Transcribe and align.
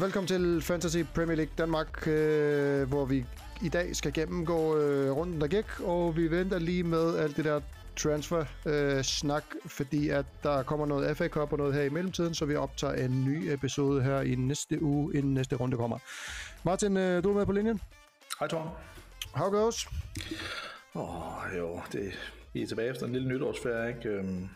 Velkommen 0.00 0.28
til 0.28 0.62
Fantasy 0.62 0.98
Premier 1.14 1.36
League 1.36 1.52
Danmark, 1.58 2.08
øh, 2.08 2.88
hvor 2.88 3.04
vi 3.04 3.24
i 3.62 3.68
dag 3.68 3.96
skal 3.96 4.12
gennemgå 4.12 4.78
øh, 4.78 5.10
runden, 5.10 5.40
der 5.40 5.46
gik, 5.46 5.80
og 5.80 6.16
vi 6.16 6.30
venter 6.30 6.58
lige 6.58 6.82
med 6.82 7.18
alt 7.18 7.36
det 7.36 7.44
der 7.44 7.60
transfer-snak, 7.96 9.44
øh, 9.54 9.70
fordi 9.70 10.08
at 10.08 10.26
der 10.42 10.62
kommer 10.62 10.86
noget 10.86 11.16
FA 11.16 11.28
Cup 11.28 11.52
og 11.52 11.58
noget 11.58 11.74
her 11.74 11.82
i 11.82 11.88
mellemtiden, 11.88 12.34
så 12.34 12.44
vi 12.44 12.56
optager 12.56 12.94
en 12.94 13.24
ny 13.24 13.52
episode 13.52 14.02
her 14.02 14.20
i 14.20 14.34
næste 14.34 14.82
uge, 14.82 15.14
inden 15.16 15.34
næste 15.34 15.56
runde 15.56 15.76
kommer. 15.76 15.98
Martin, 16.64 16.96
øh, 16.96 17.24
du 17.24 17.30
er 17.30 17.34
med 17.34 17.46
på 17.46 17.52
linjen? 17.52 17.80
Hej 18.38 18.48
Tom. 18.48 18.68
How 19.34 19.50
goes? 19.50 19.88
Åh, 20.94 21.44
oh, 21.44 21.56
jo, 21.58 21.80
det, 21.92 22.12
vi 22.52 22.62
er 22.62 22.66
tilbage 22.66 22.90
efter 22.90 23.06
en 23.06 23.12
lille 23.12 23.28
nytårsferie, 23.28 23.88
ikke? 23.96 24.08
Øhm, 24.08 24.48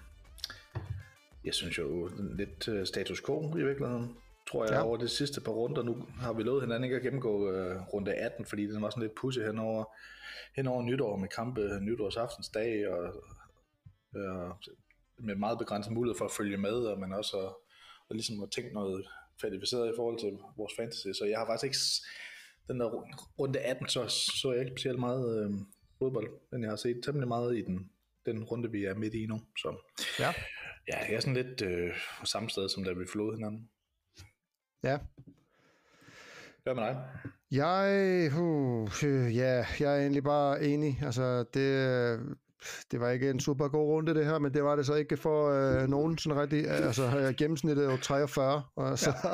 jeg 1.45 1.55
synes 1.55 1.79
jo 1.79 2.11
lidt 2.37 2.69
uh, 2.69 2.85
status 2.85 3.23
quo 3.27 3.57
i 3.57 3.63
virkeligheden 3.63 4.17
tror 4.51 4.65
jeg, 4.65 4.73
ja. 4.73 4.83
over 4.83 4.97
de 4.97 5.09
sidste 5.09 5.41
par 5.41 5.53
runder. 5.53 5.83
Nu 5.83 6.07
har 6.21 6.33
vi 6.33 6.43
lovet 6.43 6.63
hinanden 6.63 6.85
ikke 6.85 6.97
at 6.97 7.03
gennemgå 7.03 7.35
uh, 7.49 7.89
runde 7.93 8.15
18, 8.15 8.47
fordi 8.47 8.67
den 8.67 8.83
var 8.83 8.91
sådan 8.91 9.03
lidt 9.03 9.15
pussy 9.15 9.39
hen 9.39 9.59
over, 9.59 9.85
hen 10.57 10.67
over 10.67 10.83
nytår 10.83 11.17
med 11.17 11.29
kampe 11.29 11.79
nytårsaftens 11.81 12.49
dag, 12.49 12.89
og, 12.89 13.25
uh, 14.17 14.51
med 15.19 15.35
meget 15.35 15.59
begrænset 15.59 15.93
mulighed 15.93 16.19
for 16.19 16.25
at 16.25 16.31
følge 16.31 16.57
med, 16.57 16.73
og 16.73 16.99
man 16.99 17.13
også 17.13 17.37
at, 17.37 17.55
og 18.09 18.15
ligesom 18.17 18.43
at 18.43 18.51
tænke 18.51 18.75
noget 18.75 19.07
kvalificeret 19.41 19.89
i 19.89 19.97
forhold 19.97 20.19
til 20.19 20.39
vores 20.57 20.73
fantasy. 20.77 21.09
Så 21.19 21.25
jeg 21.25 21.39
har 21.39 21.47
faktisk 21.47 21.65
ikke, 21.65 21.79
den 22.69 22.81
der 22.81 22.87
runde 23.39 23.59
18, 23.59 23.89
så, 23.89 24.09
så 24.43 24.53
jeg 24.53 24.61
ikke 24.61 24.73
specielt 24.73 24.99
meget 24.99 25.47
uh, 25.47 25.55
fodbold, 25.99 26.31
men 26.53 26.63
jeg 26.63 26.71
har 26.71 26.77
set 26.77 27.01
temmelig 27.05 27.29
meget 27.29 27.59
i 27.59 27.63
den, 27.63 27.91
den 28.27 28.45
runde, 28.45 28.71
vi 28.71 28.85
er 28.85 28.95
midt 28.95 29.15
i 29.15 29.27
nu. 29.27 29.41
Så 29.57 29.77
ja, 30.19 30.35
ja 30.89 30.99
jeg 30.99 31.15
er 31.15 31.21
sådan 31.21 31.35
lidt 31.35 31.63
øh, 31.63 31.95
samme 32.25 32.51
sted, 32.51 32.69
som 32.69 32.85
da 32.85 32.93
vi 32.93 33.07
forlod 33.13 33.35
hinanden. 33.35 33.69
Ja. 34.85 34.99
Hvad 36.63 36.75
med 36.75 36.83
dig? 36.83 36.97
Jeg, 37.51 38.31
uh, 38.39 39.37
ja, 39.37 39.65
jeg 39.81 39.97
er 39.97 40.01
egentlig 40.01 40.25
bare 40.25 40.63
enig. 40.63 40.99
Altså, 41.03 41.45
det, 41.55 42.21
det 42.91 43.01
var 43.01 43.11
ikke 43.11 43.31
en 43.31 43.41
super 43.41 43.69
god 43.69 43.89
runde 43.89 44.15
det 44.15 44.27
her, 44.27 44.39
men 44.39 44.55
det 44.55 44.65
var 44.65 44.77
det 44.77 44.87
så 44.87 44.95
ikke 44.95 45.17
for 45.17 45.51
øh, 45.51 45.89
nogen 45.89 46.19
sådan 46.19 46.41
rigtig, 46.41 46.69
altså 46.69 47.35
gennemsnittet 47.39 47.87
er 47.87 47.91
jo 47.91 47.97
43, 47.97 48.63
og 48.77 48.99
så... 48.99 49.13
Ja, 49.25 49.31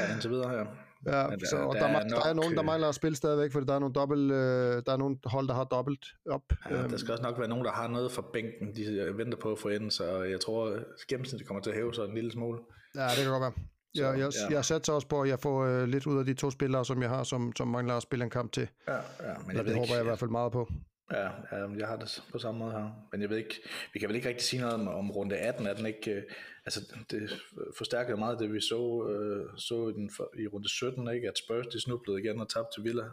ja 0.00 0.12
indtil 0.12 0.30
videre, 0.30 0.50
ja. 0.50 0.64
Ja, 1.06 1.12
der, 1.12 1.46
så, 1.50 1.56
og 1.56 1.74
der, 1.74 1.80
der, 1.80 1.88
er, 1.88 1.92
nok, 1.92 2.22
der 2.22 2.28
er 2.28 2.34
nogen, 2.34 2.56
der 2.56 2.62
mangler 2.62 2.88
at 2.88 2.94
spille 2.94 3.16
stadigvæk, 3.16 3.52
fordi 3.52 3.66
der 3.66 3.74
er 3.74 3.78
nogle, 3.78 3.94
dobbelt, 3.94 4.32
øh, 4.32 4.82
der 4.86 4.92
er 4.92 4.96
nogle 4.96 5.16
hold, 5.24 5.48
der 5.48 5.54
har 5.54 5.64
dobbelt 5.64 6.06
op. 6.30 6.42
Ja, 6.70 6.82
der 6.82 6.96
skal 6.96 7.12
også 7.12 7.22
nok 7.22 7.38
være 7.38 7.48
nogen, 7.48 7.64
der 7.64 7.70
har 7.70 7.88
noget 7.88 8.12
for 8.12 8.22
bænken, 8.32 8.76
de 8.76 9.12
venter 9.16 9.38
på 9.38 9.52
at 9.52 9.58
få 9.58 9.68
ind, 9.68 9.90
så 9.90 10.22
jeg 10.22 10.40
tror, 10.40 10.78
gennemsnittet 11.08 11.46
kommer 11.46 11.62
til 11.62 11.70
at 11.70 11.76
hæve 11.76 11.94
sig 11.94 12.04
en 12.04 12.14
lille 12.14 12.32
smule. 12.32 12.58
Ja, 12.94 13.02
det 13.02 13.22
kan 13.22 13.30
godt 13.30 13.40
være. 13.40 13.52
Så, 13.96 14.04
jeg, 14.04 14.18
jeg, 14.18 14.32
ja. 14.50 14.54
jeg 14.54 14.64
satser 14.64 14.92
også 14.92 15.08
på, 15.08 15.22
at 15.22 15.28
jeg 15.28 15.40
får 15.40 15.64
øh, 15.64 15.88
lidt 15.88 16.06
ud 16.06 16.18
af 16.18 16.24
de 16.24 16.34
to 16.34 16.50
spillere, 16.50 16.84
som 16.84 17.02
jeg 17.02 17.10
har, 17.10 17.24
som, 17.24 17.52
som 17.56 17.68
mangler 17.68 17.94
at 17.94 18.02
spille 18.02 18.24
en 18.24 18.30
kamp 18.30 18.52
til. 18.52 18.68
Ja, 18.88 18.94
ja 18.94 19.00
men 19.46 19.56
jeg 19.56 19.64
det 19.64 19.74
håber 19.74 19.82
ikke, 19.82 19.94
jeg 19.94 20.02
i 20.02 20.04
hvert 20.04 20.18
fald 20.18 20.30
meget 20.30 20.52
på. 20.52 20.68
Ja, 21.12 21.28
ja, 21.52 21.68
jeg 21.78 21.86
har 21.88 21.96
det 21.96 22.22
på 22.32 22.38
samme 22.38 22.58
måde 22.58 22.72
her. 22.72 23.06
Men 23.12 23.20
jeg 23.22 23.30
ved 23.30 23.36
ikke, 23.36 23.62
vi 23.92 23.98
kan 23.98 24.08
vel 24.08 24.16
ikke 24.16 24.28
rigtig 24.28 24.44
sige 24.44 24.60
noget 24.60 24.74
om, 24.74 24.88
om 24.88 25.10
runde 25.10 25.36
18, 25.36 25.66
er 25.66 25.74
den 25.74 25.86
ikke, 25.86 26.10
øh, 26.10 26.22
altså 26.64 26.80
det 27.10 27.42
forstærker 27.76 28.16
meget 28.16 28.38
det, 28.38 28.52
vi 28.52 28.60
så, 28.60 29.08
øh, 29.10 29.58
så 29.58 29.88
i, 29.88 29.92
den, 29.92 30.10
i 30.38 30.46
runde 30.46 30.68
17, 30.68 31.14
ikke? 31.14 31.28
at 31.28 31.38
Spurs 31.38 31.66
de 31.66 31.80
snublede 31.80 32.20
igen 32.20 32.40
og 32.40 32.48
tabte 32.48 32.74
til 32.74 32.84
Villa. 32.84 33.04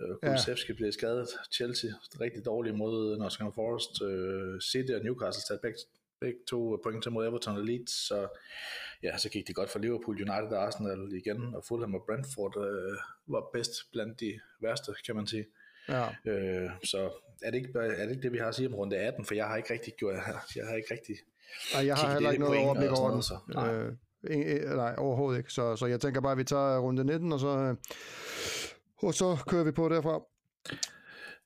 Øh, 0.00 0.16
Kulusevski 0.22 0.72
ja. 0.72 0.76
blev 0.76 0.92
skadet, 0.92 1.28
Chelsea 1.52 1.90
rigtig 2.20 2.44
dårlig 2.44 2.74
mod 2.74 3.18
Nottingham 3.18 3.52
Forest, 3.52 4.02
øh, 4.02 4.60
City 4.60 4.92
og 4.92 5.04
Newcastle 5.04 5.42
tager 5.48 5.60
begge, 5.62 5.78
begge 6.20 6.38
to 6.48 6.80
point 6.82 7.02
til 7.02 7.12
mod 7.12 7.26
Everton 7.26 7.56
og 7.56 7.64
Leeds, 7.64 8.06
så 8.08 8.28
ja, 9.04 9.18
så 9.18 9.28
gik 9.28 9.46
det 9.46 9.54
godt 9.54 9.70
for 9.70 9.78
Liverpool, 9.78 10.16
United 10.16 10.56
og 10.56 10.66
Arsenal 10.66 11.12
igen, 11.12 11.54
og 11.54 11.64
Fulham 11.68 11.94
og 11.94 12.02
Brentford 12.06 12.56
øh, 12.56 12.98
var 13.26 13.44
bedst 13.52 13.72
blandt 13.92 14.20
de 14.20 14.40
værste, 14.60 14.94
kan 15.06 15.16
man 15.16 15.26
sige. 15.26 15.46
Ja. 15.88 16.08
Øh, 16.24 16.70
så 16.84 17.10
er 17.42 17.50
det, 17.50 17.58
ikke, 17.58 17.78
er 17.78 18.04
det 18.04 18.10
ikke 18.10 18.22
det, 18.22 18.32
vi 18.32 18.38
har 18.38 18.48
at 18.48 18.54
sige 18.54 18.68
om 18.68 18.74
runde 18.74 18.96
18, 18.96 19.24
for 19.24 19.34
jeg 19.34 19.46
har 19.46 19.56
ikke 19.56 19.72
rigtig 19.72 19.92
gjort, 19.98 20.14
jeg 20.56 20.66
har 20.66 20.74
ikke 20.74 20.94
rigtig 20.94 21.16
Nej, 21.74 21.86
jeg 21.86 21.96
har 21.96 22.12
heller 22.12 22.30
ikke 22.30 22.44
noget 22.44 22.64
overblik 22.64 22.90
over 22.90 23.10
den. 23.10 23.22
Så. 23.22 23.38
Nej. 23.54 23.74
Øh, 23.74 23.92
øh, 24.24 24.76
nej, 24.76 24.94
overhovedet 24.98 25.38
ikke. 25.38 25.52
Så, 25.52 25.76
så 25.76 25.86
jeg 25.86 26.00
tænker 26.00 26.20
bare, 26.20 26.32
at 26.32 26.38
vi 26.38 26.44
tager 26.44 26.78
runde 26.78 27.04
19, 27.04 27.32
og 27.32 27.40
så, 27.40 27.48
øh, 27.48 27.76
og 29.02 29.14
så 29.14 29.36
kører 29.48 29.64
vi 29.64 29.72
på 29.72 29.88
derfra. 29.88 30.20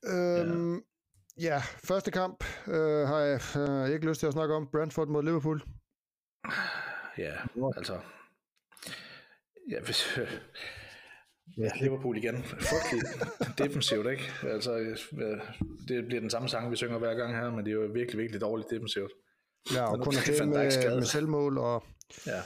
Øhm, 0.05 0.75
ja. 0.75 0.81
ja, 1.37 1.61
første 1.83 2.11
kamp 2.11 2.43
øh, 2.67 3.07
har 3.07 3.19
jeg 3.19 3.39
øh, 3.57 3.93
ikke 3.93 4.07
lyst 4.07 4.19
til 4.19 4.27
at 4.27 4.33
snakke 4.33 4.55
om. 4.55 4.67
Brentford 4.71 5.07
mod 5.07 5.23
Liverpool. 5.23 5.61
Ja, 7.19 7.33
altså... 7.77 7.99
Ja, 9.71 9.81
hvis, 9.81 10.17
øh, 10.17 10.31
ja, 11.57 11.69
Liverpool 11.81 12.17
igen. 12.17 12.43
Frygteligt 12.43 13.57
defensivt, 13.57 14.07
ikke? 14.11 14.31
Altså, 14.43 14.73
det 15.87 16.05
bliver 16.05 16.21
den 16.21 16.29
samme 16.29 16.49
sang, 16.49 16.71
vi 16.71 16.75
synger 16.75 16.97
hver 16.97 17.13
gang 17.13 17.35
her, 17.35 17.49
men 17.49 17.65
det 17.65 17.71
er 17.71 17.75
jo 17.75 17.89
virkelig, 17.93 18.19
virkelig 18.19 18.41
dårligt 18.41 18.69
defensivt. 18.69 19.11
Ja, 19.75 19.91
og, 19.91 20.03
kun 20.03 20.13
det 20.13 20.47
med, 20.47 20.95
med 20.95 21.05
selvmål 21.05 21.57
og... 21.57 21.83
Ja. 22.27 22.41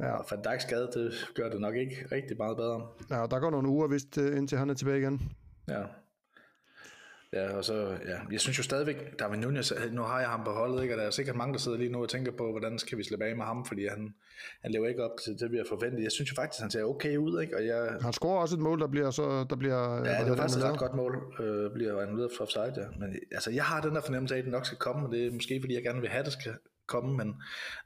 Ja. 0.00 0.12
Og 0.12 0.26
Van 0.30 0.42
Dijk 0.42 0.60
skade, 0.60 0.90
det 0.94 1.12
gør 1.34 1.48
det 1.48 1.60
nok 1.60 1.76
ikke 1.76 2.06
rigtig 2.12 2.36
meget 2.36 2.56
bedre. 2.56 2.88
Ja, 3.10 3.22
og 3.22 3.30
der 3.30 3.40
går 3.40 3.50
nogle 3.50 3.68
uger, 3.68 3.88
vist, 3.88 4.18
øh, 4.18 4.36
indtil 4.36 4.58
han 4.58 4.70
er 4.70 4.74
tilbage 4.74 4.98
igen. 4.98 5.32
Ja. 5.68 5.82
Ja, 7.32 7.56
og 7.56 7.64
så, 7.64 7.74
ja, 8.06 8.18
jeg 8.32 8.40
synes 8.40 8.58
jo 8.58 8.62
stadigvæk, 8.62 9.18
Darwin 9.18 9.40
Nunez, 9.40 9.72
nu 9.92 10.02
har 10.02 10.20
jeg 10.20 10.28
ham 10.28 10.44
på 10.44 10.50
holdet, 10.50 10.82
ikke? 10.82 10.94
og 10.94 10.98
der 10.98 11.06
er 11.06 11.10
sikkert 11.10 11.36
mange, 11.36 11.52
der 11.52 11.58
sidder 11.58 11.78
lige 11.78 11.92
nu 11.92 12.02
og 12.02 12.08
tænker 12.08 12.32
på, 12.32 12.50
hvordan 12.50 12.78
skal 12.78 12.98
vi 12.98 13.04
slippe 13.04 13.24
af 13.24 13.36
med 13.36 13.44
ham, 13.44 13.64
fordi 13.64 13.86
han, 13.86 14.14
han 14.62 14.70
lever 14.70 14.88
ikke 14.88 15.04
op 15.04 15.10
til 15.24 15.40
det, 15.40 15.52
vi 15.52 15.56
har 15.56 15.64
forventet. 15.68 16.02
Jeg 16.02 16.12
synes 16.12 16.30
jo 16.30 16.34
faktisk, 16.34 16.60
han 16.60 16.70
ser 16.70 16.84
okay 16.84 17.16
ud, 17.16 17.40
ikke? 17.42 17.56
Og 17.56 17.66
jeg, 17.66 17.96
han 18.00 18.12
scorer 18.12 18.40
også 18.40 18.56
et 18.56 18.60
mål, 18.60 18.80
der 18.80 18.86
bliver 18.86 19.10
så, 19.10 19.46
der 19.50 19.56
bliver... 19.56 19.96
Ja, 19.96 20.20
det 20.20 20.30
var 20.30 20.36
faktisk 20.36 20.58
et 20.58 20.64
ret 20.64 20.78
godt 20.78 20.94
mål, 20.94 21.34
øh, 21.40 21.72
bliver 21.72 22.00
annulleret 22.00 22.30
for 22.36 22.44
offside, 22.44 22.74
ja. 22.76 22.86
Men 22.98 23.16
altså, 23.32 23.50
jeg 23.50 23.64
har 23.64 23.80
den 23.80 23.94
der 23.94 24.00
fornemmelse 24.00 24.34
af, 24.34 24.38
at 24.38 24.44
det 24.44 24.52
nok 24.52 24.66
skal 24.66 24.78
komme, 24.78 25.06
og 25.06 25.12
det 25.12 25.26
er 25.26 25.32
måske, 25.32 25.60
fordi 25.60 25.74
jeg 25.74 25.82
gerne 25.82 26.00
vil 26.00 26.10
have, 26.10 26.20
at 26.20 26.24
det 26.24 26.32
skal 26.32 26.54
komme, 26.86 27.16
men 27.16 27.34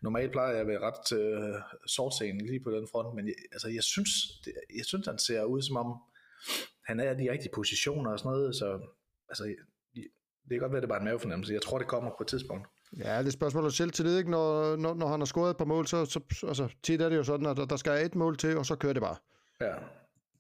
normalt 0.01 0.33
plejer 0.33 0.51
jeg 0.51 0.61
at 0.61 0.67
være 0.67 0.81
ret 0.81 1.19
øh, 1.21 1.55
sortscenen 1.87 2.41
lige 2.41 2.61
på 2.65 2.71
den 2.71 2.89
front, 2.93 3.15
men 3.15 3.27
jeg, 3.27 3.35
altså, 3.53 3.69
jeg 3.69 3.83
synes, 3.83 4.11
det, 4.45 4.53
jeg 4.77 4.85
synes, 4.85 5.07
han 5.07 5.19
ser 5.19 5.45
ud 5.45 5.63
som 5.63 5.77
om, 5.77 5.99
han 6.85 7.01
er 7.01 7.11
i 7.11 7.25
de 7.25 7.31
rigtige 7.31 7.53
positioner 7.55 8.11
og 8.11 8.19
sådan 8.19 8.33
noget, 8.33 8.57
så 8.57 8.69
altså, 9.29 9.55
det 10.49 10.51
kan 10.51 10.61
godt 10.61 10.73
være, 10.73 10.81
det 10.81 10.87
er 10.87 10.89
bare 10.89 10.99
en 10.99 11.05
mavefornemmelse. 11.05 11.53
Jeg 11.53 11.63
tror, 11.63 11.79
det 11.79 11.87
kommer 11.87 12.11
på 12.11 12.23
et 12.23 12.27
tidspunkt. 12.27 12.67
Ja, 12.99 13.19
det 13.19 13.27
er 13.27 13.31
spørgsmål 13.31 13.73
selv 13.73 13.91
til 13.91 14.05
det, 14.05 14.19
ikke? 14.19 14.31
Når, 14.31 14.77
når, 14.77 14.95
når 14.95 15.07
han 15.07 15.21
har 15.21 15.25
scoret 15.25 15.51
et 15.51 15.57
par 15.57 15.65
mål, 15.65 15.87
så, 15.87 16.05
så 16.05 16.21
altså, 16.49 16.69
tit 16.83 17.01
er 17.01 17.09
det 17.09 17.17
jo 17.17 17.25
sådan, 17.25 17.47
at 17.47 17.57
der, 17.57 17.65
der 17.65 17.77
skal 17.77 18.07
et 18.07 18.15
mål 18.15 18.37
til, 18.37 18.59
og 18.59 18.67
så 18.67 18.77
kører 18.77 18.93
det 18.93 19.03
bare. 19.03 19.17
Ja. 19.61 19.75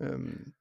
Øhm, 0.00 0.52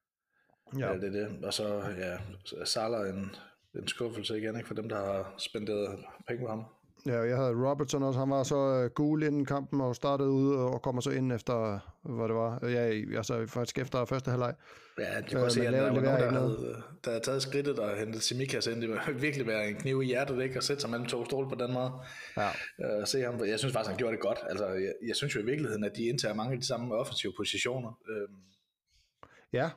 ja. 0.78 0.92
ja, 0.92 0.94
det 0.94 1.16
er 1.16 1.28
det. 1.28 1.44
Og 1.44 1.54
så, 1.54 1.94
ja, 1.98 2.18
Salah 2.64 3.08
en, 3.08 3.34
en 3.74 3.88
skuffelse 3.88 4.38
igen, 4.38 4.56
ikke? 4.56 4.66
For 4.66 4.74
dem, 4.74 4.88
der 4.88 4.96
har 4.96 5.34
spenderet 5.38 6.04
penge 6.28 6.42
på 6.42 6.48
ham. 6.48 6.64
Ja, 7.06 7.20
jeg 7.20 7.36
havde 7.36 7.70
Robertson 7.70 8.02
også. 8.02 8.18
Han 8.18 8.30
var 8.30 8.42
så 8.42 8.84
uh, 8.84 8.90
gul 8.90 9.22
inden 9.22 9.44
kampen 9.44 9.80
og 9.80 9.96
startede 9.96 10.30
ud 10.30 10.54
og 10.54 10.82
kommer 10.82 11.02
så 11.02 11.10
ind 11.10 11.32
efter, 11.32 11.78
hvad 12.02 12.28
det 12.28 12.36
var. 12.36 12.68
Ja, 12.68 13.16
altså 13.16 13.46
faktisk 13.46 13.78
efter 13.78 14.04
første 14.04 14.30
halvleg. 14.30 14.54
Ja, 14.98 15.16
det 15.16 15.26
kan 15.26 15.42
uh, 15.42 15.50
se, 15.50 15.66
at 15.66 15.72
der 15.72 15.82
var 15.82 15.88
nogen, 15.88 16.04
der 16.04 16.30
havde, 16.30 16.82
der 17.04 17.10
havde 17.10 17.24
taget 17.24 17.42
skridtet 17.42 17.78
og 17.78 17.96
hentet 17.96 18.22
Simikas 18.22 18.66
ind. 18.66 18.80
Det 18.80 18.90
var 18.90 19.10
virkelig 19.26 19.46
være 19.46 19.68
en 19.68 19.76
kniv 19.76 20.02
i 20.02 20.06
hjertet, 20.06 20.42
ikke? 20.42 20.56
At 20.56 20.64
sætte 20.64 20.80
sig 20.80 20.90
mellem 20.90 21.06
to 21.06 21.24
stole 21.24 21.48
på 21.48 21.54
den 21.54 21.72
måde. 21.72 21.92
Ja. 22.36 22.48
Uh, 22.78 23.06
se 23.06 23.22
ham. 23.22 23.44
Jeg 23.46 23.58
synes 23.58 23.72
faktisk, 23.72 23.90
han 23.90 23.98
gjorde 23.98 24.12
det 24.12 24.22
godt. 24.22 24.38
Altså, 24.50 24.66
jeg, 24.66 24.92
jeg 25.06 25.16
synes 25.16 25.34
jo 25.34 25.40
i 25.40 25.44
virkeligheden, 25.44 25.84
at 25.84 25.92
de 25.96 26.02
indtager 26.02 26.34
mange 26.34 26.52
af 26.52 26.60
de 26.60 26.66
samme 26.66 26.94
offensive 26.94 27.32
positioner. 27.36 27.88
Uh, 27.88 28.36
Ja, 29.52 29.70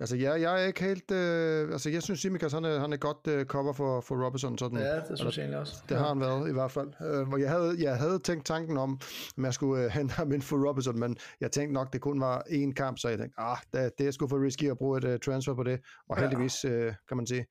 Altså, 0.00 0.16
jeg, 0.16 0.40
jeg 0.40 0.62
er 0.62 0.66
ikke 0.66 0.84
helt... 0.84 1.10
Øh, 1.10 1.72
altså, 1.72 1.90
jeg 1.90 2.02
synes, 2.02 2.20
Simikas, 2.20 2.52
han 2.52 2.64
er, 2.64 2.78
han 2.78 2.92
er 2.92 2.96
godt 2.96 3.26
øh, 3.28 3.44
cover 3.44 3.72
for, 3.72 4.00
for 4.00 4.24
Robertson. 4.26 4.58
Sådan, 4.58 4.78
ja, 4.78 4.94
det 4.94 5.18
synes 5.18 5.36
jeg 5.36 5.42
egentlig 5.42 5.60
også. 5.60 5.74
Det 5.88 5.96
har 5.96 6.08
han 6.08 6.20
været, 6.20 6.48
i 6.48 6.52
hvert 6.52 6.70
fald. 6.70 6.88
Øh, 7.00 7.28
og 7.28 7.40
jeg 7.40 7.50
havde, 7.50 7.76
jeg 7.78 7.96
havde 7.96 8.18
tænkt 8.18 8.46
tanken 8.46 8.76
om, 8.76 9.00
at 9.38 9.44
jeg 9.44 9.54
skulle 9.54 9.84
øh, 9.84 9.90
hente 9.96 10.14
ham 10.14 10.32
ind 10.32 10.42
for 10.42 10.68
Robertson, 10.68 10.98
men 10.98 11.16
jeg 11.40 11.50
tænkte 11.50 11.74
nok, 11.74 11.92
det 11.92 12.00
kun 12.00 12.20
var 12.20 12.42
én 12.48 12.72
kamp, 12.72 12.98
så 12.98 13.08
jeg 13.08 13.18
tænkte, 13.18 13.40
ah, 13.40 13.56
det, 13.72 13.92
det 13.98 14.06
er 14.06 14.10
sgu 14.10 14.28
for 14.28 14.44
risky 14.44 14.70
at 14.70 14.78
bruge 14.78 14.98
et 14.98 15.04
uh, 15.04 15.20
transfer 15.24 15.54
på 15.54 15.62
det. 15.62 15.80
Og 16.08 16.20
heldigvis, 16.20 16.64
øh, 16.64 16.92
kan 17.08 17.16
man 17.16 17.26
sige. 17.26 17.46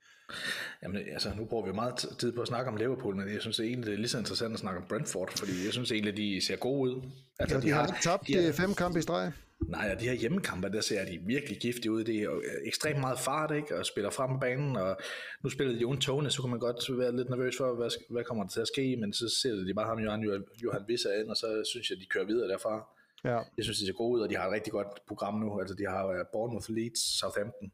Jamen, 0.84 1.02
altså, 1.14 1.30
nu 1.38 1.46
bruger 1.46 1.66
vi 1.66 1.72
meget 1.72 1.96
tid 2.20 2.32
på 2.32 2.42
at 2.42 2.48
snakke 2.48 2.72
om 2.72 2.78
Liverpool, 2.78 3.16
men 3.16 3.34
jeg 3.34 3.42
synes 3.42 3.60
egentlig, 3.60 3.86
det 3.86 3.94
er 3.94 3.98
lige 3.98 4.08
så 4.08 4.18
interessant 4.18 4.54
at 4.54 4.60
snakke 4.60 4.82
om 4.82 4.86
Brentford, 4.90 5.38
fordi 5.38 5.52
jeg 5.66 5.74
synes 5.74 5.92
egentlig, 5.92 6.18
de 6.18 6.46
ser 6.48 6.56
gode 6.56 6.82
ud. 6.82 7.02
Altså, 7.40 7.56
ja, 7.56 7.62
de, 7.62 7.68
de 7.68 7.72
har 7.72 7.98
tabt 8.04 8.28
de 8.28 8.54
fem 8.54 8.74
kampe 8.74 9.00
i 9.00 9.02
streg. 9.02 9.32
Nej, 9.70 9.92
og 9.94 10.00
de 10.00 10.06
her 10.06 10.14
hjemmekampe, 10.14 10.70
der 10.70 10.82
ser 10.82 11.06
de 11.06 11.20
virkelig 11.26 11.58
giftige 11.58 11.92
ud. 11.92 12.04
Det 12.04 12.16
er 12.16 12.24
jo 12.24 12.44
ekstremt 12.66 13.00
meget 13.00 13.20
fart, 13.20 13.56
ikke? 13.56 13.78
Og 13.78 13.86
spiller 13.86 14.10
frem 14.10 14.30
på 14.30 14.38
banen, 14.40 14.76
og 14.76 14.98
nu 15.44 15.50
spillede 15.50 15.80
Jon 15.80 16.02
Tone, 16.02 16.32
så 16.32 16.42
kunne 16.42 16.52
man 16.52 16.60
godt 16.60 17.00
være 17.00 17.16
lidt 17.16 17.30
nervøs 17.30 17.58
for, 17.58 17.76
hvad, 17.76 17.90
hvad 18.10 18.24
kommer 18.24 18.44
der 18.44 18.52
til 18.52 18.62
at 18.62 18.68
ske, 18.68 18.96
men 18.98 19.14
så 19.14 19.40
ser 19.42 19.56
de 19.56 19.74
bare 19.74 19.88
ham, 19.88 20.00
Johan, 20.00 20.44
Johan 20.64 20.84
Visser 20.88 21.14
ind, 21.20 21.30
og 21.30 21.38
så 21.38 21.64
synes 21.72 21.90
jeg, 21.90 21.98
de 21.98 22.06
kører 22.06 22.26
videre 22.26 22.48
derfra. 22.48 22.88
Ja. 23.24 23.40
Jeg 23.58 23.64
synes, 23.64 23.80
de 23.80 23.86
ser 23.86 23.94
gode 23.94 24.18
ud, 24.18 24.22
og 24.22 24.30
de 24.30 24.36
har 24.38 24.48
et 24.48 24.54
rigtig 24.54 24.74
godt 24.74 24.88
program 25.08 25.40
nu. 25.40 25.60
Altså, 25.60 25.76
de 25.76 25.86
har 25.88 26.06
uh, 26.06 26.26
Bournemouth, 26.34 26.70
Leeds, 26.70 27.20
Southampton. 27.20 27.72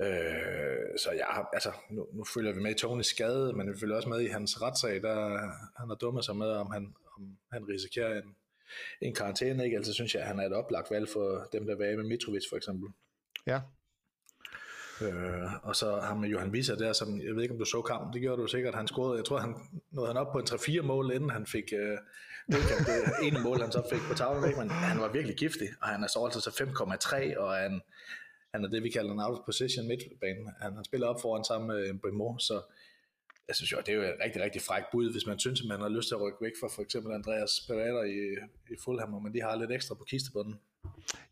Øh, 0.00 0.98
så 1.02 1.10
ja, 1.12 1.30
altså, 1.52 1.72
nu, 1.90 2.06
nu 2.12 2.24
følger 2.34 2.52
vi 2.52 2.60
med 2.60 2.70
i 2.70 2.78
Tonys 2.78 3.06
skade, 3.06 3.52
men 3.52 3.72
vi 3.72 3.78
følger 3.80 3.96
også 3.96 4.08
med 4.08 4.20
i 4.20 4.26
hans 4.26 4.62
retssag, 4.62 5.02
der 5.02 5.16
han 5.78 5.88
har 5.88 5.94
dummet 5.94 6.24
sig 6.24 6.36
med, 6.36 6.46
om 6.46 6.70
han, 6.70 6.94
om 7.16 7.36
han 7.52 7.68
risikerer 7.68 8.22
en, 8.22 8.36
en 9.00 9.14
karantæne, 9.14 9.64
ikke? 9.64 9.76
Altså 9.76 9.92
synes 9.92 10.14
jeg, 10.14 10.22
at 10.22 10.28
han 10.28 10.38
er 10.38 10.46
et 10.46 10.52
oplagt 10.52 10.90
valg 10.90 11.08
for 11.08 11.48
dem, 11.52 11.66
der 11.66 11.76
var 11.76 11.96
med 11.96 12.04
Mitrovic 12.04 12.42
for 12.50 12.56
eksempel. 12.56 12.88
Ja. 13.46 13.60
Øh, 15.02 15.50
og 15.62 15.76
så 15.76 16.00
har 16.00 16.14
man 16.14 16.30
Johan 16.30 16.50
Wieser 16.50 16.76
der, 16.76 16.92
som, 16.92 17.20
jeg 17.20 17.34
ved 17.34 17.42
ikke 17.42 17.54
om 17.54 17.58
du 17.58 17.64
så 17.64 17.82
kampen, 17.82 18.12
det 18.12 18.20
gjorde 18.20 18.42
du 18.42 18.46
sikkert, 18.46 18.74
han 18.74 18.88
scorede, 18.88 19.16
jeg 19.16 19.24
tror 19.24 19.38
han 19.38 19.54
nåede 19.90 20.08
han 20.08 20.16
op 20.16 20.32
på 20.32 20.38
en 20.38 20.44
3-4 20.44 20.82
mål, 20.82 21.12
inden 21.14 21.30
han 21.30 21.46
fik 21.46 21.72
øh, 21.72 21.98
det, 22.46 22.58
det 22.86 23.26
ene 23.26 23.40
mål, 23.40 23.60
han 23.60 23.72
så 23.72 23.82
fik 23.92 24.00
på 24.08 24.14
tavlen, 24.14 24.48
ikke? 24.48 24.60
men 24.60 24.70
han 24.70 25.00
var 25.00 25.12
virkelig 25.12 25.36
giftig, 25.36 25.68
og 25.80 25.88
han 25.88 26.02
er 26.04 26.06
så 26.06 26.24
altså 26.24 26.50
5,3, 26.50 27.38
og 27.38 27.54
han, 27.54 27.80
han 28.54 28.64
er 28.64 28.68
det, 28.68 28.82
vi 28.82 28.90
kalder 28.90 29.12
en 29.12 29.20
out 29.20 29.38
of 29.38 29.44
position 29.46 29.88
midtbane. 29.88 30.52
Han, 30.60 30.74
han 30.74 30.84
spiller 30.84 31.06
op 31.06 31.20
foran 31.20 31.44
sammen 31.44 31.68
med 31.68 31.92
Mbemo, 31.92 32.38
så 32.38 32.62
jeg 33.48 33.56
synes 33.56 33.72
jo, 33.72 33.78
det 33.86 33.88
er 33.88 33.96
jo 33.96 34.02
et 34.02 34.14
rigtig, 34.24 34.42
rigtig 34.42 34.62
fræk 34.62 34.82
bud, 34.92 35.12
hvis 35.12 35.26
man 35.26 35.38
synes, 35.38 35.60
at 35.60 35.68
man 35.68 35.80
har 35.80 35.88
lyst 35.88 36.08
til 36.08 36.14
at 36.14 36.20
rykke 36.20 36.38
væk 36.40 36.52
fra 36.60 36.68
for 36.68 36.82
eksempel 36.82 37.12
Andreas 37.12 37.64
Pereira 37.68 38.02
i, 38.02 38.18
i 38.72 38.76
Fulham, 38.84 39.22
men 39.22 39.34
de 39.34 39.42
har 39.42 39.56
lidt 39.56 39.72
ekstra 39.72 39.94
på 39.94 40.04
kistebunden. 40.04 40.54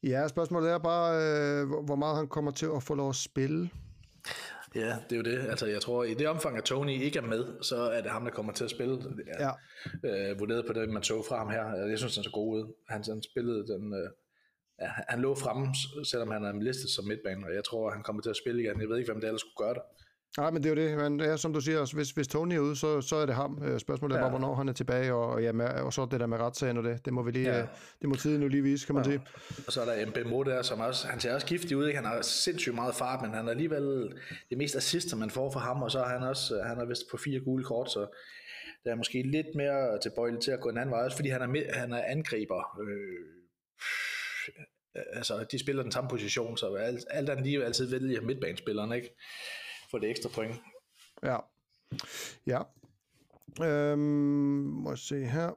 Ja, 0.02 0.28
spørgsmålet 0.28 0.70
er 0.70 0.78
bare, 0.78 1.08
øh, 1.22 1.84
hvor 1.84 1.96
meget 1.96 2.16
han 2.16 2.28
kommer 2.28 2.50
til 2.50 2.68
at 2.76 2.82
få 2.82 2.94
lov 2.94 3.08
at 3.08 3.16
spille. 3.16 3.70
Ja, 4.74 4.96
det 5.10 5.12
er 5.12 5.16
jo 5.16 5.22
det. 5.22 5.38
Altså, 5.48 5.66
jeg 5.66 5.80
tror, 5.80 6.04
i 6.04 6.14
det 6.14 6.28
omfang, 6.28 6.56
at 6.56 6.64
Tony 6.64 6.90
ikke 6.90 7.18
er 7.18 7.22
med, 7.22 7.62
så 7.62 7.76
er 7.76 8.00
det 8.00 8.10
ham, 8.10 8.24
der 8.24 8.30
kommer 8.30 8.52
til 8.52 8.64
at 8.64 8.70
spille. 8.70 9.02
Ja. 9.26 9.48
ja. 10.04 10.30
Øh, 10.30 10.40
vurderet 10.40 10.66
på 10.66 10.72
det, 10.72 10.88
man 10.88 11.02
så 11.02 11.22
fra 11.28 11.38
ham 11.38 11.50
her. 11.50 11.86
Jeg 11.86 11.98
synes, 11.98 12.16
han 12.16 12.20
er 12.20 12.24
så 12.24 12.30
god 12.30 12.56
ud. 12.56 12.74
Han, 12.88 13.04
han 13.08 13.22
spillede 13.22 13.66
den... 13.66 13.94
Øh, 13.94 14.10
ja, 14.80 14.88
han 15.08 15.20
lå 15.20 15.34
fremme, 15.34 15.66
selvom 16.04 16.30
han 16.30 16.44
er 16.44 16.52
listet 16.52 16.90
som 16.90 17.04
midtbane, 17.04 17.46
og 17.46 17.54
jeg 17.54 17.64
tror, 17.64 17.90
han 17.90 18.02
kommer 18.02 18.22
til 18.22 18.30
at 18.30 18.36
spille 18.36 18.62
igen. 18.62 18.80
Jeg 18.80 18.88
ved 18.88 18.98
ikke, 18.98 19.12
hvem 19.12 19.20
det 19.20 19.26
ellers 19.28 19.40
skulle 19.40 19.66
gøre 19.66 19.74
det. 19.74 19.82
Nej, 20.38 20.50
men 20.50 20.62
det 20.62 20.70
er 20.70 20.82
jo 20.82 20.88
det. 20.88 20.98
Men 20.98 21.20
ja, 21.20 21.36
som 21.36 21.52
du 21.52 21.60
siger, 21.60 21.94
hvis, 21.94 22.10
hvis 22.10 22.28
Tony 22.28 22.54
er 22.54 22.58
ude, 22.58 22.76
så, 22.76 23.00
så 23.00 23.16
er 23.16 23.26
det 23.26 23.34
ham. 23.34 23.62
Øh, 23.64 23.80
spørgsmålet 23.80 24.14
er 24.14 24.18
ja. 24.18 24.22
bare, 24.22 24.30
hvornår 24.30 24.54
han 24.54 24.68
er 24.68 24.72
tilbage, 24.72 25.14
og, 25.14 25.42
ja, 25.42 25.52
med, 25.52 25.66
og 25.66 25.92
så 25.92 26.06
det 26.10 26.20
der 26.20 26.26
med 26.26 26.38
retssagen 26.38 26.76
og 26.76 26.84
det. 26.84 27.04
Det 27.04 27.12
må 27.12 27.22
vi 27.22 27.30
lige, 27.30 27.48
ja. 27.48 27.62
Øh, 27.62 27.68
det 28.00 28.08
må 28.08 28.14
tiden 28.14 28.40
nu 28.40 28.48
lige 28.48 28.62
vise, 28.62 28.86
kan 28.86 28.94
man 28.94 29.04
ja. 29.04 29.10
sige. 29.10 29.22
Og 29.66 29.72
så 29.72 29.82
er 29.82 29.84
der 29.84 30.06
Mbemo 30.06 30.42
der, 30.42 30.62
som 30.62 30.80
også, 30.80 31.08
han 31.08 31.20
ser 31.20 31.34
også 31.34 31.46
giftig 31.46 31.76
ud. 31.76 31.86
Ikke? 31.86 31.96
Han 31.96 32.06
har 32.06 32.22
sindssygt 32.22 32.74
meget 32.74 32.94
fart, 32.94 33.22
men 33.22 33.34
han 33.34 33.46
er 33.46 33.50
alligevel 33.50 34.12
det 34.50 34.58
mest 34.58 34.76
assister, 34.76 35.16
man 35.16 35.30
får 35.30 35.50
fra 35.50 35.60
ham, 35.60 35.82
og 35.82 35.90
så 35.90 35.98
er 35.98 36.08
han 36.08 36.22
også, 36.22 36.62
han 36.66 36.78
er 36.78 36.84
vist 36.84 37.02
på 37.10 37.16
fire 37.16 37.40
gule 37.40 37.64
kort, 37.64 37.90
så 37.90 38.06
der 38.84 38.90
er 38.90 38.94
måske 38.94 39.22
lidt 39.22 39.46
mere 39.56 39.98
tilbøjelig 40.02 40.40
til 40.40 40.50
at 40.50 40.60
gå 40.60 40.68
en 40.68 40.78
anden 40.78 40.90
vej, 40.90 41.04
også 41.04 41.16
fordi 41.16 41.28
han 41.28 41.42
er, 41.42 41.46
med, 41.46 41.62
han 41.72 41.92
er 41.92 42.04
angriber. 42.04 42.80
Øh, 42.82 43.26
altså, 45.12 45.46
de 45.52 45.58
spiller 45.58 45.82
den 45.82 45.92
samme 45.92 46.10
position, 46.10 46.56
så 46.56 46.74
alt, 46.74 47.04
alt 47.10 47.30
andet 47.30 47.46
lige 47.46 47.64
altid 47.64 47.90
vælger 47.90 48.20
midtbanespilleren, 48.20 48.92
ikke? 48.92 49.16
For 49.90 49.98
det 49.98 50.10
ekstra 50.10 50.28
point. 50.34 50.56
Ja. 51.22 51.36
Ja. 52.46 52.62
Øhm, 53.62 53.98
må 53.98 54.90
jeg 54.90 54.98
se 54.98 55.24
her. 55.24 55.50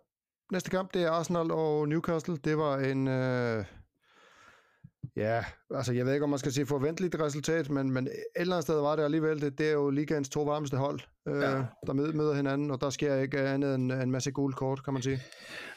Næste 0.51 0.69
kamp, 0.69 0.93
det 0.93 1.03
er 1.03 1.11
Arsenal 1.11 1.51
og 1.51 1.87
Newcastle. 1.87 2.37
Det 2.37 2.57
var 2.57 2.77
en... 2.77 3.07
Øh, 3.07 3.65
ja, 5.15 5.45
altså 5.71 5.93
jeg 5.93 6.05
ved 6.05 6.13
ikke, 6.13 6.23
om 6.23 6.29
man 6.29 6.39
skal 6.39 6.51
sige 6.51 6.65
forventeligt 6.65 7.15
resultat, 7.19 7.69
men, 7.69 7.91
men 7.91 8.07
et 8.07 8.13
eller 8.35 8.55
andet 8.55 8.63
sted 8.63 8.81
var 8.81 8.95
det 8.95 9.03
alligevel. 9.03 9.41
Det, 9.41 9.57
det 9.57 9.67
er 9.67 9.71
jo 9.71 9.89
ligands 9.89 10.29
to 10.29 10.43
varmeste 10.43 10.77
hold, 10.77 10.99
øh, 11.27 11.41
ja. 11.41 11.63
der 11.87 11.93
møder 11.93 12.33
hinanden, 12.33 12.71
og 12.71 12.81
der 12.81 12.89
sker 12.89 13.15
ikke 13.15 13.39
andet 13.39 13.75
end 13.75 13.91
en 13.91 14.11
masse 14.11 14.31
gule 14.31 14.53
kort, 14.53 14.83
kan 14.83 14.93
man 14.93 15.01
sige. 15.01 15.19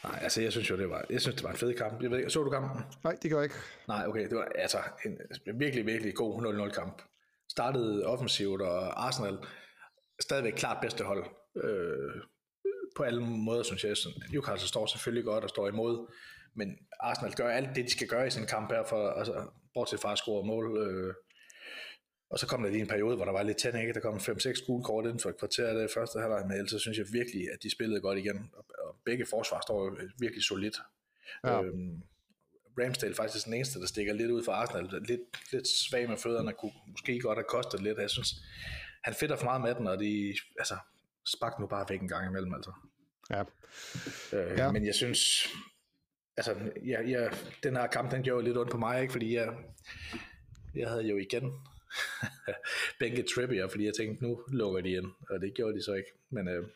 Nej, 0.05 0.19
altså 0.23 0.43
jeg 0.43 0.53
synes 0.53 0.71
jo, 0.71 0.77
det 0.77 0.91
var, 0.91 1.05
jeg 1.11 1.21
synes, 1.21 1.37
det 1.37 1.45
var 1.45 1.51
en 1.51 1.57
fed 1.57 1.75
kamp. 1.75 2.03
Jeg 2.03 2.11
ved 2.11 2.19
ikke, 2.19 2.31
så 2.31 2.43
du 2.43 2.51
kampen? 2.51 2.83
Nej, 3.05 3.17
det 3.23 3.31
gør 3.31 3.39
jeg 3.39 3.45
ikke. 3.45 3.57
Nej, 3.89 4.07
okay, 4.07 4.29
det 4.29 4.37
var 4.37 4.49
altså 4.55 4.79
en 5.05 5.19
virkelig, 5.61 5.87
virkelig 5.87 6.15
god 6.15 6.69
0-0 6.69 6.75
kamp. 6.75 7.03
Startede 7.51 8.07
offensivt, 8.07 8.63
og 8.63 9.07
Arsenal 9.07 9.39
stadigvæk 10.21 10.53
klart 10.53 10.79
bedste 10.83 11.05
hold. 11.05 11.25
Øh, 11.65 12.23
på 12.97 13.03
alle 13.03 13.21
måder, 13.21 13.63
synes 13.63 13.85
jeg. 13.85 13.97
Newcastle 14.33 14.69
står 14.69 14.87
selvfølgelig 14.87 15.25
godt 15.25 15.45
og 15.45 15.51
står 15.51 15.69
imod, 15.69 16.13
men 16.55 16.79
Arsenal 17.01 17.35
gør 17.35 17.49
alt 17.49 17.77
det, 17.77 17.85
de 17.85 17.91
skal 17.91 18.09
gøre 18.09 18.27
i 18.27 18.31
en 18.39 18.47
kamp 18.47 18.73
her, 18.73 18.85
for, 18.85 19.09
altså, 19.09 19.47
bortset 19.75 20.01
fra 20.01 20.13
at 20.13 20.19
score 20.19 20.47
mål. 20.47 20.79
Øh, 20.79 21.15
og 22.31 22.39
så 22.39 22.47
kom 22.47 22.63
der 22.63 22.71
lige 22.71 22.81
en 22.81 22.89
periode, 22.89 23.17
hvor 23.17 23.25
der 23.25 23.33
var 23.33 23.43
lidt 23.43 23.59
tænding, 23.59 23.95
der 23.95 24.01
kom 24.01 24.17
5-6 24.17 24.67
gule 24.67 24.85
kort 24.85 25.05
inden 25.05 25.21
for 25.21 25.31
et 25.31 25.39
kvarter 25.39 25.69
af 25.69 25.75
det 25.75 25.91
første 25.95 26.19
halvleg, 26.19 26.43
men 26.47 26.53
ellers 26.53 26.71
så 26.71 26.79
synes 26.79 26.99
jeg 26.99 27.07
virkelig, 27.13 27.43
at 27.53 27.59
de 27.63 27.71
spillede 27.71 28.01
godt 28.01 28.19
igen, 28.19 28.51
og 28.79 28.97
begge 29.05 29.27
forsvar 29.31 29.61
står 29.61 29.97
virkelig 30.19 30.45
solidt. 30.45 30.77
Ja. 31.45 31.63
Øhm, 31.63 32.03
Ramsdale 32.79 33.15
faktisk 33.15 33.45
den 33.45 33.55
eneste, 33.55 33.81
der 33.81 33.87
stikker 33.87 34.13
lidt 34.13 34.31
ud 34.31 34.45
for 34.45 34.53
Arsenal, 34.53 35.03
lidt, 35.09 35.21
lidt 35.53 35.69
svag 35.69 36.09
med 36.09 36.17
fødderne, 36.17 36.53
kunne 36.53 36.73
måske 36.87 37.21
godt 37.21 37.39
have 37.39 37.47
kostet 37.49 37.83
lidt. 37.83 37.99
Jeg 37.99 38.11
synes, 38.11 38.35
han 39.05 39.15
fedter 39.15 39.37
for 39.37 39.45
meget 39.45 39.61
med 39.61 39.75
den, 39.75 39.87
og 39.87 39.99
de, 39.99 40.37
altså, 40.59 40.77
spak 41.25 41.61
nu 41.61 41.67
bare 41.67 41.87
væk 41.89 42.01
en 42.01 42.09
gang 42.09 42.29
imellem, 42.29 42.55
altså. 42.55 42.73
Ja. 43.31 43.43
Øh, 44.33 44.59
ja. 44.59 44.73
Men 44.73 44.87
jeg 44.87 44.95
synes, 44.95 45.49
altså, 46.37 46.55
jeg, 46.85 47.11
jeg, 47.11 47.33
den 47.63 47.77
her 47.77 47.87
kamp, 47.87 48.11
den 48.11 48.23
gjorde 48.23 48.45
lidt 48.45 48.59
ondt 48.59 48.71
på 48.71 48.79
mig, 48.79 49.01
ikke? 49.03 49.13
fordi 49.13 49.35
jeg, 49.35 49.55
jeg 50.75 50.89
havde 50.89 51.03
jo 51.03 51.17
igen 51.17 51.53
bænket 53.01 53.27
Trippier, 53.35 53.69
fordi 53.69 53.85
jeg 53.85 53.95
tænkte, 53.95 54.25
nu 54.25 54.43
lukker 54.49 54.81
de 54.81 54.91
ind, 54.91 55.13
og 55.31 55.41
det 55.41 55.55
gjorde 55.55 55.77
de 55.77 55.83
så 55.83 55.93
ikke. 55.93 56.09
Men, 56.31 56.49
øh, 56.49 56.69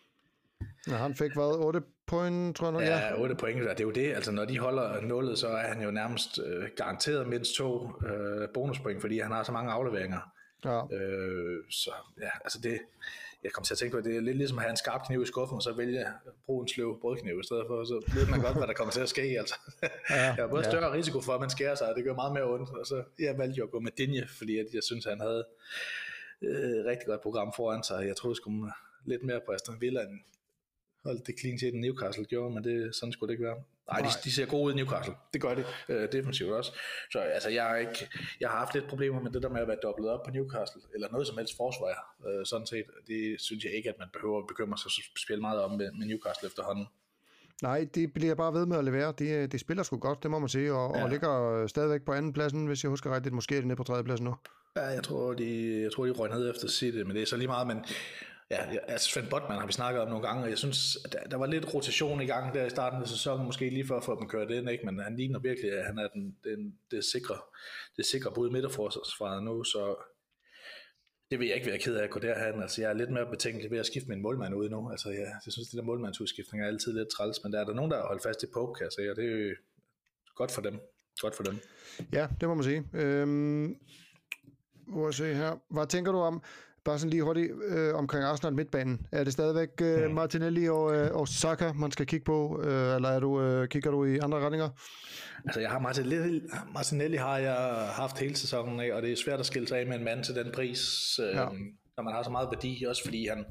ja, 0.89 0.97
han 0.97 1.15
fik 1.15 1.33
hvad, 1.33 1.65
8 1.65 1.83
point, 2.11 2.57
tror 2.57 2.67
jeg 2.67 2.73
nok? 2.73 2.83
Ja, 2.83 3.21
8 3.21 3.35
point, 3.35 3.61
det 3.61 3.81
er 3.81 3.85
jo 3.85 3.91
det. 3.91 4.15
Altså, 4.15 4.33
når 4.33 4.45
de 4.45 4.59
holder 4.59 5.01
nullet, 5.01 5.39
så 5.39 5.49
er 5.49 5.69
han 5.69 5.83
jo 5.83 5.91
nærmest 5.91 6.39
øh, 6.47 6.69
garanteret 6.77 7.29
mindst 7.29 7.55
to 7.55 7.93
øh, 8.07 8.49
bonuspoint, 8.55 9.01
fordi 9.01 9.19
han 9.19 9.33
har 9.33 9.43
så 9.43 9.53
mange 9.53 9.71
afleveringer. 9.73 10.33
Ja. 10.65 10.97
Øh, 10.97 11.65
så 11.71 11.91
ja, 12.21 12.31
altså 12.45 12.59
det, 12.63 12.79
jeg 13.45 13.53
kom 13.53 13.65
til 13.65 13.75
at 13.75 13.79
tænke 13.79 13.93
på, 13.93 13.99
at 13.99 14.05
det 14.05 14.17
er 14.17 14.21
lidt 14.21 14.37
ligesom 14.37 14.59
at 14.59 14.65
have 14.65 14.71
en 14.71 14.77
skarp 14.77 15.07
kniv 15.07 15.23
i 15.23 15.27
skuffen, 15.27 15.57
og 15.57 15.63
så 15.63 15.73
vælge 15.73 16.01
at 16.01 16.13
bruge 16.47 16.63
en 16.63 16.69
sløv 16.69 17.01
brødkniv 17.01 17.41
i 17.41 17.45
stedet 17.45 17.65
for, 17.67 17.85
så 17.85 18.13
ved 18.15 18.27
man 18.27 18.41
godt, 18.41 18.57
hvad 18.57 18.67
der 18.67 18.73
kommer 18.73 18.93
til 18.93 19.01
at 19.01 19.09
ske. 19.09 19.23
Altså. 19.23 19.55
Ja, 20.11 20.23
jeg 20.23 20.35
har 20.35 20.47
både 20.47 20.65
ja. 20.65 20.71
større 20.71 20.93
risiko 20.93 21.21
for, 21.21 21.33
at 21.33 21.41
man 21.41 21.51
skærer 21.51 21.75
sig, 21.75 21.89
og 21.89 21.95
det 21.97 22.05
gør 22.05 22.15
meget 22.15 22.33
mere 22.33 22.45
ondt, 22.45 22.71
og 22.71 22.87
så 22.87 23.03
jeg 23.19 23.39
valgte 23.39 23.59
jo 23.59 23.65
at 23.65 23.71
gå 23.71 23.81
med 23.81 23.93
Dinje, 23.99 24.27
fordi 24.39 24.59
at 24.59 24.67
jeg 24.75 24.83
synes, 24.83 25.05
han 25.05 25.21
havde 25.21 25.45
øh, 26.43 26.85
rigtig 26.91 27.07
godt 27.07 27.21
program 27.21 27.53
foran 27.57 27.83
sig. 27.83 28.07
Jeg 28.07 28.17
troede 28.17 28.37
sgu 28.37 28.51
lidt 29.05 29.23
mere 29.23 29.41
på 29.47 29.53
Aston 29.53 29.81
Villa, 29.81 30.01
end 30.03 30.19
holdt 31.05 31.27
det 31.27 31.35
clean 31.41 31.59
til, 31.59 31.77
Newcastle 31.77 32.25
gjorde, 32.25 32.55
men 32.55 32.65
det, 32.65 32.95
sådan 32.95 33.13
skulle 33.13 33.29
det 33.29 33.35
ikke 33.35 33.45
være. 33.45 33.63
Nej, 33.93 34.01
de, 34.01 34.09
de 34.25 34.33
ser 34.33 34.47
gode 34.47 34.65
ud 34.65 34.73
i 34.73 34.77
Newcastle. 34.77 35.15
Det 35.33 35.41
gør 35.41 35.55
de. 35.55 35.65
Øh, 35.89 36.13
defensivt 36.13 36.53
også. 36.53 36.73
Så 37.13 37.19
altså, 37.19 37.49
jeg, 37.51 37.65
har 37.65 37.77
ikke, 37.77 38.09
jeg 38.41 38.49
har 38.49 38.59
haft 38.59 38.75
lidt 38.75 38.89
problemer 38.89 39.21
med 39.21 39.31
det 39.31 39.43
der 39.43 39.49
med 39.49 39.61
at 39.61 39.69
være 39.69 39.77
dobblet 39.83 40.11
op 40.11 40.23
på 40.25 40.31
Newcastle, 40.31 40.83
eller 40.95 41.09
noget 41.13 41.27
som 41.27 41.39
helst 41.39 41.57
forsvar, 41.57 42.17
øh, 42.29 42.47
sådan 42.47 42.67
set. 42.67 42.85
Det 43.07 43.41
synes 43.41 43.65
jeg 43.65 43.73
ikke, 43.73 43.89
at 43.89 43.95
man 43.99 44.09
behøver 44.13 44.39
at 44.39 44.47
bekymre 44.47 44.79
sig 44.79 44.91
spille 45.17 45.41
meget 45.41 45.61
om 45.63 45.71
med, 45.71 45.93
med 45.93 46.07
Newcastle 46.07 46.47
efterhånden. 46.47 46.87
Nej, 47.63 47.89
de 47.95 48.09
bliver 48.09 48.35
bare 48.35 48.53
ved 48.55 48.67
med 48.67 48.79
at 48.79 48.85
levere. 48.85 49.13
De, 49.19 49.47
de 49.47 49.59
spiller 49.59 49.83
sgu 49.83 49.99
godt, 49.99 50.23
det 50.23 50.31
må 50.31 50.39
man 50.39 50.49
sige, 50.49 50.73
og, 50.73 50.97
ja. 50.97 51.05
og 51.05 51.11
ligger 51.11 51.67
stadigvæk 51.67 52.03
på 52.03 52.13
anden 52.13 52.33
pladsen, 52.33 52.67
hvis 52.67 52.83
jeg 52.85 52.91
husker 52.91 53.15
rigtigt. 53.15 53.35
Måske 53.35 53.57
er 53.57 53.61
de 53.61 53.67
nede 53.67 53.77
på 53.77 53.85
tredje 53.85 54.05
pladsen 54.05 54.25
nu. 54.25 54.35
Ja, 54.77 54.83
jeg 54.85 55.03
tror, 55.03 55.33
de, 55.33 55.81
jeg 55.83 55.93
tror, 55.93 56.05
de 56.05 56.11
røg 56.11 56.31
ned 56.31 56.51
efter 56.51 56.69
City, 56.69 56.99
men 56.99 57.17
det 57.17 57.23
er 57.23 57.27
så 57.27 57.37
lige 57.37 57.49
meget, 57.49 57.67
men 57.67 57.85
Ja, 58.51 58.77
altså 58.89 59.09
Svend 59.09 59.31
Botman 59.31 59.59
har 59.59 59.67
vi 59.67 59.73
snakket 59.73 60.03
om 60.03 60.09
nogle 60.09 60.27
gange, 60.27 60.43
og 60.43 60.51
jeg 60.51 60.59
synes, 60.59 60.99
at 61.05 61.13
der, 61.13 61.25
der 61.25 61.37
var 61.37 61.47
lidt 61.47 61.75
rotation 61.75 62.23
i 62.23 62.27
gang 62.27 62.55
der 62.55 62.67
i 62.67 62.71
starten 62.71 63.03
af 63.03 63.09
sæsonen, 63.09 63.47
måske 63.47 63.71
lige 63.71 63.87
for 63.87 63.97
at 63.97 64.05
få 64.05 64.21
dem 64.21 64.29
kørt 64.29 64.51
ind, 64.51 64.71
ikke? 64.71 64.87
men 64.87 64.99
han 64.99 65.17
ligner 65.17 65.39
virkelig, 65.39 65.73
at 65.73 65.87
han 65.87 65.99
er 65.99 66.09
den, 66.09 66.37
den, 66.45 66.79
det, 66.91 67.05
sikre, 67.05 67.39
det 67.97 68.07
sikre 68.07 68.33
bud 68.35 68.51
midterforsvaret 68.51 69.43
nu, 69.43 69.65
så 69.65 69.97
det 71.31 71.39
vil 71.39 71.47
jeg 71.47 71.57
ikke 71.57 71.71
være 71.71 71.79
ked 71.79 71.97
af 71.97 72.05
at 72.05 72.11
gå 72.11 72.21
derhen. 72.21 72.63
Altså, 72.63 72.83
jeg 72.83 72.91
er 72.91 72.95
lidt 72.95 73.11
mere 73.11 73.27
betænkelig 73.31 73.71
ved 73.71 73.79
at 73.79 73.87
skifte 73.87 74.09
min 74.09 74.23
målmand 74.23 74.55
ud 74.55 74.69
nu. 74.69 74.91
Altså, 74.91 75.11
ja, 75.11 75.31
jeg 75.47 75.53
synes, 75.53 75.69
det 75.69 75.79
der 75.79 75.83
målmandsudskiftning 75.83 76.65
er 76.65 76.69
altid 76.69 76.93
lidt 76.93 77.09
træls, 77.09 77.43
men 77.45 77.53
der 77.53 77.61
er 77.61 77.65
der 77.65 77.75
nogen, 77.75 77.91
der 77.91 77.97
har 77.97 78.07
holdt 78.07 78.23
fast 78.23 78.43
i 78.43 78.47
Pope, 78.55 78.75
kan 78.75 78.85
jeg 78.85 78.93
sige, 78.93 79.11
og 79.11 79.17
det 79.17 79.25
er 79.25 79.49
jo 79.49 79.55
godt 80.35 80.51
for 80.51 80.63
dem. 80.63 80.81
Godt 81.21 81.35
for 81.35 81.43
dem. 81.43 81.59
Ja, 82.13 82.29
det 82.41 82.49
må 82.49 82.55
man 82.55 82.65
sige. 82.65 82.85
Øhm, 82.95 83.77
hvor 84.87 85.07
jeg 85.07 85.15
se 85.15 85.35
her. 85.35 85.57
Hvad 85.71 85.87
tænker 85.87 86.13
du 86.13 86.19
om, 86.19 86.43
Bare 86.85 86.99
sådan 86.99 87.11
lige 87.11 87.23
hurtigt 87.23 87.53
øh, 87.69 87.95
omkring 87.95 88.25
Arsenal 88.25 88.55
midtbanen. 88.55 89.07
Er 89.13 89.25
det 89.25 89.33
stadigvæk 89.33 89.69
øh, 89.83 90.09
mm. 90.09 90.15
Martinelli 90.15 90.69
og, 90.69 90.97
øh, 90.97 91.11
og 91.13 91.29
Saka, 91.29 91.73
man 91.73 91.91
skal 91.91 92.07
kigge 92.07 92.25
på, 92.25 92.61
øh, 92.65 92.95
eller 92.97 93.09
er 93.09 93.21
du, 93.21 93.41
øh, 93.41 93.69
kigger 93.69 93.91
du 93.91 94.05
i 94.05 94.19
andre 94.19 94.41
retninger? 94.41 94.69
Altså 95.45 95.61
jeg 95.61 95.71
har 95.71 95.79
Martinelli, 95.79 96.41
Martinelli 96.75 97.17
har 97.17 97.39
jeg 97.39 97.57
haft 97.93 98.19
hele 98.19 98.37
sæsonen, 98.37 98.81
af, 98.81 98.93
og 98.93 99.03
det 99.03 99.13
er 99.13 99.17
svært 99.17 99.41
at 99.41 99.47
skille 99.47 99.69
sig 99.69 99.79
af 99.79 99.87
med 99.87 99.97
en 99.97 100.05
mand 100.05 100.25
til 100.25 100.35
den 100.35 100.53
pris, 100.55 100.81
øh, 101.23 101.35
ja. 101.37 101.45
når 101.97 102.03
man 102.03 102.15
har 102.15 102.23
så 102.23 102.31
meget 102.31 102.49
værdi, 102.53 102.85
også 102.89 103.05
fordi 103.05 103.27
han, 103.27 103.45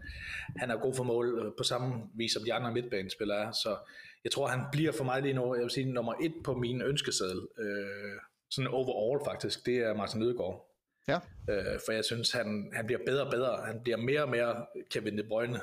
han 0.57 0.71
er 0.71 0.77
god 0.77 0.95
for 0.95 1.03
mål 1.03 1.39
øh, 1.45 1.51
på 1.57 1.63
samme 1.63 1.93
vis 2.17 2.31
som 2.31 2.43
de 2.43 2.53
andre 2.53 2.73
midtbanespillere 2.73 3.37
er. 3.37 3.51
Så 3.51 3.77
jeg 4.23 4.31
tror, 4.31 4.47
han 4.47 4.61
bliver 4.71 4.91
for 4.91 5.03
mig 5.03 5.21
lige 5.21 5.33
nu, 5.33 5.55
jeg 5.55 5.63
vil 5.63 5.71
sige, 5.71 5.93
nummer 5.93 6.13
et 6.21 6.33
på 6.43 6.53
min 6.53 6.81
ønskeseddel, 6.81 7.41
øh, 7.59 8.17
sådan 8.49 8.67
overall 8.67 9.25
faktisk, 9.25 9.65
det 9.65 9.77
er 9.77 9.93
Martin 9.93 10.21
Ødegaard. 10.21 10.68
Ja. 11.09 11.19
Øh, 11.49 11.79
for 11.85 11.91
jeg 11.91 12.05
synes, 12.05 12.31
han, 12.31 12.71
han 12.75 12.85
bliver 12.85 12.99
bedre 13.05 13.25
og 13.25 13.31
bedre. 13.31 13.65
Han 13.65 13.79
bliver 13.83 13.97
mere 13.97 14.21
og 14.21 14.29
mere 14.29 14.65
Kevin 14.91 15.17
De 15.17 15.23
Bruyne, 15.23 15.61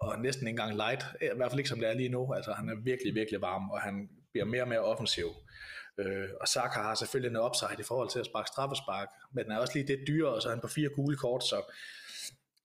og 0.00 0.18
næsten 0.18 0.46
ikke 0.46 0.60
engang 0.60 0.76
light, 0.76 1.04
i 1.22 1.36
hvert 1.36 1.50
fald 1.50 1.58
ikke 1.58 1.68
som 1.68 1.80
det 1.80 1.88
er 1.88 1.94
lige 1.94 2.08
nu. 2.08 2.34
Altså, 2.34 2.52
han 2.52 2.68
er 2.68 2.74
virkelig, 2.74 3.14
virkelig 3.14 3.40
varm, 3.40 3.70
og 3.70 3.80
han 3.80 4.08
bliver 4.32 4.44
mere 4.44 4.62
og 4.62 4.68
mere 4.68 4.80
offensiv. 4.80 5.26
Øh, 5.98 6.28
og 6.40 6.48
Saka 6.48 6.80
har 6.80 6.94
selvfølgelig 6.94 7.30
en 7.30 7.44
upside 7.44 7.80
i 7.80 7.82
forhold 7.82 8.10
til 8.10 8.18
at 8.18 8.26
sparke 8.26 8.48
straffespark, 8.48 9.08
men 9.32 9.44
den 9.44 9.52
er 9.52 9.58
også 9.58 9.72
lige 9.74 9.86
det 9.86 10.04
dyre, 10.06 10.28
og 10.28 10.42
så 10.42 10.48
er 10.48 10.52
han 10.52 10.60
på 10.60 10.68
fire 10.68 10.88
gule 10.88 11.16
kort, 11.16 11.44
så 11.44 11.74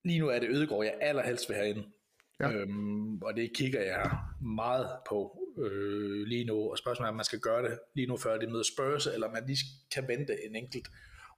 lige 0.03 0.19
nu 0.19 0.27
er 0.27 0.39
det 0.39 0.49
Ødegård, 0.49 0.85
jeg 0.85 0.97
allerhelst 1.01 1.49
vil 1.49 1.57
have 1.57 1.69
ind. 1.69 1.83
Ja. 2.39 2.51
Øhm, 2.51 3.21
og 3.21 3.35
det 3.35 3.51
kigger 3.55 3.81
jeg 3.81 4.17
meget 4.41 4.89
på 5.09 5.47
øh, 5.57 6.27
lige 6.27 6.45
nu, 6.45 6.71
og 6.71 6.77
spørgsmålet 6.77 7.07
er, 7.07 7.11
om 7.11 7.15
man 7.15 7.25
skal 7.25 7.39
gøre 7.39 7.63
det 7.63 7.79
lige 7.95 8.07
nu, 8.07 8.17
før 8.17 8.37
det 8.37 8.51
møder 8.51 8.63
Spurs, 8.63 9.07
eller 9.07 9.31
man 9.31 9.43
lige 9.47 9.57
kan 9.93 10.07
vente 10.07 10.33
en 10.45 10.55
enkelt 10.55 10.87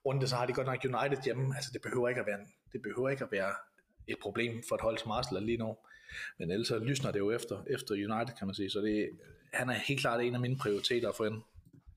runde, 0.06 0.28
så 0.28 0.36
har 0.36 0.46
de 0.46 0.52
godt 0.52 0.66
nok 0.66 0.84
United 0.84 1.24
hjemme. 1.24 1.56
Altså, 1.56 1.70
det 1.72 1.82
behøver 1.82 2.08
ikke 2.08 2.20
at 2.20 2.26
være, 2.26 2.38
det 2.72 2.82
behøver 2.82 3.08
ikke 3.08 3.24
at 3.24 3.32
være 3.32 3.52
et 4.06 4.16
problem 4.22 4.62
for 4.68 4.74
et 4.74 4.80
hold 4.80 4.98
som 4.98 5.10
Arsenal 5.10 5.42
lige 5.42 5.58
nu. 5.58 5.76
Men 6.38 6.50
ellers 6.50 6.68
så 6.68 6.78
lysner 6.78 7.10
det 7.10 7.18
jo 7.18 7.30
efter, 7.30 7.62
efter 7.70 7.94
United, 7.94 8.36
kan 8.38 8.46
man 8.46 8.54
sige. 8.54 8.70
Så 8.70 8.80
det, 8.80 9.10
han 9.52 9.68
er 9.68 9.74
helt 9.74 10.00
klart 10.00 10.20
en 10.20 10.34
af 10.34 10.40
mine 10.40 10.56
prioriteter 10.56 11.12
få 11.12 11.24
ind 11.24 11.42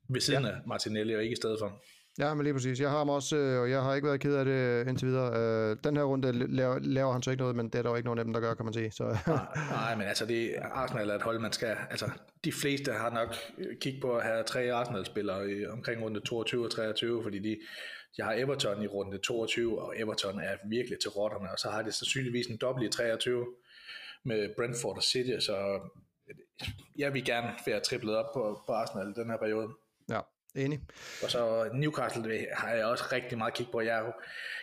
ved 0.10 0.22
siden 0.22 0.43
ja. 0.43 0.50
af 0.50 0.57
Martinelli, 0.65 1.15
og 1.15 1.24
ikke 1.24 1.33
i 1.33 1.36
stedet 1.36 1.60
for. 1.60 1.83
Ja, 2.20 2.34
men 2.34 2.43
lige 2.43 2.53
præcis. 2.53 2.79
Jeg 2.79 2.89
har 2.89 2.98
ham 2.98 3.10
også, 3.10 3.36
øh, 3.38 3.62
og 3.62 3.70
jeg 3.70 3.82
har 3.82 3.96
ikke 3.96 4.08
været 4.08 4.22
ked 4.22 4.36
af 4.36 4.46
det 4.46 4.51
øh, 4.51 4.88
indtil 4.88 5.08
videre. 5.08 5.29
Øh, 5.39 5.77
den 5.84 5.98
her 5.98 6.03
runde 6.03 6.32
laver, 6.32 6.79
laver 6.79 7.12
han 7.12 7.24
så 7.24 7.32
ikke 7.32 7.41
noget, 7.41 7.55
men 7.55 7.70
det 7.70 7.75
er 7.75 7.82
der 7.82 7.89
jo 7.89 7.96
ikke 7.96 8.05
nogen 8.05 8.20
af 8.20 8.25
dem, 8.25 8.34
der 8.34 8.39
gør, 8.39 8.53
kan 8.53 8.65
man 8.65 8.74
sige. 8.74 8.91
Så. 8.91 9.03
nej, 9.27 9.46
nej, 9.72 9.96
men 9.96 10.08
altså, 10.08 10.25
det, 10.25 10.55
Arsenal 10.62 11.10
er 11.10 11.15
et 11.15 11.22
hold, 11.22 11.39
man 11.39 11.51
skal... 11.51 11.77
Altså, 11.89 12.10
de 12.43 12.51
fleste 12.51 12.91
har 12.91 13.10
nok 13.10 13.36
kigget 13.82 14.01
på 14.01 14.15
at 14.17 14.24
have 14.24 14.43
tre 14.43 14.74
Arsenal-spillere 14.74 15.51
i, 15.51 15.65
omkring 15.65 16.03
runde 16.03 16.20
22 16.20 16.65
og 16.65 16.72
23, 16.72 17.24
fordi 17.24 17.39
de, 17.39 17.60
de 18.17 18.24
har 18.24 18.34
Everton 18.34 18.84
i 18.84 18.88
runde 18.88 19.17
22, 19.17 19.82
og 19.82 19.93
Everton 20.00 20.39
er 20.39 20.55
virkelig 20.70 21.00
til 21.00 21.10
rotterne, 21.10 21.51
og 21.51 21.60
så 21.60 21.70
har 21.70 21.82
de 21.82 21.91
sandsynligvis 21.91 22.48
en 22.48 22.58
dobbelt 22.58 22.88
i 22.88 22.98
23 22.98 23.46
med 24.25 24.50
Brentford 24.58 24.98
og 24.98 25.03
City, 25.03 25.46
så 25.46 25.79
jeg 26.98 27.13
vil 27.13 27.25
gerne 27.25 27.50
være 27.65 27.79
triplet 27.79 28.15
op 28.15 28.34
på, 28.34 28.62
på 28.65 28.72
Arsenal 28.72 29.15
den 29.15 29.29
her 29.29 29.38
periode. 29.38 29.70
Enig. 30.55 30.81
Og 31.24 31.31
så 31.31 31.69
Newcastle 31.74 32.48
har 32.53 32.69
jeg 32.69 32.86
også 32.86 33.03
rigtig 33.12 33.38
meget 33.38 33.53
kig 33.53 33.67
på. 33.72 33.81
Jeg 33.81 34.00
er, 34.00 34.12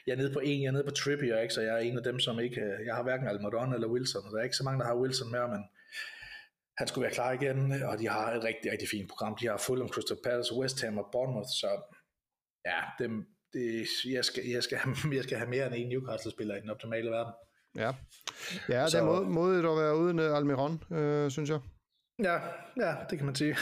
jeg 0.07 0.13
er 0.13 0.17
nede 0.17 0.33
på 0.33 0.39
en, 0.39 0.63
jeg 0.63 0.69
er 0.69 0.73
nede 0.73 0.85
på 0.85 0.91
Trippier, 0.91 1.41
ikke? 1.41 1.55
så 1.55 1.61
jeg 1.61 1.75
er 1.75 1.79
en 1.79 1.97
af 1.97 2.05
dem, 2.05 2.19
som 2.21 2.41
ikke, 2.41 2.63
jeg 2.87 2.95
har 2.95 3.03
hverken 3.03 3.29
Almadon 3.29 3.75
eller 3.75 3.89
Wilson, 3.89 4.33
der 4.33 4.39
er 4.39 4.43
ikke 4.43 4.57
så 4.57 4.65
mange, 4.65 4.81
der 4.81 4.87
har 4.87 4.97
Wilson 4.97 5.31
med, 5.31 5.49
men 5.49 5.65
han 6.79 6.89
skulle 6.89 7.03
være 7.03 7.15
klar 7.15 7.33
igen, 7.33 7.73
og 7.83 7.99
de 7.99 8.09
har 8.09 8.33
et 8.33 8.45
rigtig, 8.45 8.73
rigtig 8.73 8.89
fint 8.89 9.09
program. 9.09 9.37
De 9.41 9.47
har 9.47 9.57
Fulham, 9.57 9.89
Crystal 9.89 10.17
Palace, 10.25 10.55
West 10.55 10.85
Ham 10.85 10.99
og 10.99 11.09
Bournemouth, 11.13 11.49
så 11.49 11.71
ja, 12.67 12.81
dem, 13.05 13.27
det, 13.53 13.87
jeg, 14.17 14.25
skal, 14.25 14.45
jeg, 14.45 14.63
skal 14.63 14.79
have, 14.79 14.97
jeg 15.19 15.25
skal 15.25 15.39
have 15.39 15.51
mere 15.51 15.67
end 15.67 15.75
en 15.75 15.89
Newcastle-spiller 15.89 16.57
i 16.57 16.61
den 16.61 16.71
optimale 16.71 17.11
verden. 17.11 17.33
Ja, 17.77 17.93
ja 18.69 18.85
det 18.87 18.95
er 18.95 19.05
mod, 19.05 19.25
modigt 19.25 19.67
at 19.67 19.77
være 19.77 19.97
uden 19.97 20.19
uh, 20.19 20.37
Almiron, 20.37 20.83
øh, 20.93 21.31
synes 21.31 21.51
jeg. 21.51 21.61
Ja, 22.23 22.39
ja, 22.77 22.95
det 23.11 23.19
kan 23.19 23.27
man 23.27 23.35
sige. 23.35 23.51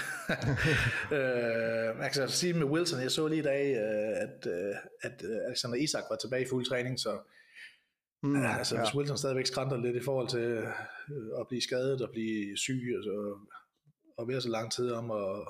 øh, 1.16 2.02
jeg 2.02 2.10
kan 2.14 2.28
sige 2.28 2.54
med 2.54 2.66
Wilson, 2.66 3.00
jeg 3.00 3.10
så 3.10 3.28
lige 3.28 3.38
i 3.38 3.42
dag, 3.42 3.76
øh, 3.76 4.22
at, 4.22 4.46
øh, 4.46 4.74
at 5.02 5.22
Alexander 5.46 5.76
Isak 5.76 6.02
var 6.10 6.16
tilbage 6.16 6.42
i 6.42 6.48
fuld 6.48 6.64
træning, 6.64 7.00
så 7.00 7.18
mm, 8.22 8.46
altså, 8.46 8.76
ja. 8.76 8.82
hvis 8.82 8.94
Wilson 8.94 9.18
stadigvæk 9.18 9.46
skrænter 9.46 9.76
lidt 9.76 9.96
i 9.96 10.04
forhold 10.04 10.28
til 10.28 10.62
at 11.40 11.48
blive 11.48 11.62
skadet 11.62 12.02
og 12.02 12.10
blive 12.10 12.56
syg, 12.56 12.94
og, 12.98 13.04
så, 13.04 13.38
og 14.18 14.28
være 14.28 14.40
så 14.40 14.48
lang 14.48 14.72
tid 14.72 14.90
om 14.90 15.10
at, 15.10 15.48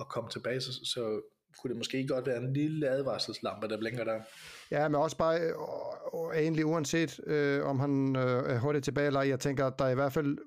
at 0.00 0.08
komme 0.08 0.30
tilbage, 0.30 0.60
så, 0.60 0.72
så 0.84 1.20
kunne 1.58 1.68
det 1.68 1.76
måske 1.76 2.06
godt 2.06 2.26
være 2.26 2.36
en 2.36 2.52
lille 2.52 2.88
advarselslampe, 2.88 3.68
der 3.68 3.78
blinker 3.78 4.04
der. 4.04 4.20
Ja, 4.70 4.88
men 4.88 4.94
også 4.94 5.16
bare 5.16 5.40
øh, 5.40 6.42
egentlig 6.42 6.66
uanset 6.66 7.20
øh, 7.26 7.64
om 7.64 7.80
han 7.80 8.16
øh, 8.16 8.54
er 8.54 8.58
hurtigt 8.58 8.84
tilbage 8.84 9.06
eller 9.06 9.22
jeg 9.22 9.40
tænker, 9.40 9.66
at 9.66 9.78
der 9.78 9.84
er 9.84 9.90
i 9.90 9.94
hvert 9.94 10.12
fald 10.12 10.38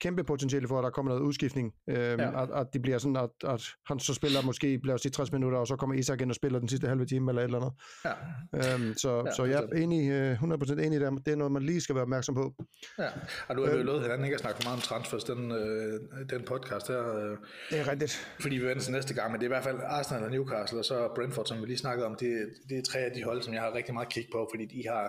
kæmpe 0.00 0.24
potentiale 0.24 0.68
for, 0.68 0.78
at 0.78 0.84
der 0.84 0.90
kommer 0.90 1.12
noget 1.12 1.22
udskiftning. 1.22 1.72
Øhm, 1.88 2.20
ja. 2.20 2.42
at, 2.42 2.48
at 2.50 2.66
det 2.72 2.82
bliver 2.82 2.98
sådan, 2.98 3.16
at, 3.16 3.30
at 3.44 3.62
han 3.86 3.98
så 3.98 4.14
spiller 4.14 4.42
måske, 4.42 4.78
bliver 4.78 4.96
sige 4.96 5.12
60 5.12 5.32
minutter, 5.32 5.58
og 5.58 5.66
så 5.66 5.76
kommer 5.76 5.96
Isak 5.96 6.20
ind 6.20 6.30
og 6.30 6.36
spiller 6.36 6.58
den 6.58 6.68
sidste 6.68 6.88
halve 6.88 7.06
time 7.06 7.30
eller 7.30 7.42
et 7.42 7.44
eller 7.44 7.60
andet. 7.60 7.72
Ja. 8.04 8.74
Øhm, 8.74 8.94
så, 8.94 9.22
ja, 9.26 9.32
så 9.32 9.44
jeg 9.44 9.62
er 9.72 9.76
enig, 9.76 10.32
100% 10.34 10.72
øh, 10.72 10.86
enig 10.86 11.00
der. 11.00 11.10
Det 11.10 11.28
er 11.32 11.36
noget, 11.36 11.52
man 11.52 11.62
lige 11.62 11.80
skal 11.80 11.94
være 11.94 12.02
opmærksom 12.02 12.34
på. 12.34 12.54
Ja, 12.98 13.08
og 13.48 13.56
nu 13.56 13.62
har 13.62 13.68
vi 13.68 13.74
jo 13.74 13.78
øhm. 13.78 13.86
lovet 13.86 14.02
hinanden 14.02 14.24
ikke 14.24 14.34
at 14.34 14.40
snakke 14.40 14.62
for 14.62 14.68
meget 14.68 14.76
om 14.76 14.82
transfers, 14.82 15.24
den, 15.24 15.52
øh, 15.52 16.00
den 16.30 16.42
podcast 16.44 16.88
her. 16.88 17.16
Øh, 17.16 17.36
det 17.70 17.80
er 17.80 17.88
rigtigt. 17.88 18.36
Fordi 18.40 18.56
vi 18.56 18.66
vender 18.66 18.82
til 18.82 18.92
næste 18.92 19.14
gang, 19.14 19.32
men 19.32 19.40
det 19.40 19.46
er 19.46 19.50
i 19.50 19.54
hvert 19.56 19.64
fald 19.64 19.78
Arsenal 19.84 20.24
og 20.24 20.30
Newcastle, 20.30 20.78
og 20.78 20.84
så 20.84 21.08
Brentford, 21.14 21.46
som 21.46 21.60
vi 21.60 21.66
lige 21.66 21.78
snakkede 21.78 22.06
om, 22.06 22.14
det, 22.14 22.32
det 22.68 22.78
er 22.78 22.82
tre 22.82 22.98
af 22.98 23.12
de 23.16 23.24
hold, 23.24 23.42
som 23.42 23.54
jeg 23.54 23.62
har 23.62 23.74
rigtig 23.74 23.94
meget 23.94 24.08
kig 24.08 24.26
på, 24.32 24.48
fordi 24.52 24.64
de 24.66 24.82
har 24.88 25.04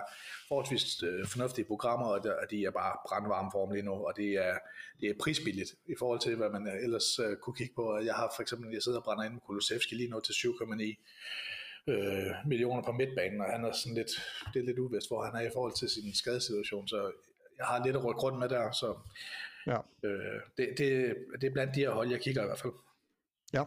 forholdsvis 0.48 1.02
øh, 1.02 1.26
fornuftige 1.26 1.64
programmer, 1.64 2.06
og 2.06 2.24
de, 2.24 2.28
og 2.42 2.46
de 2.50 2.64
er 2.64 2.70
bare 2.70 2.92
brandvarme 3.08 3.50
form 3.52 3.70
lige 3.70 3.84
nu, 3.84 3.92
og 4.08 4.12
det 4.16 4.30
er, 4.46 4.47
det 5.00 5.10
er 5.10 5.14
prisbilligt 5.20 5.70
i 5.86 5.94
forhold 5.98 6.20
til, 6.20 6.36
hvad 6.36 6.50
man 6.50 6.66
ellers 6.82 7.18
uh, 7.18 7.36
kunne 7.42 7.56
kigge 7.56 7.74
på. 7.74 7.98
Jeg 7.98 8.14
har 8.14 8.32
for 8.36 8.42
eksempel, 8.42 8.72
jeg 8.72 8.82
sidder 8.82 8.98
og 8.98 9.04
brænder 9.04 9.24
ind 9.24 9.32
med 9.32 9.40
Kulusevski 9.46 9.94
lige 9.94 10.10
nu 10.10 10.20
til 10.20 10.32
7,9 10.32 11.92
øh, 11.92 12.32
millioner 12.46 12.82
på 12.82 12.92
midtbanen, 12.92 13.40
og 13.40 13.46
han 13.46 13.64
er 13.64 13.72
sådan 13.72 13.94
lidt, 13.94 14.12
det 14.52 14.60
er 14.60 14.66
lidt 14.66 14.78
uvist, 14.78 15.08
hvor 15.08 15.24
han 15.24 15.34
er 15.34 15.50
i 15.50 15.50
forhold 15.54 15.72
til 15.72 15.88
sin 15.88 16.14
skadesituation, 16.14 16.88
så 16.88 17.12
jeg 17.58 17.66
har 17.66 17.84
lidt 17.84 17.96
at 17.96 18.04
rykke 18.04 18.20
rundt 18.20 18.38
med 18.38 18.48
der, 18.48 18.70
så 18.70 18.98
ja. 19.66 19.78
øh, 20.08 20.40
det, 20.56 20.68
det, 20.78 21.16
det 21.40 21.46
er 21.46 21.52
blandt 21.52 21.74
de 21.74 21.80
her 21.80 21.90
hold, 21.90 22.10
jeg 22.10 22.20
kigger 22.20 22.42
i 22.42 22.46
hvert 22.46 22.60
fald. 22.60 22.72
Ja, 23.54 23.62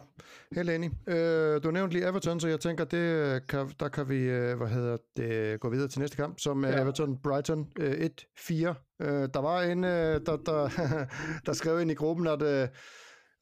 helt 0.54 0.70
enig. 0.70 0.90
Øh, 1.08 1.62
du 1.62 1.70
nævnte 1.70 1.94
lige 1.94 2.08
Everton, 2.08 2.40
så 2.40 2.48
jeg 2.48 2.60
tænker, 2.60 2.84
det 2.84 3.46
kan, 3.46 3.72
der 3.80 3.88
kan 3.88 4.08
vi 4.08 4.16
øh, 4.16 4.56
hvad 4.56 4.68
hedder 4.68 4.96
det, 5.16 5.60
gå 5.60 5.70
videre 5.70 5.88
til 5.88 6.00
næste 6.00 6.16
kamp, 6.16 6.40
som 6.40 6.64
ja. 6.64 6.84
Everton-Brighton 6.84 7.72
øh, 7.80 8.10
1-4. 8.38 8.52
Øh, 8.52 9.28
der 9.34 9.40
var 9.40 9.62
en, 9.62 9.84
øh, 9.84 10.20
der, 10.26 10.36
der, 10.36 10.68
der 11.46 11.52
skrev 11.52 11.80
ind 11.80 11.90
i 11.90 11.94
gruppen, 11.94 12.26
at, 12.26 12.42
øh, 12.42 12.68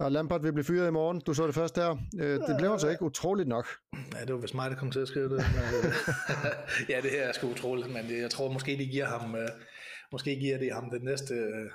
at 0.01 0.13
Lampard 0.13 0.43
vil 0.43 0.53
blive 0.53 0.65
fyret 0.65 0.89
i 0.89 0.91
morgen. 0.91 1.21
Du 1.27 1.35
så 1.35 1.47
det 1.47 1.55
først 1.55 1.77
der. 1.77 1.97
Øh, 2.21 2.35
det 2.35 2.57
blev 2.59 2.71
altså 2.71 2.89
ikke 2.89 3.03
utroligt 3.03 3.49
nok. 3.49 3.67
Ja, 4.15 4.21
det 4.25 4.35
var 4.35 4.41
vist 4.41 4.55
mig, 4.55 4.71
der 4.71 4.77
kom 4.77 4.91
til 4.91 5.01
at 5.01 5.09
skrive 5.09 5.29
det. 5.29 5.39
ja, 6.89 7.01
det 7.01 7.11
her 7.11 7.23
er 7.23 7.33
sgu 7.33 7.51
utroligt, 7.51 7.89
men 7.89 8.21
jeg 8.21 8.31
tror 8.31 8.53
måske, 8.53 8.77
de 8.79 8.87
giver 8.87 9.07
ham, 9.07 9.35
øh, 9.35 9.49
måske 10.13 10.37
giver 10.37 10.59
det 10.59 10.73
ham 10.73 10.91
den 10.91 11.05
næste... 11.05 11.35
Øh, 11.35 11.71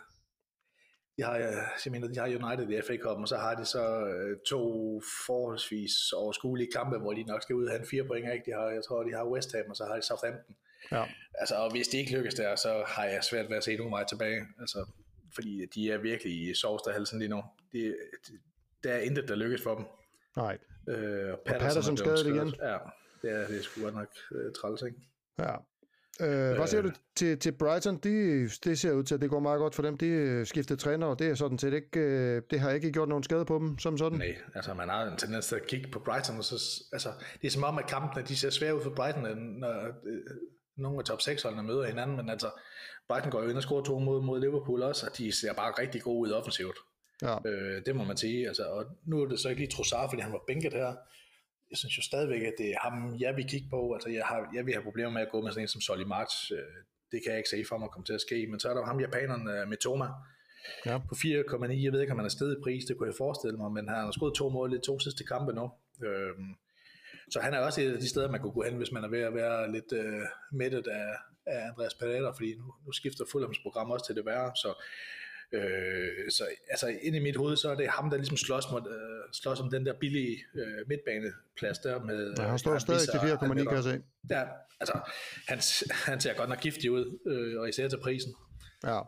de 1.17 1.23
har, 1.23 1.37
øh, 1.37 1.43
jeg 1.85 1.91
mener, 1.91 2.07
de 2.07 2.19
har 2.19 2.27
United 2.27 2.69
i 2.69 2.81
FA 2.81 2.97
Cup, 2.97 3.17
og 3.17 3.27
så 3.27 3.37
har 3.37 3.55
de 3.55 3.65
så 3.65 4.05
øh, 4.05 4.37
to 4.47 5.01
forholdsvis 5.25 6.11
overskuelige 6.11 6.71
kampe, 6.71 6.97
hvor 6.97 7.13
de 7.13 7.23
nok 7.23 7.41
skal 7.41 7.55
ud 7.55 7.65
og 7.65 7.71
have 7.71 7.81
en 7.81 7.87
fire 7.87 8.03
point. 8.03 8.33
Ikke? 8.33 8.45
De 8.45 8.51
har, 8.51 8.67
jeg 8.69 8.83
tror, 8.83 9.03
de 9.03 9.13
har 9.13 9.25
West 9.25 9.51
Ham, 9.55 9.69
og 9.69 9.75
så 9.75 9.85
har 9.85 9.95
de 9.95 10.01
Southampton. 10.01 10.55
Ja. 10.91 11.03
Altså, 11.33 11.55
og 11.55 11.71
hvis 11.71 11.87
det 11.87 11.97
ikke 11.97 12.17
lykkes 12.17 12.33
der, 12.33 12.55
så 12.55 12.83
har 12.87 13.05
jeg 13.05 13.23
svært 13.23 13.49
ved 13.49 13.57
at 13.57 13.63
se 13.63 13.77
nogen 13.77 13.91
vej 13.91 14.05
tilbage. 14.05 14.41
Altså, 14.59 14.85
fordi 15.35 15.65
de 15.65 15.91
er 15.91 15.97
virkelig 15.97 16.49
i 16.49 16.53
sovsterhalsen 16.53 17.19
lige 17.19 17.29
nu. 17.29 17.43
De, 17.71 17.95
de, 18.27 18.33
der 18.83 18.93
er 18.93 18.99
intet, 18.99 19.27
der 19.27 19.35
lykkes 19.35 19.61
for 19.63 19.75
dem. 19.75 19.85
Nej. 20.37 20.57
Øh, 20.89 21.33
og 21.33 21.39
Patterson, 21.45 21.59
Patterson 21.59 21.97
skadet 21.97 22.27
igen. 22.27 22.53
Ja, 22.61 22.77
det 23.21 23.31
er, 23.31 23.47
det 23.47 23.57
er 23.57 23.61
sgu 23.61 23.81
godt 23.81 23.95
nok 23.95 24.07
øh, 24.31 24.53
træls, 24.53 24.81
ikke? 24.81 24.97
Ja, 25.39 25.55
Øh, 26.21 26.55
hvad 26.55 26.67
siger 26.67 26.81
du 26.81 26.91
til, 27.15 27.39
til 27.39 27.51
Brighton? 27.51 27.97
De, 27.97 28.43
det 28.63 28.79
ser 28.79 28.91
ud 28.91 29.03
til, 29.03 29.15
at 29.15 29.21
det 29.21 29.29
går 29.29 29.39
meget 29.39 29.59
godt 29.59 29.75
for 29.75 29.83
dem. 29.83 29.97
De 29.97 30.07
øh, 30.07 30.45
skiftede 30.45 30.79
træner, 30.79 31.07
og 31.07 31.19
det 31.19 31.27
er 31.27 31.35
sådan 31.35 31.59
set 31.59 31.73
ikke, 31.73 31.99
øh, 31.99 32.41
det 32.51 32.59
har 32.59 32.71
ikke 32.71 32.91
gjort 32.91 33.09
nogen 33.09 33.23
skade 33.23 33.45
på 33.45 33.57
dem 33.57 33.79
som 33.79 33.97
sådan. 33.97 34.17
Nej, 34.17 34.35
altså 34.55 34.73
man 34.73 34.89
har 34.89 35.03
en 35.03 35.17
tendens 35.17 35.47
til 35.47 35.55
at 35.55 35.67
kigge 35.67 35.91
på 35.91 35.99
Brighton, 35.99 36.37
og 36.37 36.43
så, 36.43 36.83
altså, 36.93 37.09
det 37.41 37.47
er 37.47 37.51
som 37.51 37.63
om, 37.63 37.77
at 37.77 37.87
kampene 37.87 38.25
de 38.27 38.35
ser 38.35 38.49
svære 38.49 38.75
ud 38.75 38.81
for 38.81 38.89
Brighton, 38.89 39.23
når 39.59 39.69
øh, 40.05 40.21
nogle 40.77 40.99
af 40.99 41.05
top 41.05 41.21
6 41.21 41.43
holdene 41.43 41.63
møder 41.63 41.85
hinanden, 41.85 42.17
men 42.17 42.29
altså 42.29 42.49
Brighton 43.07 43.31
går 43.31 43.43
jo 43.43 43.49
ind 43.49 43.57
og 43.57 43.63
scorer 43.63 43.83
to 43.83 43.99
mod, 43.99 44.21
mod 44.21 44.39
Liverpool 44.39 44.83
også, 44.83 45.07
og 45.07 45.17
de 45.17 45.31
ser 45.31 45.53
bare 45.53 45.71
rigtig 45.71 46.01
gode 46.01 46.19
ud 46.19 46.31
offensivt. 46.31 46.77
Ja. 47.21 47.37
Øh, 47.45 47.85
det 47.85 47.95
må 47.95 48.03
man 48.03 48.17
sige. 48.17 48.47
Altså, 48.47 48.63
og 48.63 48.85
nu 49.05 49.21
er 49.21 49.27
det 49.27 49.39
så 49.39 49.49
ikke 49.49 49.61
lige 49.61 49.71
Trossard, 49.71 50.09
fordi 50.09 50.21
han 50.21 50.31
var 50.31 50.43
bænket 50.47 50.73
her, 50.73 50.93
jeg 51.75 51.79
synes 51.79 51.97
jo 51.97 52.03
stadigvæk, 52.11 52.41
at 52.41 52.55
det 52.57 52.69
er 52.75 52.79
ham, 52.87 52.95
jeg 53.19 53.35
vil 53.37 53.45
kigge 53.53 53.67
på. 53.69 53.93
Altså, 53.93 54.09
jeg, 54.09 54.25
har, 54.25 54.39
jeg 54.55 54.65
vil 54.65 54.73
have 54.73 54.87
problemer 54.89 55.11
med 55.11 55.21
at 55.21 55.31
gå 55.31 55.41
med 55.41 55.51
sådan 55.51 55.63
en 55.63 55.67
som 55.67 55.81
Solly 55.81 56.07
March. 56.15 56.35
Øh, 56.57 56.77
det 57.11 57.17
kan 57.21 57.29
jeg 57.31 57.39
ikke 57.41 57.53
se 57.55 57.65
for 57.69 57.77
mig 57.77 57.89
komme 57.89 58.05
til 58.05 58.17
at 58.19 58.25
ske. 58.27 58.47
Men 58.51 58.59
så 58.59 58.69
er 58.69 58.73
der 58.73 58.85
ham 58.85 58.99
japaneren 58.99 59.45
øh, 59.53 59.67
med 59.71 59.77
Toma 59.77 60.07
ja. 60.85 60.97
på 61.09 61.15
4,9. 61.15 61.83
Jeg 61.85 61.91
ved 61.93 62.01
ikke, 62.01 62.13
om 62.13 62.19
han 62.19 62.29
er 62.31 62.37
stedet 62.37 62.57
i 62.57 62.63
pris, 62.63 62.85
det 62.85 62.97
kunne 62.97 63.09
jeg 63.11 63.21
forestille 63.23 63.57
mig, 63.57 63.71
men 63.71 63.83
han 63.89 63.97
har 63.97 64.11
skudt 64.11 64.35
to 64.35 64.49
mål 64.49 64.73
i 64.73 64.79
to 64.89 64.99
sidste 64.99 65.23
kampe 65.23 65.51
nu. 65.53 65.65
Øhm, 66.07 66.51
så 67.33 67.39
han 67.39 67.53
er 67.53 67.59
også 67.59 67.81
et 67.81 67.93
af 67.93 67.99
de 67.99 68.09
steder, 68.09 68.31
man 68.31 68.41
kunne 68.41 68.57
gå 68.59 68.63
hen, 68.67 68.77
hvis 68.77 68.91
man 68.91 69.03
er 69.03 69.11
ved 69.15 69.23
at 69.29 69.33
være 69.33 69.71
lidt 69.71 69.91
øh, 70.01 70.25
mættet 70.51 70.87
af, 70.87 71.09
af 71.45 71.67
Andreas 71.69 71.93
Pereira, 71.93 72.31
fordi 72.31 72.55
nu, 72.55 72.73
nu 72.85 72.91
skifter 72.91 73.25
Fulhams 73.31 73.59
program 73.65 73.91
også 73.91 74.05
til 74.05 74.15
det 74.15 74.25
værre, 74.25 74.51
så 74.55 74.69
Øh, 75.51 76.31
så 76.31 76.47
altså 76.69 76.87
ind 77.01 77.15
i 77.15 77.19
mit 77.19 77.35
hoved, 77.35 77.55
så 77.57 77.71
er 77.71 77.75
det 77.75 77.89
ham, 77.89 78.09
der 78.09 78.17
ligesom 78.17 78.37
slås, 78.37 78.63
mod, 78.71 78.81
øh, 78.81 79.33
slås 79.33 79.59
om 79.59 79.69
den 79.69 79.85
der 79.85 79.93
billige 79.93 80.37
øh, 80.55 80.87
midtbaneplads 80.87 81.79
der 81.79 82.03
med... 82.03 82.33
Ja, 82.37 82.47
han 82.47 82.59
står 82.59 82.77
stadig 82.77 83.01
til 83.01 83.17
4,9, 83.17 83.53
kan 83.63 83.73
jeg 83.73 83.83
se. 83.83 84.01
Ja, 84.29 84.43
altså, 84.79 84.99
han, 85.47 85.59
han 86.11 86.21
ser 86.21 86.33
godt 86.33 86.49
nok 86.49 86.59
giftig 86.59 86.91
ud, 86.91 87.19
øh, 87.27 87.61
og 87.61 87.69
især 87.69 87.87
til 87.87 87.99
prisen. 88.03 88.33
Ja. 88.83 88.99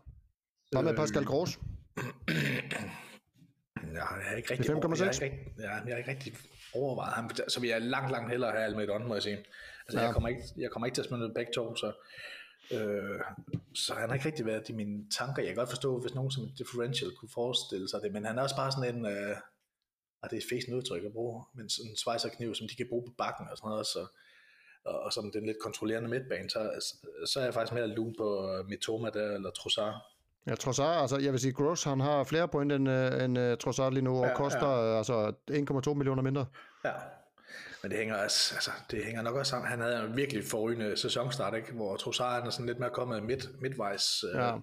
Hvad 0.72 0.84
med 0.84 0.92
øh, 0.92 0.98
Pascal 0.98 1.26
Gros? 1.26 1.60
jeg 3.94 4.02
har 4.02 4.36
ikke 4.38 4.52
rigtig, 4.52 4.70
5,6? 4.70 5.24
Jeg, 5.24 5.32
ja, 5.60 5.70
jeg 5.70 5.94
har 5.94 5.98
ikke 5.98 6.12
rigtig 6.12 6.34
overvejet 6.74 7.14
ham, 7.14 7.30
så 7.48 7.60
vi 7.60 7.70
er 7.70 7.80
langt, 7.80 8.12
langt 8.12 8.32
hellere 8.32 8.52
have 8.52 8.64
Almedon, 8.64 9.08
må 9.08 9.14
jeg 9.14 9.24
sige. 9.24 9.38
Altså, 9.88 10.00
ja. 10.00 10.06
jeg, 10.06 10.14
kommer 10.14 10.30
ikke, 10.30 10.42
jeg 10.58 10.72
kommer 10.72 10.86
ikke 10.86 10.96
til 10.96 11.02
at 11.02 11.08
smide 11.08 11.32
begge 11.36 11.52
to, 11.56 11.76
så 11.76 11.92
Øh, 12.72 13.20
så 13.76 13.94
han 13.94 14.10
har 14.10 14.16
ikke 14.16 14.26
rigtig 14.26 14.46
været 14.46 14.70
i 14.70 14.74
mine 14.74 15.10
tanker. 15.18 15.42
Jeg 15.42 15.50
kan 15.50 15.56
godt 15.56 15.70
forstå, 15.70 16.00
hvis 16.00 16.16
nogen 16.16 16.32
som 16.32 16.44
en 16.44 16.54
differential 16.58 17.12
kunne 17.16 17.30
forestille 17.34 17.90
sig 17.90 18.02
det, 18.02 18.14
men 18.14 18.26
han 18.26 18.38
er 18.38 18.44
også 18.44 18.56
bare 18.56 18.72
sådan 18.72 18.96
en, 18.96 19.06
øh, 19.06 19.36
og 20.22 20.32
det 20.32 20.38
er 20.38 20.48
fæsen 20.50 20.74
udtryk 20.74 21.04
at 21.04 21.14
bruge, 21.14 21.46
men 21.56 21.70
sådan 21.70 21.92
en 21.92 21.98
svejserkniv, 21.98 22.56
som 22.56 22.68
de 22.68 22.76
kan 22.76 22.88
bruge 22.90 23.06
på 23.08 23.14
bakken 23.18 23.48
og 23.52 23.58
sådan 23.58 23.70
noget, 23.70 23.88
så, 23.88 24.08
og, 24.86 25.00
og 25.00 25.14
sådan 25.14 25.32
den 25.34 25.46
lidt 25.46 25.58
kontrollerende 25.64 26.10
midtbane, 26.10 26.50
så, 26.50 26.62
så 27.26 27.40
er 27.40 27.44
jeg 27.44 27.54
faktisk 27.54 27.74
mere 27.74 27.88
lun 27.88 28.16
på 28.18 28.28
Mitoma 28.70 29.10
der, 29.10 29.32
eller 29.32 29.52
Trossard. 29.52 29.96
Ja, 30.48 30.56
Trossard, 30.56 31.02
altså 31.02 31.18
jeg 31.18 31.32
vil 31.32 31.40
sige, 31.40 31.54
Gross 31.54 31.84
han 31.84 32.00
har 32.00 32.24
flere 32.24 32.48
point 32.48 32.72
end, 32.72 32.90
uh, 32.90 33.24
end 33.24 33.40
uh, 33.40 33.58
Trossard 33.58 33.94
lige 33.94 34.04
nu, 34.04 34.18
og 34.18 34.26
Ja, 34.26 34.36
koster 34.36 34.68
ja. 34.68 34.98
altså 34.98 35.34
1,2 35.88 35.94
millioner 35.94 36.24
mindre. 36.24 36.46
Ja. 36.86 36.92
Men 37.82 37.92
det 37.92 38.00
hænger, 38.00 38.16
altså, 38.16 38.56
altså, 38.56 38.72
det 38.92 39.06
hænger 39.06 39.22
nok 39.22 39.36
også 39.36 39.50
sammen. 39.50 39.70
Han 39.70 39.82
havde 39.82 40.06
en 40.06 40.18
virkelig 40.18 40.44
forrygende 40.44 40.98
sæsonstart, 40.98 41.56
ikke? 41.56 41.72
hvor 41.72 41.98
Trossard 41.98 42.46
er 42.46 42.50
sådan 42.50 42.66
lidt 42.66 42.80
mere 42.80 42.90
kommet 42.90 43.24
midt, 43.24 43.62
midtvejs. 43.62 44.24
Øh, 44.24 44.36
Ja. 44.36 44.56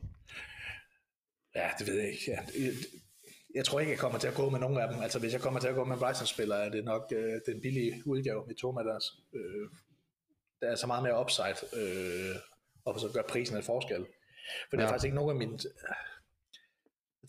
ja, 1.55 1.71
det 1.79 1.87
ved 1.87 1.95
jeg 1.95 2.09
ikke. 2.11 2.23
Ja, 2.31 2.39
jeg, 2.65 2.73
jeg 3.55 3.65
tror 3.65 3.81
ikke, 3.81 3.93
jeg 3.93 3.99
kommer 3.99 4.19
til 4.19 4.29
at 4.29 4.35
gå 4.35 4.51
med 4.51 4.59
nogen 4.61 4.79
af 4.79 4.89
dem. 4.89 5.03
Altså, 5.03 5.19
hvis 5.19 5.33
jeg 5.33 5.41
kommer 5.41 5.61
til 5.61 5.69
at 5.69 5.75
gå 5.75 5.85
med 5.85 5.97
Bryson-spillere, 5.99 6.65
er 6.65 6.69
det 6.69 6.85
nok 6.85 7.13
øh, 7.17 7.41
den 7.47 7.61
billige 7.61 8.03
udgave 8.07 8.47
med 8.47 8.55
Tomatas. 8.55 9.05
Øh, 9.35 9.69
der 10.61 10.71
er 10.71 10.75
så 10.77 10.87
meget 10.87 11.03
mere 11.03 11.21
upside, 11.21 11.57
øh, 11.83 12.37
og 12.85 13.01
så 13.01 13.11
gør 13.15 13.23
prisen 13.29 13.57
en 13.57 13.63
forskel. 13.63 14.07
For 14.71 14.77
det 14.77 14.79
er 14.79 14.83
Ja. 14.87 14.91
faktisk 14.91 15.05
ikke 15.05 15.17
nogen 15.17 15.31
af 15.31 15.37
mine... 15.37 15.59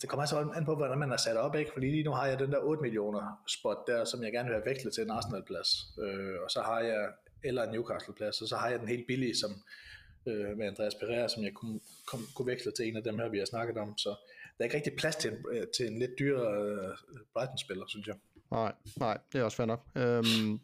Det 0.00 0.08
kommer 0.08 0.22
altså 0.22 0.50
an 0.54 0.64
på, 0.64 0.74
hvordan 0.74 0.98
man 0.98 1.12
er 1.12 1.16
sat 1.16 1.36
op, 1.36 1.54
ikke? 1.54 1.70
Fordi 1.72 1.86
lige 1.86 2.04
nu 2.04 2.10
har 2.10 2.26
jeg 2.26 2.38
den 2.38 2.52
der 2.52 2.58
8 2.58 2.82
millioner 2.82 3.42
spot 3.48 3.76
der, 3.86 4.04
som 4.04 4.22
jeg 4.22 4.32
gerne 4.32 4.48
vil 4.48 4.54
have 4.54 4.70
vekslet 4.70 4.94
til 4.94 5.02
en 5.04 5.10
Arsenal-plads. 5.10 5.70
Øh, 5.98 6.36
og 6.44 6.50
så 6.50 6.60
har 6.60 6.80
jeg, 6.80 7.08
eller 7.44 7.62
en 7.62 7.72
Newcastle-plads, 7.72 8.42
og 8.42 8.48
så 8.48 8.56
har 8.56 8.68
jeg 8.68 8.80
den 8.80 8.88
helt 8.88 9.06
billige, 9.06 9.36
som 9.36 9.50
øh, 10.26 10.56
med 10.58 10.66
Andreas 10.66 10.94
Pereira, 10.94 11.28
som 11.28 11.42
jeg 11.44 11.52
kunne, 11.54 11.80
kom, 12.06 12.20
kunne 12.34 12.46
veksle 12.46 12.72
til 12.72 12.88
en 12.88 12.96
af 12.96 13.02
dem 13.02 13.18
her, 13.18 13.28
vi 13.28 13.38
har 13.38 13.44
snakket 13.44 13.76
om. 13.76 13.98
Så 13.98 14.08
der 14.58 14.60
er 14.60 14.64
ikke 14.64 14.76
rigtig 14.76 14.96
plads 14.98 15.16
til 15.16 15.32
en, 15.32 15.38
øh, 15.52 15.66
til 15.76 15.86
en 15.86 15.98
lidt 15.98 16.10
dyrere 16.18 16.64
øh, 16.64 16.96
Brighton-spiller, 17.34 17.84
synes 17.88 18.06
jeg. 18.06 18.16
Nej, 18.50 18.72
nej, 18.96 19.18
det 19.32 19.40
er 19.40 19.44
også 19.44 19.56
fair 19.56 19.66
nok. 19.66 19.82
Øhm, 19.96 20.60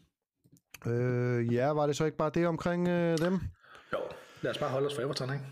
øh, 0.87 1.55
ja, 1.55 1.73
var 1.73 1.87
det 1.87 1.97
så 1.97 2.05
ikke 2.05 2.17
bare 2.17 2.31
det 2.35 2.47
omkring 2.47 2.89
øh, 2.89 3.19
dem? 3.19 3.41
Jo, 3.93 3.99
lad 4.43 4.51
os 4.51 4.59
bare 4.59 4.71
holde 4.71 4.87
os 4.87 4.95
for 4.95 5.03
Everton, 5.03 5.33
ikke? 5.33 5.45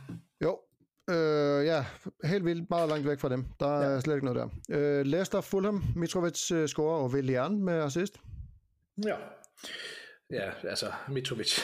Øh, 1.10 1.66
ja, 1.66 1.84
helt 2.24 2.44
vildt 2.44 2.70
meget 2.70 2.88
langt 2.88 3.08
væk 3.08 3.18
fra 3.20 3.28
dem. 3.28 3.44
Der 3.60 3.80
er 3.80 4.00
slet 4.00 4.14
ikke 4.14 4.26
noget 4.26 4.50
der. 4.70 4.78
Øh, 4.78 5.06
Leicester, 5.06 5.40
Fulham, 5.40 5.82
Mitrovic 5.96 6.50
øh, 6.52 6.68
scorer, 6.68 7.02
og 7.02 7.10
Willian 7.10 7.64
med 7.64 7.74
assist. 7.74 8.16
Ja. 9.06 9.16
Ja, 10.30 10.50
altså 10.68 10.92
Mitrovic. 11.08 11.58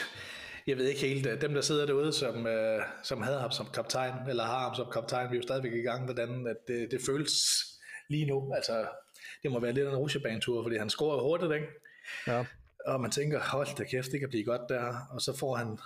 Jeg 0.66 0.76
ved 0.76 0.84
ikke 0.84 1.00
helt, 1.00 1.26
øh, 1.26 1.40
dem 1.40 1.54
der 1.54 1.60
sidder 1.60 1.86
derude, 1.86 2.12
som, 2.12 2.46
øh, 2.46 2.82
som 3.02 3.22
havde 3.22 3.40
ham 3.40 3.50
som 3.50 3.66
kaptajn, 3.74 4.12
eller 4.28 4.44
har 4.44 4.58
ham 4.58 4.74
som 4.74 4.86
kaptajn, 4.92 5.30
vi 5.30 5.36
er 5.36 5.38
jo 5.38 5.42
stadigvæk 5.42 5.72
i 5.72 5.82
gang, 5.82 6.04
hvordan 6.04 6.46
at 6.46 6.56
det, 6.68 6.90
det 6.90 7.00
føles 7.06 7.32
lige 8.08 8.26
nu. 8.26 8.52
Altså, 8.54 8.86
det 9.42 9.50
må 9.50 9.60
være 9.60 9.72
lidt 9.72 9.88
en 9.88 9.96
rusjebanetur, 9.96 10.62
fordi 10.62 10.76
han 10.76 10.90
scorer 10.90 11.22
hurtigt, 11.22 11.52
ikke? 11.52 11.66
Ja, 12.26 12.44
Og 12.86 13.00
man 13.00 13.10
tænker, 13.10 13.40
hold 13.40 13.76
da 13.78 13.84
kæft, 13.84 14.12
det 14.12 14.20
kan 14.20 14.28
blive 14.28 14.44
godt 14.44 14.60
der. 14.68 14.94
Og 15.10 15.20
så 15.20 15.36
får 15.38 15.54
han, 15.56 15.78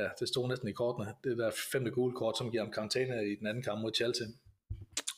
ja, 0.00 0.08
det 0.20 0.28
stod 0.28 0.48
næsten 0.48 0.68
i 0.68 0.72
kortene, 0.72 1.14
det 1.24 1.38
der 1.38 1.50
femte 1.72 1.90
gule 1.90 2.14
kort, 2.16 2.38
som 2.38 2.50
giver 2.50 2.62
ham 2.62 2.72
karantæne 2.72 3.26
i 3.32 3.36
den 3.36 3.46
anden 3.46 3.62
kamp 3.62 3.80
mod 3.80 3.92
Chelsea. 3.94 4.26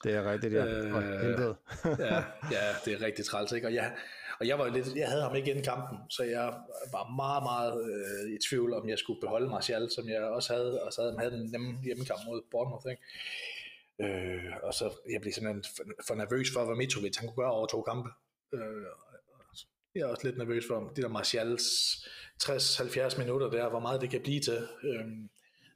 det 0.04 0.14
er 0.14 0.33
rigtigt, 0.33 0.54
ja. 0.54 0.64
Øh, 0.64 1.54
ja, 2.06 2.16
ja, 2.56 2.64
det 2.85 2.92
er 2.95 3.00
rigtig 3.06 3.25
træls, 3.25 3.52
ikke? 3.52 3.66
Og 3.66 3.75
jeg, 3.75 3.97
og 4.40 4.47
jeg 4.47 4.59
var 4.59 4.68
lidt, 4.68 4.97
jeg 4.97 5.09
havde 5.09 5.23
ham 5.23 5.37
ikke 5.37 5.50
inden 5.50 5.64
kampen, 5.64 5.99
så 6.11 6.23
jeg 6.23 6.47
var 6.92 7.04
meget, 7.16 7.42
meget 7.42 7.75
øh, 7.90 8.33
i 8.35 8.38
tvivl 8.49 8.75
om, 8.75 8.88
jeg 8.88 8.99
skulle 8.99 9.21
beholde 9.21 9.49
Martial, 9.49 9.90
som 9.90 10.09
jeg 10.09 10.23
også 10.23 10.52
havde, 10.54 10.83
og 10.83 10.92
så 10.92 11.02
havde, 11.02 11.18
havde 11.18 11.30
den 11.30 11.50
nemme 11.50 11.78
hjemmekamp 11.85 12.21
mod 12.26 12.42
Bournemouth, 12.50 12.87
ikke? 12.90 13.02
Øh, 14.04 14.52
og 14.62 14.75
så 14.75 14.85
jeg 15.12 15.21
blev 15.21 15.33
simpelthen 15.33 15.64
for, 15.76 15.85
for 16.06 16.14
nervøs 16.14 16.49
for, 16.54 16.64
hvad 16.64 16.76
Mitrovic 16.76 17.16
han 17.16 17.28
kunne 17.28 17.42
gøre 17.42 17.56
over 17.59 17.66
to 17.66 17.83
kampe. 17.83 18.11
Øh, 18.54 18.87
jeg 19.99 20.03
er 20.03 20.11
også 20.11 20.26
lidt 20.26 20.38
nervøs 20.38 20.65
for 20.69 20.93
de 20.97 21.03
der 21.03 21.09
Martials 21.09 21.65
60-70 22.45 23.19
minutter 23.19 23.50
der, 23.50 23.69
hvor 23.69 23.81
meget 23.81 24.00
det 24.00 24.11
kan 24.11 24.21
blive 24.23 24.41
til. 24.41 24.69
Øhm, 24.83 25.29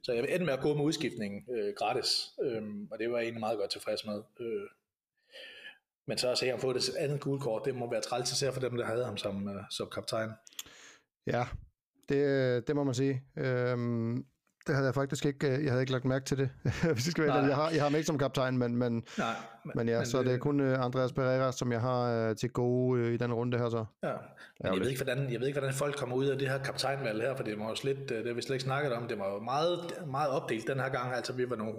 så 0.03 0.13
jeg 0.13 0.19
endte 0.29 0.45
med 0.45 0.53
at 0.53 0.61
gå 0.61 0.73
med 0.73 0.83
udskiftningen 0.83 1.45
øh, 1.55 1.73
gratis, 1.77 2.09
øhm, 2.43 2.87
og 2.91 2.99
det 2.99 3.11
var 3.11 3.17
jeg 3.17 3.23
egentlig 3.23 3.39
meget 3.39 3.57
godt 3.57 3.71
tilfreds 3.71 4.05
med. 4.05 4.23
Øh, 4.39 4.69
men 6.07 6.17
så 6.17 6.31
at 6.31 6.37
se 6.37 6.47
ham 6.47 6.59
få 6.59 6.73
det 6.73 6.95
andet 6.95 7.21
gule 7.21 7.39
kort, 7.39 7.65
det 7.65 7.75
må 7.75 7.89
være 7.89 8.01
træls 8.01 8.31
især 8.31 8.51
for 8.51 8.59
dem, 8.59 8.77
der 8.77 8.85
havde 8.85 9.05
ham 9.05 9.17
som, 9.17 9.49
øh, 9.49 9.63
som 9.69 9.89
kaptajn. 9.89 10.31
Ja, 11.27 11.45
det, 12.09 12.25
øh, 12.25 12.63
det 12.67 12.75
må 12.75 12.83
man 12.83 12.93
sige. 12.93 13.23
Øhm, 13.37 14.25
det 14.67 14.75
havde 14.75 14.85
jeg 14.85 14.95
faktisk 14.95 15.25
ikke, 15.25 15.47
øh, 15.47 15.63
jeg 15.63 15.71
havde 15.71 15.81
ikke 15.81 15.91
lagt 15.91 16.05
mærke 16.05 16.25
til 16.25 16.37
det. 16.37 16.49
Hvis 16.93 17.05
jeg, 17.07 17.11
skal 17.11 17.23
være 17.23 17.35
jeg, 17.35 17.55
har, 17.55 17.69
jeg 17.69 17.81
har 17.81 17.89
ham 17.89 17.95
ikke 17.95 18.05
som 18.05 18.17
kaptajn, 18.17 18.57
men, 18.57 18.75
men, 18.75 19.03
Nej, 19.17 19.35
men 19.75 19.89
ja, 19.89 19.97
men 19.97 20.05
så 20.05 20.23
det 20.23 20.33
er 20.33 20.37
kun 20.37 20.59
øh, 20.59 20.85
Andreas 20.85 21.11
Pereira, 21.13 21.51
som 21.51 21.71
jeg 21.71 21.81
har 21.81 22.29
øh, 22.29 22.35
til 22.35 22.49
gode 22.49 23.01
øh, 23.01 23.13
i 23.13 23.17
den 23.17 23.33
runde 23.33 23.57
her 23.57 23.69
så. 23.69 23.85
Ja, 24.03 24.13
men 24.59 24.73
jeg 24.73 24.81
ved, 24.81 24.89
ikke, 24.89 25.03
hvordan, 25.03 25.31
jeg 25.31 25.39
ved 25.39 25.47
ikke, 25.47 25.59
hvordan 25.59 25.75
folk 25.75 25.95
kommer 25.95 26.15
ud 26.15 26.25
af 26.25 26.37
det 26.39 26.49
her 26.49 26.57
kaptajnvalg 26.63 27.21
her, 27.21 27.35
for 27.35 27.43
det 27.43 27.59
var 27.59 27.69
jo 27.69 27.75
slet, 27.75 28.11
øh, 28.11 28.17
det 28.17 28.27
har 28.27 28.33
vi 28.33 28.41
slet 28.41 28.55
ikke 28.55 28.63
snakket 28.63 28.93
om, 28.93 29.07
det 29.07 29.19
var 29.19 29.29
jo 29.33 29.39
meget, 29.39 29.79
meget 30.07 30.29
opdelt 30.29 30.67
den 30.67 30.79
her 30.79 30.89
gang, 30.89 31.13
altså 31.13 31.33
vi 31.33 31.49
var, 31.49 31.55
nogle, 31.55 31.75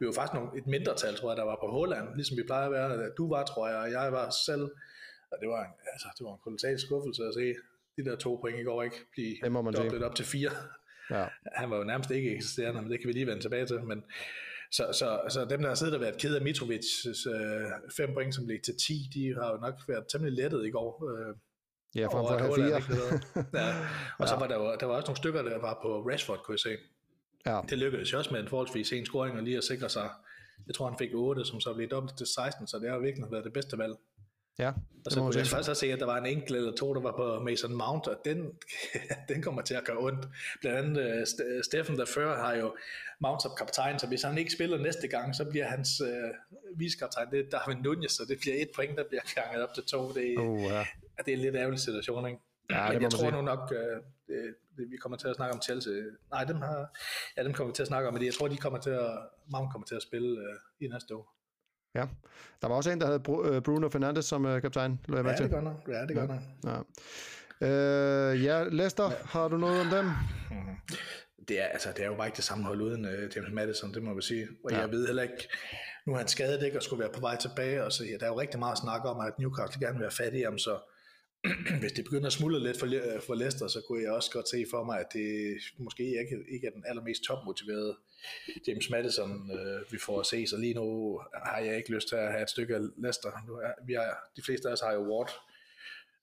vi 0.00 0.06
var 0.06 0.12
faktisk 0.12 0.34
nogle, 0.34 0.50
et 0.58 0.66
mindretal, 0.66 1.14
tror 1.16 1.30
jeg, 1.30 1.36
der 1.36 1.44
var 1.44 1.58
på 1.64 1.68
Holland, 1.78 2.06
ligesom 2.14 2.36
vi 2.36 2.42
plejer 2.46 2.66
at 2.66 2.72
være, 2.72 3.10
du 3.18 3.28
var, 3.28 3.44
tror 3.44 3.68
jeg, 3.68 3.76
og 3.76 3.90
jeg 3.90 4.12
var 4.12 4.30
selv, 4.46 4.64
og 5.32 5.36
det 5.40 5.48
var, 5.48 5.60
en, 5.64 5.72
altså, 5.92 6.08
det 6.18 6.24
var 6.24 6.32
en 6.32 6.40
kolossal 6.44 6.78
skuffelse 6.80 7.22
at 7.30 7.34
se 7.34 7.46
de 7.96 8.04
der 8.10 8.16
to 8.16 8.38
point 8.42 8.58
i 8.60 8.62
går 8.62 8.82
ikke 8.82 9.00
blive 9.12 9.36
Det 9.42 9.52
må 9.52 9.62
man 9.62 9.74
sige. 9.74 9.84
dobbelt 9.84 10.04
op 10.04 10.14
til 10.14 10.24
fire. 10.24 10.50
Ja, 11.10 11.26
han 11.52 11.70
var 11.70 11.76
jo 11.76 11.84
nærmest 11.84 12.10
ikke 12.10 12.34
eksisterende, 12.36 12.82
men 12.82 12.90
det 12.90 13.00
kan 13.00 13.08
vi 13.08 13.12
lige 13.12 13.26
vende 13.26 13.42
tilbage 13.42 13.66
til. 13.66 13.84
Men, 13.84 14.04
så, 14.70 14.92
så, 14.92 15.20
så 15.28 15.44
dem, 15.44 15.60
der 15.60 15.68
har 15.68 15.74
siddet 15.74 15.94
og 15.94 16.00
været 16.00 16.18
ked 16.18 16.34
af 16.34 16.42
Mitrovics 16.42 17.06
øh, 17.06 17.66
fem 17.96 18.14
point, 18.14 18.34
som 18.34 18.46
blev 18.46 18.58
til 18.64 18.74
10, 18.86 19.10
de 19.14 19.34
har 19.34 19.50
jo 19.52 19.56
nok 19.56 19.74
været 19.88 20.04
temmelig 20.12 20.36
lettet 20.36 20.66
i 20.66 20.70
går. 20.70 21.10
Øh, 21.10 21.34
ja 21.96 22.06
frem 22.06 22.26
for 22.26 22.34
at 22.34 22.40
have 22.40 22.54
fire. 22.54 22.82
ja. 23.54 23.74
Og 24.20 24.28
så 24.28 24.36
var 24.36 24.46
der 24.46 24.56
jo 24.56 24.76
der 24.80 24.86
var 24.86 24.94
også 24.94 25.06
nogle 25.06 25.16
stykker, 25.16 25.42
der 25.42 25.58
var 25.58 25.78
på 25.82 26.10
Rashford, 26.10 26.42
kunne 26.44 26.52
jeg 26.52 26.60
se. 26.60 26.76
Ja, 27.46 27.60
Det 27.70 27.78
lykkedes 27.78 28.12
jo 28.12 28.18
også 28.18 28.32
med 28.32 28.40
en 28.40 28.48
forholdsvis 28.48 28.88
sen 28.88 29.06
scoring, 29.06 29.36
og 29.36 29.42
lige 29.42 29.56
at 29.56 29.64
sikre 29.64 29.88
sig, 29.88 30.10
jeg 30.66 30.74
tror 30.74 30.88
han 30.88 30.98
fik 30.98 31.10
8, 31.14 31.44
som 31.44 31.60
så 31.60 31.74
blev 31.74 31.88
dobbelt 31.88 32.18
til 32.18 32.26
16, 32.26 32.66
så 32.66 32.78
det 32.78 32.90
har 32.90 32.98
virkelig 32.98 33.30
været 33.30 33.44
det 33.44 33.52
bedste 33.52 33.78
valg. 33.78 33.94
Ja, 34.58 34.68
Og 34.68 34.74
det 35.04 35.12
så 35.12 35.20
kunne 35.20 35.36
jeg 35.36 35.46
faktisk 35.46 35.70
også 35.70 35.80
se, 35.80 35.92
at 35.92 35.98
der 35.98 36.06
var 36.06 36.16
en 36.18 36.26
enkelt 36.26 36.56
eller 36.56 36.72
to, 36.72 36.94
der 36.94 37.00
var 37.00 37.12
på 37.12 37.42
Mason 37.44 37.74
Mount, 37.74 38.06
og 38.06 38.16
den, 38.24 38.50
den 39.28 39.42
kommer 39.42 39.62
til 39.62 39.74
at 39.74 39.84
gøre 39.84 39.98
ondt. 39.98 40.28
Blandt 40.60 40.78
andet 40.78 41.16
uh, 41.16 41.22
St- 41.22 41.62
Steffen, 41.62 41.98
der 41.98 42.04
før 42.04 42.36
har 42.44 42.54
jo 42.56 42.76
Mount 43.20 43.42
som 43.42 43.50
kaptajn, 43.58 43.98
så 43.98 44.06
hvis 44.06 44.22
han 44.22 44.38
ikke 44.38 44.52
spiller 44.52 44.78
næste 44.78 45.08
gang, 45.08 45.34
så 45.34 45.44
bliver 45.44 45.66
hans 45.66 45.88
uh, 46.00 46.78
viskaptajn, 46.80 47.30
det 47.30 47.40
er 47.40 47.50
Darwin 47.50 47.78
Nunez, 47.84 48.12
så 48.12 48.24
det 48.28 48.38
bliver 48.40 48.56
et 48.56 48.70
point, 48.76 48.98
der 48.98 49.04
bliver 49.08 49.22
ganget 49.34 49.62
op 49.62 49.74
til 49.74 49.84
to. 49.84 50.12
Det, 50.12 50.38
Uh, 50.38 50.62
ja. 50.62 50.86
det 51.18 51.32
er 51.32 51.36
en 51.36 51.42
lidt 51.42 51.56
ærgerlig 51.56 51.80
situation, 51.80 52.26
ikke? 52.26 52.40
Ja, 52.70 52.74
det 52.76 52.84
Men 52.84 52.92
man 52.92 53.02
jeg 53.02 53.10
tror 53.10 53.18
sige. 53.18 53.30
nu 53.32 53.42
nok, 53.42 53.70
uh, 53.70 53.76
det, 54.28 54.54
det, 54.76 54.90
vi 54.90 54.96
kommer 54.96 55.18
til 55.18 55.28
at 55.28 55.36
snakke 55.36 55.54
om 55.54 55.62
Chelsea. 55.62 55.92
Nej, 56.30 56.44
dem, 56.44 56.56
har, 56.56 56.98
ja, 57.36 57.44
dem 57.44 57.52
kommer 57.52 57.72
vi 57.72 57.74
til 57.74 57.82
at 57.82 57.88
snakke 57.88 58.08
om, 58.08 58.14
men 58.14 58.24
jeg 58.24 58.34
tror, 58.34 58.48
de 58.48 58.56
kommer 58.56 58.78
til 58.78 58.90
at, 58.90 59.10
Mount 59.46 59.72
kommer 59.72 59.86
til 59.86 59.94
at 59.94 60.02
spille 60.02 60.32
uh, 60.40 60.84
i 60.84 60.88
næste 60.88 61.16
uge. 61.16 61.24
Ja. 61.96 62.04
Der 62.62 62.68
var 62.68 62.74
også 62.74 62.90
en, 62.90 63.00
der 63.00 63.06
havde 63.06 63.54
øh, 63.56 63.62
Bruno 63.62 63.88
Fernandes 63.88 64.24
som 64.24 64.46
øh, 64.46 64.62
kaptajn, 64.62 65.00
lå 65.08 65.16
jeg 65.16 65.24
Ja, 65.26 65.32
det 65.42 65.50
gør 65.50 65.60
nok. 65.60 65.88
Ja, 65.88 66.06
det 66.06 66.16
gør 66.16 66.26
nok. 66.26 66.40
Ja. 66.64 66.78
Øh, 68.32 68.44
ja, 68.44 68.64
Lester, 68.68 69.10
har 69.24 69.48
du 69.48 69.56
noget 69.56 69.80
om 69.80 69.86
dem? 69.86 70.10
det 71.48 71.60
er, 71.60 71.64
altså, 71.66 71.88
det 71.96 72.02
er 72.04 72.06
jo 72.06 72.14
bare 72.14 72.26
ikke 72.26 72.36
det 72.36 72.44
samme 72.44 72.64
hold 72.64 72.80
uden 72.82 73.04
uh, 73.04 73.36
James 73.36 73.52
Madison, 73.52 73.94
det 73.94 74.02
må 74.02 74.14
vi 74.14 74.22
sige. 74.22 74.48
Og 74.64 74.70
Ja. 74.70 74.78
jeg 74.80 74.90
ved 74.90 75.06
heller 75.06 75.22
ikke, 75.22 75.48
nu 76.06 76.12
er 76.12 76.18
han 76.18 76.28
skadet 76.28 76.62
ikke 76.62 76.76
og 76.78 76.82
skulle 76.82 77.00
være 77.00 77.12
på 77.14 77.20
vej 77.20 77.36
tilbage, 77.36 77.84
og 77.84 77.92
så 77.92 78.04
ja, 78.04 78.12
der 78.20 78.24
er 78.24 78.28
jo 78.28 78.40
rigtig 78.40 78.58
meget 78.58 78.78
snak 78.78 79.00
om, 79.04 79.20
at 79.20 79.32
Newcastle 79.38 79.80
gerne 79.80 79.94
vil 79.98 80.02
være 80.02 80.10
fat 80.10 80.34
i 80.34 80.42
ham, 80.42 80.58
så 80.58 80.78
hvis 81.80 81.92
det 81.92 82.04
begynder 82.04 82.26
at 82.26 82.32
smuldre 82.32 82.60
lidt 82.60 82.78
for, 82.78 82.86
Le- 82.86 83.20
for 83.26 83.34
Leicester, 83.34 83.68
så 83.68 83.80
kunne 83.88 84.02
jeg 84.02 84.12
også 84.12 84.30
godt 84.30 84.48
se 84.48 84.64
for 84.70 84.84
mig, 84.84 85.00
at 85.00 85.06
det 85.12 85.56
måske 85.78 86.02
ikke, 86.02 86.36
ikke 86.54 86.66
er 86.66 86.70
den 86.70 86.84
allermest 86.86 87.22
topmotiverede 87.22 87.96
James 88.68 88.90
Madison, 88.90 89.50
øh, 89.50 89.92
vi 89.92 89.98
får 89.98 90.20
at 90.20 90.26
se. 90.26 90.46
Så 90.46 90.56
lige 90.56 90.74
nu 90.74 91.20
har 91.44 91.58
jeg 91.58 91.76
ikke 91.76 91.92
lyst 91.94 92.08
til 92.08 92.16
at 92.16 92.30
have 92.32 92.42
et 92.42 92.50
stykke 92.50 92.74
af 92.74 92.80
Leicester. 92.96 93.30
Nu 93.46 93.54
er, 93.54 93.72
vi 93.86 93.92
har, 93.92 94.30
de 94.36 94.42
fleste 94.42 94.68
af 94.68 94.72
os 94.72 94.80
har 94.80 94.92
jo 94.92 95.00
Ward, 95.14 95.30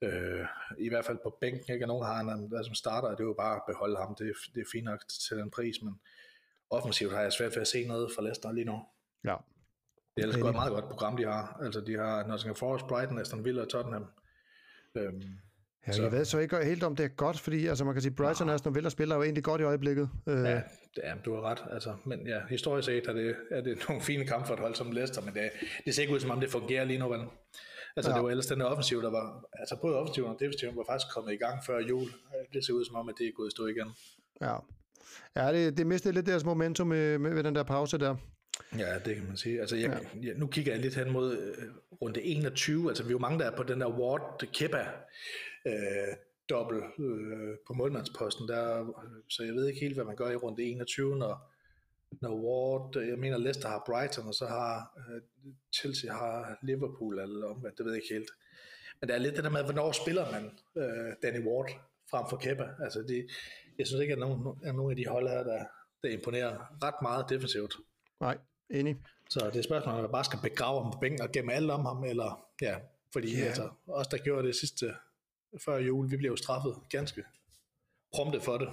øh, 0.01 0.45
i 0.77 0.89
hvert 0.89 1.05
fald 1.05 1.17
på 1.23 1.37
bænken, 1.41 1.73
ikke? 1.73 1.85
Og 1.85 1.87
nogen 1.87 2.05
har 2.05 2.13
han 2.15 2.49
der 2.51 2.63
som 2.63 2.73
starter, 2.75 3.07
og 3.07 3.17
det 3.17 3.23
er 3.23 3.27
jo 3.27 3.33
bare 3.33 3.55
at 3.55 3.61
beholde 3.67 3.97
ham. 3.97 4.15
Det, 4.15 4.27
er- 4.29 4.51
det 4.55 4.61
er 4.61 4.65
fint 4.71 4.85
nok 4.85 4.99
til 5.27 5.37
den 5.37 5.49
pris, 5.51 5.81
men 5.81 5.99
offensivt 6.69 7.13
har 7.13 7.21
jeg 7.21 7.33
svært 7.33 7.51
ved 7.55 7.61
at 7.61 7.67
se 7.67 7.85
noget 7.87 8.11
fra 8.15 8.21
Leicester 8.21 8.51
lige 8.51 8.65
nu. 8.65 8.79
Ja. 9.23 9.35
Det 10.15 10.21
er 10.21 10.27
ellers 10.27 10.41
godt 10.41 10.55
meget 10.55 10.71
godt 10.71 10.85
program, 10.85 11.17
de 11.17 11.23
har. 11.25 11.59
Altså, 11.61 11.81
de 11.81 11.97
har 11.97 12.27
Nottingham 12.27 12.55
Forest, 12.55 12.87
Brighton, 12.87 13.19
Aston 13.19 13.45
Villa 13.45 13.61
og 13.61 13.69
Tottenham. 13.69 14.05
Øhm, 14.95 15.21
Ja, 15.87 15.91
Så- 15.91 16.01
jeg 16.03 16.11
ved 16.11 16.25
så 16.25 16.37
ikke 16.39 16.65
helt, 16.65 16.83
om 16.83 16.95
det 16.95 17.03
er 17.03 17.07
godt, 17.09 17.39
fordi 17.39 17.67
altså, 17.67 17.83
man 17.85 17.93
kan 17.93 18.01
sige, 18.01 18.11
Brighton 18.11 18.49
og 18.49 18.55
Aston 18.55 18.75
Villa 18.75 18.89
spiller 18.89 19.15
jo 19.15 19.23
egentlig 19.23 19.43
godt 19.43 19.61
i 19.61 19.63
øjeblikket. 19.63 20.09
Øh, 20.27 20.35
ja, 20.43 20.61
det 20.95 21.01
er, 21.03 21.15
du 21.25 21.33
har 21.35 21.41
ret. 21.41 21.63
Altså, 21.71 21.93
men 22.05 22.27
ja, 22.27 22.39
historisk 22.49 22.85
set 22.85 23.07
er 23.07 23.13
det, 23.13 23.35
er 23.51 23.61
det 23.61 23.77
nogle 23.89 24.01
fine 24.03 24.25
kampe 24.25 24.47
for 24.47 24.53
et 24.53 24.59
hold 24.59 24.75
som 24.75 24.91
Leicester, 24.91 25.21
men 25.21 25.33
det, 25.33 25.49
det 25.85 25.95
ser 25.95 26.01
ikke 26.01 26.13
ud 26.13 26.19
som 26.19 26.31
om 26.31 26.39
det 26.39 26.49
fungerer 26.51 26.83
lige 26.85 26.99
nu, 26.99 27.09
vel? 27.09 27.19
Altså, 27.95 28.11
Ja. 28.11 28.15
det 28.17 28.23
var 28.23 28.29
ellers 28.29 28.45
den 28.45 28.61
offensiv, 28.61 29.01
der 29.01 29.11
var, 29.11 29.45
altså 29.59 29.75
både 29.81 29.95
offensiven 29.95 30.29
og 30.29 30.37
defensiven 30.39 30.77
var 30.77 30.83
faktisk 30.89 31.13
kommet 31.13 31.33
i 31.33 31.37
gang 31.37 31.59
før 31.65 31.79
jul. 31.79 32.07
Det 32.53 32.65
ser 32.65 32.73
ud 32.73 32.85
som 32.85 32.95
om, 32.95 33.09
at 33.09 33.15
det 33.17 33.27
er 33.27 33.31
gået 33.35 33.47
i 33.47 33.51
stå 33.51 33.65
igen. 33.67 33.87
ja. 34.41 34.55
ja 35.35 35.53
det, 35.53 35.77
det 35.77 35.87
mistede 35.87 36.13
lidt 36.13 36.25
deres 36.25 36.43
momentum 36.43 36.87
med, 36.87 37.17
med, 37.17 37.31
med 37.33 37.43
den 37.43 37.55
der 37.55 37.63
pause 37.63 37.97
der. 37.97 38.15
Ja, 38.77 38.93
det 39.05 39.15
kan 39.15 39.25
man 39.27 39.37
sige. 39.37 39.59
Altså, 39.61 39.75
jeg, 39.75 39.89
ja. 40.15 40.19
jeg, 40.27 40.33
nu 40.37 40.47
kigger 40.47 40.71
jeg 40.73 40.81
lidt 40.81 40.95
hen 40.95 41.11
mod 41.11 41.37
øh, 41.37 41.63
runde 42.01 42.21
21. 42.21 42.89
Altså, 42.89 43.03
vi 43.03 43.07
er 43.07 43.11
jo 43.11 43.19
mange, 43.19 43.39
der 43.39 43.45
er 43.51 43.55
på 43.55 43.63
den 43.63 43.81
der 43.81 43.87
Ward 43.99 44.43
Kepa 44.53 44.85
øh, 45.65 46.15
dobbelt 46.49 46.83
øh, 46.99 47.57
på 47.67 47.73
målmandsposten. 47.73 48.47
Der, 48.47 48.81
øh, 48.81 49.21
så 49.29 49.43
jeg 49.43 49.53
ved 49.53 49.67
ikke 49.67 49.79
helt, 49.79 49.95
hvad 49.95 50.05
man 50.05 50.15
gør 50.15 50.29
i 50.29 50.35
runde 50.35 50.63
21, 50.63 51.15
når 51.15 51.53
No 52.21 52.29
Ward, 52.29 52.97
jeg 52.97 53.19
mener 53.19 53.37
Leicester 53.37 53.69
har 53.69 53.83
Brighton, 53.85 54.27
og 54.27 54.33
så 54.33 54.45
har 54.45 54.93
uh, 54.97 55.51
Chelsea 55.73 56.13
har 56.13 56.57
Liverpool, 56.61 57.19
eller 57.19 57.47
omvendt, 57.47 57.77
det 57.77 57.85
ved 57.85 57.93
jeg 57.93 58.03
ikke 58.03 58.13
helt. 58.13 58.31
Men 59.01 59.09
der 59.09 59.15
er 59.15 59.19
lidt 59.19 59.35
det 59.35 59.43
der 59.43 59.49
med, 59.49 59.63
hvornår 59.63 59.91
spiller 59.91 60.31
man 60.31 60.43
uh, 60.75 61.13
Danny 61.23 61.47
Ward 61.47 61.69
frem 62.11 62.25
for 62.29 62.37
Kepa? 62.37 62.67
Altså 62.83 62.99
det, 63.01 63.27
jeg 63.77 63.87
synes 63.87 64.01
ikke, 64.01 64.13
at 64.13 64.19
nogen, 64.19 64.57
at 64.63 64.75
nogen 64.75 64.91
af 64.91 64.97
de 64.97 65.07
hold 65.07 65.27
her, 65.27 65.43
der, 65.43 65.65
der 66.03 66.09
imponerer 66.09 66.83
ret 66.83 67.01
meget 67.01 67.25
defensivt. 67.29 67.75
Nej, 68.19 68.37
enig. 68.69 68.97
Så 69.29 69.49
det 69.53 69.59
er 69.59 69.63
spørgsmålet, 69.63 69.97
om 69.97 70.03
man 70.03 70.11
bare 70.11 70.23
skal 70.23 70.39
begrave 70.43 70.83
ham 70.83 70.91
på 70.91 70.99
bænken 70.99 71.21
og 71.21 71.31
gemme 71.31 71.53
alt 71.53 71.71
om 71.71 71.85
ham, 71.85 72.03
eller 72.03 72.45
ja, 72.61 72.75
fordi 73.13 73.35
yeah. 73.35 73.47
altså, 73.47 73.69
os, 73.87 74.07
der 74.07 74.17
gjorde 74.17 74.47
det 74.47 74.55
sidste 74.55 74.93
før 75.65 75.77
jul, 75.77 76.11
vi 76.11 76.17
blev 76.17 76.29
jo 76.29 76.35
straffet 76.35 76.75
ganske 76.89 77.23
prompte 78.15 78.41
for 78.41 78.57
det. 78.57 78.69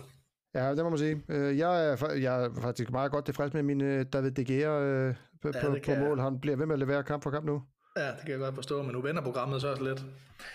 Ja, 0.55 0.75
det 0.75 0.85
må 0.85 0.91
man 0.91 0.99
sige. 0.99 1.23
Øh, 1.29 1.59
jeg 1.59 1.87
er, 1.87 2.13
jeg 2.15 2.45
er 2.45 2.51
faktisk 2.63 2.91
meget 2.91 3.13
godt 3.13 3.25
tilfreds 3.25 3.53
med 3.53 3.63
min 3.63 3.81
øh, 3.81 4.07
David 4.13 4.31
De 4.31 4.45
Gea 4.45 4.81
øh, 4.81 5.15
på, 5.43 5.51
ja, 5.55 5.61
på, 5.61 5.77
på 5.85 5.95
mål. 5.95 6.21
Han 6.21 6.41
bliver 6.41 6.57
ved 6.57 6.67
med 6.67 6.75
at 6.75 6.79
levere 6.79 7.03
kamp 7.03 7.23
for 7.23 7.31
kamp 7.31 7.47
nu. 7.47 7.63
Ja, 7.97 8.07
det 8.07 8.21
kan 8.21 8.31
jeg 8.31 8.39
godt 8.39 8.55
forstå, 8.55 8.83
men 8.83 8.93
nu 8.93 9.01
vender 9.01 9.23
programmet 9.23 9.61
så 9.61 9.69
også 9.69 9.85
lidt. 9.85 10.05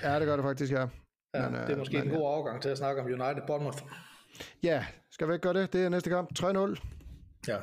Ja, 0.03 0.19
det 0.19 0.25
gør 0.27 0.35
det 0.35 0.43
faktisk, 0.43 0.71
ja. 0.71 0.87
ja 1.35 1.49
men, 1.49 1.59
det 1.61 1.69
er 1.69 1.77
måske 1.77 1.97
men, 1.97 2.07
en 2.07 2.13
god 2.13 2.21
overgang 2.21 2.61
til 2.61 2.69
at 2.69 2.77
snakke 2.77 3.01
om 3.01 3.07
United 3.07 3.41
Bournemouth. 3.47 3.83
Ja, 4.63 4.85
skal 5.11 5.27
vi 5.27 5.33
ikke 5.33 5.43
gøre 5.43 5.53
det? 5.53 5.73
Det 5.73 5.85
er 5.85 5.89
næste 5.89 6.09
kamp. 6.09 6.29
3-0. 6.39 6.45
Ja. 7.47 7.57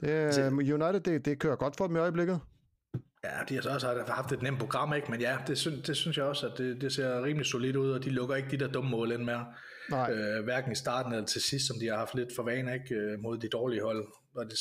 Det, 0.00 0.52
United, 0.52 1.00
det, 1.00 1.24
det 1.24 1.38
kører 1.38 1.56
godt 1.56 1.76
for 1.76 1.86
dem 1.86 1.96
i 1.96 1.98
øjeblikket. 1.98 2.40
Ja, 3.26 3.44
de 3.48 3.54
har 3.54 3.62
så 3.62 3.70
også 3.70 4.04
haft 4.08 4.32
et 4.32 4.42
nemt 4.42 4.58
program, 4.58 4.94
ikke? 4.94 5.10
men 5.10 5.20
ja, 5.20 5.38
det, 5.46 5.58
synes, 5.58 5.86
det 5.86 5.96
synes 5.96 6.16
jeg 6.16 6.24
også, 6.24 6.46
at 6.48 6.58
det, 6.58 6.80
det 6.80 6.92
ser 6.92 7.24
rimelig 7.24 7.46
solidt 7.46 7.76
ud, 7.76 7.90
og 7.90 8.04
de 8.04 8.10
lukker 8.10 8.36
ikke 8.36 8.50
de 8.50 8.58
der 8.58 8.68
dumme 8.68 8.90
mål 8.90 9.12
ind 9.12 9.24
mere. 9.24 9.46
Nej. 9.90 10.12
Øh, 10.12 10.44
hverken 10.44 10.72
i 10.72 10.74
starten 10.74 11.12
eller 11.12 11.26
til 11.26 11.42
sidst, 11.42 11.66
som 11.66 11.76
de 11.80 11.86
har 11.86 11.96
haft 11.96 12.14
lidt 12.14 12.28
for 12.36 12.42
vane 12.42 12.74
ikke? 12.74 12.94
Øh, 12.94 13.20
mod 13.20 13.38
de 13.38 13.48
dårlige 13.48 13.82
hold. 13.82 14.06
Og 14.34 14.44
det, 14.44 14.58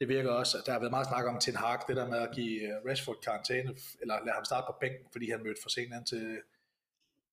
det 0.00 0.08
virker 0.08 0.30
også, 0.30 0.58
at 0.58 0.66
der 0.66 0.72
har 0.72 0.78
været 0.78 0.90
meget 0.90 1.06
snak 1.06 1.24
om 1.24 1.40
Ten 1.40 1.56
Hag, 1.56 1.78
det 1.88 1.96
der 1.96 2.08
med 2.08 2.18
at 2.18 2.30
give 2.34 2.62
øh, 2.62 2.90
Rashford 2.90 3.20
karantæne, 3.24 3.70
eller 4.00 4.14
lade 4.24 4.34
ham 4.34 4.44
starte 4.44 4.64
på 4.68 4.76
bænken, 4.80 5.06
fordi 5.12 5.30
han 5.30 5.42
mødte 5.42 5.60
for 5.62 5.70
sent 5.70 5.92
ind 5.94 6.06
til, 6.06 6.38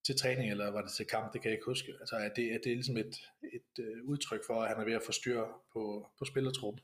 til 0.05 0.15
træning, 0.19 0.51
eller 0.51 0.71
var 0.71 0.81
det 0.81 0.91
til 0.91 1.05
kamp, 1.05 1.33
det 1.33 1.41
kan 1.41 1.49
jeg 1.49 1.57
ikke 1.57 1.65
huske. 1.65 1.91
Altså, 1.99 2.15
at 2.15 2.31
det, 2.35 2.51
at 2.55 2.61
det 2.63 2.71
er 2.71 2.75
ligesom 2.75 2.97
et, 2.97 3.13
et 3.57 3.73
uh, 3.79 4.09
udtryk 4.09 4.41
for, 4.47 4.61
at 4.61 4.67
han 4.69 4.79
er 4.79 4.85
ved 4.85 4.93
at 4.93 5.05
få 5.05 5.11
styr 5.11 5.41
på, 5.73 6.07
på 6.19 6.25
spillertruppen. 6.25 6.81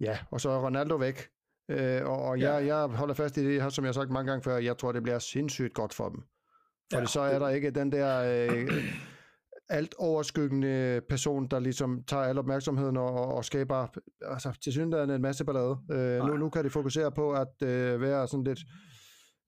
Ja, 0.00 0.18
og 0.30 0.40
så 0.40 0.50
er 0.50 0.64
Ronaldo 0.66 0.96
væk. 0.96 1.28
Øh, 1.68 2.04
og 2.04 2.38
ja. 2.38 2.52
jeg, 2.52 2.66
jeg 2.66 2.86
holder 2.86 3.14
fast 3.14 3.36
i 3.36 3.46
det, 3.46 3.72
som 3.72 3.84
jeg 3.84 3.88
har 3.88 3.92
sagt 3.92 4.10
mange 4.10 4.30
gange 4.30 4.42
før, 4.42 4.56
jeg 4.56 4.78
tror, 4.78 4.92
det 4.92 5.02
bliver 5.02 5.18
sindssygt 5.18 5.74
godt 5.74 5.94
for 5.94 6.08
dem. 6.08 6.22
For 6.92 7.00
ja, 7.00 7.06
så 7.06 7.20
er 7.20 7.32
det... 7.32 7.40
der 7.40 7.48
ikke 7.48 7.70
den 7.70 7.92
der 7.92 8.48
øh, 8.50 8.68
alt 9.68 9.94
overskyggende 9.98 11.00
person, 11.08 11.48
der 11.48 11.60
ligesom 11.60 12.04
tager 12.04 12.22
al 12.22 12.38
opmærksomheden 12.38 12.96
og, 12.96 13.34
og 13.34 13.44
skaber 13.44 13.86
altså, 14.22 14.58
til 14.64 14.72
synligheden 14.72 15.10
en 15.10 15.22
masse 15.22 15.44
ballade. 15.44 15.78
Øh, 15.92 16.26
nu, 16.26 16.36
nu 16.36 16.50
kan 16.50 16.64
de 16.64 16.70
fokusere 16.70 17.12
på 17.12 17.32
at 17.32 17.62
øh, 17.62 18.00
være 18.00 18.28
sådan 18.28 18.44
lidt, 18.44 18.58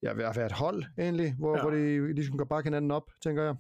ja, 0.02 0.14
være 0.14 0.46
et 0.46 0.52
hold 0.52 0.84
egentlig, 0.98 1.34
hvor, 1.38 1.56
ja. 1.56 1.62
hvor 1.62 1.70
de 1.70 2.14
ligesom 2.14 2.38
kan 2.38 2.46
bakke 2.48 2.66
hinanden 2.66 2.90
op, 2.90 3.10
tænker 3.22 3.42
jeg. 3.42 3.54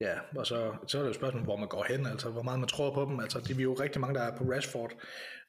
Ja, 0.00 0.14
og 0.36 0.46
så, 0.46 0.72
så 0.86 0.98
er 0.98 1.02
det 1.02 1.08
jo 1.08 1.14
spørgsmålet, 1.14 1.46
hvor 1.46 1.56
man 1.56 1.68
går 1.68 1.84
hen, 1.88 2.06
altså 2.06 2.30
hvor 2.30 2.42
meget 2.42 2.60
man 2.60 2.68
tror 2.68 2.94
på 2.94 3.10
dem. 3.10 3.20
Altså, 3.20 3.40
de 3.40 3.52
er 3.52 3.62
jo 3.62 3.72
rigtig 3.72 4.00
mange, 4.00 4.14
der 4.14 4.20
er 4.20 4.36
på 4.36 4.44
Rashford. 4.44 4.92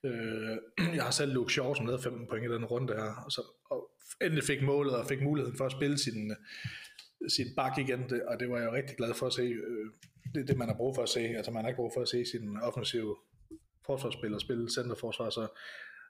Øh, 0.05 0.57
jeg 0.97 1.03
har 1.03 1.11
selv 1.11 1.33
Luke 1.33 1.53
Shaw, 1.53 1.73
som 1.73 1.85
havde 1.85 2.01
15 2.01 2.27
point 2.29 2.45
i 2.45 2.53
den 2.53 2.65
runde 2.65 2.93
her, 2.93 3.23
og, 3.25 3.31
så, 3.31 3.41
og 3.69 3.91
endelig 4.21 4.43
fik 4.43 4.61
målet 4.61 4.95
og 4.95 5.05
fik 5.07 5.21
muligheden 5.21 5.57
for 5.57 5.65
at 5.65 5.71
spille 5.71 5.97
sin, 5.97 6.35
sin 7.29 7.47
bak 7.55 7.77
igen, 7.77 8.09
det, 8.09 8.23
og 8.23 8.39
det 8.39 8.49
var 8.49 8.57
jeg 8.57 8.65
jo 8.65 8.73
rigtig 8.73 8.97
glad 8.97 9.13
for 9.13 9.27
at 9.27 9.33
se. 9.33 9.41
Øh, 9.41 9.91
det 10.33 10.41
er 10.41 10.45
det, 10.45 10.57
man 10.57 10.67
har 10.67 10.75
brug 10.75 10.95
for 10.95 11.03
at 11.03 11.09
se. 11.09 11.19
Altså, 11.19 11.51
man 11.51 11.63
har 11.63 11.69
ikke 11.69 11.81
brug 11.81 11.91
for 11.95 12.01
at 12.01 12.07
se 12.07 12.25
sin 12.25 12.57
offensive 12.57 13.15
forsvarsspiller 13.85 14.39
spille 14.39 14.71
centerforsvar, 14.73 15.29
så 15.29 15.47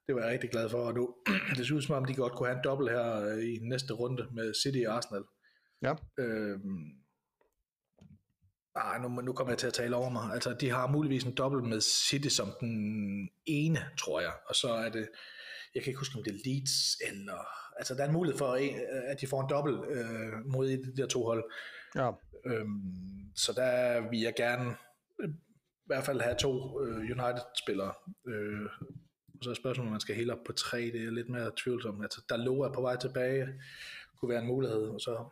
det 0.07 0.15
var 0.15 0.21
jeg 0.21 0.31
rigtig 0.31 0.49
glad 0.49 0.69
for. 0.69 0.77
Og 0.77 0.93
nu, 0.93 1.15
det 1.57 1.67
ser 1.67 1.75
ud 1.75 1.81
som 1.81 1.95
om, 1.95 2.05
de 2.05 2.15
godt 2.15 2.33
kunne 2.33 2.47
have 2.47 2.57
en 2.57 2.63
dobbelt 2.63 2.91
her 2.91 3.25
øh, 3.25 3.43
i 3.43 3.57
næste 3.61 3.93
runde 3.93 4.27
med 4.33 4.53
City 4.53 4.83
og 4.87 4.95
Arsenal. 4.95 5.23
Ja. 5.81 5.93
Øhm, 6.19 7.02
Ah, 8.75 9.01
nu, 9.01 9.21
nu 9.21 9.33
kommer 9.33 9.51
jeg 9.51 9.57
til 9.57 9.67
at 9.67 9.73
tale 9.73 9.95
over 9.95 10.09
mig. 10.09 10.33
Altså, 10.33 10.53
de 10.53 10.69
har 10.69 10.87
muligvis 10.87 11.23
en 11.23 11.35
dobbelt 11.35 11.63
med 11.63 11.81
City 11.81 12.27
som 12.27 12.47
den 12.59 13.29
ene, 13.45 13.79
tror 13.99 14.21
jeg. 14.21 14.33
Og 14.45 14.55
så 14.55 14.67
er 14.67 14.89
det, 14.89 15.09
jeg 15.75 15.83
kan 15.83 15.89
ikke 15.89 15.99
huske, 15.99 16.17
om 16.17 16.23
det 16.23 16.33
er 16.33 16.39
Leeds, 16.45 17.01
eller... 17.09 17.39
Altså, 17.77 17.95
der 17.95 18.03
er 18.03 18.07
en 18.07 18.13
mulighed 18.13 18.37
for, 18.37 18.57
at 19.11 19.21
de 19.21 19.27
får 19.27 19.41
en 19.41 19.49
dobbelt 19.49 19.79
øh, 19.89 20.45
mod 20.45 20.67
de 20.67 20.97
der 20.97 21.07
to 21.07 21.23
hold. 21.23 21.43
Ja. 21.95 22.11
Øhm, 22.45 23.31
så 23.35 23.53
der 23.53 24.09
vil 24.09 24.19
jeg 24.19 24.33
gerne 24.37 24.75
øh, 25.21 25.29
i 25.29 25.85
hvert 25.85 26.03
fald 26.03 26.21
have 26.21 26.35
to 26.35 26.81
øh, 26.81 26.97
United-spillere. 26.97 27.93
Øh, 28.27 28.69
og 29.37 29.43
så 29.43 29.49
er 29.49 29.53
spørgsmålet, 29.53 29.87
om 29.87 29.91
man 29.91 30.01
skal 30.01 30.15
helt 30.15 30.31
op 30.31 30.43
på 30.45 30.53
tre. 30.53 30.77
Det 30.81 31.03
er 31.03 31.11
lidt 31.11 31.29
mere 31.29 31.51
tvivlsomt. 31.57 32.03
Altså, 32.03 32.21
der 32.29 32.37
lå 32.37 32.61
er 32.61 32.73
på 32.73 32.81
vej 32.81 32.97
tilbage, 32.97 33.47
kunne 34.19 34.29
være 34.29 34.41
en 34.41 34.47
mulighed. 34.47 34.81
Og 34.81 35.01
så 35.01 35.25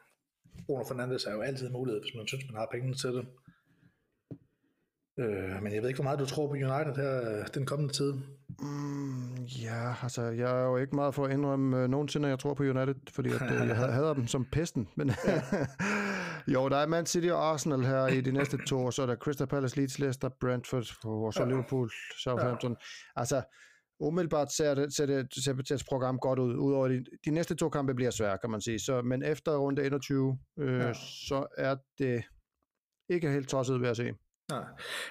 Bruno 0.65 0.83
Fernandes 0.83 1.25
er 1.25 1.33
jo 1.33 1.41
altid 1.41 1.67
en 1.67 1.73
mulighed, 1.73 2.01
hvis 2.01 2.15
man 2.15 2.27
synes, 2.27 2.45
man 2.49 2.59
har 2.59 2.67
pengene 2.71 2.95
til 2.95 3.09
det. 3.09 3.25
Øh, 5.19 5.63
men 5.63 5.73
jeg 5.73 5.81
ved 5.81 5.89
ikke, 5.89 5.97
hvor 5.97 6.03
meget 6.03 6.19
du 6.19 6.25
tror 6.25 6.47
på 6.47 6.53
United 6.53 6.95
her 6.95 7.39
øh, 7.39 7.45
den 7.53 7.65
kommende 7.65 7.93
tid. 7.93 8.13
Mm, 8.59 9.35
ja, 9.43 9.93
altså, 10.03 10.21
jeg 10.21 10.61
er 10.61 10.65
jo 10.65 10.77
ikke 10.77 10.95
meget 10.95 11.15
for 11.15 11.25
at 11.25 11.31
indrømme 11.31 11.83
uh, 11.83 11.89
nogensinde, 11.89 12.27
at 12.27 12.29
jeg 12.29 12.39
tror 12.39 12.53
på 12.53 12.63
United, 12.63 12.95
fordi 13.09 13.29
at, 13.29 13.41
uh, 13.41 13.67
jeg 13.67 13.75
hader 13.75 14.13
dem 14.13 14.27
som 14.27 14.45
pesten. 14.51 14.87
Men 14.95 15.11
jo, 16.53 16.69
der 16.69 16.77
er 16.77 16.87
Man 16.87 17.05
City 17.05 17.27
og 17.27 17.51
Arsenal 17.51 17.79
her 17.79 18.07
i 18.07 18.21
de 18.21 18.31
næste 18.31 18.57
to, 18.67 18.85
og 18.85 18.93
så 18.93 19.01
er 19.01 19.05
der 19.05 19.15
Crystal 19.15 19.47
Palace, 19.47 19.77
Leeds, 19.77 19.99
Leicester, 19.99 20.29
Brentford, 20.41 20.85
og 21.03 21.33
så 21.33 21.43
ja. 21.43 21.49
Liverpool, 21.49 21.91
Southampton. 22.23 22.71
Ja. 22.71 23.19
Altså, 23.19 23.41
umiddelbart 24.01 24.51
ser 24.51 24.73
det, 24.73 24.93
ser 24.93 25.05
det, 25.05 25.27
ser 25.43 25.53
det 25.53 25.83
program 25.89 26.19
godt 26.19 26.39
ud. 26.39 26.55
Udover 26.55 26.87
de, 26.87 27.05
de 27.25 27.31
næste 27.31 27.55
to 27.55 27.69
kampe 27.69 27.93
bliver 27.93 28.11
svære, 28.11 28.37
kan 28.37 28.49
man 28.49 28.61
sige. 28.61 28.79
Så, 28.79 29.01
men 29.01 29.23
efter 29.23 29.57
runde 29.57 29.85
21, 29.85 30.39
øh, 30.59 30.79
ja. 30.79 30.93
så 30.93 31.47
er 31.57 31.75
det 31.99 32.23
ikke 33.09 33.31
helt 33.31 33.49
tosset 33.49 33.81
ved 33.81 33.89
at 33.89 33.97
se. 33.97 34.13
Nej, 34.51 34.65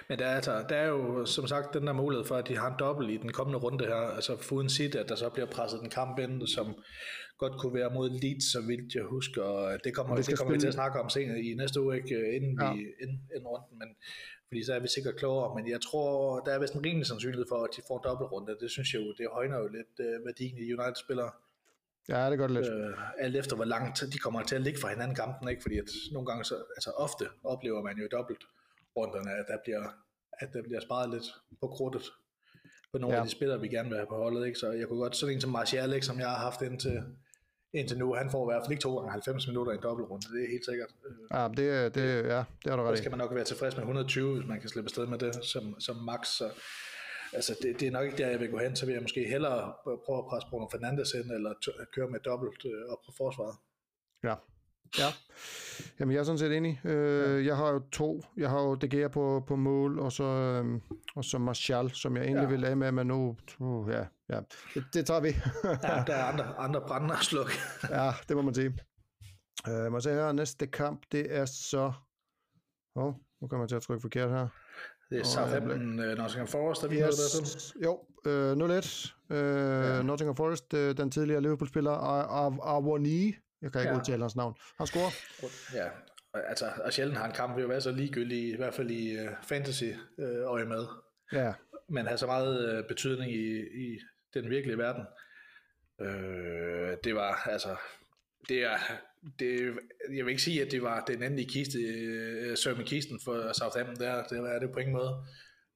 men 0.09 0.19
der 0.19 0.25
er, 0.25 0.35
altså, 0.35 0.65
der 0.69 0.75
er 0.75 0.87
jo 0.87 1.25
som 1.25 1.47
sagt 1.47 1.73
den 1.73 1.87
der 1.87 1.93
mulighed 1.93 2.25
for, 2.25 2.35
at 2.35 2.47
de 2.47 2.57
har 2.57 2.67
en 2.67 2.79
dobbelt 2.79 3.09
i 3.11 3.17
den 3.17 3.31
kommende 3.31 3.59
runde 3.59 3.85
her, 3.85 3.95
altså 3.95 4.37
Foden 4.41 4.69
City, 4.69 4.97
at 4.97 5.09
der 5.09 5.15
så 5.15 5.29
bliver 5.29 5.45
presset 5.45 5.83
en 5.83 5.89
kamp 5.89 6.19
ind, 6.19 6.47
som 6.47 6.75
godt 7.43 7.55
kunne 7.61 7.75
være 7.79 7.89
mod 7.97 8.09
Leeds, 8.21 8.45
så 8.51 8.59
vidt 8.69 8.95
jeg 8.95 9.03
husker, 9.03 9.43
og 9.43 9.83
det 9.83 9.91
kommer, 9.95 10.15
det, 10.15 10.27
det 10.27 10.37
kommer 10.37 10.53
vi 10.53 10.59
til 10.59 10.73
at 10.73 10.79
snakke 10.79 10.99
om 10.99 11.09
senere 11.09 11.39
i 11.47 11.53
næste 11.61 11.81
uge, 11.81 11.95
ikke, 11.99 12.35
inden, 12.35 12.53
ja. 12.61 12.73
vi, 12.73 12.79
inden, 13.03 13.19
inden 13.35 13.47
runden, 13.53 13.73
men 13.81 13.89
fordi 14.47 14.63
så 14.63 14.73
er 14.73 14.79
vi 14.79 14.87
sikkert 14.87 15.15
klogere, 15.15 15.55
men 15.57 15.69
jeg 15.73 15.81
tror, 15.81 16.39
der 16.45 16.51
er 16.53 16.59
vist 16.59 16.73
en 16.73 16.85
rimelig 16.85 17.07
sandsynlighed 17.07 17.45
for, 17.49 17.59
at 17.63 17.69
de 17.75 17.81
får 17.87 17.97
en 17.97 18.03
dobbeltrunde. 18.09 18.57
Det 18.63 18.71
synes 18.71 18.93
jeg 18.93 19.01
jo, 19.01 19.13
det 19.19 19.27
højner 19.37 19.57
jo 19.63 19.67
lidt 19.77 19.95
uh, 19.99 20.25
værdien 20.25 20.57
i 20.57 20.73
United-spillere. 20.75 21.31
Ja, 22.09 22.29
det 22.29 22.37
gør 22.37 22.47
det 22.47 22.55
lidt. 22.57 22.73
Øh, 22.73 23.23
alt 23.23 23.35
efter, 23.35 23.55
hvor 23.55 23.65
langt 23.65 24.03
de 24.13 24.17
kommer 24.17 24.43
til 24.43 24.55
at 24.55 24.61
ligge 24.61 24.79
fra 24.79 24.89
hinanden 24.89 25.15
kampen, 25.15 25.49
ikke? 25.49 25.61
fordi 25.61 25.77
at 25.77 25.89
nogle 26.11 26.27
gange, 26.29 26.43
så, 26.43 26.55
altså 26.77 26.91
ofte 27.05 27.25
oplever 27.43 27.81
man 27.87 27.97
jo 27.97 28.07
dobbelt 28.11 28.43
runderne, 28.97 29.31
at 29.31 29.45
der 29.51 29.57
bliver, 29.63 29.83
at 30.41 30.49
der 30.53 30.61
bliver 30.67 30.81
sparet 30.87 31.09
lidt 31.15 31.27
på 31.61 31.67
krudtet 31.67 32.05
på 32.91 32.97
nogle 32.97 33.15
ja. 33.15 33.21
af 33.21 33.27
de 33.27 33.31
spillere, 33.31 33.61
vi 33.61 33.67
gerne 33.67 33.89
vil 33.89 33.97
have 33.97 34.07
på 34.07 34.15
holdet. 34.15 34.47
Ikke? 34.47 34.59
Så 34.59 34.71
jeg 34.71 34.87
kunne 34.87 34.99
godt, 34.99 35.15
sådan 35.15 35.35
en 35.35 35.41
som 35.41 35.51
Martial, 35.51 35.93
ikke, 35.93 36.05
som 36.05 36.19
jeg 36.19 36.29
har 36.29 36.37
haft 36.37 36.61
indtil, 36.61 37.03
indtil 37.73 37.97
nu, 37.97 38.13
han 38.13 38.31
får 38.31 38.43
i 38.45 38.49
hvert 38.53 38.61
fald 38.63 38.71
ikke 38.71 38.81
to 38.81 38.95
gange 38.97 39.11
90 39.11 39.47
minutter 39.47 39.71
i 39.71 39.75
en 39.75 39.81
dobbeltrunde, 39.83 40.25
det 40.33 40.43
er 40.43 40.51
helt 40.55 40.65
sikkert. 40.65 40.89
Ja, 41.33 41.47
det, 41.47 41.95
det, 41.95 42.05
ja, 42.33 42.43
det 42.63 42.71
er 42.71 42.75
du 42.75 42.83
ret 42.83 42.97
Så 42.97 43.01
skal 43.03 43.11
man 43.11 43.17
nok 43.17 43.35
være 43.35 43.43
tilfrieds 43.43 43.75
med 43.75 43.83
120, 43.83 44.35
hvis 44.35 44.47
man 44.47 44.59
kan 44.59 44.69
slippe 44.69 44.87
afsted 44.87 45.07
med 45.07 45.17
det 45.17 45.45
som, 45.45 45.79
som 45.79 45.95
max. 45.95 46.27
Så, 46.27 46.49
altså, 47.33 47.55
det, 47.61 47.79
det, 47.79 47.87
er 47.87 47.91
nok 47.91 48.05
ikke 48.05 48.17
der, 48.17 48.29
jeg 48.29 48.39
vil 48.39 48.51
gå 48.51 48.57
hen, 48.57 48.75
så 48.75 48.85
vil 48.85 48.93
jeg 48.93 49.01
måske 49.01 49.27
hellere 49.27 49.73
prøve 50.05 50.17
at 50.17 50.25
presse 50.25 50.47
Bruno 50.49 50.67
Fernandes 50.71 51.13
ind, 51.13 51.31
eller 51.31 51.53
køre 51.93 52.07
med 52.07 52.19
dobbelt 52.19 52.65
øh, 52.65 52.91
op 52.91 53.01
på 53.05 53.11
forsvaret. 53.17 53.55
Ja, 54.23 54.35
Ja, 54.99 55.13
Jamen, 55.99 56.13
jeg 56.13 56.19
er 56.19 56.23
sådan 56.23 56.37
set 56.37 56.57
enig. 56.57 56.81
Øh, 56.85 57.45
jeg 57.45 57.57
har 57.57 57.69
jo 57.71 57.81
to. 57.91 58.21
Jeg 58.37 58.49
har 58.49 58.61
jo 58.61 58.75
De 58.75 58.89
Gea 58.89 59.07
på, 59.07 59.43
på 59.47 59.55
mål, 59.55 59.99
og 59.99 60.11
så, 60.11 60.23
øh, 60.23 60.81
og 61.15 61.25
så 61.25 61.37
Martial, 61.37 61.91
som 61.91 62.17
jeg 62.17 62.23
egentlig 62.25 62.43
ja. 62.43 62.49
vil 62.49 62.65
af 62.65 62.77
med, 62.77 62.91
men 62.91 63.07
nu, 63.07 63.37
uh, 63.59 63.89
ja, 63.89 64.05
ja. 64.29 64.39
Det, 64.73 64.83
det 64.93 65.05
tager 65.05 65.19
vi. 65.19 65.27
ja, 65.63 66.03
der 66.07 66.13
er 66.13 66.23
andre, 66.23 66.45
andre 66.57 66.81
brænder 66.87 67.15
at 67.15 67.23
slukke. 67.23 67.51
ja, 67.89 68.11
det 68.27 68.35
må 68.35 68.41
man 68.41 68.53
sige. 68.53 68.77
Øh, 69.69 69.91
må 69.91 69.99
se 69.99 70.09
her, 70.09 70.31
næste 70.31 70.67
kamp, 70.67 71.01
det 71.11 71.35
er 71.35 71.45
så... 71.45 71.93
Åh, 72.95 73.05
oh, 73.05 73.13
nu 73.41 73.47
kommer 73.47 73.63
jeg 73.63 73.69
til 73.69 73.75
at 73.75 73.81
trykke 73.81 74.01
forkert 74.01 74.29
her. 74.29 74.47
Det 75.09 75.19
er 75.19 75.23
Southampton, 75.23 75.99
uh, 75.99 76.05
Nottingham 76.05 76.47
Forest, 76.47 76.81
der 76.81 76.87
vi 76.87 76.95
yes. 76.95 77.71
der 77.73 77.85
Jo, 77.85 77.99
øh, 78.25 78.51
0-1. 78.51 79.35
Øh, 79.35 79.85
ja. 79.85 80.01
Nottingham 80.01 80.35
Forest, 80.35 80.73
øh, 80.73 80.97
den 80.97 81.11
tidligere 81.11 81.41
Liverpool-spiller, 81.41 81.91
Awani, 82.63 83.33
jeg 83.61 83.71
kan 83.71 83.81
ikke 83.81 83.93
ja. 83.93 83.99
udtale 83.99 84.21
hans 84.21 84.35
navn. 84.35 84.55
Han 84.77 84.87
scorer. 84.87 85.11
Ja, 85.73 85.89
altså, 86.33 86.71
og 86.83 86.93
sjældent 86.93 87.17
har 87.17 87.25
en 87.25 87.35
kamp 87.35 87.59
jo 87.59 87.67
været 87.67 87.83
så 87.83 87.91
ligegyldig, 87.91 88.49
i 88.49 88.55
hvert 88.55 88.73
fald 88.73 88.91
i 88.91 89.19
uh, 89.19 89.31
fantasy-øje 89.43 90.63
uh, 90.63 90.69
med. 90.69 90.85
Ja. 91.33 91.53
Men 91.89 92.07
har 92.07 92.15
så 92.15 92.25
meget 92.25 92.79
uh, 92.79 92.87
betydning 92.87 93.31
i, 93.31 93.59
i 93.59 93.99
den 94.33 94.49
virkelige 94.49 94.77
verden. 94.77 95.05
Uh, 95.99 96.97
det 97.03 97.15
var, 97.15 97.47
altså, 97.49 97.75
det 98.49 98.63
er, 98.63 98.77
det, 99.39 99.79
jeg 100.13 100.25
vil 100.25 100.29
ikke 100.29 100.41
sige, 100.41 100.61
at 100.61 100.71
det 100.71 100.81
var 100.81 101.05
den 101.05 101.23
endelige 101.23 101.49
kiste, 101.49 101.77
uh, 101.77 102.55
Sørme 102.55 102.83
Kisten 102.83 103.19
for 103.23 103.53
Southampton 103.53 103.95
der, 103.95 104.23
det 104.23 104.41
var 104.41 104.59
det 104.59 104.71
på 104.71 104.79
ingen 104.79 104.95
måde. 104.95 105.25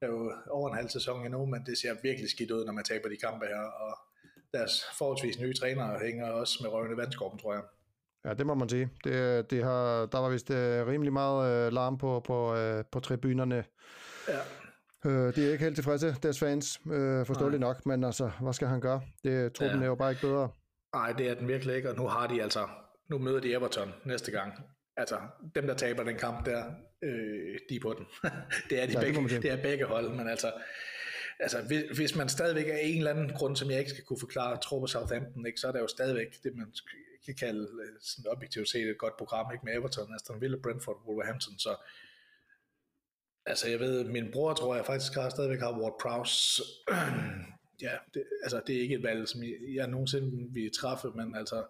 er 0.01 0.07
jo 0.07 0.33
over 0.49 0.69
en 0.69 0.75
halv 0.75 0.89
sæson 0.89 1.25
endnu, 1.25 1.45
men 1.45 1.65
det 1.65 1.77
ser 1.77 1.95
virkelig 2.03 2.29
skidt 2.29 2.51
ud, 2.51 2.65
når 2.65 2.73
man 2.73 2.83
taber 2.83 3.09
de 3.09 3.17
kampe 3.17 3.45
her, 3.45 3.59
og 3.59 3.97
deres 4.53 4.83
forholdsvis 4.97 5.39
nye 5.39 5.53
trænere 5.53 5.99
hænger 5.99 6.27
også 6.29 6.59
med 6.61 6.71
røvende 6.71 6.97
vandskorpen, 6.97 7.39
tror 7.39 7.53
jeg. 7.53 7.63
Ja, 8.25 8.33
det 8.33 8.45
må 8.45 8.53
man 8.53 8.69
sige. 8.69 8.89
Det, 9.03 9.51
det 9.51 9.63
har, 9.63 10.05
der 10.05 10.19
var 10.19 10.29
vist 10.29 10.49
uh, 10.49 10.55
rimelig 10.55 11.13
meget 11.13 11.67
uh, 11.67 11.73
larm 11.73 11.97
på, 11.97 12.19
på, 12.19 12.53
uh, 12.53 12.85
på 12.91 12.99
tribunerne. 12.99 13.63
Ja. 14.27 14.39
Uh, 15.05 15.35
de 15.35 15.47
er 15.47 15.51
ikke 15.51 15.63
helt 15.63 15.75
tilfredse, 15.75 16.15
deres 16.23 16.39
fans, 16.39 16.79
uh, 16.85 17.25
forståeligt 17.25 17.59
Nej. 17.59 17.69
nok, 17.69 17.85
men 17.85 18.03
altså, 18.03 18.31
hvad 18.41 18.53
skal 18.53 18.67
han 18.67 18.81
gøre? 18.81 19.01
Det, 19.23 19.53
truppen 19.53 19.79
ja. 19.79 19.83
er 19.83 19.87
jo 19.87 19.95
bare 19.95 20.11
ikke 20.11 20.21
bedre. 20.21 20.49
Nej, 20.95 21.11
det 21.11 21.29
er 21.29 21.35
den 21.35 21.47
virkelig 21.47 21.75
ikke, 21.75 21.89
og 21.89 21.95
nu 21.95 22.07
har 22.07 22.27
de 22.27 22.43
altså, 22.43 22.67
nu 23.09 23.17
møder 23.17 23.39
de 23.39 23.53
Everton 23.53 23.93
næste 24.05 24.31
gang. 24.31 24.53
Altså, 24.97 25.17
dem 25.55 25.67
der 25.67 25.73
taber 25.73 26.03
den 26.03 26.17
kamp 26.17 26.45
der, 26.45 26.63
øh, 27.03 27.59
de 27.69 27.75
er 27.75 27.79
på 27.81 27.95
den. 27.97 28.05
det 28.69 28.81
er 28.81 28.85
de 28.85 28.93
ja, 28.93 28.99
begge, 28.99 29.29
det, 29.29 29.43
det 29.43 29.51
er 29.51 29.61
begge 29.61 29.85
hold, 29.85 30.09
men 30.09 30.27
altså, 30.29 30.51
altså 31.39 31.61
hvis, 31.67 31.83
hvis 31.97 32.15
man 32.15 32.29
stadigvæk 32.29 32.67
er 32.67 32.77
en 32.77 32.97
eller 32.97 33.11
anden 33.11 33.29
grund, 33.29 33.55
som 33.55 33.71
jeg 33.71 33.79
ikke 33.79 33.91
skal 33.91 34.03
kunne 34.03 34.19
forklare, 34.19 34.57
tror 34.57 34.79
på 34.79 34.87
Southampton, 34.87 35.45
ikke, 35.45 35.59
så 35.59 35.67
er 35.67 35.71
der 35.71 35.79
jo 35.79 35.87
stadigvæk 35.87 36.43
det, 36.43 36.55
man 36.55 36.73
kan 37.25 37.35
kalde 37.35 37.69
øh, 37.83 37.95
sådan 38.01 38.31
objektivt 38.31 38.69
set 38.69 38.89
et 38.89 38.97
godt 38.97 39.17
program, 39.17 39.51
ikke? 39.53 39.65
Med 39.65 39.73
Everton, 39.73 40.15
Aston 40.15 40.41
Villa, 40.41 40.57
Brentford, 40.63 41.03
Wolverhampton, 41.07 41.59
så 41.59 41.75
altså 43.45 43.69
jeg 43.69 43.79
ved, 43.79 44.03
min 44.03 44.31
bror 44.31 44.53
tror 44.53 44.75
jeg 44.75 44.85
faktisk 44.85 45.13
har 45.13 45.29
stadigvæk 45.29 45.59
har 45.59 45.79
Ward 45.81 45.97
Prowse, 46.01 46.63
ja, 47.85 47.97
det, 48.13 48.23
altså 48.43 48.61
det 48.67 48.75
er 48.75 48.81
ikke 48.81 48.95
et 48.95 49.03
valg, 49.03 49.27
som 49.27 49.43
jeg, 49.43 49.55
jeg 49.75 49.87
nogensinde 49.87 50.53
vil 50.53 50.71
træffe, 50.71 51.07
men 51.15 51.35
altså 51.35 51.65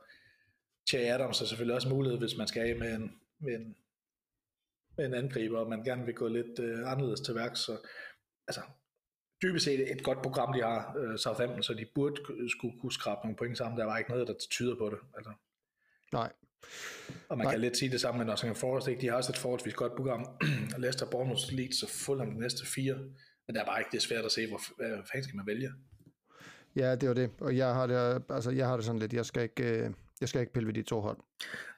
Che 0.89 0.99
Adams 1.13 1.41
er 1.41 1.45
selvfølgelig 1.45 1.75
også 1.75 1.89
mulighed, 1.89 2.19
hvis 2.19 2.37
man 2.37 2.47
skal 2.47 2.69
af 2.69 2.75
med 2.75 2.93
en, 2.93 3.11
med 3.39 3.55
en, 3.55 3.75
med 4.97 5.05
en 5.05 5.13
angriber, 5.13 5.59
og 5.59 5.69
man 5.69 5.83
gerne 5.83 6.05
vil 6.05 6.15
gå 6.15 6.27
lidt 6.27 6.59
øh, 6.59 6.91
anderledes 6.91 7.21
til 7.21 7.35
værk, 7.35 7.55
så 7.55 7.77
altså 8.47 8.61
dybest 9.45 9.65
set 9.65 9.91
et 9.91 10.03
godt 10.03 10.21
program, 10.21 10.53
de 10.53 10.61
har, 10.61 10.95
øh, 10.99 11.17
Southampton, 11.17 11.63
så 11.63 11.73
de 11.73 11.85
burde 11.95 12.15
skulle 12.49 12.79
kunne 12.81 12.91
skrabe 12.91 13.19
nogle 13.23 13.35
point 13.37 13.57
sammen. 13.57 13.79
Der 13.79 13.85
var 13.85 13.97
ikke 13.97 14.09
noget, 14.09 14.27
der 14.27 14.33
tyder 14.51 14.75
på 14.75 14.89
det. 14.89 14.97
Altså. 15.17 15.31
Nej. 16.13 16.31
Og 17.29 17.37
man 17.37 17.45
Nej. 17.45 17.53
kan 17.53 17.61
lidt 17.61 17.77
sige 17.77 17.91
det 17.91 18.01
samme 18.01 18.17
med 18.17 18.25
Nottingham 18.25 18.55
Forest. 18.55 18.87
Ikke? 18.87 19.01
De 19.01 19.07
har 19.07 19.15
også 19.15 19.31
et 19.31 19.37
forholdsvis 19.37 19.73
godt 19.73 19.95
program. 19.95 20.25
Leicester, 20.83 21.05
Bournemouth, 21.11 21.53
Leeds 21.53 21.83
og 21.83 21.89
Fulham 21.89 22.31
de 22.31 22.39
næste 22.39 22.65
fire. 22.65 22.95
Men 23.47 23.55
det 23.55 23.61
er 23.61 23.65
bare 23.65 23.79
ikke 23.79 23.91
det 23.91 24.01
svært 24.01 24.25
at 24.25 24.31
se, 24.31 24.47
hvor 24.47 24.61
hvad 24.77 24.89
fanden 24.89 25.23
skal 25.23 25.35
man 25.35 25.47
vælge. 25.47 25.71
Ja, 26.75 26.95
det 26.95 27.09
var 27.09 27.15
det. 27.15 27.31
Og 27.39 27.57
jeg 27.57 27.73
har 27.73 27.87
det, 27.87 28.23
altså, 28.29 28.51
jeg 28.51 28.67
har 28.67 28.75
det 28.75 28.85
sådan 28.85 28.99
lidt, 28.99 29.13
jeg 29.13 29.25
skal 29.25 29.43
ikke, 29.43 29.63
øh, 29.63 29.89
jeg 30.21 30.29
skal 30.29 30.41
ikke 30.41 30.53
pille 30.53 30.67
ved 30.67 30.73
de 30.73 30.83
to 30.83 31.01
hold. 31.01 31.17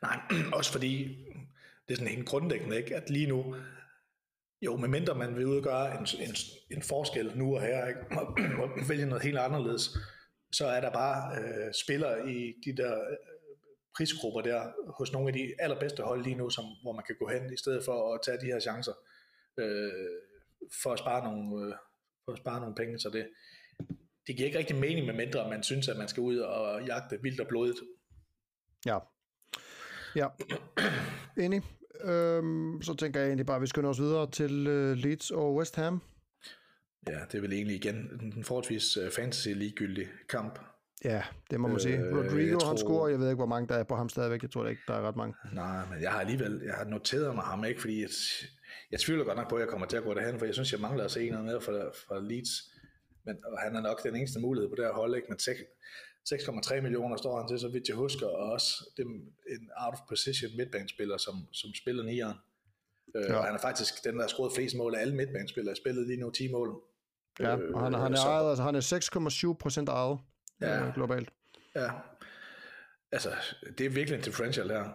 Nej, 0.02 0.20
også 0.58 0.72
fordi 0.72 1.26
det 1.88 1.94
er 1.94 1.96
sådan 1.96 2.08
helt 2.08 2.28
grundlæggende, 2.28 2.78
ikke? 2.78 2.96
at 2.96 3.10
lige 3.10 3.28
nu, 3.28 3.56
jo, 4.62 4.78
medmindre 4.78 5.16
man 5.16 5.36
vil 5.36 5.46
udgøre 5.46 6.00
en, 6.00 6.08
en, 6.20 6.36
en 6.72 6.82
forskel 6.82 7.38
nu 7.38 7.56
og 7.56 7.62
her, 7.62 7.88
ikke? 7.88 8.00
og 8.12 8.38
vælge 8.90 9.06
noget 9.06 9.24
helt 9.24 9.38
anderledes, 9.38 9.98
så 10.52 10.68
er 10.68 10.82
der 10.82 10.92
bare 10.92 11.38
øh, 11.38 11.74
spillere 11.84 12.32
i 12.32 12.54
de 12.66 12.78
der 12.78 12.94
øh, 12.94 13.18
prisgrupper 13.98 14.42
der, 14.42 14.72
hos 14.98 15.12
nogle 15.12 15.28
af 15.28 15.34
de 15.34 15.54
allerbedste 15.60 16.04
hold 16.04 16.24
lige 16.24 16.36
nu, 16.36 16.50
som, 16.50 16.66
hvor 16.82 16.94
man 16.94 17.04
kan 17.08 17.16
gå 17.20 17.28
hen, 17.28 17.54
i 17.54 17.58
stedet 17.58 17.86
for 17.86 18.14
at 18.14 18.20
tage 18.26 18.38
de 18.42 18.46
her 18.46 18.60
chancer, 18.60 18.94
øh, 19.58 19.92
for, 20.84 20.94
at 20.94 21.00
spare 21.00 21.24
nogle, 21.24 21.66
øh, 21.66 21.74
for 22.26 22.32
at 22.32 22.38
spare 22.38 22.60
nogle 22.60 22.76
penge. 22.76 23.00
Så 23.00 23.10
det, 23.10 23.30
det 24.28 24.36
giver 24.36 24.48
ikke 24.48 24.60
rigtig 24.60 24.76
mening, 24.76 25.06
medmindre 25.06 25.50
man 25.50 25.64
synes, 25.64 25.88
at 25.88 25.98
man 25.98 26.08
skal 26.08 26.22
ud 26.22 26.38
og 26.38 26.86
jagte 26.86 27.20
vildt 27.22 27.40
og 27.40 27.48
blodigt. 27.48 27.80
Ja. 28.86 29.00
Ja. 30.16 30.28
Enig. 31.38 31.62
Øhm, 32.04 32.82
så 32.82 32.96
tænker 32.96 33.20
jeg 33.20 33.28
egentlig 33.28 33.46
bare, 33.46 33.56
at 33.56 33.62
vi 33.62 33.68
skynder 33.68 33.90
os 33.90 34.00
videre 34.00 34.32
til 34.32 34.68
uh, 34.68 34.98
Leeds 34.98 35.32
og 35.32 35.56
West 35.56 35.76
Ham. 35.76 36.02
Ja, 37.08 37.20
det 37.32 37.38
er 37.38 37.42
vel 37.42 37.54
egentlig 37.54 37.76
igen 37.76 37.96
en 38.36 38.44
forholdsvis 38.44 38.98
uh, 38.98 39.04
fantasy 39.12 39.48
ligegyldig 39.48 40.08
kamp. 40.30 40.60
Ja, 41.04 41.24
det 41.52 41.60
må 41.60 41.68
man 41.68 41.76
øh, 41.76 41.82
sige. 41.82 42.00
Rodrigo, 42.00 42.58
tror... 42.58 42.68
han 42.68 42.78
scorer, 42.78 43.10
jeg 43.10 43.20
ved 43.20 43.28
ikke, 43.28 43.36
hvor 43.36 43.46
mange 43.46 43.68
der 43.68 43.76
er 43.76 43.84
på 43.84 43.96
ham 43.96 44.10
stadigvæk. 44.10 44.42
Jeg 44.42 44.52
tror 44.52 44.68
ikke, 44.68 44.82
der 44.88 44.94
er 44.94 45.02
ret 45.08 45.16
mange. 45.16 45.36
Nej, 45.54 45.86
men 45.90 46.02
jeg 46.02 46.12
har 46.12 46.20
alligevel 46.20 46.62
jeg 46.66 46.74
har 46.74 46.86
noteret 46.86 47.36
mig 47.36 47.44
ham, 47.44 47.66
ikke? 47.66 47.82
fordi 47.82 48.02
jeg, 48.02 48.10
jeg 48.92 49.00
tvivler 49.00 49.26
godt 49.26 49.38
nok 49.38 49.50
på, 49.50 49.56
at 49.56 49.62
jeg 49.62 49.70
kommer 49.70 49.88
til 49.88 49.98
at 49.98 50.04
gå 50.04 50.14
derhen, 50.14 50.40
for 50.40 50.46
jeg 50.46 50.54
synes, 50.54 50.72
jeg 50.72 50.82
mangler 50.82 51.04
at 51.04 51.12
se 51.12 51.30
noget 51.30 51.46
mere 51.46 51.62
fra, 51.62 51.90
fra 52.08 52.20
Leeds. 52.20 52.50
Men, 53.26 53.36
og 53.46 53.60
han 53.60 53.76
er 53.76 53.82
nok 53.82 54.04
den 54.04 54.16
eneste 54.16 54.40
mulighed 54.40 54.70
på 54.70 54.76
det 54.76 54.86
her 54.86 54.94
hold, 54.94 55.16
ikke? 55.16 55.28
men 55.30 55.40
6,3 56.34 56.82
millioner 56.82 57.18
står 57.18 57.40
han 57.40 57.48
til, 57.48 57.60
så 57.60 57.68
vidt 57.68 57.88
jeg 57.88 57.96
husker, 57.96 58.28
og 58.28 58.52
også 58.52 58.90
dem, 58.98 59.08
en 59.50 59.70
out 59.86 59.94
of 59.94 60.00
position 60.10 60.52
midtbanespiller, 60.58 61.18
som, 61.18 61.36
som 61.52 61.70
spiller 61.74 62.04
nieren. 62.04 62.38
Øh, 63.16 63.24
ja. 63.30 63.36
Og 63.36 63.46
han 63.46 63.56
er 63.56 63.60
faktisk 63.60 64.04
den, 64.04 64.16
der 64.16 64.22
har 64.22 64.28
scoret 64.28 64.54
flest 64.56 64.76
mål 64.76 64.96
af 64.96 65.02
alle 65.02 65.16
midtbanespillere, 65.16 65.76
spillet 65.76 66.08
lige 66.08 66.20
nu 66.20 66.30
10 66.30 66.52
mål. 66.52 66.82
Ja, 67.40 67.58
og 67.74 67.84
han, 67.84 67.94
han 67.94 68.14
er, 68.14 68.18
så, 68.18 68.28
ejet, 68.28 68.50
altså, 68.50 68.64
han 68.64 68.76
er 68.76 69.52
6,7 69.52 69.58
procent 69.58 69.90
ejet 69.90 70.20
ja, 70.62 70.88
øh, 70.88 70.94
globalt. 70.94 71.30
Ja, 71.76 71.90
altså 73.12 73.30
det 73.78 73.86
er 73.86 73.90
virkelig 73.90 74.18
en 74.18 74.24
differential 74.24 74.70
her. 74.70 74.90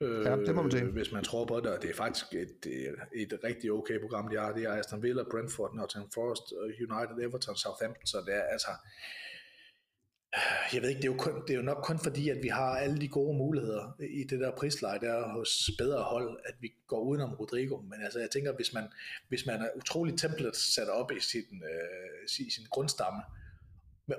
Øh, 0.00 0.24
ja, 0.26 0.36
det 0.36 0.54
må 0.54 0.62
man 0.62 0.70
sige. 0.70 0.84
Hvis 0.84 1.12
man 1.12 1.24
tror 1.24 1.44
på 1.44 1.60
det, 1.60 1.66
og 1.66 1.82
det 1.82 1.90
er 1.90 1.94
faktisk 1.94 2.34
et, 2.34 2.66
et, 2.66 3.32
et 3.32 3.40
rigtig 3.44 3.72
okay 3.72 4.00
program, 4.00 4.28
de 4.28 4.36
har. 4.36 4.52
Det 4.52 4.64
er 4.64 4.72
Aston 4.72 5.02
Villa, 5.02 5.22
Brentford, 5.30 5.74
Nottingham 5.74 6.10
Forest, 6.14 6.52
United, 6.88 7.28
Everton, 7.28 7.56
Southampton, 7.56 8.06
så 8.06 8.18
det 8.26 8.34
er 8.34 8.42
altså 8.42 8.70
jeg 10.72 10.82
ved 10.82 10.88
ikke, 10.88 11.02
det 11.02 11.08
er, 11.08 11.12
jo 11.12 11.18
kun, 11.18 11.42
det 11.42 11.50
er 11.50 11.56
jo 11.56 11.62
nok 11.62 11.84
kun 11.84 11.98
fordi, 11.98 12.28
at 12.28 12.38
vi 12.42 12.48
har 12.48 12.76
alle 12.76 13.00
de 13.00 13.08
gode 13.08 13.38
muligheder 13.38 13.96
i 14.00 14.24
det 14.24 14.40
der 14.40 14.56
prisleje 14.56 15.00
der 15.00 15.28
hos 15.28 15.70
bedre 15.78 16.02
hold, 16.02 16.40
at 16.44 16.54
vi 16.60 16.72
går 16.86 17.00
udenom 17.00 17.34
Rodrigo. 17.34 17.80
Men 17.80 18.02
altså, 18.02 18.18
jeg 18.18 18.30
tænker, 18.30 18.52
hvis 18.52 18.72
man, 18.72 18.88
hvis 19.28 19.46
man 19.46 19.60
er 19.62 19.68
utrolig 19.76 20.18
template 20.18 20.58
sat 20.58 20.88
op 20.88 21.12
i 21.12 21.20
sin, 21.20 21.62
øh, 21.62 22.46
i 22.46 22.50
sin 22.50 22.66
grundstamme, 22.70 23.22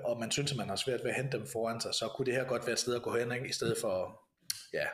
og 0.04 0.20
man 0.20 0.30
synes, 0.30 0.50
at 0.50 0.58
man 0.58 0.68
har 0.68 0.76
svært 0.76 1.00
ved 1.04 1.10
at 1.10 1.16
hente 1.16 1.38
dem 1.38 1.46
foran 1.46 1.80
sig, 1.80 1.94
så 1.94 2.08
kunne 2.16 2.26
det 2.26 2.34
her 2.34 2.44
godt 2.44 2.66
være 2.66 2.72
et 2.72 2.78
sted 2.78 2.94
at 2.94 3.02
gå 3.02 3.16
hen, 3.16 3.32
ikke? 3.32 3.48
i 3.48 3.52
stedet 3.52 3.76
for, 3.80 4.22
ja, 4.72 4.86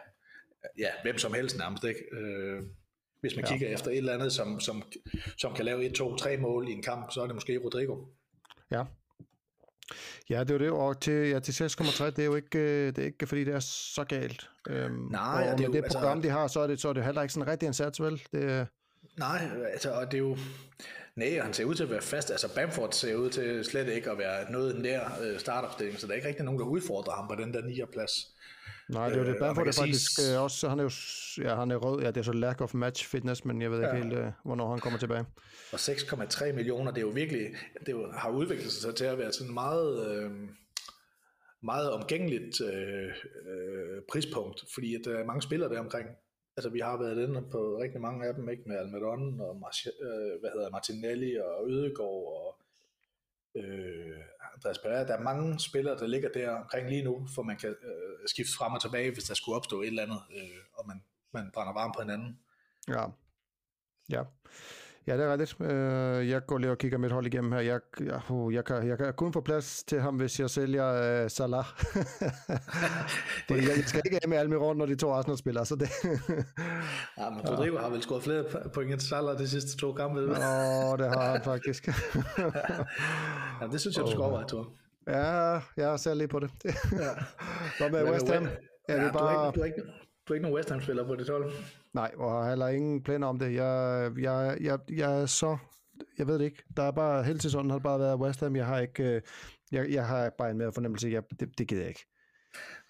ja, 0.78 0.90
hvem 1.02 1.18
som 1.18 1.34
helst 1.34 1.58
nærmest, 1.58 1.84
ikke? 1.84 2.04
Øh, 2.12 2.62
hvis 3.20 3.36
man 3.36 3.44
ja. 3.44 3.50
kigger 3.50 3.68
efter 3.68 3.90
et 3.90 3.96
eller 3.96 4.14
andet, 4.14 4.32
som, 4.32 4.60
som, 4.60 4.82
som 5.38 5.54
kan 5.54 5.64
lave 5.64 5.84
et, 5.84 5.94
to, 5.94 6.16
tre 6.16 6.36
mål 6.36 6.68
i 6.68 6.72
en 6.72 6.82
kamp, 6.82 7.12
så 7.12 7.22
er 7.22 7.26
det 7.26 7.34
måske 7.34 7.58
Rodrigo. 7.58 7.96
Ja, 8.70 8.84
Ja, 10.30 10.40
det 10.40 10.50
er 10.50 10.54
jo 10.54 10.58
det, 10.58 10.70
og 10.70 11.00
til, 11.00 11.28
ja, 11.28 11.38
til 11.38 11.52
6,3, 11.52 12.04
det 12.04 12.18
er 12.18 12.24
jo 12.24 12.34
ikke, 12.34 12.58
øh, 12.58 12.86
det 12.86 12.98
er 12.98 13.04
ikke 13.06 13.26
fordi, 13.26 13.44
det 13.44 13.54
er 13.54 13.60
så 13.60 14.04
galt. 14.04 14.48
Øhm, 14.68 14.92
Nej, 14.92 15.48
og 15.52 15.58
det, 15.58 15.64
er 15.64 15.68
jo, 15.68 15.72
det 15.72 15.84
altså- 15.84 15.98
program, 15.98 16.18
altså, 16.18 16.28
de 16.28 16.32
har, 16.32 16.46
så 16.48 16.60
er 16.60 16.66
det, 16.66 16.80
så 16.80 16.88
er 16.88 16.92
det 16.92 17.04
heller 17.04 17.22
ikke 17.22 17.34
sådan 17.34 17.48
rigtig 17.48 17.66
en 17.66 17.74
sats, 17.74 18.00
vel? 18.00 18.22
Det, 18.32 18.66
Nej, 19.18 19.48
altså, 19.72 19.90
og 19.90 20.06
det 20.12 20.14
er 20.14 20.18
jo... 20.18 20.36
Nej, 21.16 21.38
han 21.40 21.52
ser 21.52 21.64
ud 21.64 21.74
til 21.74 21.82
at 21.82 21.90
være 21.90 22.02
fast. 22.02 22.30
Altså, 22.30 22.54
Bamford 22.54 22.92
ser 22.92 23.14
ud 23.14 23.30
til 23.30 23.64
slet 23.64 23.88
ikke 23.88 24.10
at 24.10 24.18
være 24.18 24.52
noget 24.52 24.80
nær 24.82 25.18
øh, 25.22 25.38
startopstilling, 25.40 26.00
så 26.00 26.06
der 26.06 26.12
er 26.12 26.16
ikke 26.16 26.28
rigtig 26.28 26.44
nogen, 26.44 26.60
der 26.60 26.66
udfordrer 26.66 27.12
ham 27.12 27.28
på 27.28 27.34
den 27.34 27.54
der 27.54 27.62
9. 27.62 27.80
plads. 27.92 28.31
Nej, 28.92 29.08
det 29.08 29.14
er 29.14 29.20
jo 29.20 29.26
det. 29.26 29.34
Øh, 29.34 29.38
Bamford 29.38 29.66
er 29.66 29.72
faktisk 29.72 30.14
sige... 30.14 30.34
Øh, 30.34 30.42
også, 30.42 30.68
han 30.68 30.78
er 30.78 30.82
jo 30.82 30.90
ja, 31.38 31.54
han 31.54 31.70
er 31.70 31.76
rød, 31.76 32.02
ja, 32.02 32.06
det 32.06 32.16
er 32.16 32.22
så 32.22 32.32
lack 32.32 32.60
of 32.60 32.74
match 32.74 33.06
fitness, 33.06 33.44
men 33.44 33.62
jeg 33.62 33.70
ved 33.70 33.78
ikke 33.78 33.96
ja. 33.96 34.02
helt, 34.02 34.18
uh, 34.18 34.26
hvornår 34.44 34.70
han 34.70 34.80
kommer 34.80 34.98
tilbage. 34.98 35.24
Og 35.72 35.78
6,3 35.78 36.52
millioner, 36.52 36.90
det 36.90 36.98
er 36.98 37.06
jo 37.06 37.08
virkelig, 37.08 37.46
det 37.86 37.92
jo, 37.92 38.12
har 38.12 38.30
udviklet 38.30 38.72
sig 38.72 38.94
til 38.94 39.04
at 39.04 39.18
være 39.18 39.32
sådan 39.32 39.54
meget, 39.54 40.16
øh, 40.16 40.30
meget 41.62 41.92
omgængeligt 41.92 42.60
øh, 42.60 43.08
øh, 43.52 44.02
prispunkt, 44.12 44.64
fordi 44.74 44.94
at 44.94 45.00
der 45.04 45.18
er 45.18 45.24
mange 45.24 45.42
spillere 45.42 45.68
der 45.74 45.80
omkring. 45.80 46.08
Altså 46.56 46.70
vi 46.70 46.80
har 46.80 46.96
været 46.96 47.28
inde 47.28 47.42
på 47.50 47.78
rigtig 47.82 48.00
mange 48.00 48.26
af 48.26 48.34
dem, 48.34 48.48
ikke 48.48 48.62
med 48.66 48.76
Almiron 48.76 49.40
og 49.40 49.62
Mar- 49.64 50.04
øh, 50.06 50.40
hvad 50.40 50.50
hedder 50.54 50.70
Martinelli 50.70 51.36
og 51.36 51.70
Ødegaard 51.70 52.26
og 52.40 52.58
øh, 53.56 54.16
Andreas 54.64 54.78
Pereira. 54.78 55.06
Der 55.06 55.16
er 55.16 55.22
mange 55.22 55.60
spillere, 55.60 55.98
der 55.98 56.06
ligger 56.06 56.28
der 56.34 56.50
omkring 56.50 56.88
lige 56.88 57.04
nu, 57.04 57.26
for 57.34 57.42
man 57.42 57.56
kan 57.56 57.68
øh, 57.70 58.28
skifte 58.28 58.56
frem 58.56 58.72
og 58.72 58.80
tilbage, 58.80 59.12
hvis 59.12 59.24
der 59.24 59.34
skulle 59.34 59.56
opstå 59.56 59.82
et 59.82 59.86
eller 59.86 60.02
andet, 60.02 60.20
øh, 60.36 60.58
og 60.74 60.86
man, 60.86 61.02
man 61.32 61.50
brænder 61.54 61.72
varme 61.72 61.92
på 61.96 62.00
hinanden. 62.00 62.38
Ja, 62.88 63.06
ja. 64.10 64.22
Ja, 65.06 65.16
det 65.16 65.24
er 65.24 65.32
rigtigt. 65.32 65.60
Øh, 65.60 66.28
jeg 66.28 66.46
går 66.46 66.58
lige 66.58 66.70
og 66.70 66.78
kigger 66.78 66.98
mit 66.98 67.12
hold 67.12 67.26
igennem 67.26 67.52
her. 67.52 67.60
Jeg, 67.60 67.80
jeg, 68.00 68.20
uh, 68.30 68.54
jeg, 68.54 68.64
kan, 68.64 68.88
jeg 68.88 68.98
kan 68.98 69.14
kun 69.14 69.32
få 69.32 69.40
plads 69.40 69.84
til 69.84 70.00
ham, 70.00 70.16
hvis 70.16 70.40
jeg 70.40 70.50
sælger 70.50 71.22
uh, 71.24 71.30
Salah. 71.30 71.64
Fordi 73.48 73.60
jeg 73.60 73.84
skal 73.86 74.02
ikke 74.04 74.18
af 74.22 74.28
med 74.28 74.38
Almiron, 74.38 74.76
når 74.76 74.86
de 74.86 74.94
to 74.94 75.12
Arsenal-spillere, 75.12 75.66
så 75.66 75.74
det... 75.74 75.88
ja, 77.18 77.30
men 77.30 77.40
Rodrigo 77.48 77.74
ja. 77.74 77.80
har 77.80 77.90
vel 77.90 78.02
scoret 78.02 78.22
flere 78.22 78.44
point 78.74 78.92
end 78.92 79.00
Salah 79.00 79.38
de 79.38 79.48
sidste 79.48 79.76
to 79.76 79.92
kampe. 79.92 80.20
Åh, 80.20 80.28
oh, 80.28 80.98
det 80.98 81.08
har 81.08 81.32
han 81.32 81.42
faktisk. 81.44 81.86
ja, 83.60 83.66
det 83.72 83.80
synes 83.80 83.96
jeg, 83.96 84.04
du 84.04 84.10
skal 84.10 84.20
overveje, 84.20 84.48
Thor. 84.48 84.68
Ja, 85.06 85.60
jeg 85.76 86.00
ser 86.00 86.14
lige 86.14 86.28
på 86.28 86.38
det. 86.38 86.50
ja. 86.64 86.70
Hvad 87.78 87.90
med 87.90 88.12
West 88.12 88.28
Ham? 88.28 88.48
Ja, 88.88 89.04
det 89.04 89.12
bare... 89.12 89.52
du, 89.54 89.60
er 89.60 89.64
ikke, 89.64 89.80
du, 89.80 89.82
er 89.82 89.82
ikke, 89.82 89.82
du 90.28 90.32
er 90.32 90.34
ikke 90.34 90.42
nogen 90.42 90.56
West 90.56 90.70
Ham-spiller 90.70 91.06
på 91.06 91.16
det 91.16 91.28
hold? 91.28 91.52
Nej, 91.92 92.12
og 92.16 92.30
har 92.30 92.48
heller 92.48 92.68
ingen 92.68 93.02
planer 93.02 93.26
om 93.26 93.38
det. 93.38 93.54
Jeg, 93.54 94.10
jeg, 94.18 94.58
jeg, 94.60 94.78
jeg 94.90 95.22
er 95.22 95.26
så... 95.26 95.58
Jeg 96.18 96.26
ved 96.26 96.38
det 96.38 96.44
ikke. 96.44 96.62
Der 96.76 96.82
er 96.82 96.90
bare... 96.90 97.24
Hele 97.24 97.40
sæsonen 97.40 97.70
har 97.70 97.76
det 97.78 97.82
bare 97.82 98.00
været 98.00 98.20
West 98.20 98.40
Ham. 98.40 98.56
Jeg 98.56 98.66
har 98.66 98.80
ikke... 98.80 99.04
Øh, 99.04 99.22
jeg, 99.72 99.90
jeg 99.90 100.06
har 100.06 100.30
bare 100.38 100.50
en 100.50 100.58
mere 100.58 100.72
fornemmelse. 100.72 101.08
Jeg, 101.08 101.22
det, 101.40 101.58
det 101.58 101.68
gider 101.68 101.82
jeg 101.82 101.88
ikke. 101.88 102.06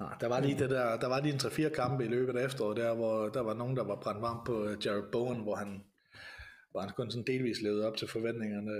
Nej, 0.01 0.15
der 0.21 0.29
var 0.29 0.41
lige 0.41 0.59
det 0.59 0.71
der, 0.71 0.97
der 0.97 1.09
var 1.09 1.21
lige 1.21 1.33
en 1.33 1.41
3-4 1.41 1.69
kampe 1.69 2.05
i 2.05 2.09
løbet 2.09 2.37
af 2.37 2.45
efteråret, 2.45 2.77
der, 2.77 2.95
hvor 2.95 3.29
der 3.29 3.41
var 3.41 3.55
nogen, 3.55 3.77
der 3.77 3.85
var 3.85 3.97
brændt 3.97 4.23
varm 4.23 4.45
på 4.47 4.69
Jared 4.85 5.11
Bowen, 5.13 5.43
hvor 5.43 5.55
han, 5.55 5.85
hvor 6.71 6.81
han 6.81 6.91
kun 6.97 7.11
sådan 7.11 7.27
delvis 7.27 7.63
levet 7.63 7.85
op 7.85 7.97
til 7.97 8.09
forventningerne, 8.09 8.75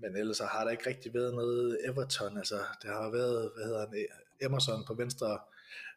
men 0.00 0.16
ellers 0.16 0.38
har 0.38 0.64
der 0.64 0.70
ikke 0.70 0.88
rigtig 0.90 1.14
været 1.14 1.34
noget 1.34 1.78
Everton, 1.88 2.38
altså 2.38 2.58
det 2.82 2.90
har 2.90 3.10
været, 3.10 3.50
hvad 3.54 3.64
hedder 3.64 3.80
han, 3.80 4.06
Emerson 4.40 4.84
på 4.86 4.94
venstre 4.94 5.38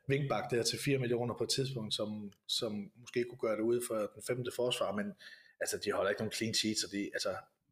vingbak 0.10 0.52
der 0.52 0.64
til 0.64 0.80
4 0.80 0.98
millioner 0.98 1.34
på 1.38 1.44
et 1.44 1.50
tidspunkt, 1.50 1.94
som, 1.94 2.32
som 2.48 2.92
måske 3.00 3.26
kunne 3.30 3.40
gøre 3.40 3.56
det 3.56 3.62
ud 3.62 3.82
for 3.88 3.96
den 3.96 4.24
femte 4.28 4.52
forsvar, 4.56 4.92
men 4.92 5.06
altså 5.62 5.78
de 5.86 5.92
holder 5.92 6.10
ikke 6.10 6.22
nogen 6.22 6.32
clean 6.32 6.54
sheets, 6.54 6.82
så 6.82 6.88
de, 6.92 7.10
altså... 7.14 7.30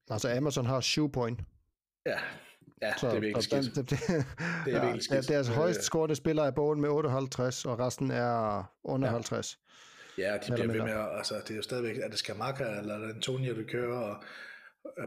Altså 0.09 0.29
Amazon 0.37 0.65
har 0.65 0.81
7 0.81 1.11
point. 1.11 1.39
Ja, 2.05 2.19
ja 2.81 2.97
så, 2.97 3.07
det 3.07 3.15
er 3.15 3.19
virkelig 3.19 3.43
skidt. 3.43 3.75
Det, 3.75 3.75
det, 3.75 3.89
det, 3.89 3.99
det 4.65 4.73
er 4.73 4.77
ja, 4.77 4.81
virkelig 4.83 5.03
skidt. 5.03 5.27
Deres 5.27 5.47
højst 5.47 5.81
scorede 5.81 6.15
spiller 6.15 6.43
er 6.43 6.51
bogen 6.51 6.81
med 6.81 6.89
58, 6.89 7.65
og 7.65 7.79
resten 7.79 8.11
er 8.11 8.63
under 8.83 9.07
ja. 9.07 9.13
50. 9.13 9.59
Ja, 10.17 10.37
de 10.47 10.51
bliver 10.53 10.67
ved 10.67 10.81
med, 10.81 11.17
altså 11.17 11.35
det 11.35 11.51
er 11.51 11.55
jo 11.55 11.61
stadigvæk, 11.61 11.97
er 11.97 12.07
det 12.07 12.19
Skamaka 12.19 12.63
eller 12.63 12.95
er 12.95 12.99
det 12.99 13.15
Antonio, 13.15 13.55
du 13.55 13.63
kører, 13.67 13.97
og 13.97 14.23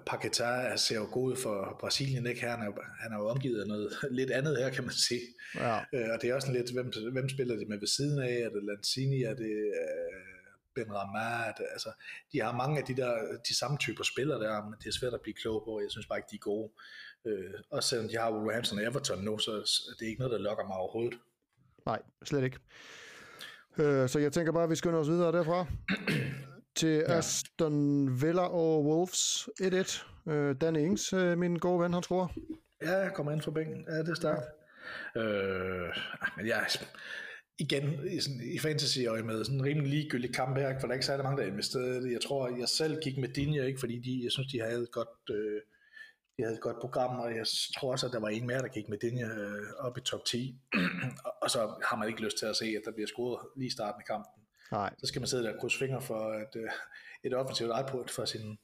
Paquetá 0.07 0.77
ser 0.77 0.97
jo 0.97 1.09
god 1.13 1.37
for 1.37 1.77
Brasilien, 1.81 2.27
ikke? 2.27 2.41
Han 2.41 2.61
er, 2.61 2.73
han 3.03 3.13
er 3.13 3.17
jo 3.19 3.29
omgivet 3.29 3.61
af 3.61 3.67
noget 3.67 3.93
lidt 4.21 4.31
andet 4.31 4.59
her, 4.59 4.71
kan 4.71 4.85
man 4.85 4.93
sige. 4.93 5.21
Ja. 5.55 5.79
Øh, 5.93 6.09
og 6.15 6.23
det 6.23 6.31
er 6.31 6.35
også 6.35 6.53
lidt, 6.53 6.73
hvem, 6.73 6.93
hvem 7.13 7.29
spiller 7.29 7.57
de 7.57 7.65
med 7.65 7.79
ved 7.79 7.87
siden 7.87 8.19
af? 8.23 8.33
Er 8.33 8.51
det 8.51 8.65
Lanzini? 8.65 9.23
Er 9.23 9.35
det 9.35 9.55
uh, 9.83 10.75
Ben 10.75 10.95
Rama? 10.95 11.53
Det, 11.59 11.67
altså, 11.73 11.91
de 12.33 12.41
har 12.41 12.53
mange 12.53 12.79
af 12.79 12.85
de 12.85 12.97
der, 12.97 13.13
de 13.49 13.59
samme 13.59 13.79
typer 13.79 14.05
spillere 14.05 14.41
der, 14.41 14.65
men 14.65 14.75
det 14.79 14.87
er 14.89 14.99
svært 15.01 15.15
at 15.15 15.21
blive 15.21 15.35
klog 15.35 15.63
på. 15.65 15.81
Jeg 15.81 15.91
synes 15.91 16.07
bare 16.07 16.19
ikke, 16.19 16.29
de 16.31 16.37
er 16.37 16.49
gode. 16.51 16.71
Øh, 17.27 17.55
også 17.71 17.89
selvom 17.89 18.09
de 18.09 18.17
har 18.17 18.33
Wolverhampton 18.33 18.79
og 18.79 18.85
Everton 18.85 19.25
nu, 19.25 19.39
så 19.39 19.51
det 19.99 20.05
er 20.05 20.09
ikke 20.09 20.21
noget, 20.21 20.33
der 20.33 20.39
lokker 20.39 20.67
mig 20.67 20.77
overhovedet. 20.77 21.19
Nej, 21.87 22.03
slet 22.25 22.45
ikke. 22.45 22.59
Øh, 23.79 24.09
så 24.09 24.19
jeg 24.19 24.33
tænker 24.33 24.53
bare, 24.53 24.65
at 24.65 24.71
vi 24.71 24.77
skynder 24.77 24.99
os 24.99 25.09
videre 25.09 25.33
derfra 25.33 25.67
til 26.77 27.05
ja. 27.09 27.19
Aston 27.19 28.09
Villa 28.23 28.47
og 28.47 28.85
Wolves 28.85 29.49
1-1. 29.61 30.31
Øh, 30.31 30.57
Dan 30.61 30.77
Ings, 30.77 31.13
øh, 31.13 31.39
min 31.39 31.57
gode 31.57 31.81
ven, 31.81 31.93
han 31.93 32.03
scorer. 32.03 32.29
Ja, 32.83 32.97
jeg 32.97 33.13
kommer 33.15 33.33
ind 33.33 33.43
for 33.43 33.51
bænken. 33.51 33.85
Ja, 33.89 33.99
det 33.99 34.09
er 34.09 34.15
stærkt. 34.15 34.43
Ja. 35.15 35.23
Øh, 35.23 35.97
men 36.37 36.47
jeg 36.47 36.67
igen 37.61 38.07
i, 38.07 38.21
sådan, 38.21 38.41
i 38.55 38.59
fantasy 38.59 38.99
og 39.09 39.25
med 39.25 39.45
sådan 39.45 39.59
en 39.59 39.65
rimelig 39.65 39.89
ligegyldig 39.89 40.35
kamp 40.35 40.57
her, 40.59 40.81
for 40.81 40.87
der 40.87 40.93
er 40.93 40.99
ikke 40.99 41.07
særlig 41.07 41.25
mange, 41.25 41.43
der 41.43 41.49
investeret 41.49 42.13
Jeg 42.13 42.21
tror, 42.21 42.59
jeg 42.59 42.69
selv 42.69 43.01
gik 43.03 43.19
med 43.19 43.29
Dinja, 43.29 43.65
ikke 43.65 43.81
fordi 43.81 43.99
de, 43.99 44.21
jeg 44.25 44.33
synes, 44.33 44.53
de 44.53 44.61
havde 44.61 44.83
et 44.83 44.93
godt, 44.93 45.31
øh, 45.31 45.61
de 46.37 46.43
havde 46.43 46.55
et 46.55 46.61
godt 46.61 46.81
program, 46.81 47.21
og 47.21 47.37
jeg 47.37 47.47
tror 47.77 47.93
også, 47.93 48.07
at 48.07 48.13
der 48.13 48.21
var 48.21 48.29
en 48.29 48.47
mere, 48.47 48.63
der 48.63 48.69
gik 48.69 48.89
med 48.89 48.99
Dinja 48.99 49.27
øh, 49.27 49.67
op 49.79 49.99
i 49.99 50.01
top 50.01 50.25
10. 50.25 50.59
og 51.43 51.51
så 51.51 51.59
har 51.89 51.97
man 51.97 52.09
ikke 52.09 52.23
lyst 52.23 52.39
til 52.39 52.47
at 52.47 52.57
se, 52.57 52.65
at 52.65 52.83
der 52.85 52.93
bliver 52.93 53.07
scoret 53.07 53.39
lige 53.57 53.67
i 53.67 53.71
starten 53.71 54.01
af 54.01 54.07
kampen. 54.07 54.40
Nej. 54.73 54.95
Så 54.99 55.07
skal 55.07 55.21
man 55.21 55.27
sidde 55.27 55.45
der 55.45 55.53
og 55.53 55.61
krydse 55.61 55.79
fingre 55.79 56.03
for, 56.03 56.33
at 56.33 56.57
øh, 56.57 56.71
et 57.25 57.35
offensivt 57.35 57.71
output 57.73 58.11
for 58.11 58.25
sin, 58.25 58.59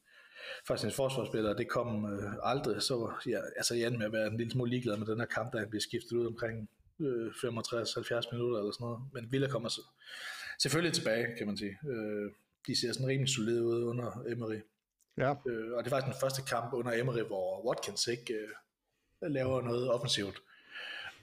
for 0.67 0.77
sin 0.77 0.91
forsvarsspiller, 0.91 1.55
det 1.55 1.69
kom 1.69 2.13
øh, 2.13 2.33
aldrig. 2.43 2.83
Så 2.83 3.13
ja, 3.27 3.41
altså 3.57 3.75
Jan 3.75 3.99
med 3.99 4.07
at 4.07 4.13
være 4.13 4.27
en 4.27 4.37
lille 4.37 4.53
smule 4.53 4.71
ligeglad 4.71 4.97
med 4.97 5.07
den 5.07 5.19
her 5.21 5.27
kamp, 5.27 5.53
der 5.53 5.59
han 5.59 5.71
bliver 5.71 5.83
skiftet 5.83 6.13
ud 6.13 6.27
omkring 6.27 6.71
øh, 7.01 7.27
65-70 7.27 8.33
minutter 8.33 8.59
eller 8.59 8.73
sådan 8.73 8.85
noget. 8.85 9.01
Men 9.13 9.33
Villa 9.33 9.49
kommer 9.49 9.69
så 9.69 9.83
selvfølgelig 10.63 10.95
tilbage, 10.95 11.27
kan 11.39 11.47
man 11.47 11.57
sige. 11.57 11.79
Øh, 11.89 12.31
de 12.67 12.81
ser 12.81 12.93
sådan 12.93 13.07
rimelig 13.07 13.35
solide 13.35 13.65
ud 13.65 13.85
under 13.85 14.25
Emery. 14.29 14.61
Ja. 15.19 15.31
Øh, 15.49 15.73
og 15.77 15.85
det 15.85 15.91
er 15.91 15.95
faktisk 15.95 16.13
den 16.13 16.21
første 16.21 16.43
kamp 16.43 16.73
under 16.73 16.93
Emery, 16.93 17.23
hvor 17.23 17.67
Watkins 17.69 18.07
ikke 18.07 18.35
øh, 18.35 19.31
laver 19.31 19.63
noget 19.63 19.91
offensivt. 19.91 20.43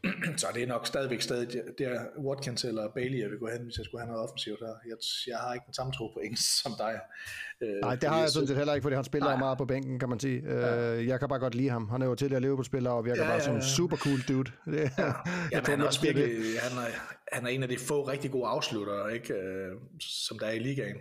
så 0.42 0.48
det 0.54 0.64
er 0.64 0.68
nok 0.68 0.88
stadigvæk 0.88 1.22
stadig 1.22 1.48
der 1.78 2.02
Watkins 2.18 2.64
eller 2.64 2.90
Bailey, 2.96 3.20
jeg 3.20 3.30
vil 3.30 3.40
gå 3.40 3.50
hen, 3.54 3.64
hvis 3.64 3.78
jeg 3.78 3.86
skulle 3.86 4.02
have 4.02 4.12
noget 4.12 4.24
offensivt 4.24 4.60
her. 4.60 4.76
Jeg, 4.90 4.98
jeg 5.28 5.38
har 5.38 5.54
ikke 5.54 5.66
den 5.66 5.74
samme 5.74 5.94
tro 5.94 6.08
på 6.08 6.20
Ings 6.20 6.44
som 6.64 6.72
dig. 6.78 7.00
Øh, 7.62 7.82
Nej, 7.82 7.96
det 7.96 8.10
har 8.10 8.20
jeg 8.20 8.30
sådan 8.30 8.48
set 8.48 8.58
heller 8.58 8.74
ikke, 8.74 8.84
fordi 8.84 8.96
han 8.96 9.04
spiller 9.04 9.30
Nej. 9.30 9.40
meget 9.40 9.58
på 9.58 9.66
bænken, 9.66 10.00
kan 10.00 10.10
man 10.10 10.20
sige. 10.20 10.42
Ja. 10.46 10.96
Øh, 10.96 11.08
jeg 11.08 11.20
kan 11.20 11.30
bare 11.30 11.40
godt 11.40 11.56
lide 11.56 11.70
ham. 11.70 11.90
Han 11.90 12.02
er 12.02 12.06
jo 12.06 12.16
tidligere 12.16 12.42
Liverpool-spiller, 12.42 12.92
og 12.92 13.06
virker 13.06 13.24
ja, 13.24 13.30
bare 13.30 13.42
som 13.42 13.56
en 13.56 13.62
super 13.62 13.98
cool 13.98 14.20
dude. 14.28 14.52
Det, 14.66 14.92
ja. 14.98 15.14
ja 15.52 15.62
han 15.66 15.82
er 15.82 15.86
også 15.86 16.02
virkelig, 16.02 16.60
han 16.60 16.78
er, 16.78 16.88
han 17.32 17.46
er 17.46 17.50
en 17.50 17.64
af 17.64 17.70
de 17.70 17.78
få 17.80 18.08
rigtig 18.08 18.32
gode 18.32 18.48
afsluttere, 18.48 19.14
ikke? 19.14 19.34
Øh, 19.34 19.72
som 20.00 20.40
der 20.40 20.46
er 20.46 20.52
i 20.52 20.60
ligaen. 20.60 20.98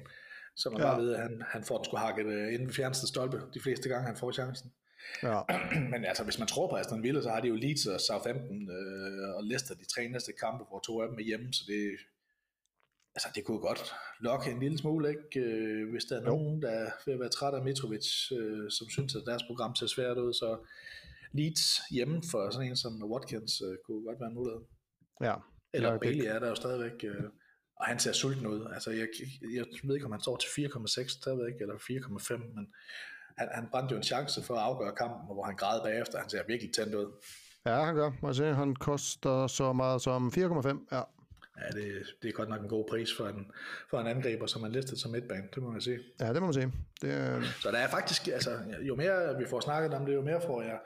Så 0.57 0.71
man 0.71 0.81
ja. 0.81 0.87
bare 0.87 1.03
ved, 1.03 1.15
at 1.15 1.23
han, 1.23 1.43
han 1.47 1.65
får 1.65 1.77
den 1.77 1.85
sgu 1.85 1.97
hakket 1.97 2.27
inden 2.53 2.67
ved 2.67 2.75
fjerneste 2.75 3.07
stolpe, 3.07 3.41
de 3.55 3.61
fleste 3.61 3.89
gange 3.89 4.07
han 4.07 4.17
får 4.17 4.33
chancen. 4.33 4.71
Ja. 5.23 5.41
Men 5.93 6.05
altså, 6.05 6.25
hvis 6.25 6.39
man 6.39 6.49
tror 6.49 6.69
på 6.69 6.77
Aston 6.77 7.03
Villa, 7.03 7.23
så 7.23 7.31
har 7.31 7.41
de 7.41 7.49
jo 7.49 7.55
Leeds 7.55 7.87
og 7.87 8.01
Southampton 8.01 8.71
øh, 8.71 9.37
og 9.37 9.45
Leicester 9.45 9.75
de 9.75 9.85
tre 9.85 10.09
næste 10.09 10.33
kampe, 10.33 10.65
hvor 10.69 10.81
to 10.81 11.03
af 11.03 11.09
dem 11.09 11.19
er 11.19 11.23
hjemme, 11.23 11.53
så 11.53 11.65
det, 11.67 11.91
altså, 13.15 13.29
det 13.35 13.45
kunne 13.45 13.59
godt 13.59 13.95
lokke 14.21 14.51
en 14.51 14.61
lille 14.61 14.79
smule, 14.79 15.09
ikke? 15.09 15.41
Øh, 15.41 15.91
hvis 15.91 16.05
der 16.05 16.17
er 16.17 16.21
jo. 16.21 16.27
nogen, 16.27 16.63
der 16.63 16.91
vil 17.07 17.21
være 17.21 17.29
træt 17.29 17.55
af 17.55 17.63
Mitrovic, 17.63 18.33
øh, 18.33 18.71
som 18.71 18.89
synes, 18.91 19.15
at 19.15 19.23
deres 19.27 19.43
program 19.43 19.75
ser 19.75 19.87
svært 19.87 20.19
ud, 20.19 20.33
så 20.33 20.59
Leeds 21.33 21.81
hjemme 21.91 22.23
for 22.31 22.51
sådan 22.51 22.69
en 22.69 22.77
som 22.77 23.03
Watkins 23.13 23.63
øh, 23.67 23.77
kunne 23.85 24.05
godt 24.07 24.21
være 24.21 24.29
en 24.29 24.35
mulighed. 24.35 24.61
Ja. 25.23 25.35
Eller 25.75 25.93
ja, 25.93 25.99
Bailey 25.99 26.25
er 26.25 26.39
der 26.39 26.49
jo 26.49 26.55
stadigvæk, 26.55 27.05
øh, 27.05 27.25
og 27.77 27.87
han 27.87 27.99
ser 27.99 28.13
sulten 28.13 28.47
ud. 28.47 28.67
Altså, 28.75 28.91
jeg, 28.91 29.09
jeg 29.55 29.65
ved 29.83 29.95
ikke, 29.95 30.07
om 30.07 30.13
han 30.13 30.21
står 30.21 30.37
til 30.37 30.49
4,6 30.49 31.09
stadigvæk, 31.09 31.61
eller 31.61 31.75
4,5, 31.75 32.37
men 32.55 32.75
han, 33.39 33.49
han 33.53 33.69
brændte 33.71 33.93
jo 33.93 33.97
en 33.97 34.03
chance 34.03 34.43
for 34.43 34.55
at 34.55 34.61
afgøre 34.61 34.93
kampen, 34.93 35.35
hvor 35.35 35.45
han 35.45 35.57
græd 35.57 35.81
bagefter. 35.85 36.19
Han 36.19 36.29
ser 36.29 36.43
virkelig 36.49 36.75
tændt 36.75 36.95
ud. 36.95 37.07
Ja, 37.67 37.85
han 37.85 37.95
gør. 37.95 38.11
Må 38.23 38.33
se, 38.33 38.55
han 38.55 38.75
koster 38.75 39.47
så 39.47 39.73
meget 39.73 40.03
som 40.03 40.33
4,5. 40.37 40.97
Ja. 40.97 41.03
Ja, 41.61 41.81
det, 41.81 42.03
det 42.23 42.29
er 42.29 42.33
godt 42.33 42.49
nok 42.49 42.63
en 42.63 42.69
god 42.69 42.85
pris 42.91 43.17
for 43.17 43.27
en, 43.27 43.47
for 43.91 44.01
en 44.01 44.07
angriber, 44.07 44.47
som 44.47 44.63
er 44.63 44.69
listet 44.69 44.99
som 44.99 45.11
midtbane, 45.11 45.43
det 45.55 45.63
må 45.63 45.71
man 45.71 45.81
sige. 45.81 45.99
Ja, 46.21 46.33
det 46.33 46.41
må 46.41 46.47
man 46.47 46.55
sige. 46.55 46.73
Det, 47.03 47.13
er... 47.15 47.43
Så 47.43 47.71
der 47.71 47.79
er 47.79 47.89
faktisk, 47.89 48.29
altså, 48.29 48.51
jo 48.81 48.97
mere 48.97 49.39
vi 49.39 49.45
får 49.51 49.61
snakket 49.61 49.95
om 49.95 50.07
det, 50.07 50.15
jo 50.15 50.23
mere 50.23 50.41
får 50.41 50.63
jeg 50.63 50.79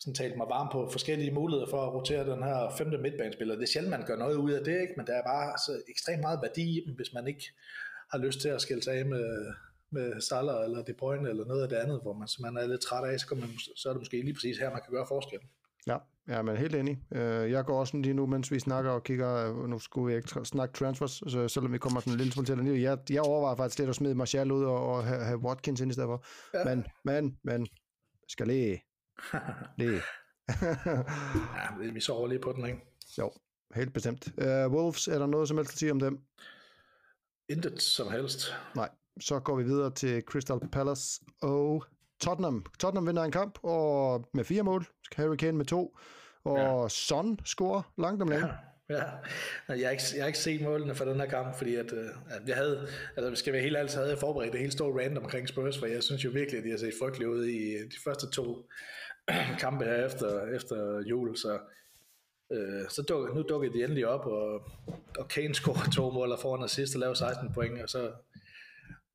sådan 0.00 0.14
talt 0.14 0.36
mig 0.36 0.46
varm 0.48 0.68
på 0.72 0.88
forskellige 0.92 1.30
muligheder 1.30 1.70
for 1.70 1.86
at 1.86 1.92
rotere 1.94 2.30
den 2.30 2.42
her 2.42 2.74
femte 2.78 2.98
midtbanespiller. 2.98 3.54
Det 3.54 3.62
er 3.62 3.66
sjældent, 3.66 3.90
man 3.90 4.06
gør 4.06 4.16
noget 4.16 4.36
ud 4.36 4.52
af 4.52 4.64
det, 4.64 4.80
ikke? 4.80 4.94
men 4.96 5.06
der 5.06 5.12
er 5.12 5.22
bare 5.22 5.58
så 5.66 5.82
ekstremt 5.88 6.20
meget 6.20 6.38
værdi 6.42 6.78
i 6.78 6.84
dem, 6.86 6.94
hvis 6.94 7.12
man 7.14 7.26
ikke 7.26 7.44
har 8.10 8.18
lyst 8.18 8.40
til 8.40 8.48
at 8.48 8.60
skille 8.60 8.82
sig 8.82 8.94
af 8.94 9.06
med, 9.06 9.52
med 9.92 10.20
Salah 10.20 10.64
eller 10.64 10.82
De 10.82 10.94
Bruyne 10.94 11.28
eller 11.28 11.44
noget 11.44 11.62
af 11.62 11.68
det 11.68 11.76
andet, 11.76 12.00
hvor 12.02 12.12
man, 12.12 12.28
man 12.40 12.56
er 12.62 12.66
lidt 12.66 12.80
træt 12.80 13.04
af, 13.04 13.20
så, 13.20 13.34
man, 13.34 13.48
så 13.76 13.88
er 13.88 13.92
det 13.92 14.00
måske 14.00 14.22
lige 14.22 14.34
præcis 14.34 14.58
her, 14.58 14.70
man 14.70 14.80
kan 14.84 14.92
gøre 14.92 15.06
forskel. 15.08 15.38
Ja, 15.86 15.96
ja, 16.28 16.42
men 16.42 16.56
helt 16.56 16.74
enig. 16.74 17.02
Øh, 17.12 17.50
jeg 17.50 17.64
går 17.64 17.80
også 17.80 17.96
lige 17.96 18.14
nu, 18.14 18.26
mens 18.26 18.52
vi 18.52 18.58
snakker 18.58 18.90
og 18.90 19.04
kigger, 19.04 19.66
nu 19.66 19.78
skulle 19.78 20.06
vi 20.06 20.16
ikke 20.16 20.44
snakke 20.44 20.74
transfers, 20.74 21.10
så 21.10 21.48
selvom 21.48 21.72
vi 21.72 21.78
kommer 21.78 22.00
sådan 22.00 22.12
en 22.12 22.18
lille 22.18 22.32
smule 22.32 22.46
til 22.46 22.58
det. 22.58 22.82
Jeg, 22.82 22.98
jeg 23.10 23.22
overvejer 23.22 23.56
faktisk 23.56 23.78
lidt 23.78 23.88
at 23.88 23.94
smide 23.94 24.14
Martial 24.14 24.52
ud 24.52 24.64
og, 24.64 24.86
og 24.88 25.04
have, 25.04 25.24
have 25.24 25.38
Watkins 25.38 25.80
ind 25.80 25.90
i 25.90 25.92
stedet 25.92 26.08
for. 26.08 26.24
Ja. 26.54 26.64
Men, 26.64 26.86
men, 27.04 27.38
men, 27.42 27.66
skal 28.28 28.46
lige. 28.46 28.82
lige. 29.78 30.00
ja, 31.56 31.92
vi 31.92 32.00
sover 32.00 32.28
lige 32.28 32.38
på 32.38 32.52
den, 32.52 32.66
ikke? 32.66 32.78
Jo, 33.18 33.32
helt 33.74 33.94
bestemt. 33.94 34.28
Uh, 34.38 34.72
Wolves, 34.72 35.08
er 35.08 35.18
der 35.18 35.26
noget 35.26 35.48
som 35.48 35.56
helst 35.56 35.72
at 35.72 35.78
sige 35.78 35.92
om 35.92 36.00
dem? 36.00 36.18
Intet 37.48 37.82
som 37.82 38.12
helst. 38.12 38.54
Nej, 38.76 38.88
så 39.20 39.40
går 39.40 39.56
vi 39.56 39.62
videre 39.62 39.90
til 39.90 40.22
Crystal 40.22 40.58
Palace 40.72 41.20
og 41.42 41.84
Tottenham. 42.20 42.66
Tottenham 42.78 43.06
vinder 43.06 43.22
en 43.22 43.32
kamp 43.32 43.58
og 43.62 44.24
med 44.34 44.44
fire 44.44 44.62
mål. 44.62 44.86
Harry 45.16 45.36
Kane 45.36 45.56
med 45.56 45.64
to. 45.64 45.96
Og 46.44 46.82
ja. 46.82 46.88
Son 46.88 47.38
scorer 47.44 47.92
langt 47.98 48.22
om 48.22 48.28
længe. 48.28 48.46
Ja. 48.46 48.52
Ja, 48.90 49.02
jeg 49.68 49.86
har, 49.86 49.90
ikke, 49.90 50.02
jeg 50.14 50.22
har 50.22 50.26
ikke 50.26 50.38
set 50.38 50.62
målene 50.62 50.94
for 50.94 51.04
den 51.04 51.20
her 51.20 51.26
kamp, 51.26 51.56
fordi 51.56 51.74
at, 51.74 51.92
øh, 51.92 52.08
at 52.30 52.48
jeg 52.48 52.56
havde, 52.56 52.88
altså 53.16 53.34
skal 53.34 53.52
være 53.52 53.62
helt 53.62 53.76
ærlig, 53.76 53.90
så 53.90 53.96
havde 53.98 54.10
jeg 54.10 54.18
forberedt 54.18 54.52
det 54.52 54.60
hele 54.60 54.72
store 54.72 55.04
random 55.04 55.24
omkring 55.24 55.48
Spurs, 55.48 55.78
for 55.78 55.86
jeg 55.86 56.02
synes 56.02 56.24
jo 56.24 56.30
virkelig, 56.30 56.58
at 56.58 56.64
de 56.64 56.70
har 56.70 56.78
set 56.78 56.94
frygteligt 57.00 57.30
ud 57.30 57.44
i 57.44 57.74
de 57.74 57.96
første 58.04 58.30
to 58.30 58.66
kampe 59.64 59.84
her 59.84 60.06
efter, 60.06 60.46
efter 60.46 61.02
jul, 61.06 61.36
så 61.36 61.58
øh, 62.52 62.88
så 62.88 63.02
duk, 63.02 63.34
nu 63.34 63.42
dukkede 63.42 63.72
de 63.72 63.84
endelig 63.84 64.06
op, 64.06 64.26
og, 64.26 64.70
og 65.18 65.28
Kane 65.28 65.54
scorer 65.54 65.90
to 65.90 66.10
mål 66.10 66.32
og 66.32 66.38
får 66.38 66.56
en 66.56 66.64
assist 66.64 66.94
og 66.94 67.00
laver 67.00 67.14
16 67.14 67.52
point, 67.54 67.82
og 67.82 67.88
så 67.88 68.10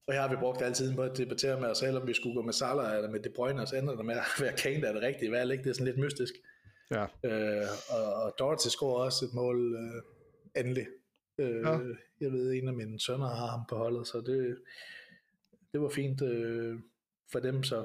og 0.08 0.14
her 0.14 0.22
har 0.22 0.30
vi 0.30 0.36
brugt 0.36 0.62
altid 0.62 0.96
på 0.96 1.02
at 1.02 1.18
debattere 1.18 1.62
med 1.62 1.70
os 1.70 1.78
selv, 1.78 1.98
om 1.98 2.08
vi 2.08 2.14
skulle 2.14 2.36
gå 2.36 2.42
med 2.42 2.54
Salah 2.54 2.96
eller 2.96 3.10
med 3.10 3.20
De 3.20 3.30
Bruyne, 3.30 3.62
og 3.62 3.68
så 3.68 3.76
ender 3.76 3.96
det 3.96 4.06
med 4.06 4.16
at 4.16 4.42
være 4.42 4.54
Kane, 4.54 4.82
der 4.82 4.90
er 4.90 4.94
det 4.94 5.02
rigtige 5.02 5.32
valg. 5.32 5.52
Ikke? 5.52 5.64
Det 5.64 5.70
er 5.70 5.74
sådan 5.74 5.86
lidt 5.86 5.98
mystisk. 5.98 6.34
Ja. 6.92 7.06
Øh, 7.24 7.68
og, 7.90 8.14
og 8.14 8.36
Dorothy 8.40 8.68
scorer 8.68 9.04
også 9.04 9.26
et 9.26 9.34
mål 9.34 9.76
øh, 9.76 10.62
endelig. 10.62 10.88
Øh, 11.38 11.62
ja. 11.66 11.80
Jeg 12.22 12.32
ved, 12.32 12.54
en 12.54 12.68
af 12.68 12.74
mine 12.74 13.00
sønner 13.00 13.28
har 13.28 13.48
ham 13.48 13.62
på 13.70 13.76
holdet, 13.76 14.08
så 14.08 14.18
det, 14.18 14.58
det 15.74 15.82
var 15.82 15.90
fint 15.90 16.22
øh, 16.22 16.80
for 17.32 17.40
dem. 17.40 17.64
Så 17.64 17.76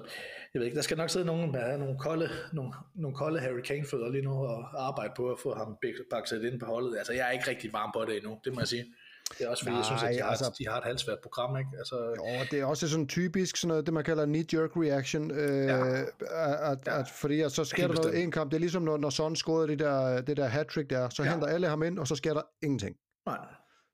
jeg 0.55 0.61
ved 0.61 0.65
ikke, 0.67 0.77
der 0.77 0.83
skal 0.83 0.97
nok 0.97 1.11
sidde 1.11 1.27
nogen 1.27 1.53
med 1.53 1.79
nogle 1.79 1.99
kolde, 1.99 2.29
nogle, 2.53 2.73
nogle 2.95 3.17
kolde 3.17 3.41
Harry 3.41 3.61
Kane-fødder 3.61 4.11
lige 4.11 4.25
nu 4.25 4.33
og 4.33 4.87
arbejde 4.87 5.13
på 5.17 5.33
at 5.33 5.39
få 5.39 5.55
ham 5.55 5.79
bakset 6.11 6.45
ind 6.45 6.61
på 6.61 6.67
holdet. 6.67 6.99
Altså, 6.99 7.13
jeg 7.13 7.29
er 7.29 7.31
ikke 7.31 7.51
rigtig 7.51 7.73
varm 7.73 7.91
på 7.95 8.05
det 8.05 8.17
endnu, 8.17 8.41
det 8.45 8.55
må 8.55 8.61
jeg 8.61 8.69
sige. 8.69 8.95
Det 9.39 9.47
er 9.47 9.49
også 9.49 9.63
fordi, 9.65 9.71
Nej, 9.71 9.79
jeg 9.79 9.85
synes, 9.85 10.03
at 10.03 10.15
de 10.15 10.21
har, 10.23 10.31
altså, 10.31 10.55
de 10.59 10.69
har 10.69 10.79
et 10.79 10.85
halvsvært 10.85 11.19
program, 11.23 11.57
ikke? 11.59 11.71
Altså, 11.79 11.97
jo, 11.97 12.25
det 12.51 12.61
er 12.61 12.65
også 12.65 12.89
sådan 12.89 13.09
typisk 13.09 13.57
sådan 13.57 13.69
noget, 13.69 13.87
det 13.87 13.95
man 13.95 14.05
kalder 14.05 14.27
knee-jerk 14.27 14.77
reaction, 14.77 15.31
øh, 15.31 15.67
ja. 15.67 16.03
at, 16.03 16.79
ja. 16.87 17.01
at, 17.01 17.09
fordi 17.09 17.41
at 17.41 17.53
så 17.53 17.65
sker 17.65 17.83
Helt 17.87 17.97
der 17.97 18.03
noget 18.03 18.23
en 18.23 18.31
kamp, 18.31 18.51
det 18.51 18.57
er 18.57 18.61
ligesom 18.61 18.83
når, 18.83 18.97
når 18.97 19.11
Son 19.11 19.37
scorede 19.37 19.69
det 19.69 19.79
der, 19.79 20.21
det 20.21 20.37
der 20.37 20.49
hat-trick 20.49 20.91
der, 20.91 21.09
så 21.09 21.23
ja. 21.23 21.31
henter 21.31 21.47
alle 21.47 21.69
ham 21.69 21.83
ind, 21.83 21.99
og 21.99 22.07
så 22.07 22.17
sker 22.17 22.35
der 22.35 22.43
ingenting. 22.63 22.97
Nej. 23.27 23.39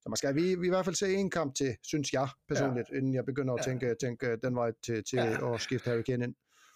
Så 0.03 0.09
man 0.09 0.17
skal 0.17 0.35
vi, 0.35 0.55
vi 0.55 0.67
i 0.67 0.71
hvert 0.71 0.85
fald 0.85 0.95
se 0.97 1.15
en 1.15 1.31
kamp 1.31 1.55
til, 1.55 1.77
synes 1.83 2.13
jeg 2.13 2.29
personligt, 2.49 2.89
ja. 2.93 2.97
inden 2.99 3.15
jeg 3.15 3.25
begynder 3.25 3.55
at 3.55 3.67
Ja. 3.67 3.71
tænke, 3.71 3.95
tænke 4.01 4.37
den 4.43 4.55
vej 4.57 4.71
til, 4.85 5.05
til 5.05 5.17
Ja. 5.19 5.55
at 5.55 5.61
skifte 5.61 5.91
Harry 5.91 6.03
Kane 6.03 6.25
ind. 6.25 6.35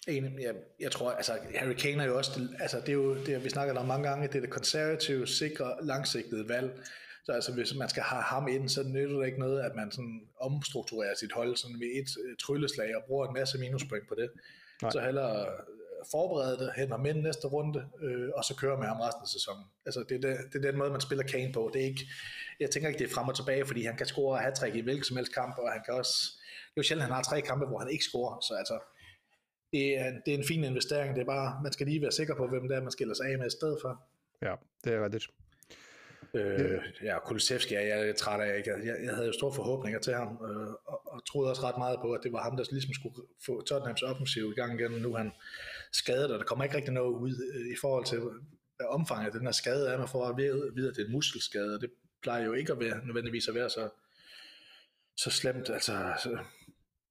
En, 0.09 0.25
jeg, 0.41 0.55
jeg 0.81 0.91
tror, 0.91 1.11
altså 1.11 1.33
Harry 1.55 1.73
Kane 1.73 2.03
er 2.03 2.07
jo 2.07 2.17
også, 2.17 2.41
altså 2.61 2.77
det 2.81 2.89
er 2.89 2.93
jo, 2.93 3.15
det, 3.25 3.45
vi 3.45 3.49
snakker 3.49 3.75
om 3.75 3.87
mange 3.87 4.09
gange, 4.09 4.29
det 4.29 4.35
er 4.37 4.41
det 4.41 4.51
konservative, 4.51 5.27
sikre, 5.27 5.75
langsigtede 5.83 6.49
valg. 6.49 6.81
Så 7.25 7.33
altså, 7.33 7.53
hvis 7.53 7.75
man 7.75 7.89
skal 7.89 8.03
have 8.03 8.23
ham 8.23 8.49
ind, 8.49 8.69
så 8.69 8.83
nytter 8.83 9.19
det 9.19 9.27
ikke 9.27 9.39
noget, 9.39 9.61
at 9.61 9.75
man 9.77 9.91
sådan 9.91 10.29
omstrukturerer 10.41 11.15
sit 11.15 11.33
hold 11.33 11.57
sådan 11.57 11.79
med 11.79 11.87
et 11.87 12.11
øh, 12.25 12.37
trylleslag 12.37 12.97
og 12.97 13.03
bruger 13.07 13.27
en 13.27 13.35
masse 13.35 13.59
minuspoint 13.59 14.09
på 14.09 14.15
det. 14.15 14.31
Nej. 14.83 14.91
Så 14.91 15.01
hellere 15.01 15.41
øh, 15.41 15.59
forberede 16.11 16.59
det, 16.59 16.73
hente 16.77 16.91
ham 16.91 17.07
ind 17.07 17.21
næste 17.21 17.47
runde, 17.47 17.89
øh, 18.03 18.29
og 18.35 18.45
så 18.45 18.57
køre 18.57 18.79
med 18.79 18.87
ham 18.87 19.01
resten 19.01 19.23
af 19.23 19.29
sæsonen. 19.29 19.65
Altså, 19.87 20.05
det, 20.09 20.25
er 20.25 20.29
det, 20.29 20.39
det 20.53 20.65
er 20.65 20.71
den 20.71 20.79
måde, 20.79 20.91
man 20.91 21.01
spiller 21.01 21.25
Kane 21.25 21.53
på. 21.53 21.71
Det 21.73 21.83
er 21.83 21.87
ikke, 21.87 22.07
jeg 22.61 22.71
tænker 22.71 22.89
ikke, 22.89 22.99
det 22.99 23.11
er 23.11 23.15
frem 23.15 23.29
og 23.29 23.37
tilbage, 23.37 23.67
fordi 23.67 23.85
han 23.85 23.97
kan 23.97 24.07
score 24.07 24.39
hat 24.39 24.63
i 24.75 24.81
hvilken 24.81 25.05
som 25.05 25.17
helst 25.17 25.35
kamp, 25.35 25.59
og 25.59 25.73
han 25.73 25.83
kan 25.85 25.95
også, 25.95 26.15
det 26.71 26.77
er 26.77 26.81
jo 26.81 26.83
sjældent, 26.83 27.07
han 27.07 27.15
har 27.15 27.23
tre 27.23 27.41
kampe, 27.41 27.67
hvor 27.67 27.79
han 27.79 27.91
ikke 27.91 28.05
scorer, 28.05 28.41
så 28.41 28.55
altså, 28.55 28.79
det 29.73 29.99
er, 29.99 30.11
det 30.27 30.35
er 30.35 30.39
en 30.39 30.47
fin 30.47 30.65
investering, 30.65 31.15
det 31.15 31.21
er 31.21 31.27
bare, 31.27 31.61
man 31.63 31.73
skal 31.73 31.87
lige 31.87 32.03
være 32.03 32.13
sikker 32.13 32.35
på, 32.35 32.49
hvem 32.49 32.69
det 32.69 32.77
er, 32.77 32.83
man 32.83 32.91
skiller 32.91 33.15
sig 33.15 33.27
af 33.27 33.39
med 33.39 33.47
i 33.47 33.51
stedet 33.51 33.79
for. 33.83 34.03
Ja, 34.43 34.55
det 34.85 34.93
er 34.95 35.05
rigtigt. 35.05 35.27
Øh, 36.35 36.83
ja, 37.03 37.19
Kulusevski 37.19 37.75
er 37.75 37.81
jeg 37.81 38.07
lidt 38.07 38.17
træt 38.17 38.41
af. 38.41 38.59
Ikke? 38.59 38.71
Jeg, 38.71 38.97
jeg 39.05 39.15
havde 39.15 39.27
jo 39.27 39.33
store 39.33 39.55
forhåbninger 39.55 40.01
til 40.01 40.15
ham, 40.15 40.29
øh, 40.29 40.73
og, 40.87 41.13
og 41.13 41.27
troede 41.27 41.51
også 41.51 41.63
ret 41.63 41.79
meget 41.79 41.99
på, 42.03 42.13
at 42.13 42.21
det 42.23 42.33
var 42.33 42.43
ham, 42.43 42.57
der 42.57 42.65
ligesom 42.71 42.95
skulle 42.95 43.15
få 43.47 43.63
Tottenhams 43.63 44.03
offensiv 44.03 44.53
i 44.53 44.61
gang 44.61 44.81
igen. 44.81 44.91
Nu 44.91 45.13
er 45.15 45.19
han 45.19 45.33
skadet, 45.93 46.33
og 46.33 46.39
der 46.39 46.45
kommer 46.45 46.65
ikke 46.65 46.77
rigtig 46.77 46.95
noget 46.95 47.15
ud 47.15 47.35
øh, 47.55 47.67
i 47.67 47.77
forhold 47.81 48.05
til, 48.05 48.19
hvad 48.77 48.87
omfanget 48.89 49.27
af 49.27 49.33
den 49.33 49.47
her 49.47 49.53
skade 49.53 49.89
er. 49.89 49.99
Man 49.99 50.09
får 50.09 50.29
at 50.29 50.37
vide, 50.77 50.89
at 50.89 50.97
det 50.97 51.03
er 51.03 51.07
en 51.07 51.13
muskelskade, 51.13 51.75
og 51.75 51.81
det 51.81 51.91
plejer 52.23 52.45
jo 52.45 52.53
ikke 52.53 52.73
at 52.73 52.81
være, 52.81 53.07
nødvendigvis 53.07 53.49
at 53.49 53.55
være 53.55 53.71
så, 53.71 53.89
så 55.17 55.31
slemt. 55.31 55.71
Altså, 55.71 56.13
så, 56.23 56.39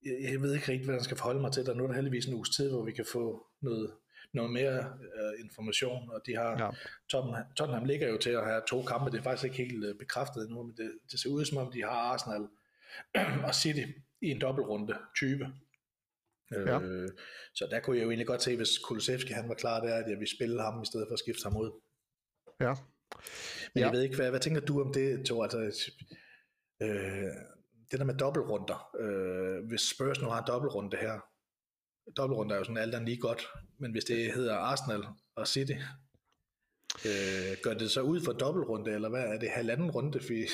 jeg, 0.04 0.32
jeg 0.32 0.42
ved 0.42 0.54
ikke 0.54 0.68
rigtig, 0.68 0.84
hvordan 0.84 0.98
jeg 0.98 1.04
skal 1.04 1.16
forholde 1.16 1.40
mig 1.40 1.52
til 1.52 1.66
det. 1.66 1.76
Nu 1.76 1.82
er 1.82 1.88
der 1.88 1.94
heldigvis 1.94 2.26
en 2.26 2.34
uges 2.34 2.50
tid, 2.50 2.70
hvor 2.70 2.84
vi 2.84 2.92
kan 2.92 3.04
få 3.12 3.46
noget, 3.60 3.90
noget 4.34 4.50
mere 4.52 4.78
øh, 5.14 5.44
information, 5.44 6.10
og 6.10 6.20
de 6.26 6.34
har 6.36 6.64
Ja. 6.64 6.70
Tottenham, 7.10 7.44
Tottenham 7.56 7.84
ligger 7.84 8.08
jo 8.08 8.16
til 8.18 8.30
at 8.30 8.44
have 8.44 8.62
to 8.68 8.82
kampe, 8.82 9.10
det 9.10 9.18
er 9.18 9.22
faktisk 9.22 9.44
ikke 9.44 9.56
helt 9.72 9.84
øh, 9.84 9.94
bekræftet 9.98 10.42
endnu, 10.42 10.62
men 10.62 10.76
det, 10.76 10.92
det 11.10 11.20
ser 11.20 11.30
ud 11.30 11.44
som 11.44 11.58
om, 11.58 11.72
de 11.72 11.80
har 11.82 11.90
Arsenal 11.90 12.48
og 13.48 13.54
City 13.54 13.84
i 14.22 14.26
en 14.30 14.40
dobbeltrunde 14.40 14.98
20. 15.16 15.52
Ja. 16.52 16.80
Øh, 16.80 17.08
så 17.54 17.68
der 17.70 17.80
kunne 17.80 17.96
jeg 17.96 18.04
jo 18.04 18.10
egentlig 18.10 18.26
godt 18.26 18.42
se, 18.42 18.56
hvis 18.56 18.78
Kulusevski 18.78 19.32
han 19.32 19.48
var 19.48 19.54
klar 19.54 19.80
der, 19.80 19.94
at 19.94 20.10
jeg 20.10 20.18
ville 20.18 20.36
spille 20.36 20.62
ham 20.62 20.82
i 20.82 20.86
stedet 20.86 21.06
for 21.08 21.12
at 21.12 21.18
skifte 21.18 21.42
ham 21.42 21.56
ud. 21.56 21.70
Ja. 22.60 22.74
Men 23.74 23.80
Ja. 23.80 23.86
jeg 23.86 23.92
ved 23.92 24.02
ikke, 24.02 24.16
hvad, 24.16 24.30
hvad 24.30 24.40
tænker 24.40 24.60
du 24.60 24.80
om 24.82 24.92
det, 24.92 25.24
Thor? 25.26 25.44
Altså, 25.44 25.92
øh, 26.82 26.88
det 27.90 27.98
der 27.98 28.04
med 28.04 28.14
dobbeltrunder. 28.14 28.96
Øh, 29.00 29.68
hvis 29.68 29.80
Spurs 29.80 30.20
nu 30.20 30.28
har 30.28 30.38
en 30.38 30.46
dobbeltrunde 30.46 30.96
her, 30.96 31.20
dobbeltrunde 32.16 32.54
er 32.54 32.58
jo 32.58 32.64
sådan 32.64 32.76
alt 32.76 32.94
andet 32.94 33.08
lige 33.08 33.20
godt, 33.20 33.46
men 33.78 33.90
hvis 33.92 34.04
det 34.04 34.32
hedder 34.34 34.54
Arsenal 34.54 35.02
og 35.34 35.48
City, 35.48 35.72
øh, 37.06 37.56
gør 37.62 37.74
det 37.74 37.90
så 37.90 38.00
ud 38.00 38.20
for 38.24 38.32
dobbeltrunde, 38.32 38.90
eller 38.90 39.08
hvad? 39.08 39.22
Er 39.22 39.38
det, 39.38 39.50
halvanden 39.50 39.90
runde, 39.90 40.20
vi 40.28 40.46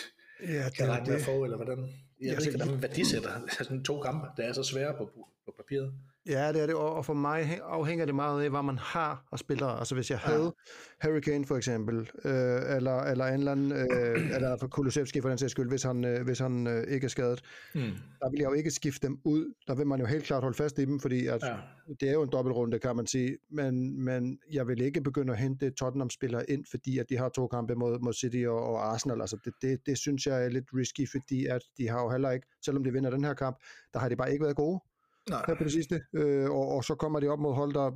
Ja, 0.42 0.64
det 0.64 0.74
kan 0.76 0.88
regne 0.88 1.06
med 1.06 1.14
at 1.14 1.22
få, 1.22 1.44
eller 1.44 1.56
hvordan? 1.56 1.78
Jeg 2.20 2.30
Altså, 2.30 2.36
ved 2.36 2.46
ikke, 2.46 2.56
hvordan 2.56 2.74
man 2.74 2.82
værdisætter 2.82 3.40
sådan 3.62 3.84
to 3.84 4.00
kampe, 4.00 4.26
der 4.36 4.42
er 4.48 4.52
så 4.52 4.62
svære 4.62 4.94
på, 4.98 5.04
på 5.44 5.54
papiret. 5.56 5.92
Ja, 6.28 6.52
det 6.52 6.62
er 6.62 6.66
det, 6.66 6.74
og 6.74 7.04
for 7.04 7.14
mig 7.14 7.42
hæ- 7.42 7.62
afhænger 7.62 8.04
det 8.06 8.14
meget 8.14 8.44
af, 8.44 8.50
hvad 8.50 8.62
man 8.62 8.78
har 8.78 9.28
af 9.32 9.38
spillere. 9.38 9.78
Altså 9.78 9.94
hvis 9.94 10.10
jeg 10.10 10.20
Ja. 10.26 10.30
havde 10.32 10.54
Harry 11.00 11.20
Kane 11.20 11.46
for 11.46 11.56
eksempel, 11.56 11.96
øh, 12.24 12.76
eller, 12.76 13.00
eller 13.02 13.26
en 13.26 13.34
eller 13.38 13.52
anden, 13.52 13.72
øh, 13.72 14.34
eller 14.34 14.56
for 14.60 14.66
Kulusevski 14.68 15.20
for 15.20 15.28
den 15.28 15.38
sags 15.38 15.50
skyld, 15.52 15.68
hvis 15.68 15.82
han, 15.82 16.04
øh, 16.04 16.24
hvis 16.24 16.38
han 16.38 16.66
øh, 16.66 16.84
ikke 16.88 17.04
er 17.04 17.08
skadet, 17.08 17.42
Mm. 17.74 17.80
der 18.20 18.30
vil 18.30 18.38
jeg 18.40 18.46
jo 18.48 18.52
ikke 18.52 18.70
skifte 18.70 19.06
dem 19.06 19.18
ud. 19.24 19.54
Der 19.66 19.74
vil 19.74 19.86
man 19.86 20.00
jo 20.00 20.06
helt 20.06 20.24
klart 20.24 20.42
holde 20.42 20.56
fast 20.56 20.78
i 20.78 20.84
dem, 20.84 21.00
fordi 21.00 21.26
at 21.26 21.42
Ja. 21.42 21.56
det 22.00 22.08
er 22.08 22.12
jo 22.12 22.22
en 22.22 22.28
dobbeltrunde, 22.32 22.78
kan 22.78 22.96
man 22.96 23.06
sige. 23.06 23.36
Men, 23.50 24.04
men 24.04 24.38
jeg 24.52 24.66
vil 24.68 24.80
ikke 24.80 25.00
begynde 25.00 25.32
at 25.32 25.38
hente 25.38 25.70
Tottenham-spillere 25.70 26.50
ind, 26.50 26.64
fordi 26.70 26.98
at 26.98 27.06
de 27.08 27.16
har 27.16 27.28
to 27.28 27.46
kampe 27.46 27.74
mod, 27.74 27.98
mod 27.98 28.12
City 28.12 28.44
og, 28.48 28.62
og 28.62 28.92
Arsenal. 28.92 29.20
Altså 29.20 29.36
det, 29.44 29.52
det, 29.62 29.86
det 29.86 29.98
synes 29.98 30.26
jeg 30.26 30.44
er 30.44 30.48
lidt 30.48 30.64
risky, 30.74 31.10
fordi 31.10 31.46
at 31.46 31.62
de 31.78 31.88
har 31.88 32.02
jo 32.02 32.10
heller 32.10 32.30
ikke, 32.30 32.46
selvom 32.64 32.84
de 32.84 32.92
vinder 32.92 33.10
den 33.10 33.24
her 33.24 33.34
kamp, 33.34 33.56
der 33.94 33.98
har 34.00 34.08
de 34.08 34.16
bare 34.16 34.32
ikke 34.32 34.44
været 34.44 34.56
gode 34.56 34.80
Nej. 35.30 35.42
her 35.46 35.54
på 35.54 35.64
det 35.64 35.72
sidste, 35.72 36.00
øh, 36.14 36.50
og, 36.50 36.68
og 36.68 36.84
så 36.84 36.94
kommer 36.94 37.20
de 37.20 37.28
op 37.28 37.38
mod 37.38 37.54
hold, 37.54 37.72
der 37.74 37.90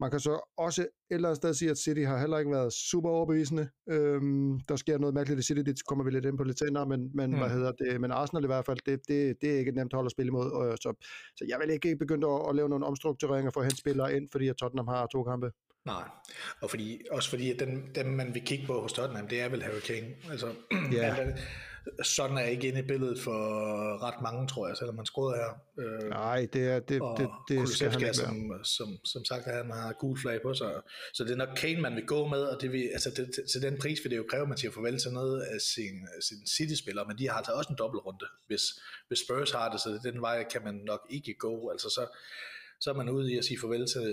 man 0.00 0.10
kan 0.10 0.20
så 0.20 0.52
også 0.56 0.82
et 0.82 0.88
eller 1.10 1.28
andet 1.28 1.36
sted 1.36 1.54
sige, 1.54 1.70
at 1.70 1.78
City 1.78 2.00
har 2.00 2.18
heller 2.18 2.38
ikke 2.38 2.50
været 2.50 2.72
super 2.72 3.10
overbevisende. 3.10 3.68
Øhm, 3.90 4.60
der 4.68 4.76
sker 4.76 4.98
noget 4.98 5.14
mærkeligt 5.14 5.40
i 5.40 5.42
City, 5.42 5.60
det 5.60 5.84
kommer 5.86 6.04
vi 6.04 6.10
lidt 6.10 6.24
ind 6.24 6.38
på 6.38 6.44
lidt 6.44 6.58
senere, 6.58 6.86
men, 6.86 7.10
men 7.14 7.30
Mm. 7.30 7.38
hvad 7.38 7.48
hedder 7.48 7.72
det, 7.72 8.00
men 8.00 8.10
Arsenal 8.10 8.44
i 8.44 8.46
hvert 8.46 8.66
fald, 8.66 8.78
det, 8.86 9.00
det, 9.08 9.36
det 9.40 9.54
er 9.54 9.58
ikke 9.58 9.68
et 9.68 9.74
nemt 9.74 9.92
hold 9.92 10.06
at 10.06 10.10
spille 10.12 10.28
imod, 10.28 10.50
og, 10.50 10.76
så, 10.80 10.94
så 11.36 11.44
jeg 11.48 11.58
vil 11.60 11.70
ikke 11.70 11.96
begynde 11.96 12.26
at, 12.26 12.40
at 12.48 12.56
lave 12.56 12.68
nogle 12.68 12.86
omstruktureringer 12.86 13.50
for 13.50 13.60
at 13.60 13.66
hente 13.66 13.76
spillere 13.80 14.16
ind, 14.16 14.28
fordi 14.32 14.48
at 14.48 14.56
Tottenham 14.56 14.88
har 14.88 15.06
to 15.06 15.22
kampe. 15.24 15.50
Nej, 15.86 16.02
og 16.62 16.70
fordi, 16.70 17.02
også 17.10 17.30
fordi, 17.30 17.50
at 17.52 17.60
dem, 17.60 17.92
dem 17.94 18.06
man 18.06 18.34
vil 18.34 18.42
kigge 18.44 18.66
på 18.66 18.80
hos 18.80 18.92
Tottenham, 18.92 19.28
det 19.28 19.40
er 19.40 19.48
vel 19.48 19.62
Harry 19.62 19.80
Kane. 19.86 20.06
Altså, 20.30 20.46
Ja. 20.92 21.16
yeah. 21.16 21.38
Sådan 22.02 22.38
er 22.38 22.44
ikke 22.44 22.68
inde 22.68 22.80
i 22.80 22.82
billedet 22.82 23.20
for 23.20 23.38
ret 24.06 24.22
mange, 24.22 24.48
tror 24.48 24.68
jeg, 24.68 24.76
selvom 24.76 24.94
man 24.94 25.06
scorede 25.06 25.36
her. 25.36 25.50
Øh, 25.78 26.10
Nej, 26.10 26.48
det, 26.52 26.68
er, 26.68 26.80
det, 26.80 27.00
og 27.02 27.18
det, 27.18 27.28
det 27.48 27.68
skal 27.68 27.90
han 27.90 28.00
ikke 28.00 28.06
være. 28.06 28.14
som, 28.14 28.64
som, 28.64 28.88
som 29.04 29.24
sagt, 29.24 29.46
at 29.46 29.56
han 29.56 29.70
har 29.70 29.92
gul 29.92 30.18
flag 30.20 30.42
på 30.42 30.54
sig. 30.54 30.72
Så 31.14 31.24
det 31.24 31.30
er 31.30 31.36
nok 31.36 31.48
Kane, 31.56 31.80
man 31.80 31.94
vil 31.94 32.06
gå 32.06 32.26
med, 32.26 32.42
og 32.42 32.60
det 32.60 32.72
vil, 32.72 32.90
altså 32.92 33.10
det, 33.16 33.48
til 33.52 33.62
den 33.62 33.78
pris 33.80 33.98
vil 34.02 34.10
det 34.10 34.16
jo 34.16 34.26
kræve, 34.30 34.42
at 34.42 34.48
man 34.48 34.58
siger 34.58 34.72
farvel 34.72 34.98
til 34.98 35.12
noget 35.12 35.42
af 35.42 35.60
sin, 35.60 35.96
sin 36.28 36.46
City-spillere, 36.56 37.04
men 37.08 37.18
de 37.18 37.28
har 37.28 37.36
altså 37.36 37.52
også 37.52 37.70
en 37.70 37.78
dobbeltrunde. 37.78 38.26
Hvis, 38.46 38.62
hvis 39.08 39.18
Spurs 39.18 39.50
har 39.50 39.70
det, 39.70 39.80
så 39.80 40.00
den 40.04 40.20
vej 40.20 40.44
kan 40.52 40.62
man 40.64 40.74
nok 40.74 41.00
ikke 41.10 41.34
gå. 41.34 41.70
Altså 41.70 41.88
så, 41.88 42.04
så 42.84 42.90
er 42.90 42.94
man 42.94 43.08
ude 43.08 43.32
i 43.32 43.38
at 43.38 43.44
sige 43.44 43.60
farvel 43.60 43.86
til, 43.86 44.08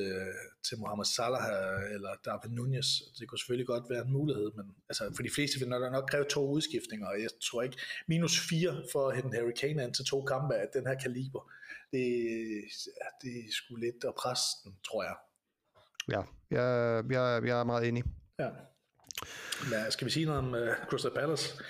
til 0.67 0.79
Mohamed 0.79 1.05
Salah 1.05 1.41
her, 1.41 1.61
eller 1.95 2.09
Darwin 2.25 2.55
Nunez. 2.55 2.87
Det 3.19 3.27
kunne 3.27 3.39
selvfølgelig 3.39 3.67
godt 3.67 3.89
være 3.89 4.05
en 4.05 4.11
mulighed, 4.11 4.51
men 4.57 4.65
altså, 4.89 5.03
for 5.15 5.23
de 5.23 5.29
fleste 5.35 5.59
vil 5.59 5.69
nok, 5.69 5.91
nok 5.91 6.09
kræve 6.09 6.25
to 6.29 6.49
udskiftninger, 6.49 7.07
og 7.07 7.21
jeg 7.21 7.29
tror 7.47 7.61
ikke, 7.61 7.77
minus 8.07 8.39
fire 8.49 8.83
for 8.91 9.09
at 9.09 9.15
hente 9.15 9.37
Harry 9.37 9.51
Kane 9.61 9.83
ind 9.83 9.93
til 9.93 10.05
to 10.05 10.23
kampe 10.23 10.55
af 10.55 10.67
den 10.73 10.87
her 10.87 10.95
kaliber, 10.95 11.51
det, 11.91 12.03
det 13.21 13.31
er 13.39 13.51
sgu 13.51 13.75
lidt 13.75 14.03
at 14.03 14.13
presse 14.15 14.45
den, 14.63 14.73
tror 14.87 15.03
jeg. 15.03 15.15
Ja, 16.13 16.21
jeg, 16.51 17.03
jeg, 17.11 17.47
jeg 17.47 17.59
er 17.59 17.63
meget 17.63 17.87
enig. 17.87 18.03
Ja. 18.39 18.49
Hvad, 19.69 19.91
skal 19.91 20.05
vi 20.05 20.11
sige 20.11 20.25
noget 20.25 20.39
om 20.39 20.53
uh, 20.53 20.89
Crystal 20.89 21.11
Palace? 21.11 21.63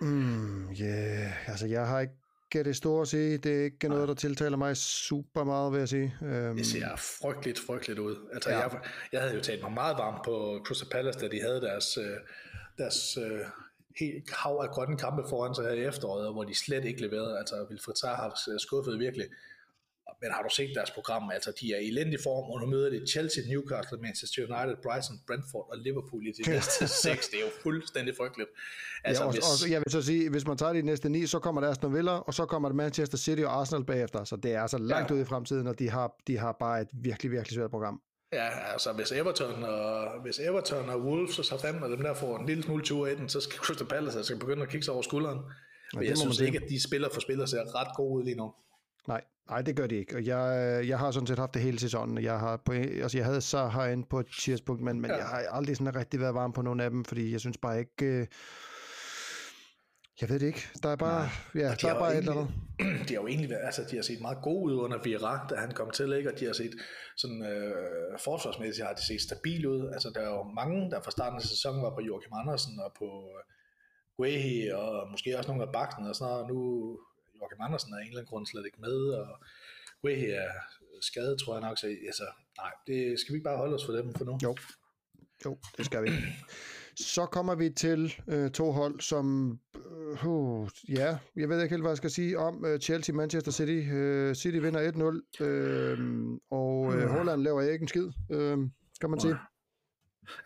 Mm, 0.00 0.70
yeah. 0.70 1.48
altså 1.50 1.66
jeg 1.66 1.86
har 1.86 2.00
ikke 2.00 2.19
det 2.58 2.76
store 2.76 3.02
at 3.02 3.08
sige. 3.08 3.38
Det 3.38 3.60
er 3.60 3.64
ikke 3.64 3.88
noget, 3.88 4.08
der 4.08 4.14
tiltaler 4.14 4.56
mig 4.56 4.76
super 4.76 5.44
meget, 5.44 5.72
vil 5.72 5.78
jeg 5.78 5.88
sige. 5.88 6.14
Um, 6.20 6.56
Det 6.56 6.66
ser 6.66 6.96
frygteligt, 6.96 7.58
frygteligt 7.66 7.98
ud. 7.98 8.16
Altså, 8.32 8.50
Ja. 8.50 8.58
jeg, 8.58 8.70
jeg 9.12 9.20
havde 9.20 9.34
jo 9.34 9.40
talt 9.40 9.62
mig 9.62 9.72
meget 9.72 9.96
varm 9.98 10.20
på 10.24 10.60
Crystal 10.64 10.88
Palace, 10.88 11.18
da 11.20 11.28
de 11.28 11.40
havde 11.40 11.60
deres, 11.60 11.98
øh, 11.98 12.16
deres 12.78 13.16
øh, 13.16 13.40
helt 14.00 14.30
hav 14.34 14.60
af 14.62 14.68
grønne 14.68 14.96
kampe 14.96 15.22
foran 15.28 15.54
sig 15.54 15.64
her 15.64 15.72
i 15.72 15.84
efteråret, 15.84 16.32
hvor 16.32 16.44
de 16.44 16.58
slet 16.58 16.84
ikke 16.84 17.00
leverede. 17.00 17.38
Altså, 17.38 17.66
Wilfred 17.70 17.94
Zaha 17.94 18.14
har 18.14 18.58
skuffet 18.58 18.98
virkelig. 18.98 19.26
Men 20.22 20.30
har 20.32 20.42
du 20.42 20.48
set 20.54 20.70
deres 20.74 20.90
program? 20.90 21.30
Altså, 21.30 21.52
de 21.60 21.72
er 21.74 21.78
i 21.78 21.88
elendig 21.88 22.18
form, 22.22 22.50
og 22.50 22.60
nu 22.60 22.66
møder 22.66 22.90
de 22.90 23.06
Chelsea, 23.06 23.42
Newcastle, 23.48 23.98
Manchester 24.06 24.38
United, 24.48 24.76
Brighton, 24.82 25.16
Brentford 25.26 25.66
og 25.72 25.78
Liverpool 25.78 26.26
i 26.26 26.32
de 26.38 26.50
næste 26.54 26.88
seks. 26.88 27.28
Det 27.28 27.36
er 27.40 27.44
jo 27.48 27.52
fuldstændig 27.62 28.14
frygteligt. 28.16 28.50
Altså, 29.04 29.22
ja, 29.22 29.26
og, 29.26 29.32
hvis, 29.32 29.44
og, 29.64 29.70
jeg 29.70 29.80
vil 29.84 29.90
så 29.92 30.02
sige, 30.02 30.30
hvis 30.30 30.46
man 30.46 30.56
tager 30.56 30.72
de 30.72 30.82
næste 30.82 31.08
ni, 31.08 31.26
så 31.26 31.38
kommer 31.38 31.60
der 31.60 31.68
Aston 31.70 31.94
Villa, 31.94 32.10
og 32.12 32.34
så 32.34 32.44
kommer 32.46 32.68
der 32.68 32.76
Manchester 32.76 33.18
City 33.18 33.42
og 33.42 33.60
Arsenal 33.60 33.84
bagefter. 33.84 34.24
Så 34.24 34.36
det 34.36 34.52
er 34.54 34.62
altså 34.62 34.78
langt 34.78 35.10
Ja. 35.10 35.14
ude 35.14 35.22
i 35.22 35.24
fremtiden, 35.24 35.66
og 35.66 35.78
de 35.78 35.90
har, 35.90 36.14
de 36.26 36.38
har 36.38 36.52
bare 36.60 36.80
et 36.80 36.88
virkelig, 36.92 37.32
virkelig 37.32 37.54
svært 37.54 37.70
program. 37.70 38.00
Ja, 38.32 38.48
altså 38.72 38.92
hvis 38.92 39.12
Everton 39.12 39.62
og, 39.62 40.20
hvis 40.22 40.38
Everton 40.38 40.88
og 40.90 41.00
Wolves 41.00 41.38
og 41.38 41.44
Southampton 41.44 41.82
og 41.82 41.90
dem 41.90 42.00
der 42.02 42.14
får 42.14 42.38
en 42.38 42.46
lille 42.46 42.62
smule 42.62 42.84
tur 42.84 43.06
i 43.06 43.14
den, 43.14 43.28
så 43.28 43.40
skal 43.40 43.58
Crystal 43.58 43.86
Palace 43.86 44.18
altså 44.18 44.36
begynde 44.38 44.62
at 44.62 44.68
kigge 44.68 44.84
sig 44.84 44.94
over 44.94 45.02
skulderen. 45.02 45.38
Men 45.94 46.02
det 46.02 46.08
jeg 46.08 46.18
synes 46.18 46.40
ikke, 46.40 46.58
at 46.58 46.68
de 46.68 46.82
spiller 46.82 47.08
for 47.12 47.20
spiller 47.20 47.46
ser 47.46 47.80
ret 47.80 47.96
gode 47.96 48.18
ud 48.18 48.24
lige 48.24 48.36
nu. 48.36 48.52
Nej, 49.08 49.20
nej, 49.50 49.62
det 49.62 49.76
gør 49.76 49.86
de 49.86 49.96
ikke. 49.96 50.16
Og 50.16 50.24
jeg, 50.26 50.84
jeg 50.88 50.98
har 50.98 51.10
sådan 51.10 51.26
set 51.26 51.38
haft 51.38 51.54
det 51.54 51.62
hele 51.62 51.78
sæsonen. 51.78 52.22
Jeg 52.24 52.38
har 52.38 52.56
på, 52.56 52.72
altså 52.72 53.18
jeg 53.18 53.24
havde 53.26 53.40
så 53.40 53.68
herinde 53.68 54.06
på 54.10 54.20
et 54.20 54.26
tidspunkt, 54.40 54.82
men, 54.82 55.00
men 55.00 55.10
Ja. 55.10 55.16
jeg 55.16 55.26
har 55.26 55.38
aldrig 55.50 55.76
sådan 55.76 55.96
rigtig 55.96 56.20
været 56.20 56.34
varm 56.34 56.52
på 56.52 56.62
nogle 56.62 56.84
af 56.84 56.90
dem, 56.90 57.04
fordi 57.04 57.32
jeg 57.32 57.40
synes 57.40 57.58
bare 57.58 57.78
ikke... 57.78 58.04
Øh, 58.04 58.26
jeg 60.20 60.28
ved 60.28 60.38
det 60.38 60.46
ikke. 60.46 60.68
Der 60.82 60.88
er 60.88 60.96
bare, 60.96 61.28
ja, 61.54 61.70
Og 61.70 61.76
de 61.80 61.86
der 61.86 61.94
er 61.94 61.98
bare 61.98 62.10
jo 62.12 62.18
et 62.18 62.18
eller 62.18 62.32
egentlig- 62.32 62.54
andet. 62.80 63.08
De 63.08 63.14
har 63.14 63.20
jo 63.22 63.26
egentlig 63.26 63.50
været, 63.50 63.64
altså 63.64 63.82
de 63.90 63.96
har 63.96 64.02
set 64.02 64.20
meget 64.20 64.38
gode 64.42 64.62
ud 64.74 64.76
under 64.84 64.98
Vieira, 65.04 65.46
da 65.50 65.54
han 65.54 65.70
kom 65.78 65.90
til, 65.90 66.12
ikke? 66.18 66.32
og 66.32 66.40
de 66.40 66.44
har 66.46 66.52
set 66.52 66.74
sådan 67.16 67.42
øh, 67.52 68.18
forsvarsmæssigt 68.24 68.86
har 68.86 68.94
de 68.94 69.06
set 69.06 69.20
stabil 69.28 69.66
ud. 69.66 69.82
Altså 69.94 70.08
der 70.14 70.20
er 70.20 70.30
jo 70.38 70.42
mange, 70.60 70.90
der 70.90 71.00
fra 71.04 71.10
starten 71.10 71.36
af 71.36 71.42
sæsonen 71.42 71.82
var 71.82 71.94
på 71.94 72.00
Joachim 72.08 72.32
Andersen 72.40 72.74
og 72.84 72.90
på 72.98 73.08
øh, 73.36 73.42
Guehi 74.16 74.68
og 74.80 74.90
måske 75.10 75.38
også 75.38 75.50
nogle 75.50 75.66
af 75.66 75.72
bakken 75.78 76.06
og 76.06 76.14
sådan 76.16 76.30
noget. 76.32 76.46
Nu 76.52 76.60
Joachim 77.40 77.60
Andersen 77.60 77.92
er 77.92 77.96
af 77.96 78.00
en 78.00 78.06
eller 78.08 78.20
anden 78.20 78.30
grund 78.30 78.46
slet 78.46 78.66
ikke 78.66 78.80
med, 78.80 78.98
og 79.20 79.28
Guehi 80.02 80.30
er 80.30 80.50
skadet, 81.00 81.40
tror 81.40 81.54
jeg 81.54 81.62
nok. 81.68 81.78
Så 81.78 81.86
altså, 81.86 82.26
nej, 82.58 82.72
det 82.86 83.20
skal 83.20 83.32
vi 83.32 83.36
ikke 83.36 83.44
bare 83.44 83.56
holde 83.56 83.74
os 83.74 83.84
for 83.84 83.92
dem 83.92 84.14
for 84.14 84.24
nu. 84.24 84.38
Jo. 84.42 84.56
Jo, 85.44 85.58
det 85.76 85.84
skal 85.86 86.02
vi. 86.02 86.10
Så 86.96 87.26
kommer 87.26 87.54
vi 87.54 87.70
til 87.70 88.14
øh, 88.28 88.50
to 88.50 88.72
hold, 88.72 89.00
som... 89.00 89.58
Øh, 89.74 90.26
uh, 90.26 90.68
ja, 90.88 91.18
jeg 91.36 91.48
ved 91.48 91.62
ikke 91.62 91.72
helt, 91.72 91.82
hvad 91.82 91.90
jeg 91.90 91.96
skal 91.96 92.10
sige 92.10 92.38
om 92.38 92.64
øh, 92.64 92.78
Chelsea-Manchester 92.82 93.50
City. 93.50 93.88
Øh, 93.92 94.34
City 94.34 94.56
vinder 94.56 95.20
1-0, 95.40 95.44
øh, 95.44 95.98
og 96.50 96.94
øh, 96.94 97.08
Holland 97.08 97.42
laver 97.42 97.60
ikke 97.62 97.82
en 97.82 97.88
skid, 97.88 98.08
øh, 98.30 98.58
kan 99.00 99.10
man 99.10 99.20
sige. 99.20 99.36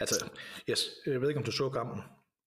Altså, 0.01 0.30
yes, 0.70 0.90
jeg 1.07 1.20
ved 1.20 1.28
ikke, 1.28 1.38
om 1.38 1.45
du 1.45 1.53
så 1.53 1.70
kampen. 1.70 2.03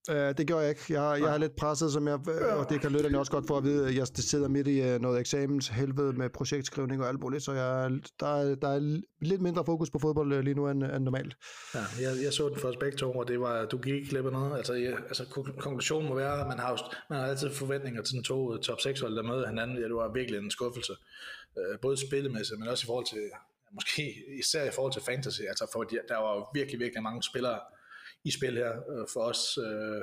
Uh, 0.10 0.16
det 0.16 0.48
gjorde 0.48 0.62
jeg 0.62 0.70
ikke. 0.70 1.02
Jeg, 1.02 1.22
jeg 1.22 1.34
er 1.34 1.38
lidt 1.38 1.56
presset, 1.56 1.92
som 1.92 2.08
jeg, 2.08 2.20
og 2.58 2.70
det 2.70 2.82
kan 2.82 2.92
lytterne 2.92 3.20
også 3.20 3.32
godt 3.32 3.48
få 3.48 3.58
at 3.58 3.64
vide. 3.64 3.96
Jeg 3.98 4.08
sidder 4.08 4.48
midt 4.48 4.68
i 4.68 4.96
uh, 4.96 5.02
noget 5.02 5.20
eksamens 5.20 5.68
helvede 5.68 6.14
med 6.14 6.30
projektskrivning 6.30 7.02
og 7.02 7.08
alt 7.10 7.20
muligt, 7.20 7.44
så 7.44 7.52
jeg, 7.52 7.92
der, 8.20 8.28
er, 8.28 8.56
der 8.56 8.68
er 8.68 9.02
lidt 9.22 9.42
mindre 9.42 9.66
fokus 9.66 9.90
på 9.90 10.00
fodbold 10.00 10.34
uh, 10.34 10.40
lige 10.40 10.54
nu 10.54 10.70
end, 10.70 10.84
end 10.84 11.04
normalt. 11.04 11.36
Ja, 11.76 11.80
jeg, 12.02 12.24
jeg 12.24 12.34
så 12.34 12.50
den 12.50 12.60
først 12.60 12.80
begge 12.80 12.98
to, 12.98 13.12
og 13.12 13.28
det 13.28 13.40
var, 13.40 13.66
du 13.66 13.78
gik 13.78 13.94
ikke 13.94 14.10
glip 14.10 14.26
af 14.26 14.32
noget. 14.32 14.58
Altså, 14.58 14.74
jeg, 14.74 14.94
altså 14.94 15.26
konklusionen 15.60 16.10
må 16.10 16.16
være, 16.16 16.42
at 16.42 16.48
man 16.48 16.60
har, 16.60 16.96
man 17.10 17.20
har 17.20 17.28
altid 17.28 17.50
forventninger 17.50 18.02
til 18.02 18.16
den 18.16 18.24
to 18.24 18.58
top 18.58 18.82
6 18.82 19.02
hold, 19.02 19.16
der 19.16 19.24
møder 19.24 19.48
hinanden. 19.48 19.78
Ja, 19.78 19.84
det 19.84 19.96
var 19.96 20.14
virkelig 20.14 20.40
en 20.40 20.52
skuffelse. 20.52 20.94
Både 21.82 22.08
spillemæssigt, 22.08 22.60
men 22.60 22.68
også 22.70 22.86
i 22.86 22.88
forhold 22.88 23.06
til, 23.06 23.24
måske 23.74 24.24
især 24.40 24.64
i 24.64 24.72
forhold 24.76 24.94
til 24.94 25.02
fantasy. 25.02 25.42
Altså, 25.42 25.66
for 25.74 25.84
der 25.84 26.18
var 26.18 26.50
virkelig, 26.54 26.80
virkelig 26.80 27.04
mange 27.04 27.24
spillere, 27.24 27.60
i 28.24 28.32
spil 28.32 28.58
her 28.58 28.72
øh, 28.72 29.08
for 29.14 29.22
os, 29.22 29.58
øh, 29.58 30.02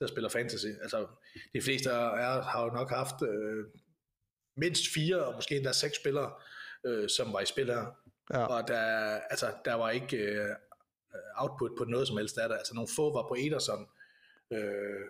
der 0.00 0.06
spiller 0.06 0.28
fantasy. 0.28 0.66
Altså, 0.82 1.06
de 1.54 1.62
fleste 1.62 1.90
af 1.92 2.44
har 2.44 2.64
jo 2.64 2.70
nok 2.70 2.90
haft 2.90 3.22
øh, 3.22 3.64
mindst 4.56 4.84
fire, 4.94 5.24
og 5.24 5.34
måske 5.34 5.56
endda 5.56 5.72
seks 5.72 5.96
spillere, 5.96 6.32
øh, 6.86 7.08
som 7.08 7.32
var 7.32 7.40
i 7.40 7.46
spil 7.46 7.66
her. 7.66 7.96
Ja. 8.34 8.44
Og 8.44 8.68
der, 8.68 8.80
altså, 9.30 9.46
der 9.64 9.74
var 9.74 9.90
ikke 9.90 10.16
øh, 10.16 10.48
output 11.36 11.70
på 11.78 11.84
noget 11.84 12.08
som 12.08 12.16
helst 12.16 12.38
af 12.38 12.48
det. 12.48 12.56
Altså, 12.56 12.74
nogle 12.74 12.88
få 12.96 13.12
var 13.12 13.28
på 13.28 13.36
Ederson, 13.38 13.88
øh, 14.50 15.00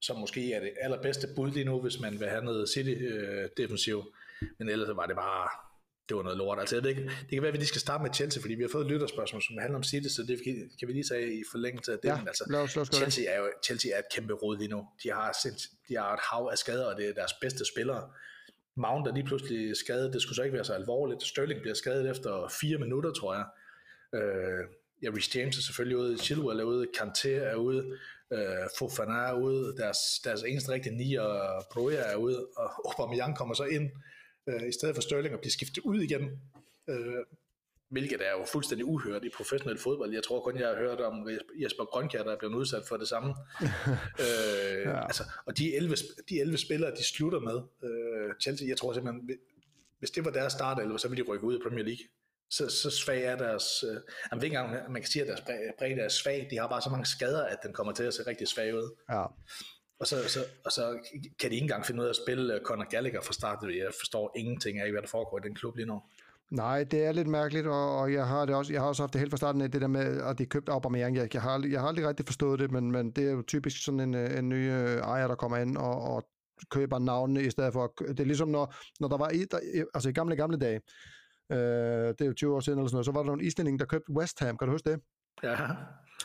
som 0.00 0.16
måske 0.16 0.52
er 0.52 0.60
det 0.60 0.72
allerbedste 0.80 1.28
bud 1.36 1.50
lige 1.50 1.64
nu, 1.64 1.80
hvis 1.80 2.00
man 2.00 2.20
vil 2.20 2.28
have 2.28 2.44
noget 2.44 2.68
City-defensiv. 2.68 3.98
Øh, 4.42 4.48
Men 4.58 4.68
ellers 4.68 4.96
var 4.96 5.06
det 5.06 5.16
bare 5.16 5.67
det 6.08 6.16
var 6.16 6.22
noget 6.22 6.38
lort. 6.38 6.60
Altså, 6.60 6.76
jeg 6.76 6.82
ved 6.82 6.90
ikke, 6.90 7.02
det 7.02 7.30
kan 7.30 7.42
være, 7.42 7.48
at 7.48 7.52
vi 7.52 7.58
lige 7.58 7.68
skal 7.68 7.80
starte 7.80 8.02
med 8.02 8.14
Chelsea, 8.14 8.42
fordi 8.42 8.54
vi 8.54 8.62
har 8.62 8.68
fået 8.72 8.84
et 8.84 8.90
lytterspørgsmål, 8.90 9.42
som 9.42 9.58
handler 9.58 9.76
om 9.76 9.82
City, 9.82 10.08
så 10.08 10.22
det 10.22 10.40
kan 10.78 10.88
vi 10.88 10.92
lige 10.92 11.04
sige 11.04 11.40
i 11.40 11.42
forlængelse 11.50 11.92
af 11.92 11.98
det. 11.98 12.08
Ja, 12.08 12.18
Men 12.18 12.28
altså, 12.28 12.44
lad 12.50 12.60
os, 12.60 12.76
lad 12.76 12.82
os 12.82 12.96
Chelsea, 12.96 13.24
er 13.32 13.38
jo, 13.38 13.50
Chelsea 13.64 13.90
er 13.94 13.98
et 13.98 14.08
kæmpe 14.14 14.32
råd 14.32 14.58
lige 14.58 14.68
nu. 14.68 14.88
De 15.02 15.12
har, 15.12 15.36
de 15.88 15.96
har 15.96 16.14
et 16.14 16.20
hav 16.30 16.48
af 16.52 16.58
skader, 16.58 16.84
og 16.84 16.96
det 16.96 17.08
er 17.08 17.12
deres 17.12 17.32
bedste 17.32 17.64
spillere. 17.64 18.10
Mount 18.74 19.06
er 19.08 19.14
lige 19.14 19.26
pludselig 19.26 19.76
skadet, 19.76 20.12
det 20.12 20.22
skulle 20.22 20.36
så 20.36 20.42
ikke 20.42 20.54
være 20.54 20.64
så 20.64 20.74
alvorligt. 20.74 21.22
Sterling 21.22 21.60
bliver 21.60 21.74
skadet 21.74 22.10
efter 22.10 22.52
fire 22.60 22.78
minutter, 22.78 23.12
tror 23.12 23.34
jeg. 23.34 23.46
Øh, 24.14 24.64
ja, 25.02 25.08
Rhys 25.16 25.36
James 25.36 25.58
er 25.58 25.62
selvfølgelig 25.62 25.96
ude, 25.96 26.18
Chilwell 26.18 26.60
er 26.60 26.64
ude, 26.64 26.86
Kanté 26.96 27.28
er 27.28 27.54
ude, 27.54 27.98
øh, 28.32 28.38
Fofana 28.78 29.12
er 29.12 29.32
ude, 29.32 29.74
deres, 29.76 29.98
deres 30.24 30.42
eneste 30.42 30.72
rigtige 30.72 30.96
nier, 30.96 31.64
Broja 31.72 32.02
er 32.12 32.16
ude, 32.16 32.46
og 32.56 32.70
Aubameyang 32.84 33.36
kommer 33.36 33.54
så 33.54 33.64
ind 33.64 33.84
øh, 33.84 34.17
i 34.68 34.72
stedet 34.72 34.94
for 34.94 35.02
Sterling 35.02 35.34
at 35.34 35.40
blive 35.40 35.52
skiftet 35.52 35.82
ud 35.84 36.00
igen. 36.00 36.40
Øh, 36.88 37.24
hvilket 37.88 38.20
er 38.26 38.30
jo 38.30 38.44
fuldstændig 38.44 38.86
uhørt 38.86 39.24
i 39.24 39.30
professionel 39.36 39.78
fodbold. 39.78 40.12
Jeg 40.12 40.22
tror 40.22 40.40
kun, 40.40 40.58
jeg 40.58 40.68
har 40.68 40.76
hørt 40.76 41.00
om 41.00 41.28
Jesper 41.62 41.84
Grønkjær, 41.84 42.22
der 42.22 42.32
er 42.32 42.38
blevet 42.38 42.54
udsat 42.54 42.82
for 42.88 42.96
det 42.96 43.08
samme. 43.08 43.34
øh, 44.24 44.82
ja. 44.84 45.04
altså, 45.04 45.22
og 45.46 45.58
de 45.58 45.76
11, 45.76 45.96
de 46.28 46.40
11 46.40 46.58
spillere, 46.58 46.90
de 46.90 47.04
slutter 47.04 47.40
med 47.40 47.60
øh, 47.90 48.34
Chelsea, 48.42 48.68
jeg 48.68 48.76
tror 48.76 48.92
simpelthen, 48.92 49.30
hvis 49.98 50.10
det 50.10 50.24
var 50.24 50.30
deres 50.30 50.52
start, 50.52 50.82
eller 50.82 50.96
så 50.96 51.08
ville 51.08 51.24
de 51.24 51.30
rykke 51.30 51.44
ud 51.44 51.58
i 51.58 51.62
Premier 51.62 51.84
League. 51.84 52.04
Så, 52.50 52.68
så 52.68 52.90
svag 52.90 53.22
er 53.22 53.36
deres, 53.36 53.84
øh, 53.84 53.94
jeg 54.30 54.36
ved 54.36 54.42
ikke 54.42 54.56
engang, 54.56 54.92
man 54.92 55.02
kan 55.02 55.10
sige, 55.10 55.22
at 55.22 55.28
deres 55.28 55.40
bredde 55.78 56.02
er 56.02 56.08
svag, 56.08 56.48
de 56.50 56.58
har 56.58 56.68
bare 56.68 56.82
så 56.82 56.90
mange 56.90 57.06
skader, 57.06 57.44
at 57.44 57.58
den 57.62 57.72
kommer 57.72 57.92
til 57.92 58.04
at 58.04 58.14
se 58.14 58.26
rigtig 58.26 58.48
svag 58.48 58.74
ud. 58.74 58.96
Ja. 59.10 59.24
Og 60.00 60.06
så, 60.06 60.28
så, 60.28 60.40
og 60.64 60.72
så 60.72 60.98
kan 61.40 61.50
de 61.50 61.54
ikke 61.54 61.64
engang 61.64 61.86
finde 61.86 62.00
ud 62.00 62.06
af 62.06 62.10
at 62.10 62.16
spille 62.16 62.54
øh, 62.54 62.60
Conor 62.60 62.88
Gallagher 62.90 63.20
fra 63.20 63.32
start. 63.32 63.58
Jeg 63.62 63.90
forstår 64.00 64.32
ingenting 64.36 64.80
af, 64.80 64.90
hvad 64.90 65.02
der 65.02 65.08
foregår 65.08 65.38
i 65.38 65.48
den 65.48 65.54
klub 65.54 65.76
lige 65.76 65.86
nu. 65.86 66.02
Nej, 66.50 66.84
det 66.84 67.04
er 67.04 67.12
lidt 67.12 67.28
mærkeligt, 67.28 67.66
og, 67.66 67.98
og 67.98 68.12
jeg 68.12 68.26
har 68.26 68.46
det 68.46 68.54
også, 68.54 68.72
jeg 68.72 68.82
har 68.82 68.88
også 68.88 69.02
haft 69.02 69.12
det 69.12 69.18
helt 69.18 69.30
fra 69.30 69.36
starten 69.36 69.60
af, 69.60 69.70
det 69.70 69.80
der 69.80 69.86
med, 69.86 70.22
at 70.22 70.38
de 70.38 70.46
købte 70.46 70.72
Aubameyang. 70.72 71.16
Jeg, 71.16 71.34
jeg, 71.34 71.42
har, 71.42 71.66
jeg 71.70 71.80
har 71.80 71.88
aldrig 71.88 72.08
rigtig 72.08 72.26
forstået 72.26 72.58
det, 72.60 72.70
men, 72.70 72.90
men 72.92 73.10
det 73.10 73.28
er 73.28 73.32
jo 73.32 73.42
typisk 73.42 73.84
sådan 73.84 74.00
en, 74.00 74.14
øh, 74.14 74.38
en 74.38 74.48
ny 74.48 74.72
øh, 74.72 74.98
ejer, 74.98 75.28
der 75.28 75.34
kommer 75.34 75.56
ind 75.56 75.76
og, 75.76 76.02
og 76.02 76.24
køber 76.70 76.98
navnene 76.98 77.42
i 77.42 77.50
stedet 77.50 77.72
for, 77.72 77.94
det 78.08 78.20
er 78.20 78.24
ligesom 78.24 78.48
når, 78.48 78.74
når 79.00 79.08
der 79.08 79.16
var 79.16 79.30
i, 79.30 79.44
der, 79.44 79.58
altså 79.94 80.08
i 80.08 80.12
gamle, 80.12 80.36
gamle 80.36 80.58
dage, 80.58 80.80
øh, 81.52 81.58
det 82.08 82.20
er 82.20 82.26
jo 82.26 82.32
20 82.32 82.54
år 82.54 82.60
siden 82.60 82.78
eller 82.78 82.88
sådan 82.88 82.94
noget, 82.94 83.06
så 83.06 83.12
var 83.12 83.20
der 83.20 83.26
nogle 83.26 83.44
islændinge, 83.44 83.78
der 83.78 83.84
købte 83.84 84.12
West 84.12 84.40
Ham, 84.40 84.58
kan 84.58 84.68
du 84.68 84.72
huske 84.72 84.90
det? 84.90 85.00
Ja. 85.42 85.56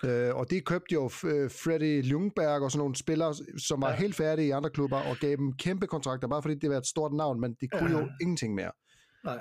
Øh, 0.05 0.35
og 0.35 0.49
de 0.49 0.61
købte 0.61 0.93
jo 0.93 1.03
øh, 1.03 1.51
Freddy 1.51 2.03
Ljungberg 2.03 2.61
og 2.61 2.71
sådan 2.71 2.79
nogle 2.79 2.95
spillere, 2.95 3.35
som 3.57 3.81
var 3.81 3.89
ja. 3.89 3.95
helt 3.95 4.15
færdige 4.15 4.47
i 4.47 4.51
andre 4.51 4.69
klubber, 4.69 4.97
og 4.97 5.17
gav 5.17 5.35
dem 5.35 5.53
kæmpe 5.53 5.87
kontrakter, 5.87 6.27
bare 6.27 6.41
fordi 6.41 6.55
det 6.55 6.69
var 6.69 6.77
et 6.77 6.87
stort 6.87 7.13
navn, 7.13 7.41
men 7.41 7.55
de 7.61 7.67
kunne 7.67 7.91
ja. 7.91 7.99
jo 7.99 8.09
ingenting 8.21 8.55
mere. 8.55 8.71
Nej. 9.23 9.39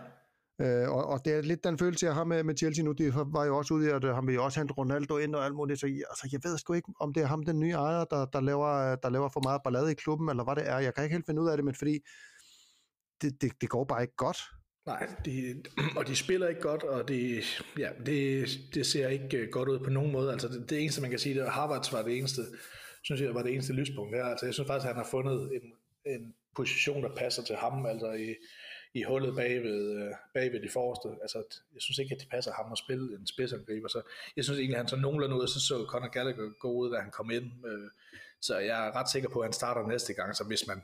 Øh, 0.60 0.90
og, 0.90 1.06
og 1.06 1.24
det 1.24 1.32
er 1.32 1.42
lidt 1.42 1.64
den 1.64 1.78
følelse, 1.78 2.06
jeg 2.06 2.14
har 2.14 2.24
med, 2.24 2.42
med 2.42 2.56
Chelsea 2.56 2.84
nu. 2.84 2.92
De 2.92 3.14
var 3.14 3.44
jo 3.44 3.58
også 3.58 3.74
ude 3.74 3.86
i, 3.86 3.90
at 3.90 4.04
øh, 4.04 4.14
han 4.14 4.26
vil 4.26 4.34
jo 4.34 4.44
også 4.44 4.60
hente 4.60 4.74
Ronaldo 4.74 5.16
ind 5.16 5.34
og 5.34 5.44
alt 5.44 5.54
muligt. 5.54 5.80
Så 5.80 5.86
jeg, 5.86 6.02
altså, 6.10 6.28
jeg 6.32 6.40
ved 6.44 6.58
sgu 6.58 6.72
ikke, 6.72 6.92
om 7.00 7.12
det 7.12 7.22
er 7.22 7.26
ham, 7.26 7.42
den 7.42 7.58
nye 7.58 7.72
ejer, 7.72 8.04
der, 8.04 8.26
der, 8.26 8.40
laver, 8.40 8.96
der 8.96 9.08
laver 9.08 9.28
for 9.28 9.40
meget 9.44 9.60
ballade 9.64 9.90
i 9.92 9.94
klubben, 9.94 10.28
eller 10.28 10.44
hvad 10.44 10.56
det 10.56 10.68
er. 10.68 10.78
Jeg 10.78 10.94
kan 10.94 11.04
ikke 11.04 11.14
helt 11.14 11.26
finde 11.26 11.42
ud 11.42 11.48
af 11.48 11.56
det, 11.56 11.64
men 11.64 11.74
fordi 11.74 11.98
det, 13.22 13.42
det, 13.42 13.52
det 13.60 13.68
går 13.68 13.84
bare 13.84 14.02
ikke 14.02 14.16
godt. 14.16 14.38
Nej, 14.86 15.08
de, 15.24 15.62
og 15.96 16.06
de 16.06 16.16
spiller 16.16 16.48
ikke 16.48 16.60
godt, 16.60 16.82
og 16.82 17.08
de, 17.08 17.42
ja, 17.78 17.90
det, 18.06 18.48
det 18.74 18.86
ser 18.86 19.08
ikke 19.08 19.36
øh, 19.36 19.48
godt 19.48 19.68
ud 19.68 19.78
på 19.78 19.90
nogen 19.90 20.12
måde. 20.12 20.32
Altså 20.32 20.48
det, 20.48 20.70
det 20.70 20.80
eneste, 20.80 21.00
man 21.00 21.10
kan 21.10 21.18
sige, 21.18 21.40
det 21.40 21.50
Harvards 21.50 21.92
var 21.92 22.02
det 22.02 22.18
eneste, 22.18 22.42
synes 23.02 23.20
jeg, 23.20 23.34
var 23.34 23.42
det 23.42 23.52
eneste 23.52 23.72
lyspunkt 23.72 24.16
her. 24.16 24.24
Altså 24.24 24.46
jeg 24.46 24.54
synes 24.54 24.66
faktisk, 24.66 24.88
at 24.88 24.94
han 24.94 25.04
har 25.04 25.10
fundet 25.10 25.50
en, 25.52 25.72
en 26.12 26.34
position, 26.56 27.02
der 27.02 27.14
passer 27.14 27.42
til 27.42 27.56
ham, 27.56 27.86
altså 27.86 28.12
i, 28.12 28.34
i 28.94 29.02
hullet 29.02 29.36
bagved, 29.36 29.96
øh, 29.96 30.10
bagved 30.34 30.62
de 30.62 30.68
forreste. 30.68 31.08
Altså, 31.22 31.38
jeg 31.74 31.82
synes 31.82 31.98
ikke, 31.98 32.14
at 32.14 32.20
det 32.20 32.28
passer 32.28 32.52
ham 32.52 32.72
at 32.72 32.78
spille 32.78 33.16
en 33.16 33.26
spidsangriber. 33.26 33.88
Så 33.88 34.02
jeg 34.36 34.44
synes 34.44 34.58
egentlig, 34.58 34.76
at 34.76 34.80
han 34.80 34.88
så 34.88 34.96
nogenlunde 34.96 35.36
ud, 35.36 35.42
og 35.42 35.48
så 35.48 35.60
så 35.60 35.86
Conor 35.88 36.08
Gallagher 36.08 36.58
gå 36.58 36.72
ud, 36.72 36.90
da 36.92 36.98
han 36.98 37.10
kom 37.10 37.30
ind. 37.30 37.66
Øh, 37.66 37.90
så 38.40 38.58
jeg 38.58 38.86
er 38.86 38.96
ret 38.96 39.10
sikker 39.10 39.28
på, 39.28 39.40
at 39.40 39.46
han 39.46 39.52
starter 39.52 39.88
næste 39.88 40.12
gang, 40.14 40.36
så 40.36 40.44
hvis 40.44 40.66
man, 40.66 40.82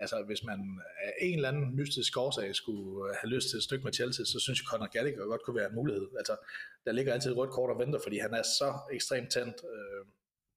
altså 0.00 0.22
hvis 0.26 0.44
man 0.44 0.80
af 1.04 1.12
en 1.20 1.34
eller 1.34 1.48
anden 1.48 1.76
mystisk 1.76 2.16
årsag 2.16 2.54
skulle 2.54 3.14
have 3.20 3.30
lyst 3.34 3.48
til 3.48 3.56
et 3.56 3.62
stykke 3.62 3.84
med 3.84 3.92
Chelsea, 3.92 4.24
så 4.24 4.38
synes 4.40 4.60
jeg, 4.60 4.66
Conor 4.70 4.92
Gallagher 4.92 5.24
godt 5.24 5.42
kunne 5.42 5.56
være 5.56 5.68
en 5.68 5.74
mulighed. 5.74 6.06
Altså, 6.18 6.36
der 6.84 6.92
ligger 6.92 7.12
altid 7.12 7.30
et 7.30 7.36
rødt 7.36 7.50
kort 7.50 7.70
og 7.70 7.78
venter, 7.78 8.00
fordi 8.02 8.18
han 8.18 8.34
er 8.34 8.42
så 8.42 8.78
ekstremt 8.92 9.30
tændt. 9.32 9.56
Øh, 9.74 10.06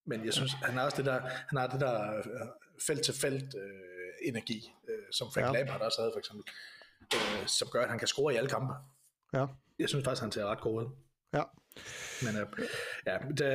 men 0.05 0.25
jeg 0.25 0.33
synes, 0.33 0.51
han 0.51 0.73
har 0.73 0.85
også 0.85 0.97
det 0.97 1.05
der, 1.05 1.19
han 1.21 1.57
har 1.59 1.67
det 1.67 1.79
der 1.79 2.17
øh, 2.17 2.23
felt-til-felt 2.87 3.55
øh, 3.55 4.11
energi, 4.29 4.73
øh, 4.89 5.03
som 5.11 5.27
Frank 5.33 5.45
ja. 5.45 5.51
Lampard 5.51 5.81
også 5.81 6.01
havde 6.01 6.11
for 6.13 6.19
eksempel, 6.19 6.43
øh, 7.15 7.47
som 7.47 7.67
gør, 7.71 7.81
at 7.81 7.89
han 7.89 7.99
kan 7.99 8.07
score 8.07 8.33
i 8.33 8.37
alle 8.37 8.49
kampe. 8.49 8.73
Ja. 9.33 9.45
Jeg 9.79 9.89
synes 9.89 10.03
faktisk, 10.03 10.21
han 10.21 10.31
ser 10.31 10.45
ret 10.45 10.61
god 10.61 10.83
ud. 10.83 10.89
Ja. 11.33 11.43
Men 12.25 12.41
øh, 12.41 12.47
ja, 13.07 13.17
der, 13.37 13.49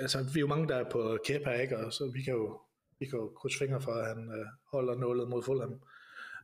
altså, 0.00 0.22
vi 0.34 0.38
er 0.38 0.40
jo 0.40 0.46
mange, 0.46 0.68
der 0.68 0.76
er 0.76 0.90
på 0.90 1.18
Kepa, 1.24 1.50
ikke? 1.50 1.78
Og 1.78 1.92
så 1.92 2.10
vi 2.14 2.22
kan 2.22 2.34
jo 2.34 2.60
vi 2.98 3.06
kan 3.06 3.18
jo 3.18 3.32
krydse 3.36 3.58
fingre 3.58 3.80
for, 3.80 3.92
at 3.92 4.06
han 4.06 4.32
øh, 4.38 4.46
holder 4.72 4.94
nålet 4.94 5.28
mod 5.28 5.42
Fulham. 5.42 5.80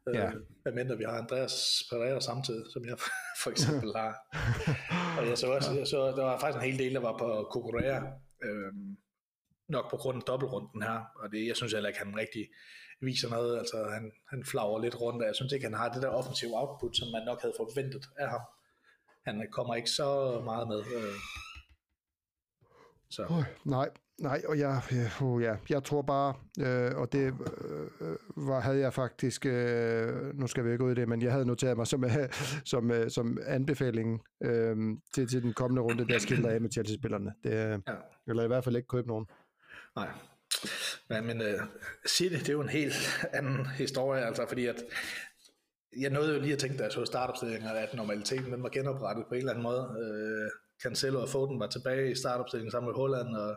Øh, 0.09 0.14
ja. 0.14 0.30
Medmindre 0.64 0.98
vi 0.98 1.05
har 1.05 1.18
Andreas 1.18 1.82
Pereira 1.90 2.20
samtidig, 2.20 2.64
som 2.72 2.84
jeg 2.84 2.98
for 3.42 3.50
eksempel 3.50 3.92
har. 3.96 4.12
og 5.18 5.28
jeg 5.28 5.38
så 5.38 5.46
også, 5.46 5.72
jeg 5.72 5.86
så, 5.86 6.07
der 6.07 6.24
var 6.24 6.38
faktisk 6.38 6.64
en 6.64 6.70
hel 6.70 6.78
del, 6.78 6.94
der 6.94 7.00
var 7.00 7.18
på 7.18 7.48
Kukurea, 7.52 8.00
øh, 8.42 8.72
nok 9.68 9.90
på 9.90 9.96
grund 9.96 10.16
af 10.16 10.22
dobbeltrunden 10.22 10.82
her, 10.82 11.00
og 11.16 11.32
det, 11.32 11.46
jeg 11.46 11.57
synes 11.57 11.72
heller 11.72 11.88
ikke, 11.88 12.05
han 12.05 12.16
rigtig 12.16 12.48
viser 13.00 13.28
noget, 13.30 13.59
altså 13.59 13.88
han, 13.92 14.12
han 14.30 14.44
flager 14.44 14.78
lidt 14.78 15.00
rundt, 15.00 15.22
og 15.22 15.26
jeg 15.26 15.34
synes 15.34 15.52
ikke, 15.52 15.66
han 15.66 15.74
har 15.74 15.92
det 15.92 16.02
der 16.02 16.09
offensive 16.09 16.52
output, 16.55 16.96
som 16.96 17.09
man 17.12 17.24
nok 17.26 17.40
havde 17.40 17.55
forventet 17.57 18.05
af 18.16 18.30
ham. 18.30 18.40
Han 19.26 19.48
kommer 19.52 19.74
ikke 19.74 19.90
så 19.90 20.40
meget 20.44 20.68
med. 20.68 20.78
Øh. 20.78 21.14
Så. 23.11 23.26
Oh, 23.30 23.44
nej, 23.64 23.90
Nej, 24.21 24.43
og 24.49 24.59
jeg, 24.59 24.83
uh, 25.23 25.43
ja, 25.43 25.57
jeg 25.71 25.85
tror 25.85 26.03
bare, 26.03 26.35
øh, 26.61 26.97
og 26.97 27.12
det 27.12 27.27
øh, 28.01 28.17
var, 28.37 28.61
havde 28.61 28.79
jeg 28.79 28.95
faktisk, 28.95 29.47
øh, 29.47 30.39
nu 30.39 30.47
skal 30.47 30.65
vi 30.65 30.73
ikke 30.73 30.85
ud 30.85 30.93
i 30.93 30.95
det, 30.95 31.09
men 31.09 31.23
jeg 31.23 31.33
havde 31.33 31.47
noteret 31.47 31.77
mig 31.77 31.87
som, 31.87 32.05
øh, 32.05 32.11
som, 32.65 32.91
øh, 32.91 33.11
som 33.11 33.39
anbefaling 33.47 34.23
øh, 34.43 34.77
til, 35.15 35.29
til 35.29 35.43
den 35.43 35.53
kommende 35.53 35.83
runde, 35.83 36.09
der 36.09 36.19
skiller 36.19 36.51
af 36.51 36.61
med 36.61 36.71
Chelsea-spillerne. 36.71 37.33
Det, 37.45 37.51
ja. 37.51 37.77
Eller 38.27 38.45
i 38.45 38.47
hvert 38.47 38.65
fald 38.65 38.77
ikke 38.77 38.89
købe 38.89 39.09
nogen. 39.09 39.27
Nej, 39.97 40.09
men, 41.11 41.27
men 41.27 41.41
uh, 41.41 41.61
City, 42.09 42.35
det 42.35 42.49
er 42.49 42.53
jo 42.53 42.61
en 42.61 42.69
helt 42.69 43.27
anden 43.33 43.67
historie, 43.67 44.25
altså 44.25 44.45
fordi 44.49 44.67
at 44.67 44.83
jeg 46.01 46.11
nåede 46.11 46.35
jo 46.35 46.41
lige 46.41 46.53
at 46.53 46.59
tænke, 46.59 46.79
da 46.79 46.83
jeg 46.83 46.93
så 46.93 47.05
startopstillingen, 47.05 47.69
at 47.69 47.95
normaliteten 47.95 48.53
den 48.53 48.62
var 48.62 48.69
genoprettet 48.69 49.25
på 49.29 49.35
en 49.35 49.39
eller 49.39 49.53
anden 49.53 49.62
måde. 49.62 49.81
Uh, 49.81 50.51
Cancelo 50.83 51.21
og 51.21 51.29
Foden 51.29 51.61
var 51.61 51.67
tilbage 51.67 52.11
i 52.11 52.15
startopstillingen 52.15 52.71
sammen 52.71 52.89
med 52.89 52.95
Holland, 52.95 53.37
og 53.37 53.57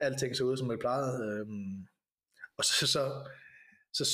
alting 0.00 0.36
så 0.36 0.44
ud, 0.44 0.56
som 0.56 0.68
det 0.68 0.80
plejede. 0.80 1.24
Øhm, 1.24 1.86
og 2.58 2.64
så, 2.64 2.86
så, 2.86 3.26
så, 3.92 4.04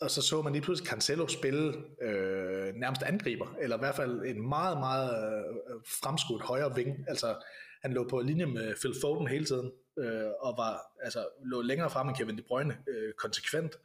og 0.00 0.10
så 0.10 0.22
så 0.22 0.42
man 0.42 0.52
lige 0.52 0.62
pludselig 0.62 0.88
Cancelo 0.88 1.28
spille 1.28 1.74
øh, 2.02 2.74
nærmest 2.74 3.02
angriber, 3.02 3.56
eller 3.60 3.76
i 3.76 3.78
hvert 3.78 3.94
fald 3.94 4.22
en 4.26 4.48
meget, 4.48 4.78
meget 4.78 5.10
øh, 5.10 5.80
fremskudt 6.02 6.42
højre 6.42 6.74
ving. 6.74 7.08
Altså, 7.08 7.42
han 7.82 7.92
lå 7.92 8.08
på 8.08 8.20
linje 8.20 8.46
med 8.46 8.74
Phil 8.80 8.94
Foden 9.00 9.28
hele 9.28 9.44
tiden, 9.44 9.72
øh, 9.98 10.30
og 10.40 10.54
var, 10.58 10.80
altså, 11.02 11.28
lå 11.44 11.62
længere 11.62 11.90
frem 11.90 12.08
end 12.08 12.16
Kevin 12.16 12.38
De 12.38 12.42
Bruyne, 12.42 12.78
øh, 12.88 13.12
konsekvent. 13.12 13.76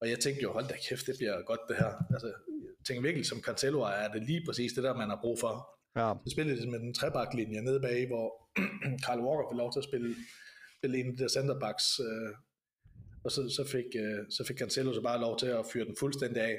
Og 0.00 0.10
jeg 0.10 0.18
tænkte 0.18 0.42
jo, 0.42 0.52
hold 0.52 0.68
da 0.68 0.76
kæft, 0.88 1.06
det 1.06 1.14
bliver 1.18 1.42
godt 1.42 1.60
det 1.68 1.76
her. 1.76 1.92
Altså, 2.10 2.26
jeg 2.26 2.84
tænkte 2.86 3.02
virkelig, 3.02 3.26
som 3.26 3.42
Cancelo 3.42 3.80
er 3.80 4.08
det 4.08 4.22
lige 4.22 4.42
præcis 4.46 4.72
det 4.72 4.84
der, 4.84 4.94
man 4.94 5.08
har 5.08 5.18
brug 5.20 5.38
for. 5.40 5.79
Ja. 5.96 6.12
Så 6.24 6.30
spillede 6.32 6.60
det 6.60 6.68
med 6.68 6.78
den 6.78 6.94
trebaklinje 6.94 7.60
nede 7.60 7.80
bag, 7.80 8.06
hvor 8.06 8.28
Carl 9.04 9.20
Walker 9.20 9.50
fik 9.50 9.58
lov 9.58 9.72
til 9.72 9.80
at 9.80 9.88
spille, 9.90 10.14
spille 10.78 10.98
en 10.98 11.06
af 11.06 11.12
de 11.12 11.22
der 11.22 11.28
centerbacks, 11.28 12.00
øh, 12.00 12.34
og 13.24 13.30
så, 13.30 13.40
så, 13.56 13.68
fik, 13.72 13.88
øh, 14.04 14.20
så 14.30 14.44
fik 14.48 14.58
Cancelo 14.58 14.94
så 14.94 15.02
bare 15.02 15.20
lov 15.20 15.38
til 15.38 15.46
at 15.46 15.66
fyre 15.72 15.84
den 15.84 15.96
fuldstændig 16.00 16.42
af. 16.42 16.56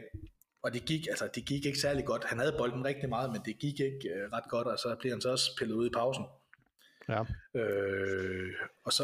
Og 0.64 0.74
det 0.74 0.86
gik, 0.86 1.08
altså, 1.08 1.30
det 1.36 1.46
gik 1.46 1.66
ikke 1.66 1.80
særlig 1.80 2.06
godt. 2.06 2.24
Han 2.26 2.40
havde 2.40 2.56
bolden 2.58 2.86
rigtig 2.86 3.10
meget, 3.10 3.32
men 3.32 3.42
det 3.46 3.60
gik 3.60 3.80
ikke 3.80 4.10
øh, 4.16 4.32
ret 4.34 4.50
godt, 4.50 4.68
og 4.68 4.80
så 4.80 4.96
bliver 5.00 5.14
han 5.14 5.22
så 5.22 5.32
også 5.32 5.56
pillet 5.58 5.76
ud 5.76 5.88
i 5.88 5.94
pausen. 5.94 6.26
Ja. 7.10 7.22
Øh, 7.62 8.54
og 8.86 8.94
så, 8.94 9.04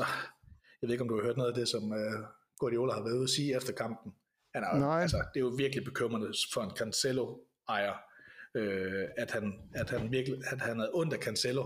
jeg 0.81 0.87
ved 0.87 0.91
ikke, 0.91 1.01
om 1.01 1.09
du 1.09 1.15
har 1.15 1.23
hørt 1.23 1.37
noget 1.37 1.51
af 1.51 1.55
det, 1.55 1.67
som 1.67 1.93
øh, 1.93 2.23
Guardiola 2.59 2.93
har 2.93 3.03
været 3.03 3.15
ude 3.15 3.23
at 3.23 3.29
sige 3.29 3.55
efter 3.55 3.73
kampen. 3.73 4.13
Han 4.55 4.63
er, 4.63 4.77
Nej. 4.79 5.01
Altså, 5.01 5.17
det 5.33 5.39
er 5.39 5.45
jo 5.45 5.53
virkelig 5.57 5.83
bekymrende 5.83 6.33
for 6.53 6.61
en 6.61 6.71
Cancelo-ejer, 6.77 7.95
øh, 8.57 9.07
at, 9.17 9.31
han, 9.31 9.53
at, 9.73 9.89
han 9.89 10.11
virkelig, 10.11 10.37
at 10.51 10.61
han 10.61 10.77
havde 10.77 10.91
ondt 10.93 11.13
af 11.13 11.19
Cancelo, 11.19 11.63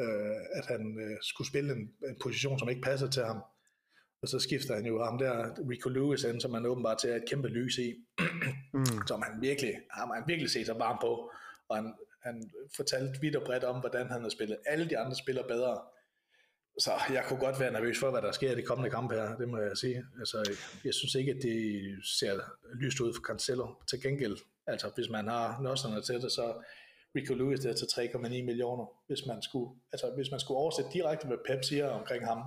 øh, 0.00 0.36
at 0.52 0.66
han 0.66 0.98
øh, 1.00 1.16
skulle 1.22 1.48
spille 1.48 1.72
en, 1.72 1.78
en 2.08 2.16
position, 2.22 2.58
som 2.58 2.68
ikke 2.68 2.82
passer 2.82 3.10
til 3.10 3.24
ham. 3.24 3.42
Og 4.22 4.28
så 4.28 4.38
skifter 4.38 4.74
han 4.74 4.86
jo 4.86 5.04
ham 5.04 5.18
der, 5.18 5.54
Rico 5.70 5.88
Lewis 5.88 6.24
ind, 6.24 6.40
som 6.40 6.50
man 6.50 6.66
åbenbart 6.66 6.98
til 6.98 7.10
et 7.10 7.28
kæmpe 7.28 7.48
lys 7.48 7.78
i, 7.78 7.94
mm. 8.74 9.06
som 9.06 9.22
han 9.22 9.40
virkelig, 9.40 9.74
har 9.90 10.06
man 10.06 10.22
virkelig 10.26 10.50
set 10.50 10.66
sig 10.66 10.78
varm 10.78 10.98
på. 11.00 11.30
Og 11.68 11.76
han, 11.76 11.94
han 12.22 12.50
fortalte 12.76 13.20
vidt 13.20 13.36
og 13.36 13.44
bredt 13.44 13.64
om, 13.64 13.80
hvordan 13.80 14.06
han 14.06 14.22
har 14.22 14.28
spillet 14.28 14.58
alle 14.66 14.88
de 14.90 14.98
andre 14.98 15.16
spillere 15.16 15.48
bedre. 15.48 15.80
Så 16.78 16.90
jeg 17.10 17.24
kunne 17.28 17.40
godt 17.40 17.60
være 17.60 17.72
nervøs 17.72 17.98
for, 17.98 18.10
hvad 18.10 18.22
der 18.22 18.32
sker 18.32 18.52
i 18.52 18.54
de 18.54 18.62
kommende 18.62 18.90
kampe 18.90 19.14
her, 19.14 19.36
det 19.36 19.48
må 19.48 19.58
jeg 19.58 19.76
sige. 19.76 20.04
Altså, 20.18 20.56
jeg 20.84 20.94
synes 20.94 21.14
ikke, 21.14 21.32
at 21.32 21.42
det 21.42 21.58
ser 22.18 22.40
lyst 22.80 23.00
ud 23.00 23.14
for 23.14 23.22
Cancelo. 23.22 23.74
Til 23.88 24.02
gengæld, 24.02 24.36
altså 24.66 24.90
hvis 24.94 25.08
man 25.10 25.28
har 25.28 25.60
nosserne 25.60 26.02
til 26.02 26.14
det, 26.14 26.32
så 26.32 26.62
Rico 27.16 27.34
Lewis 27.34 27.60
der 27.60 27.74
til 27.74 27.86
3,9 27.86 28.18
millioner, 28.28 28.86
hvis 29.06 29.26
man 29.26 29.42
skulle, 29.42 29.70
altså 29.92 30.12
hvis 30.16 30.30
man 30.30 30.40
skulle 30.40 30.58
oversætte 30.58 30.90
direkte, 30.92 31.26
hvad 31.26 31.36
Pep 31.46 31.64
siger 31.64 31.88
omkring 31.88 32.26
ham 32.26 32.42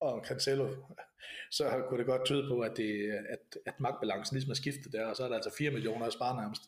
og 0.00 0.24
Cancelo, 0.26 0.68
så 1.50 1.84
kunne 1.88 1.98
det 1.98 2.06
godt 2.06 2.24
tyde 2.24 2.48
på, 2.48 2.60
at, 2.60 2.76
det, 2.76 3.10
at, 3.28 3.56
at 3.66 3.80
magtbalancen 3.80 4.34
ligesom 4.34 4.50
er 4.50 4.54
skiftet 4.54 4.92
der, 4.92 5.06
og 5.06 5.16
så 5.16 5.24
er 5.24 5.28
der 5.28 5.34
altså 5.34 5.50
4 5.58 5.70
millioner 5.70 6.06
at 6.06 6.12
spare 6.12 6.36
nærmest. 6.36 6.62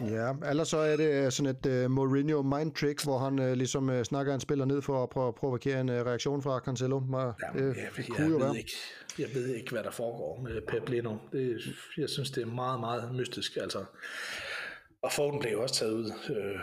Ja, 0.00 0.32
ellers 0.50 0.68
så 0.68 0.78
er 0.78 0.96
det 0.96 1.24
øh, 1.24 1.32
sådan 1.32 1.56
et 1.56 1.84
uh, 1.84 1.90
Mourinho 1.90 2.42
mind 2.42 2.74
trick, 2.74 3.04
hvor 3.04 3.18
han 3.18 3.38
uh, 3.38 3.52
ligesom 3.52 3.88
uh, 3.88 4.02
snakker 4.02 4.34
en 4.34 4.40
spiller 4.40 4.64
ned 4.64 4.82
for 4.82 5.02
at 5.02 5.08
prøve 5.08 5.28
at 5.28 5.34
provokere 5.34 5.80
en 5.80 5.88
uh, 5.88 5.94
reaktion 5.94 6.42
fra 6.42 6.58
Cancelo. 6.58 7.00
Men, 7.00 7.14
Jamen, 7.14 7.34
jeg, 7.54 7.76
jeg, 7.76 8.08
jeg, 8.18 8.26
ved 8.26 8.38
være. 8.38 8.56
ikke, 8.56 8.72
jeg 9.18 9.28
ved 9.34 9.46
ikke, 9.46 9.70
hvad 9.70 9.82
der 9.82 9.90
foregår 9.90 10.40
med 10.42 10.60
Pep 10.60 10.88
lige 10.88 11.02
nu. 11.02 11.20
Det, 11.32 11.58
jeg 11.96 12.08
synes, 12.08 12.30
det 12.30 12.42
er 12.42 12.46
meget, 12.46 12.80
meget 12.80 13.14
mystisk. 13.14 13.56
Altså. 13.56 13.84
Og 15.02 15.12
Foden 15.12 15.40
blev 15.40 15.52
jo 15.52 15.62
også 15.62 15.74
taget 15.74 15.92
ud 15.92 16.12
øh, 16.30 16.60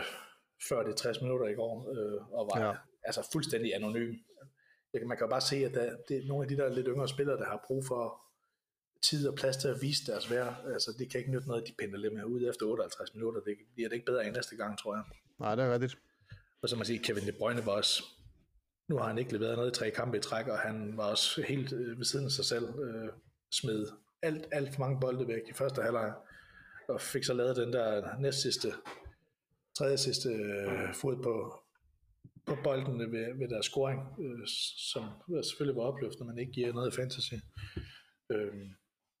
før 0.68 0.82
det 0.82 0.96
60 0.96 1.20
minutter 1.20 1.46
i 1.46 1.54
går, 1.54 1.88
øh, 1.90 2.38
og 2.38 2.50
var 2.54 2.66
ja. 2.66 2.72
altså 3.04 3.28
fuldstændig 3.32 3.74
anonym. 3.74 4.14
Man 5.06 5.16
kan 5.16 5.26
jo 5.26 5.30
bare 5.30 5.40
se, 5.40 5.56
at 5.56 5.74
der, 5.74 5.96
det 6.08 6.16
er 6.16 6.28
nogle 6.28 6.44
af 6.44 6.48
de 6.48 6.56
der 6.56 6.68
lidt 6.68 6.86
yngre 6.90 7.08
spillere, 7.08 7.36
der 7.36 7.44
har 7.44 7.64
brug 7.66 7.84
for 7.88 8.23
tid 9.10 9.28
og 9.28 9.34
plads 9.34 9.56
til 9.56 9.68
at 9.68 9.82
vise 9.82 10.06
deres 10.06 10.30
værd. 10.30 10.64
Altså, 10.72 10.94
det 10.98 11.10
kan 11.10 11.20
ikke 11.20 11.32
nytte 11.32 11.48
noget, 11.48 11.62
at 11.62 11.68
de 11.68 11.74
pinder 11.78 11.98
lidt 11.98 12.14
mere 12.14 12.28
ud 12.28 12.48
efter 12.48 12.66
58 12.66 13.14
minutter. 13.14 13.40
Det 13.40 13.56
bliver 13.74 13.88
det 13.88 13.96
ikke 13.96 14.06
bedre 14.06 14.26
end 14.26 14.34
næste 14.34 14.56
gang, 14.56 14.78
tror 14.78 14.94
jeg. 14.94 15.04
Nej, 15.38 15.54
det 15.54 15.64
er 15.64 15.72
rigtigt. 15.72 15.98
Og 16.62 16.68
så 16.68 16.76
man 16.76 16.86
sige, 16.86 16.98
Kevin 16.98 17.26
De 17.26 17.32
Bruyne 17.32 17.66
var 17.66 17.72
også, 17.72 18.02
nu 18.88 18.96
har 18.98 19.06
han 19.06 19.18
ikke 19.18 19.32
leveret 19.32 19.56
noget 19.56 19.70
i 19.70 19.78
tre 19.78 19.90
kampe 19.90 20.16
i 20.16 20.20
træk, 20.20 20.46
og 20.46 20.58
han 20.58 20.96
var 20.96 21.10
også 21.10 21.42
helt 21.42 21.72
øh, 21.72 21.98
ved 21.98 22.04
siden 22.04 22.24
af 22.24 22.32
sig 22.32 22.44
selv, 22.44 22.64
øh, 22.64 23.08
smed 23.52 23.86
alt, 24.22 24.46
alt 24.52 24.74
for 24.74 24.80
mange 24.80 25.00
bolde 25.00 25.28
væk 25.28 25.42
i 25.48 25.52
første 25.52 25.82
halvleg, 25.82 26.12
og 26.88 27.00
fik 27.00 27.24
så 27.24 27.34
lavet 27.34 27.56
den 27.56 27.72
der 27.72 28.18
næst 28.18 28.42
sidste, 28.42 28.72
tredje 29.78 29.96
sidste 29.96 30.28
øh, 30.28 30.94
fod 30.94 31.22
på, 31.22 31.62
på 32.46 32.56
bolden 32.64 32.98
ved, 33.12 33.38
ved 33.38 33.48
deres 33.48 33.66
scoring, 33.66 34.00
øh, 34.20 34.46
som 34.92 35.04
selvfølgelig 35.42 35.76
var 35.76 35.82
opløftende, 35.82 36.28
men 36.28 36.38
ikke 36.38 36.52
giver 36.52 36.72
noget 36.72 36.94
fantasy. 36.94 37.34
Øh, 38.32 38.52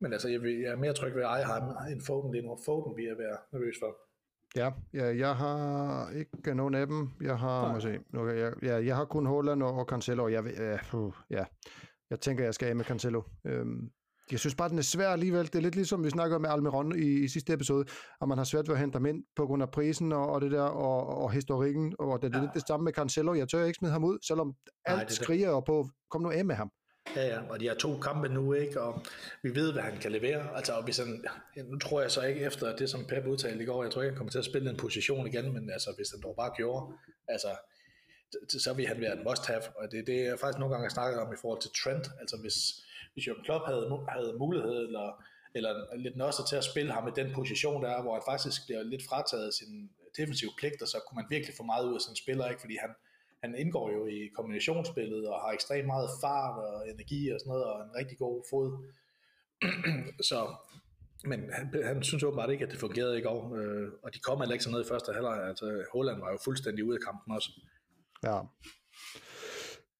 men 0.00 0.12
altså, 0.12 0.28
jeg, 0.28 0.40
vil, 0.42 0.60
jeg 0.60 0.72
er 0.72 0.76
mere 0.76 0.92
tryg 0.92 1.14
ved 1.14 1.22
at 1.22 1.28
eje 1.28 1.42
ham 1.42 1.62
end 1.92 2.00
Foden 2.06 2.32
lige 2.32 2.46
nu. 2.46 2.58
Foden 2.64 2.96
vil 2.96 3.04
jeg 3.04 3.18
være 3.18 3.36
nervøs 3.52 3.76
for. 3.82 3.96
Ja, 4.56 4.70
ja, 4.94 5.16
jeg 5.16 5.36
har 5.36 6.10
ikke 6.10 6.54
nogen 6.54 6.74
af 6.74 6.86
dem. 6.86 7.10
Jeg 7.20 7.38
har, 7.38 7.72
må 7.72 7.80
se, 7.80 7.98
nu, 8.12 8.28
jeg, 8.28 8.52
ja, 8.62 8.84
jeg 8.84 8.96
har 8.96 9.04
kun 9.04 9.26
Holland 9.26 9.62
og, 9.62 9.74
og 9.74 9.84
Cancelo. 9.84 10.28
Jeg, 10.28 10.44
ja, 10.44 10.98
uh, 10.98 11.12
ja, 11.30 11.44
jeg 12.10 12.20
tænker, 12.20 12.44
jeg 12.44 12.54
skal 12.54 12.68
af 12.68 12.76
med 12.76 12.84
Cancelo. 12.84 13.22
Øhm, 13.46 13.90
jeg 14.30 14.38
synes 14.38 14.54
bare, 14.54 14.68
den 14.68 14.78
er 14.78 14.82
svær 14.82 15.08
alligevel. 15.08 15.46
Det 15.46 15.54
er 15.54 15.60
lidt 15.60 15.76
ligesom, 15.76 16.04
vi 16.04 16.10
snakkede 16.10 16.40
med 16.40 16.50
Almiron 16.50 16.98
i, 16.98 17.24
i 17.24 17.28
sidste 17.28 17.52
episode, 17.52 17.84
at 18.20 18.28
man 18.28 18.38
har 18.38 18.44
svært 18.44 18.68
ved 18.68 18.74
at 18.74 18.80
hente 18.80 18.96
ham 18.96 19.06
ind 19.06 19.24
på 19.36 19.46
grund 19.46 19.62
af 19.62 19.70
prisen 19.70 20.12
og, 20.12 20.26
og 20.26 20.40
det 20.40 20.50
der, 20.50 20.62
og, 20.62 21.06
og 21.06 21.32
historikken, 21.32 21.94
og 21.98 22.22
det 22.22 22.34
er 22.34 22.38
ja. 22.38 22.44
lidt 22.44 22.54
det 22.54 22.62
samme 22.68 22.84
med 22.84 22.92
Cancelo. 22.92 23.34
Jeg 23.34 23.48
tør 23.48 23.64
ikke 23.64 23.76
smide 23.76 23.92
ham 23.92 24.04
ud, 24.04 24.18
selvom 24.26 24.54
alt 24.84 24.98
Nej, 24.98 25.08
skriger 25.08 25.60
på, 25.60 25.88
kom 26.10 26.22
nu 26.22 26.30
af 26.30 26.44
med 26.44 26.54
ham. 26.54 26.70
Ja, 27.16 27.26
ja, 27.26 27.40
og 27.50 27.60
de 27.60 27.68
har 27.68 27.74
to 27.74 27.98
kampe 27.98 28.28
nu, 28.28 28.52
ikke? 28.52 28.80
og 28.80 29.02
vi 29.42 29.54
ved, 29.54 29.72
hvad 29.72 29.82
han 29.82 29.98
kan 29.98 30.12
levere. 30.12 30.56
Altså, 30.56 30.80
hvis 30.84 30.98
han, 30.98 31.24
nu 31.64 31.78
tror 31.78 32.00
jeg 32.00 32.10
så 32.10 32.22
ikke 32.22 32.40
efter 32.40 32.76
det, 32.76 32.90
som 32.90 33.04
Pep 33.06 33.26
udtalte 33.26 33.62
i 33.62 33.66
går, 33.66 33.82
jeg 33.82 33.92
tror 33.92 34.02
ikke, 34.02 34.10
han 34.10 34.16
kommer 34.16 34.30
til 34.30 34.38
at 34.38 34.44
spille 34.44 34.70
en 34.70 34.76
position 34.76 35.26
igen, 35.26 35.52
men 35.52 35.70
altså, 35.70 35.92
hvis 35.96 36.10
han 36.10 36.20
dog 36.20 36.34
bare 36.36 36.52
gjorde, 36.56 36.92
altså, 37.28 37.48
så 38.48 38.72
vil 38.72 38.86
han 38.86 39.00
være 39.00 39.12
en 39.18 39.24
must-have, 39.24 39.62
og 39.76 39.92
det, 39.92 40.06
det 40.06 40.26
er 40.26 40.36
faktisk 40.36 40.58
nogle 40.58 40.74
gange 40.74 40.90
snakket 40.90 41.20
om 41.20 41.32
i 41.32 41.36
forhold 41.40 41.60
til 41.60 41.70
Trent, 41.82 42.06
altså 42.20 42.36
hvis, 42.36 42.56
hvis 43.12 43.26
Jørgen 43.26 43.44
Klopp 43.44 43.66
havde, 43.66 44.06
havde 44.08 44.36
mulighed, 44.38 44.76
eller, 44.86 45.24
eller 45.54 45.72
lidt 45.96 46.22
også 46.22 46.48
til 46.48 46.56
at 46.56 46.64
spille 46.64 46.92
ham 46.92 47.08
i 47.08 47.12
den 47.16 47.32
position 47.34 47.84
der, 47.84 48.02
hvor 48.02 48.12
han 48.12 48.22
faktisk 48.28 48.66
bliver 48.66 48.82
lidt 48.82 49.04
frataget 49.08 49.54
sin 49.54 49.90
defensive 50.16 50.50
pligter, 50.58 50.86
så 50.86 50.98
kunne 51.06 51.16
man 51.16 51.26
virkelig 51.30 51.54
få 51.56 51.62
meget 51.62 51.88
ud 51.88 51.94
af 51.94 52.00
sådan 52.00 52.12
en 52.12 52.16
spiller, 52.16 52.48
ikke? 52.48 52.60
fordi 52.60 52.76
han, 52.76 52.90
han 53.44 53.54
indgår 53.54 53.86
jo 53.96 54.06
i 54.06 54.18
kombinationsspillet 54.36 55.28
og 55.28 55.40
har 55.40 55.52
ekstremt 55.52 55.86
meget 55.86 56.08
fart 56.22 56.56
og 56.66 56.88
energi 56.90 57.30
og 57.32 57.40
sådan 57.40 57.50
noget, 57.50 57.64
og 57.64 57.76
en 57.84 57.94
rigtig 58.00 58.18
god 58.18 58.36
fod. 58.50 58.68
så, 60.30 60.38
men 61.24 61.40
han, 61.56 61.64
han 61.84 62.02
synes 62.02 62.22
åbenbart 62.22 62.50
ikke, 62.50 62.64
at 62.64 62.70
det 62.70 62.78
fungerede 62.78 63.18
i 63.18 63.22
går, 63.22 63.40
øh, 63.58 63.88
og 64.02 64.14
de 64.14 64.18
kom 64.18 64.38
heller 64.40 64.52
ikke 64.52 64.64
så 64.64 64.70
ned 64.70 64.84
i 64.84 64.88
første 64.92 65.12
halvleg. 65.12 65.48
Altså, 65.48 65.84
Holland 65.92 66.20
var 66.20 66.30
jo 66.30 66.38
fuldstændig 66.44 66.84
ude 66.84 66.98
af 66.98 67.04
kampen 67.08 67.34
også. 67.36 67.50
Ja. 68.28 68.38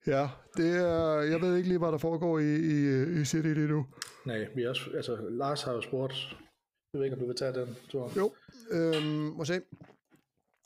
Ja, 0.06 0.28
det 0.56 0.70
er, 0.76 1.20
jeg 1.32 1.40
ved 1.40 1.56
ikke 1.56 1.68
lige, 1.68 1.78
hvad 1.78 1.92
der 1.92 1.98
foregår 1.98 2.38
i, 2.38 2.54
i, 2.74 2.78
i 3.20 3.24
City 3.24 3.48
lige 3.48 3.68
nu. 3.68 3.86
Nej, 4.26 4.46
vi 4.54 4.66
også, 4.66 4.90
altså, 4.94 5.16
Lars 5.30 5.62
har 5.62 5.72
jo 5.72 5.80
spurgt, 5.80 6.14
jeg 6.92 6.98
ved 6.98 7.04
ikke, 7.04 7.14
om 7.14 7.20
du 7.20 7.26
vil 7.26 7.36
tage 7.36 7.52
den, 7.52 7.76
Thor. 7.88 8.12
Jo, 8.16 8.32
øhm, 8.70 9.32
må 9.38 9.44
se. 9.44 9.60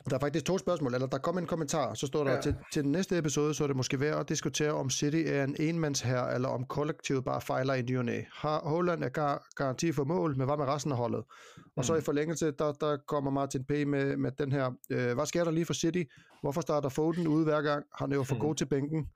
Der 0.08 0.16
er 0.16 0.20
faktisk 0.20 0.44
to 0.44 0.58
spørgsmål, 0.58 0.94
eller 0.94 1.06
der 1.06 1.18
kom 1.18 1.38
en 1.38 1.46
kommentar, 1.46 1.94
så 1.94 2.06
står 2.06 2.24
der 2.24 2.32
ja. 2.32 2.40
til, 2.40 2.54
til 2.72 2.82
den 2.82 2.92
næste 2.92 3.18
episode, 3.18 3.54
så 3.54 3.64
er 3.64 3.66
det 3.66 3.76
måske 3.76 4.00
værd 4.00 4.20
at 4.20 4.28
diskutere, 4.28 4.72
om 4.72 4.90
City 4.90 5.22
er 5.26 5.44
en 5.44 5.56
enmandsherre, 5.60 6.34
eller 6.34 6.48
om 6.48 6.64
kollektivet 6.64 7.24
bare 7.24 7.40
fejler 7.40 7.74
i 7.74 7.82
ny 7.82 8.24
Har 8.32 8.60
Holland 8.68 9.04
er 9.04 9.08
gar, 9.08 9.46
garanti 9.56 9.92
for 9.92 10.04
mål, 10.04 10.36
men 10.36 10.46
hvad 10.46 10.56
med 10.56 10.66
resten 10.66 10.92
af 10.92 10.98
holdet? 10.98 11.24
Og 11.56 11.64
mm. 11.76 11.82
så 11.82 11.94
i 11.94 12.00
forlængelse, 12.00 12.50
der, 12.50 12.72
der 12.72 12.96
kommer 13.06 13.30
Martin 13.30 13.64
P. 13.64 13.70
med, 13.70 14.16
med 14.16 14.32
den 14.38 14.52
her, 14.52 14.70
øh, 14.90 15.14
hvad 15.14 15.26
sker 15.26 15.44
der 15.44 15.50
lige 15.50 15.64
for 15.64 15.74
City? 15.74 16.02
Hvorfor 16.42 16.60
starter 16.60 16.88
Foden 16.88 17.26
ude 17.26 17.44
hver 17.44 17.62
gang? 17.62 17.84
Han 17.94 18.12
er 18.12 18.16
jo 18.16 18.22
for 18.22 18.34
mm. 18.34 18.40
god 18.40 18.54
til 18.54 18.66
bænken. 18.66 19.06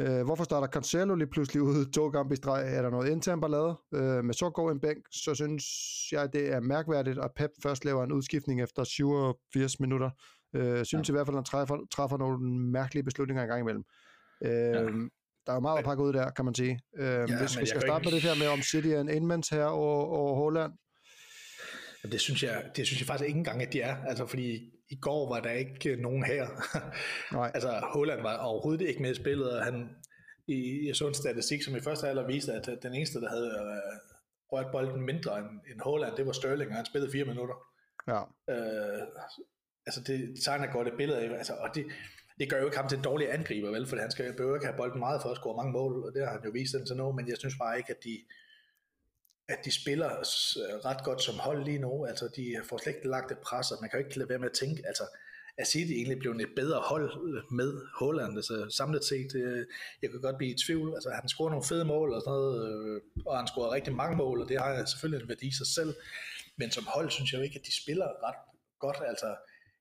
Øh, 0.00 0.22
hvorfor 0.22 0.44
starter 0.44 0.68
Cancelo 0.68 1.14
lige 1.14 1.28
pludselig 1.28 1.62
ud 1.62 1.84
to 1.94 2.10
kampe 2.10 2.32
i 2.32 2.36
streg? 2.36 2.74
Er 2.74 2.82
der 2.82 2.90
noget 2.90 3.10
intern 3.10 3.40
ballade? 3.40 3.76
Øh, 3.94 4.24
med 4.24 4.34
så 4.34 4.50
går 4.50 4.70
en 4.70 4.80
bænk, 4.80 4.98
så 5.10 5.34
synes 5.34 5.64
jeg, 6.12 6.32
det 6.32 6.52
er 6.52 6.60
mærkværdigt, 6.60 7.18
at 7.18 7.30
Pep 7.36 7.50
først 7.62 7.84
laver 7.84 8.04
en 8.04 8.12
udskiftning 8.12 8.62
efter 8.62 8.84
87 8.84 9.80
minutter. 9.80 10.10
Øh, 10.54 10.84
synes 10.84 11.08
ja. 11.08 11.12
i 11.12 11.14
hvert 11.14 11.26
fald, 11.26 11.36
at 11.36 11.38
han 11.38 11.44
træffer, 11.44 11.76
træffer 11.90 12.16
nogle 12.16 12.38
mærkelige 12.70 13.04
beslutninger 13.04 13.42
en 13.42 13.48
gang 13.48 13.60
imellem. 13.60 13.84
Øh, 14.44 14.50
ja. 14.50 14.82
Der 15.46 15.52
er 15.52 15.54
jo 15.54 15.60
meget 15.60 15.78
at 15.78 15.84
pakke 15.84 16.02
ud 16.02 16.12
der, 16.12 16.30
kan 16.30 16.44
man 16.44 16.54
sige. 16.54 16.80
Øh, 16.96 17.06
ja, 17.06 17.38
hvis 17.38 17.60
vi 17.60 17.66
skal 17.66 17.80
starte 17.80 18.02
ikke... 18.02 18.06
med 18.06 18.12
det 18.12 18.22
her 18.22 18.34
med, 18.34 18.46
om 18.46 18.62
City 18.62 18.88
er 18.88 19.00
en 19.00 19.08
indmands 19.08 19.48
her 19.48 19.64
og, 19.64 20.10
og 20.10 20.36
Holland, 20.36 20.72
det 22.12 22.20
synes, 22.20 22.42
jeg, 22.42 22.64
det 22.76 22.86
synes 22.86 23.00
jeg 23.00 23.06
faktisk 23.06 23.26
ikke 23.28 23.38
engang, 23.38 23.62
at 23.62 23.72
de 23.72 23.80
er. 23.80 23.96
Altså, 23.96 24.26
fordi 24.26 24.70
i 24.92 24.98
går 25.00 25.28
var 25.34 25.40
der 25.40 25.50
ikke 25.50 25.96
nogen 25.96 26.24
her. 26.24 26.46
Nej. 27.38 27.50
altså, 27.54 27.70
Holland 27.94 28.22
var 28.22 28.36
overhovedet 28.36 28.88
ikke 28.88 29.02
med 29.02 29.10
i 29.10 29.14
spillet, 29.22 29.58
og 29.58 29.64
han, 29.64 29.88
i, 30.46 30.86
jeg 30.86 30.96
så 30.96 31.08
en 31.08 31.14
statistik, 31.14 31.62
som 31.62 31.76
i 31.76 31.80
første 31.80 32.08
alder 32.08 32.26
viste, 32.26 32.52
at 32.52 32.82
den 32.82 32.94
eneste, 32.94 33.20
der 33.20 33.28
havde 33.28 33.50
uh, 33.60 33.92
rørt 34.52 34.72
bolden 34.72 35.02
mindre 35.02 35.38
end, 35.38 35.46
end 35.70 35.80
Holland, 35.80 36.16
det 36.16 36.26
var 36.26 36.32
Sterling, 36.32 36.70
og 36.70 36.76
han 36.76 36.86
spillede 36.86 37.12
fire 37.12 37.24
minutter. 37.24 37.54
Ja. 38.08 38.22
Uh, 38.22 39.02
altså, 39.86 40.00
det 40.06 40.18
tegner 40.44 40.72
godt 40.72 40.88
et 40.88 40.96
billede 40.96 41.20
af, 41.20 41.38
altså, 41.38 41.52
og 41.52 41.68
det, 41.74 41.84
det 42.38 42.50
gør 42.50 42.58
jo 42.58 42.64
ikke 42.64 42.76
ham 42.76 42.88
til 42.88 42.98
en 42.98 43.04
dårlig 43.04 43.34
angriber, 43.34 43.70
vel, 43.70 43.86
for 43.86 43.96
han 43.96 44.10
skal 44.10 44.34
jo 44.38 44.54
ikke 44.54 44.66
have 44.66 44.76
bolden 44.76 44.98
meget 44.98 45.22
for 45.22 45.28
at 45.30 45.36
score 45.36 45.56
mange 45.56 45.72
mål, 45.72 46.04
og 46.06 46.12
det 46.14 46.22
har 46.22 46.32
han 46.32 46.44
jo 46.44 46.50
vist 46.50 46.74
indtil 46.74 46.96
nu, 46.96 47.12
men 47.12 47.28
jeg 47.28 47.36
synes 47.38 47.54
bare 47.62 47.78
ikke, 47.78 47.90
at 47.90 48.04
de, 48.04 48.14
at 49.52 49.58
de 49.64 49.72
spiller 49.82 50.10
øh, 50.10 50.74
ret 50.88 51.04
godt 51.04 51.22
som 51.22 51.38
hold 51.38 51.64
lige 51.64 51.78
nu. 51.78 52.06
Altså, 52.06 52.28
de 52.36 52.56
får 52.68 52.78
slet 52.78 52.94
ikke 52.94 53.08
lagt 53.08 53.32
et 53.32 53.38
pres, 53.38 53.70
og 53.70 53.78
man 53.80 53.90
kan 53.90 53.98
jo 54.00 54.04
ikke 54.06 54.18
lade 54.18 54.28
være 54.28 54.38
med 54.38 54.50
at 54.50 54.58
tænke, 54.62 54.82
altså, 54.86 55.04
er 55.58 55.64
City 55.64 55.92
egentlig 55.92 56.18
blevet 56.18 56.40
et 56.40 56.54
bedre 56.56 56.80
hold 56.80 57.06
øh, 57.28 57.42
med 57.52 57.70
Holland, 57.98 58.36
altså 58.36 58.66
samlet 58.70 59.04
set, 59.04 59.34
øh, 59.34 59.66
jeg 60.02 60.10
kan 60.10 60.20
godt 60.20 60.38
blive 60.38 60.54
i 60.54 60.58
tvivl, 60.66 60.94
altså 60.94 61.10
han 61.10 61.28
scorer 61.28 61.50
nogle 61.50 61.64
fede 61.64 61.84
mål 61.84 62.12
og 62.12 62.20
sådan 62.20 62.32
noget, 62.32 62.56
øh, 62.68 63.00
og 63.26 63.38
han 63.38 63.46
scorer 63.46 63.72
rigtig 63.72 63.94
mange 63.94 64.16
mål, 64.16 64.40
og 64.42 64.48
det 64.48 64.58
har 64.58 64.84
selvfølgelig 64.84 65.22
en 65.22 65.28
værdi 65.28 65.46
i 65.46 65.58
sig 65.60 65.66
selv, 65.66 65.94
men 66.56 66.70
som 66.70 66.84
hold 66.86 67.10
synes 67.10 67.32
jeg 67.32 67.38
jo 67.38 67.44
ikke, 67.44 67.58
at 67.58 67.66
de 67.66 67.82
spiller 67.82 68.08
ret 68.28 68.40
godt, 68.78 68.98
altså 69.06 69.36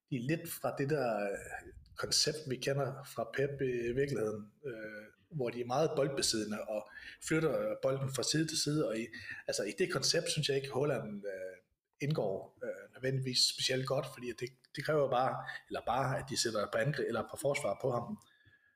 de 0.10 0.16
er 0.16 0.28
lidt 0.32 0.46
fra 0.62 0.76
det 0.78 0.90
der 0.90 1.08
øh, 1.30 1.72
koncept, 1.98 2.38
vi 2.48 2.56
kender 2.56 2.90
fra 3.14 3.24
Pep 3.36 3.62
i 3.62 3.92
virkeligheden, 4.02 4.52
øh, 4.66 5.06
hvor 5.32 5.50
de 5.50 5.62
er 5.62 5.66
meget 5.66 5.92
boldbesiddende 5.96 6.62
og 6.62 6.90
flytter 7.28 7.76
bolden 7.82 8.14
fra 8.16 8.24
side 8.24 8.48
til 8.48 8.58
side, 8.58 8.88
og 8.88 9.00
i, 9.00 9.06
altså 9.48 9.64
i 9.64 9.72
det 9.80 9.92
koncept 9.94 10.32
synes 10.32 10.50
jeg 10.50 10.58
ikke, 10.58 10.70
Holland 10.70 11.26
øh, 11.26 11.58
indgår 12.02 12.58
øh, 12.64 12.94
nødvendigvis 12.94 13.40
specielt 13.40 13.88
godt, 13.88 14.06
fordi 14.14 14.28
det, 14.40 14.50
det 14.76 14.86
kræver 14.86 15.10
bare, 15.10 15.46
eller 15.68 15.82
bare, 15.86 16.18
at 16.18 16.26
de 16.30 16.42
sætter 16.42 16.68
på 16.72 16.78
angreb 16.78 17.08
eller 17.08 17.22
på 17.22 17.38
forsvar 17.42 17.78
på 17.82 17.92
ham. 17.92 18.18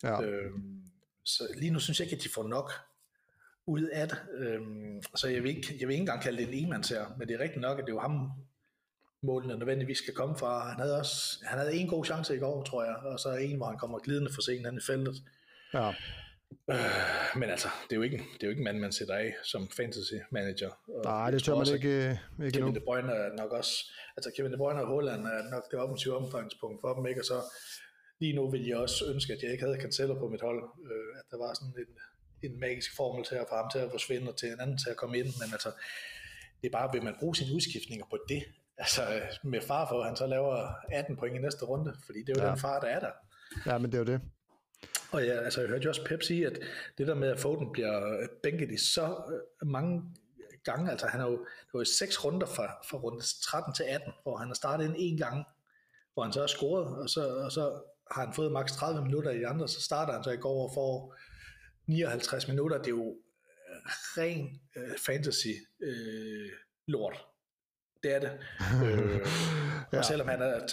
Ja. 0.04 0.22
Øh, 0.22 0.52
så 1.24 1.44
lige 1.58 1.72
nu 1.72 1.80
synes 1.80 2.00
jeg 2.00 2.06
ikke, 2.06 2.16
at 2.16 2.24
de 2.24 2.30
får 2.34 2.48
nok 2.48 2.72
ud 3.66 3.84
af 3.84 4.08
det. 4.08 4.18
Øh, 4.34 4.62
så 5.16 5.28
jeg 5.28 5.44
vil, 5.44 5.58
ikke, 5.58 5.78
jeg 5.80 5.88
vil 5.88 5.94
ikke 5.94 6.02
engang 6.02 6.22
kalde 6.22 6.38
det 6.38 6.48
en 6.48 6.66
enmands 6.66 6.90
her, 6.90 7.06
men 7.18 7.28
det 7.28 7.34
er 7.34 7.40
rigtigt 7.40 7.62
nok, 7.62 7.80
at 7.80 7.86
det 7.86 7.92
er 7.92 7.96
jo 7.96 8.00
ham, 8.00 8.32
målene 9.22 9.58
nødvendigvis 9.58 9.98
skal 9.98 10.14
komme 10.14 10.38
fra. 10.38 10.70
Han 10.70 10.80
havde 10.80 11.00
også 11.00 11.46
han 11.46 11.60
havde 11.60 11.74
en 11.74 11.88
god 11.88 12.06
chance 12.06 12.36
i 12.36 12.40
går, 12.40 12.64
tror 12.64 12.84
jeg, 12.84 12.96
og 12.96 13.20
så 13.20 13.30
en, 13.30 13.58
hvor 13.58 13.66
han 13.66 13.78
kommer 13.78 14.00
glidende 14.00 14.34
for 14.34 14.42
sent 14.42 14.66
hen 14.66 14.78
i 14.78 14.82
feltet. 14.82 15.24
Ja. 15.74 15.92
Øh, 16.72 17.40
men 17.40 17.50
altså, 17.50 17.70
det 17.84 17.92
er 17.92 17.96
jo 17.96 18.02
ikke, 18.02 18.18
det 18.18 18.44
er 18.44 18.48
jo 18.48 18.50
ikke 18.50 18.60
en 18.60 18.64
mand, 18.64 18.80
man 18.80 18.92
sætter 18.92 19.16
af 19.16 19.34
som 19.44 19.70
fantasy 19.78 20.18
manager. 20.32 20.72
Og 20.88 21.04
Nej, 21.04 21.32
det 21.32 21.44
tør 21.44 21.56
man 21.56 21.68
ikke, 21.74 22.20
ikke 22.46 22.58
Kevin 22.58 22.74
nu. 22.74 22.80
De 22.80 22.86
Bruyne 22.88 23.12
er 23.12 23.30
nok 23.42 23.52
også, 23.52 23.74
altså 24.18 24.32
Kevin 24.36 24.52
De 24.52 24.58
Bruyne 24.58 24.82
og 24.82 24.88
Holland 24.88 25.22
er 25.26 25.50
nok 25.52 25.64
det 25.72 25.80
offensive 25.80 26.16
omfangspunkt 26.16 26.82
for 26.82 26.94
dem, 26.94 27.06
ikke? 27.06 27.22
Og 27.22 27.26
så 27.26 27.38
lige 28.20 28.36
nu 28.36 28.52
vil 28.52 28.66
jeg 28.68 28.78
også 28.78 29.06
ønske, 29.14 29.34
at 29.34 29.40
jeg 29.44 29.52
ikke 29.52 29.64
havde 29.64 29.82
Cancelo 29.82 30.14
på 30.14 30.28
mit 30.28 30.42
hold, 30.42 30.64
øh, 30.92 31.12
at 31.20 31.26
der 31.32 31.38
var 31.38 31.54
sådan 31.54 31.74
en, 31.84 31.92
en 32.48 32.60
magisk 32.60 32.96
formel 32.96 33.26
til 33.26 33.36
at 33.36 33.46
få 33.50 33.56
ham 33.56 33.70
til 33.74 33.80
at 33.80 33.92
forsvinde, 33.92 34.30
og 34.32 34.38
til 34.38 34.48
en 34.50 34.60
anden 34.60 34.78
til 34.78 34.90
at 34.90 34.98
komme 34.98 35.18
ind, 35.18 35.30
men 35.42 35.50
altså, 35.56 35.72
det 36.62 36.68
er 36.68 36.72
bare, 36.80 36.92
vil 36.94 37.04
man 37.04 37.16
bruge 37.20 37.36
sine 37.36 37.56
udskiftninger 37.56 38.06
på 38.10 38.18
det? 38.30 38.44
Altså, 38.78 39.02
med 39.44 39.62
far 39.62 39.88
for, 39.90 40.00
at 40.02 40.08
han 40.08 40.16
så 40.16 40.28
laver 40.28 40.56
18 40.92 41.18
point 41.18 41.36
i 41.36 41.40
næste 41.40 41.66
runde, 41.66 41.92
fordi 42.06 42.20
det 42.20 42.30
er 42.30 42.36
jo 42.38 42.46
ja. 42.46 42.52
den 42.52 42.60
far, 42.60 42.80
der 42.80 42.88
er 42.88 43.00
der. 43.00 43.14
Ja, 43.66 43.78
men 43.78 43.92
det 43.92 43.98
er 43.98 44.04
jo 44.06 44.12
det. 44.14 44.22
Og 45.16 45.26
ja, 45.26 45.34
altså, 45.34 45.62
jeg 45.62 45.70
hørte 45.70 45.84
jo 45.84 45.90
også 45.90 46.06
Pep 46.06 46.24
sige, 46.24 46.48
at 46.48 46.60
det 46.98 47.08
der 47.08 47.16
med, 47.16 47.28
at 47.28 47.40
Foden 47.40 47.72
bliver 47.72 48.28
bænket 48.44 48.72
i 48.72 48.78
så 48.78 49.24
øh, 49.62 49.68
mange 49.68 50.04
gange, 50.64 50.92
altså 50.92 51.08
han 51.08 51.20
har 51.20 51.28
jo, 51.28 51.38
det 51.38 51.74
var 51.74 51.80
jo 51.80 51.86
seks 51.86 52.26
runder 52.26 52.48
fra, 52.48 52.66
fra 52.90 52.98
runde 52.98 53.24
13 53.44 53.74
til 53.74 53.84
18, 53.84 54.14
hvor 54.24 54.38
han 54.38 54.48
har 54.48 54.54
startet 54.54 54.86
ind 54.86 54.96
en 54.98 55.18
gang, 55.18 55.46
hvor 56.14 56.24
han 56.24 56.34
så 56.34 56.40
har 56.40 56.48
scoret, 56.48 56.98
og 56.98 57.10
så, 57.10 57.28
og 57.36 57.52
så 57.52 57.82
har 58.12 58.26
han 58.26 58.34
fået 58.34 58.52
maks 58.52 58.72
30 58.72 59.02
minutter 59.02 59.32
i 59.32 59.38
de 59.38 59.48
andre, 59.48 59.68
så 59.68 59.82
starter 59.82 60.14
han 60.14 60.24
så 60.24 60.32
i 60.32 60.38
går 60.38 60.68
og 60.68 60.74
får 60.74 61.16
59 61.88 62.48
minutter. 62.48 62.78
Det 62.78 62.88
er 62.88 62.90
jo 62.90 63.10
øh, 63.10 63.82
ren 64.18 64.62
øh, 64.76 64.98
fantasy 65.06 65.56
øh, 65.82 66.50
lort. 66.88 67.26
Det 68.04 68.16
er 68.16 68.20
det. 68.20 68.32
øh, 68.86 69.28
ja. 69.94 69.98
Og 69.98 70.06
selvom 70.06 70.28
han 70.28 70.42
er 70.42 70.68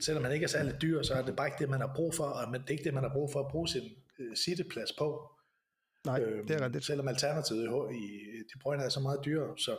selvom 0.00 0.22
man 0.22 0.32
ikke 0.32 0.44
er 0.44 0.48
særlig 0.48 0.82
dyr, 0.82 1.02
så 1.02 1.14
er 1.14 1.22
det 1.22 1.36
bare 1.36 1.46
ikke 1.46 1.58
det, 1.58 1.68
man 1.68 1.80
har 1.80 1.92
brug 1.96 2.14
for, 2.14 2.24
og 2.24 2.52
det 2.52 2.62
er 2.66 2.70
ikke 2.70 2.84
det, 2.84 2.94
man 2.94 3.02
har 3.02 3.12
brug 3.12 3.32
for 3.32 3.40
at 3.40 3.50
bruge 3.50 3.68
sin 3.68 3.82
uh, 4.18 4.34
sitteplads 4.34 4.92
på. 4.92 5.30
Nej, 6.06 6.20
øhm, 6.22 6.46
det 6.46 6.56
er 6.56 6.64
rigtigt. 6.64 6.84
Selvom 6.84 7.08
alternativet 7.08 7.94
i, 7.94 8.06
De 8.54 8.58
Bruyne 8.62 8.82
er 8.82 8.88
så 8.88 9.00
meget 9.00 9.20
dyrere. 9.24 9.58
Så 9.58 9.76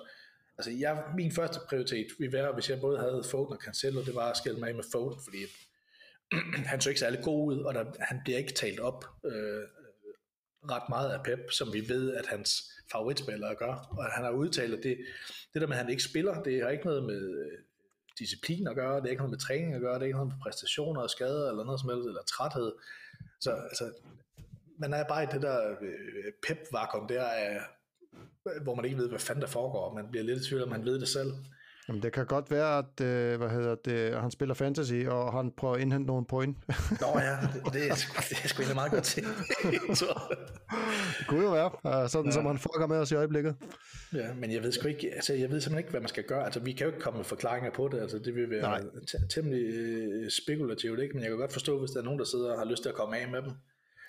altså, 0.57 0.71
jeg, 0.71 1.03
min 1.15 1.31
første 1.31 1.59
prioritet 1.69 2.07
ville 2.19 2.33
være, 2.33 2.53
hvis 2.53 2.69
jeg 2.69 2.79
både 2.81 2.99
havde 2.99 3.23
Foden 3.31 3.53
og 3.53 3.59
Cancelo, 3.63 4.03
det 4.05 4.15
var 4.15 4.31
at 4.31 4.37
skille 4.37 4.59
mig 4.59 4.69
af 4.69 4.75
med 4.75 4.83
Foden, 4.91 5.19
fordi 5.23 5.37
han 6.71 6.81
så 6.81 6.89
ikke 6.89 6.99
særlig 6.99 7.23
god 7.23 7.53
ud, 7.53 7.59
og 7.59 7.73
der, 7.73 7.85
han 7.99 8.21
bliver 8.23 8.37
ikke 8.37 8.53
talt 8.53 8.79
op 8.79 9.05
øh, 9.25 9.63
ret 10.69 10.89
meget 10.89 11.11
af 11.11 11.23
Pep, 11.23 11.51
som 11.51 11.73
vi 11.73 11.89
ved, 11.89 12.13
at 12.13 12.27
hans 12.27 12.71
favoritspillere 12.91 13.55
gør. 13.55 13.73
Og 13.97 14.05
han 14.05 14.23
har 14.23 14.31
udtalt, 14.31 14.73
at 14.73 14.83
det, 14.83 14.97
det 15.53 15.61
der 15.61 15.67
med, 15.67 15.75
at 15.75 15.81
han 15.81 15.89
ikke 15.89 16.03
spiller, 16.03 16.43
det 16.43 16.63
har 16.63 16.69
ikke 16.69 16.85
noget 16.85 17.03
med 17.03 17.21
øh, 17.39 17.57
disciplin 18.21 18.67
at 18.67 18.75
gøre, 18.75 18.95
det 18.99 19.05
er 19.05 19.09
ikke 19.15 19.23
noget 19.25 19.35
med 19.35 19.45
træning 19.47 19.73
at 19.73 19.81
gøre, 19.81 19.95
det 19.95 20.01
er 20.01 20.05
ikke 20.11 20.19
noget 20.21 20.33
med 20.33 20.41
præstationer 20.43 21.01
og 21.01 21.09
skader 21.09 21.49
eller 21.49 21.63
noget 21.63 21.79
som 21.79 21.89
helst, 21.89 22.07
eller 22.07 22.23
træthed. 22.33 22.71
Så 23.39 23.51
altså, 23.51 23.85
man 24.77 24.93
er 24.93 25.03
bare 25.03 25.23
i 25.23 25.31
det 25.33 25.41
der 25.41 25.57
øh, 25.81 26.31
pep-vakuum 26.45 27.07
der, 27.07 27.25
hvor 28.63 28.75
man 28.75 28.85
ikke 28.85 28.97
ved, 28.97 29.09
hvad 29.09 29.19
fanden 29.19 29.41
der 29.41 29.47
foregår. 29.47 29.93
Man 29.93 30.11
bliver 30.11 30.23
lidt 30.23 30.41
i 30.41 30.47
tvivl, 30.47 30.63
om 30.63 30.69
man 30.69 30.85
ved 30.85 30.99
det 30.99 31.07
selv. 31.07 31.31
Jamen, 31.87 32.03
det 32.03 32.13
kan 32.13 32.25
godt 32.25 32.51
være, 32.51 32.77
at 32.77 33.01
øh, 33.01 33.37
hvad 33.37 33.49
hedder 33.49 33.75
det, 33.75 34.21
han 34.21 34.31
spiller 34.31 34.55
fantasy, 34.55 35.05
og 35.07 35.33
han 35.33 35.51
prøver 35.51 35.75
at 35.75 35.81
indhente 35.81 36.07
nogle 36.07 36.25
point. 36.25 36.57
Nå 37.01 37.19
ja, 37.19 37.37
det, 37.53 37.73
det, 37.73 37.89
er, 37.89 37.95
det 38.29 38.39
er 38.43 38.47
sgu 38.47 38.61
egentlig 38.61 38.75
meget 38.75 38.91
godt 38.91 39.03
til. 39.03 39.23
det 39.23 41.25
kunne 41.27 41.43
jo 41.43 41.51
være, 41.51 42.09
sådan 42.09 42.25
ja. 42.25 42.31
som 42.31 42.45
han 42.45 42.57
fucker 42.57 42.87
med 42.87 42.97
os 42.97 43.11
i 43.11 43.15
øjeblikket. 43.15 43.55
Ja, 44.13 44.33
men 44.33 44.51
jeg 44.51 44.63
ved 44.63 44.71
sgu 44.71 44.87
ikke, 44.87 45.11
altså 45.15 45.33
jeg 45.33 45.49
ved 45.49 45.61
simpelthen 45.61 45.77
ikke, 45.77 45.89
hvad 45.89 46.01
man 46.01 46.09
skal 46.09 46.23
gøre. 46.23 46.45
Altså 46.45 46.59
vi 46.59 46.71
kan 46.71 46.85
jo 46.85 46.93
ikke 46.93 47.03
komme 47.03 47.17
med 47.17 47.25
forklaringer 47.25 47.71
på 47.71 47.87
det, 47.87 47.99
altså 47.99 48.19
det 48.19 48.35
vil 48.35 48.49
være 48.49 48.83
temmelig 49.29 49.73
øh, 49.73 50.31
spekulativt, 50.31 50.99
ikke? 50.99 51.13
men 51.13 51.23
jeg 51.23 51.29
kan 51.29 51.39
godt 51.39 51.53
forstå, 51.53 51.79
hvis 51.79 51.91
der 51.91 51.99
er 51.99 52.03
nogen, 52.03 52.19
der 52.19 52.25
sidder 52.25 52.51
og 52.51 52.59
har 52.59 52.65
lyst 52.65 52.81
til 52.81 52.89
at 52.89 52.95
komme 52.95 53.17
af 53.17 53.27
med 53.27 53.41
dem. 53.41 53.51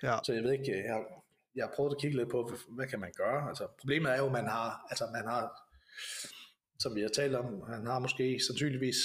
Ja. 0.03 0.18
Så 0.25 0.33
jeg 0.33 0.43
ved 0.43 0.53
ikke, 0.53 0.70
jeg, 0.70 1.03
jeg 1.57 1.64
har 1.64 1.73
prøvet 1.77 1.91
at 1.91 2.01
kigge 2.01 2.16
lidt 2.16 2.31
på, 2.31 2.51
hvad 2.68 2.87
kan 2.87 3.01
man 3.01 3.12
gøre? 3.16 3.49
Altså 3.49 3.66
problemet 3.81 4.12
er 4.12 4.18
jo, 4.18 4.27
at 4.27 4.33
man 4.33 4.47
har, 4.47 4.87
altså 4.91 5.05
man 5.12 5.25
har 5.33 5.43
som 6.83 6.95
vi 6.95 7.01
har 7.01 7.09
talt 7.09 7.35
om, 7.37 7.47
han 7.68 7.87
har 7.87 7.99
måske 7.99 8.41
sandsynligvis 8.47 8.97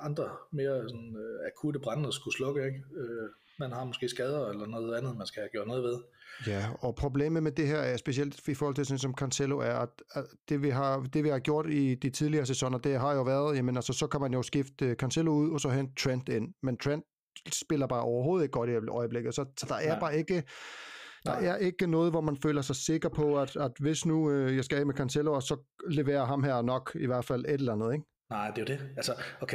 andre 0.00 0.28
mere 0.50 0.88
sådan, 0.88 1.16
øh, 1.16 1.46
akutte 1.46 1.80
brænde, 1.80 2.04
der 2.04 2.10
skulle 2.10 2.36
slukke. 2.36 2.66
Ikke? 2.66 2.80
Øh, 2.96 3.28
man 3.58 3.72
har 3.72 3.84
måske 3.84 4.08
skader 4.08 4.48
eller 4.50 4.66
noget 4.66 4.96
andet, 4.98 5.16
man 5.16 5.26
skal 5.26 5.40
have 5.40 5.48
gjort 5.48 5.66
noget 5.66 5.82
ved. 5.82 5.98
Ja, 6.46 6.66
og 6.80 6.94
problemet 6.94 7.42
med 7.42 7.52
det 7.52 7.66
her 7.66 7.78
er 7.78 7.96
specielt 7.96 8.48
i 8.48 8.54
forhold 8.54 8.74
til 8.74 8.86
sådan 8.86 8.98
som 8.98 9.14
Cancelo 9.14 9.58
er, 9.58 9.74
at, 9.74 9.88
at 10.14 10.24
det, 10.48 10.62
vi 10.62 10.68
har, 10.68 11.00
det 11.12 11.24
vi 11.24 11.28
har 11.28 11.38
gjort 11.38 11.70
i 11.70 11.94
de 11.94 12.10
tidligere 12.10 12.46
sæsoner, 12.46 12.78
det 12.78 13.00
har 13.00 13.14
jo 13.14 13.22
været, 13.22 13.56
jamen 13.56 13.76
altså, 13.76 13.92
så 13.92 14.06
kan 14.06 14.20
man 14.20 14.32
jo 14.32 14.42
skifte 14.42 14.94
Cancelo 14.94 15.32
ud, 15.32 15.52
og 15.52 15.60
så 15.60 15.68
hente 15.68 16.02
Trent 16.02 16.28
ind. 16.28 16.54
Men 16.62 16.76
Trent 16.76 17.04
spiller 17.52 17.86
bare 17.86 18.02
overhovedet 18.02 18.44
ikke 18.44 18.52
godt 18.52 18.70
i 18.70 18.88
øjeblikket, 18.88 19.34
så, 19.34 19.44
så 19.58 19.66
der 19.68 19.74
er 19.74 19.92
ja. 19.92 20.00
bare 20.00 20.18
ikke 20.18 20.42
der 21.24 21.32
er 21.32 21.56
ikke 21.56 21.86
noget, 21.86 22.10
hvor 22.10 22.20
man 22.20 22.36
føler 22.42 22.62
sig 22.62 22.76
sikker 22.76 23.08
på, 23.08 23.38
at, 23.40 23.56
at 23.56 23.72
hvis 23.80 24.06
nu 24.06 24.30
øh, 24.30 24.56
jeg 24.56 24.64
skal 24.64 24.78
af 24.78 24.86
med 24.86 24.94
Cancelo, 24.94 25.40
så 25.40 25.56
leverer 25.88 26.24
ham 26.24 26.44
her 26.44 26.62
nok 26.62 26.96
i 27.00 27.06
hvert 27.06 27.24
fald 27.24 27.44
et 27.44 27.52
eller 27.52 27.72
andet, 27.72 27.92
ikke? 27.92 28.04
Nej, 28.30 28.50
det 28.50 28.58
er 28.58 28.74
jo 28.74 28.78
det. 28.78 28.88
Altså, 28.96 29.12
og, 29.40 29.48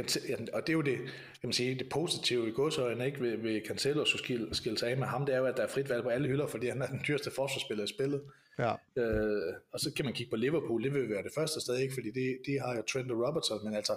og 0.52 0.62
det 0.66 0.68
er 0.68 0.72
jo 0.72 0.80
det, 0.80 0.98
kan 1.40 1.48
man 1.50 1.52
sige, 1.52 1.78
det 1.78 1.88
positive 1.88 2.48
i 2.48 2.52
godsøjne 2.52 3.06
ikke 3.06 3.20
ved, 3.20 3.36
ved 3.36 3.60
Cancelo 3.66 4.04
skulle 4.04 4.24
skille, 4.24 4.54
skille 4.54 4.78
sig 4.78 4.88
af 4.90 4.96
med 4.96 5.06
ham, 5.06 5.26
det 5.26 5.34
er 5.34 5.38
jo, 5.38 5.46
at 5.46 5.56
der 5.56 5.62
er 5.62 5.68
frit 5.68 5.88
valg 5.88 6.02
på 6.02 6.08
alle 6.08 6.28
hylder, 6.28 6.46
fordi 6.46 6.68
han 6.68 6.82
er 6.82 6.86
den 6.86 7.00
dyreste 7.08 7.30
forsvarsspiller 7.36 7.84
i 7.84 7.86
spillet. 7.86 8.22
Ja. 8.58 8.74
Øh, 8.96 9.54
og 9.72 9.80
så 9.80 9.92
kan 9.96 10.04
man 10.04 10.14
kigge 10.14 10.30
på 10.30 10.36
Liverpool, 10.36 10.84
det 10.84 10.94
vil 10.94 11.10
være 11.10 11.22
det 11.22 11.32
første 11.34 11.60
sted, 11.60 11.76
ikke? 11.76 11.94
fordi 11.94 12.10
de, 12.10 12.38
de 12.46 12.60
har 12.60 12.76
jo 12.76 12.82
Trent 12.92 13.10
og 13.10 13.18
Robertson, 13.26 13.64
men 13.64 13.74
altså, 13.74 13.94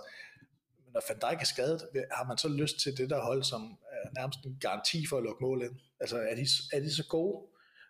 når 0.94 1.02
Van 1.10 1.20
Dijk 1.20 1.42
er 1.42 1.46
skadet, 1.46 1.82
har 2.12 2.28
man 2.28 2.38
så 2.38 2.48
lyst 2.48 2.80
til 2.80 2.98
det 2.98 3.10
der 3.10 3.22
hold, 3.22 3.44
som 3.44 3.62
er 3.92 4.20
nærmest 4.20 4.40
en 4.46 4.58
garanti 4.62 5.08
for 5.10 5.18
at 5.18 5.24
lukke 5.24 5.44
mål 5.44 5.62
ind? 5.62 5.76
Altså, 6.00 6.18
er 6.18 6.36
de, 6.36 6.46
er 6.74 6.80
de 6.80 6.96
så 6.96 7.08
gode? 7.10 7.48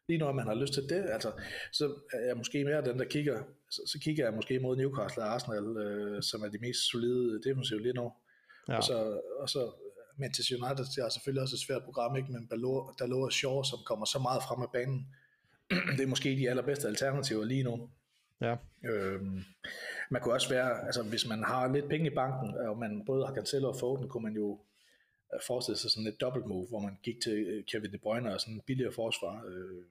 Lige 0.07 0.19
når 0.19 0.31
man 0.31 0.47
har 0.47 0.53
lyst 0.53 0.73
til 0.73 0.83
det, 0.89 1.05
altså, 1.09 1.31
så 1.71 1.85
er 2.13 2.25
jeg 2.27 2.37
måske 2.37 2.63
mere 2.63 2.85
den, 2.85 2.99
der 2.99 3.05
kigger, 3.05 3.43
så, 3.69 3.81
så 3.91 3.99
kigger 3.99 4.25
jeg 4.25 4.33
måske 4.33 4.59
mod 4.59 4.77
Newcastle 4.77 5.23
og 5.23 5.33
Arsenal, 5.33 5.77
øh, 5.77 6.23
som 6.23 6.43
er 6.43 6.49
de 6.49 6.57
mest 6.61 6.91
solide 6.91 7.41
defensive 7.47 7.81
lige 7.81 7.93
nu. 7.93 8.11
Ja. 8.69 8.77
Og, 8.77 8.83
så, 8.83 9.19
og 9.39 9.49
så 9.49 9.71
Manchester 10.17 10.55
United, 10.55 10.85
det 10.85 10.97
er 11.05 11.09
selvfølgelig 11.09 11.41
også 11.41 11.55
et 11.55 11.65
svært 11.67 11.83
program, 11.83 12.15
ikke? 12.15 12.31
men 12.31 12.49
lå 13.09 13.25
og 13.25 13.31
Shaw, 13.31 13.63
som 13.63 13.79
kommer 13.85 14.05
så 14.05 14.19
meget 14.19 14.43
frem 14.43 14.61
af 14.61 14.71
banen, 14.73 15.07
det 15.97 16.03
er 16.03 16.07
måske 16.07 16.29
de 16.29 16.49
allerbedste 16.49 16.87
alternativer 16.87 17.45
lige 17.45 17.63
nu. 17.63 17.89
Ja. 18.41 18.55
Øhm, 18.89 19.43
man 20.11 20.21
kunne 20.21 20.33
også 20.33 20.49
være, 20.49 20.85
altså 20.85 21.03
hvis 21.03 21.27
man 21.27 21.43
har 21.43 21.73
lidt 21.73 21.89
penge 21.89 22.11
i 22.11 22.15
banken, 22.15 22.57
og 22.57 22.77
man 22.77 23.03
både 23.05 23.25
har 23.25 23.33
Cancelo 23.33 23.69
og 23.69 23.75
Foden, 23.79 24.09
kunne 24.09 24.23
man 24.23 24.33
jo 24.33 24.59
forestille 25.47 25.77
sig 25.77 25.91
sådan 25.91 26.07
et 26.07 26.21
dobbelt 26.21 26.45
move, 26.45 26.67
hvor 26.67 26.79
man 26.79 26.97
gik 27.03 27.21
til 27.23 27.37
øh, 27.47 27.63
Kevin 27.63 27.91
De 27.91 27.97
Bruyne 27.97 28.33
og 28.33 28.41
sådan 28.41 28.53
en 28.53 28.61
billigere 28.67 28.93
forsvar. 28.93 29.45
Øh, 29.45 29.83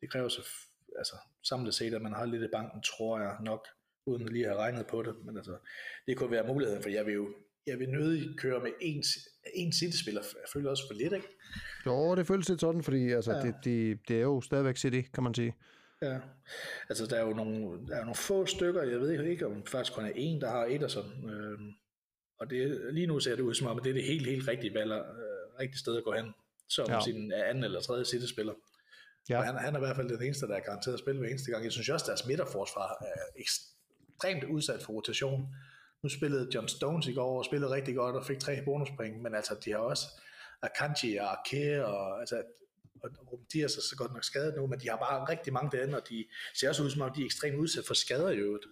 det 0.00 0.10
kræver 0.10 0.28
så 0.28 0.42
altså, 0.96 1.16
samlet 1.42 1.74
set, 1.74 1.94
at 1.94 2.02
man 2.02 2.12
har 2.12 2.26
lidt 2.26 2.42
i 2.42 2.48
banken, 2.52 2.82
tror 2.82 3.20
jeg 3.20 3.36
nok, 3.40 3.68
uden 4.06 4.22
at 4.22 4.32
lige 4.32 4.44
have 4.44 4.58
regnet 4.58 4.86
på 4.86 5.02
det. 5.02 5.14
Men 5.24 5.36
altså, 5.36 5.56
det 6.06 6.16
kunne 6.16 6.30
være 6.30 6.46
muligheden, 6.46 6.82
for 6.82 6.90
jeg 6.90 7.06
vil 7.06 7.14
jo 7.14 7.34
jeg 7.66 7.78
vil 7.78 7.88
nødig 7.88 8.38
køre 8.38 8.60
med 8.60 8.70
en, 8.80 9.04
en 9.54 9.72
City-spiller. 9.72 10.20
Jeg 10.20 10.48
føler 10.52 10.70
også 10.70 10.84
for 10.88 10.94
lidt, 10.94 11.12
ikke? 11.12 11.28
Jo, 11.86 12.14
det 12.14 12.26
føles 12.26 12.48
lidt 12.48 12.60
sådan, 12.60 12.82
fordi 12.82 13.12
altså, 13.12 13.32
ja. 13.32 13.40
det, 13.40 13.54
det, 13.64 13.98
det 14.08 14.16
er 14.16 14.22
jo 14.22 14.40
stadigvæk 14.40 14.76
City, 14.76 15.00
kan 15.14 15.22
man 15.22 15.34
sige. 15.34 15.54
Ja, 16.02 16.18
altså 16.88 17.06
der 17.06 17.16
er 17.16 17.26
jo 17.26 17.32
nogle, 17.32 17.86
der 17.86 17.96
er 17.96 18.00
nogle 18.00 18.14
få 18.14 18.46
stykker, 18.46 18.82
jeg 18.82 19.00
ved 19.00 19.28
ikke 19.30 19.46
om 19.46 19.66
faktisk 19.66 19.94
kun 19.94 20.04
er 20.04 20.12
en, 20.14 20.40
der 20.40 20.50
har 20.50 20.64
et 20.64 20.82
og 20.82 20.90
sådan. 20.90 21.30
Øh, 21.30 21.58
og 22.38 22.50
det, 22.50 22.80
lige 22.94 23.06
nu 23.06 23.20
ser 23.20 23.36
det 23.36 23.42
ud 23.42 23.54
som 23.54 23.66
om, 23.66 23.78
at 23.78 23.84
det 23.84 23.90
er 23.90 23.94
det 23.94 24.04
helt, 24.04 24.26
helt 24.26 24.48
rigtige 24.48 24.74
valg, 24.74 24.92
øh, 24.92 25.60
rigtige 25.60 25.78
sted 25.78 25.96
at 25.96 26.04
gå 26.04 26.12
hen, 26.12 26.34
som 26.68 26.86
ja. 26.88 27.00
sin 27.00 27.32
anden 27.32 27.64
eller 27.64 27.80
tredje 27.80 28.04
City-spiller. 28.04 28.54
Ja. 29.28 29.38
Og 29.38 29.44
han, 29.44 29.56
han 29.56 29.74
er 29.74 29.78
i 29.78 29.80
hvert 29.80 29.96
fald 29.96 30.08
den 30.08 30.22
eneste, 30.22 30.46
der 30.46 30.54
er 30.54 30.60
garanteret 30.60 30.94
at 30.94 31.00
spille 31.00 31.18
hver 31.20 31.28
eneste 31.28 31.50
gang. 31.50 31.64
Jeg 31.64 31.72
synes 31.72 31.88
også, 31.88 32.04
at 32.04 32.08
deres 32.08 32.26
midterforsvar 32.26 33.04
er 33.04 33.40
ekstremt 33.40 34.44
udsat 34.44 34.82
for 34.82 34.92
rotation. 34.92 35.48
nu 36.02 36.08
spillede 36.08 36.48
John 36.54 36.68
Stones 36.68 37.06
i 37.06 37.12
går 37.12 37.38
og 37.38 37.44
spillede 37.44 37.70
rigtig 37.70 37.94
godt 37.94 38.16
og 38.16 38.26
fik 38.26 38.38
tre 38.38 38.62
bonuspoint, 38.64 39.22
men 39.22 39.34
altså 39.34 39.56
de 39.64 39.70
har 39.70 39.78
også 39.78 40.06
Akanji 40.62 41.16
og 41.16 41.32
Ake 41.32 41.86
og 41.86 42.20
altså 42.20 42.42
og 43.02 43.10
Dias 43.52 43.76
er 43.76 43.80
så 43.80 43.96
godt 43.96 44.12
nok 44.12 44.24
skadet 44.24 44.54
nu, 44.56 44.66
men 44.66 44.80
de 44.80 44.88
har 44.88 44.96
bare 44.96 45.28
rigtig 45.28 45.52
mange 45.52 45.76
derinde, 45.76 45.96
og 45.96 46.08
de 46.08 46.24
ser 46.54 46.68
også 46.68 46.82
ud 46.82 46.90
som 46.90 47.02
om, 47.02 47.12
de 47.12 47.20
er 47.20 47.24
ekstremt 47.24 47.56
udsat 47.56 47.84
for 47.86 47.94
skader 47.94 48.30
i 48.30 48.36
øvrigt, 48.36 48.66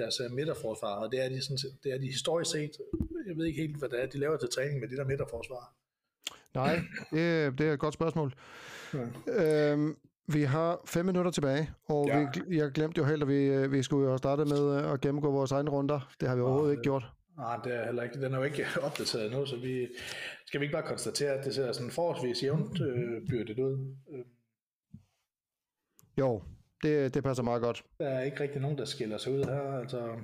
deres 0.00 0.20
uh, 0.20 0.32
midterforsvar, 0.32 0.94
og 1.02 1.12
det 1.12 1.24
er, 1.24 1.28
de 1.28 1.42
sådan, 1.42 1.58
det 1.84 1.92
er 1.92 1.98
de 1.98 2.06
historisk 2.06 2.50
set, 2.50 2.70
jeg 3.28 3.36
ved 3.36 3.46
ikke 3.46 3.60
helt, 3.60 3.78
hvad 3.78 3.88
det 3.88 4.02
er, 4.02 4.06
de 4.06 4.18
laver 4.18 4.36
til 4.36 4.48
træning 4.48 4.80
med 4.80 4.88
det 4.88 4.98
der 4.98 5.04
midterforsvar. 5.04 5.74
Nej, 6.54 6.74
det, 7.10 7.58
det 7.58 7.68
er 7.68 7.72
et 7.72 7.78
godt 7.78 7.94
spørgsmål. 7.94 8.34
Ja. 8.94 9.72
Øhm, 9.72 9.96
vi 10.26 10.42
har 10.42 10.80
fem 10.86 11.06
minutter 11.06 11.30
tilbage, 11.30 11.70
og 11.84 12.06
ja. 12.06 12.26
vi, 12.48 12.58
jeg 12.58 12.70
glemte 12.70 12.98
jo 12.98 13.04
helt, 13.04 13.22
at 13.22 13.28
vi, 13.28 13.68
vi 13.68 13.82
skulle 13.82 14.10
jo 14.10 14.18
starte 14.18 14.44
med 14.44 14.84
at 14.92 15.00
gennemgå 15.00 15.30
vores 15.30 15.52
egne 15.52 15.70
runder. 15.70 16.14
Det 16.20 16.28
har 16.28 16.36
vi 16.36 16.42
overhovedet 16.42 16.68
ja, 16.68 16.72
ikke 16.72 16.82
gjort. 16.82 17.04
Nej, 17.36 17.56
det 17.64 17.74
er 17.74 17.84
heller 17.84 18.02
ikke. 18.02 18.20
Den 18.20 18.34
er 18.34 18.38
jo 18.38 18.44
ikke 18.44 18.66
opdateret 18.86 19.32
nu, 19.32 19.46
så 19.46 19.56
vi 19.56 19.88
skal 20.46 20.60
vi 20.60 20.64
ikke 20.64 20.72
bare 20.72 20.86
konstatere, 20.86 21.30
at 21.30 21.44
det 21.44 21.54
ser 21.54 21.72
sådan 21.72 21.90
forholdsvis 21.90 22.42
jævnt 22.42 22.80
øh, 22.80 23.28
byrdet 23.28 23.58
ud. 23.58 23.94
Øh. 24.12 24.24
Jo, 26.18 26.42
det, 26.82 27.14
det 27.14 27.24
passer 27.24 27.42
meget 27.42 27.62
godt. 27.62 27.84
Der 27.98 28.08
er 28.08 28.22
ikke 28.22 28.40
rigtig 28.40 28.60
nogen, 28.60 28.78
der 28.78 28.84
skiller 28.84 29.18
sig 29.18 29.32
ud 29.32 29.44
her. 29.44 29.78
Altså, 29.80 30.16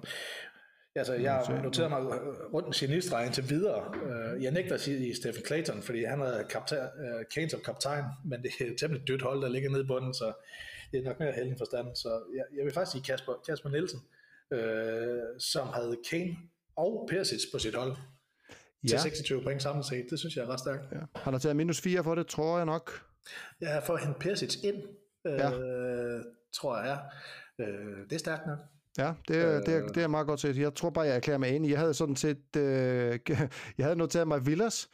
altså 0.94 1.14
jeg 1.14 1.60
noterer 1.62 1.88
mig 1.88 1.98
rundt 2.54 2.68
med 2.68 2.74
genistrejen 2.74 3.32
til 3.32 3.50
videre. 3.50 3.94
Øh, 3.94 4.42
jeg 4.42 4.52
nægter 4.52 4.74
at 4.74 4.80
sige 4.80 5.16
Stephen 5.16 5.44
Clayton, 5.46 5.82
fordi 5.82 6.04
han 6.04 6.20
er 6.20 6.42
kaptajn, 6.42 6.80
uh, 6.80 7.22
Kane 7.34 7.50
som 7.50 7.60
kaptajn, 7.64 8.04
men 8.24 8.42
det 8.42 8.50
er 8.60 8.64
et 8.64 8.78
temmelig 8.78 9.08
dødt 9.08 9.22
hold, 9.22 9.42
der 9.42 9.48
ligger 9.48 9.70
nede 9.70 9.82
i 9.82 9.86
bunden, 9.86 10.14
så 10.14 10.32
det 10.92 10.98
er 11.00 11.04
nok 11.04 11.20
mere 11.20 11.32
heldig 11.32 11.54
forstand. 11.58 11.86
Så 11.96 12.08
jeg, 12.36 12.44
jeg 12.56 12.64
vil 12.64 12.72
faktisk 12.72 12.92
sige 12.92 13.02
Kasper, 13.02 13.32
Kasper 13.46 13.70
Nielsen, 13.70 14.00
øh, 14.52 15.40
som 15.40 15.68
havde 15.68 15.96
Kane 16.10 16.36
og 16.76 17.08
Persic 17.10 17.40
på 17.52 17.58
sit 17.58 17.74
hold 17.74 17.96
ja. 18.82 18.88
til 18.88 18.98
26 18.98 19.42
point 19.42 19.62
samlet 19.62 19.86
set. 19.86 20.06
Det 20.10 20.18
synes 20.18 20.36
jeg 20.36 20.44
er 20.44 20.48
ret 20.48 20.60
stærkt. 20.60 20.82
Ja. 20.92 20.98
Han 21.14 21.32
har 21.32 21.40
taget 21.40 21.56
minus 21.56 21.80
4 21.80 22.04
for 22.04 22.14
det, 22.14 22.26
tror 22.26 22.56
jeg 22.56 22.66
nok. 22.66 23.02
Ja, 23.60 23.78
for 23.78 23.94
at 23.94 24.04
hente 24.04 24.18
Persic 24.18 24.56
ind, 24.64 24.82
øh, 25.26 25.32
ja. 25.32 25.50
Tror 26.56 26.78
jeg 26.78 26.90
er. 26.90 26.98
Øh, 27.58 27.96
det 28.10 28.12
er 28.12 28.18
stærkt 28.18 28.46
nok. 28.46 28.58
Ja, 28.98 29.12
det, 29.28 29.36
er, 29.36 29.56
øh, 29.56 29.66
det, 29.66 29.74
er, 29.74 29.86
det 29.86 30.02
er 30.02 30.08
meget 30.08 30.26
godt 30.26 30.40
set. 30.40 30.58
Jeg 30.58 30.74
tror 30.74 30.90
bare, 30.90 31.06
jeg 31.06 31.16
erklærer 31.16 31.38
mig 31.38 31.56
enig. 31.56 31.70
Jeg 31.70 31.78
havde 31.78 31.94
sådan 31.94 32.16
set, 32.16 32.56
øh, 32.56 33.18
jeg 33.78 33.86
havde 33.86 33.96
noteret 33.96 34.28
mig 34.28 34.46
Villas, 34.46 34.88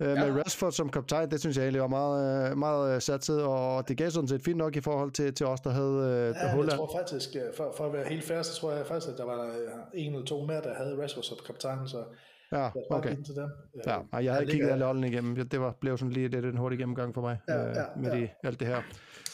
øh, 0.00 0.08
ja. 0.08 0.14
med 0.14 0.42
Rashford 0.42 0.72
som 0.72 0.88
kaptajn, 0.88 1.30
det 1.30 1.40
synes 1.40 1.56
jeg 1.56 1.62
egentlig 1.62 1.82
var 1.82 1.88
meget, 1.88 2.50
øh, 2.50 2.58
meget 2.58 2.94
øh, 2.94 3.00
satset, 3.02 3.42
og 3.42 3.88
det 3.88 3.96
gav 3.96 4.10
sådan 4.10 4.28
set 4.28 4.42
fint 4.42 4.56
nok 4.56 4.76
i 4.76 4.80
forhold 4.80 5.10
til, 5.10 5.34
til 5.34 5.46
os, 5.46 5.60
der 5.60 5.70
havde 5.70 6.34
ja, 6.42 6.48
Holland. 6.48 6.70
jeg 6.70 6.78
tror 6.78 6.98
faktisk, 6.98 7.36
for, 7.56 7.74
for 7.76 7.86
at 7.86 7.92
være 7.92 8.04
helt 8.08 8.24
fair, 8.24 8.42
så 8.42 8.60
tror 8.60 8.72
jeg 8.72 8.86
faktisk, 8.86 9.12
at 9.12 9.18
der 9.18 9.24
var 9.24 9.50
en 9.94 10.14
eller 10.14 10.26
to 10.26 10.46
mere, 10.46 10.62
der 10.62 10.74
havde 10.74 11.02
Rashford 11.02 11.24
som 11.24 11.38
kaptajn, 11.46 11.88
så 11.88 12.04
Ja, 12.52 12.70
okay. 12.90 13.16
Til 13.26 13.36
dem. 13.36 13.50
Ja, 13.86 13.98
og 14.12 14.24
jeg 14.24 14.32
havde 14.32 14.46
kigget 14.46 14.70
alle 14.70 14.84
holdene 14.84 15.08
igennem. 15.08 15.48
Det 15.48 15.60
var, 15.60 15.72
blev 15.80 15.98
sådan 15.98 16.12
lige 16.12 16.28
lidt 16.28 16.44
en 16.44 16.56
hurtig 16.56 16.78
gennemgang 16.78 17.14
for 17.14 17.20
mig 17.20 17.38
ja, 17.48 17.66
ja, 17.66 17.84
med 17.96 18.12
ja. 18.12 18.20
De, 18.20 18.28
alt 18.42 18.60
det 18.60 18.68
her. 18.68 18.82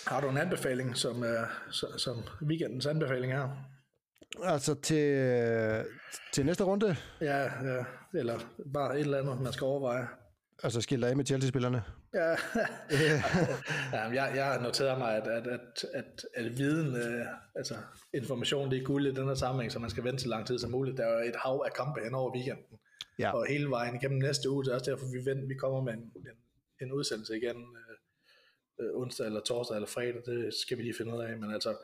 Har 0.07 0.21
du 0.21 0.29
en 0.29 0.37
anbefaling, 0.39 0.97
som, 0.97 1.23
uh, 1.23 1.73
som 1.97 2.17
weekendens 2.43 2.87
anbefaling 2.87 3.33
her? 3.33 3.49
Altså 4.43 4.75
til, 4.75 5.85
til 6.33 6.47
næste 6.47 6.65
runde? 6.65 6.97
Ja, 7.21 7.43
ja, 7.43 7.85
eller 8.15 8.39
bare 8.75 8.95
et 8.95 9.01
eller 9.01 9.19
andet, 9.19 9.41
man 9.43 9.53
skal 9.53 9.65
overveje. 9.65 10.09
Altså 10.63 10.81
skille 10.81 11.07
af 11.07 11.17
med 11.17 11.27
Chelsea-spillerne? 11.27 11.83
Ja, 12.15 12.31
ja 13.93 14.03
jeg, 14.03 14.33
jeg 14.37 14.47
har 14.47 14.61
noteret 14.61 14.99
mig, 14.99 15.17
at, 15.17 15.27
at, 15.27 15.47
at, 15.47 15.85
at, 15.95 16.27
at 16.35 16.59
viden, 16.59 16.97
øh, 16.97 17.27
altså 17.55 17.75
information, 18.15 18.71
det 18.71 18.79
er 18.79 18.85
guld 18.85 19.07
i 19.07 19.15
den 19.15 19.29
her 19.29 19.35
sammenhæng, 19.35 19.73
så 19.73 19.79
man 19.79 19.91
skal 19.91 20.05
vente 20.05 20.23
så 20.23 20.29
lang 20.29 20.47
tid 20.47 20.59
som 20.59 20.71
muligt. 20.71 20.97
Der 20.97 21.07
er 21.07 21.23
et 21.23 21.37
hav 21.45 21.63
af 21.67 21.73
kampe 21.73 22.01
hen 22.05 22.15
over 22.15 22.35
weekenden, 22.35 22.79
ja. 23.19 23.31
og 23.37 23.47
hele 23.49 23.71
vejen 23.71 23.95
igennem 23.95 24.19
næste 24.19 24.51
uge, 24.51 24.65
det 24.65 24.71
er 24.71 24.75
også 24.75 24.91
derfor, 24.91 25.07
vi, 25.07 25.31
venter, 25.31 25.47
vi 25.49 25.55
kommer 25.55 25.81
med 25.81 25.93
en, 25.93 25.99
en, 25.99 26.27
en 26.81 26.93
udsendelse 26.93 27.37
igen 27.37 27.57
øh, 28.81 29.01
onsdag 29.01 29.27
eller 29.27 29.41
torsdag 29.41 29.75
eller 29.75 29.89
fredag, 29.89 30.23
det 30.27 30.55
skal 30.55 30.79
vi 30.79 30.83
lige 30.83 30.95
finde 30.97 31.15
ud 31.15 31.21
af, 31.21 31.39
men 31.39 31.53
altså 31.53 31.77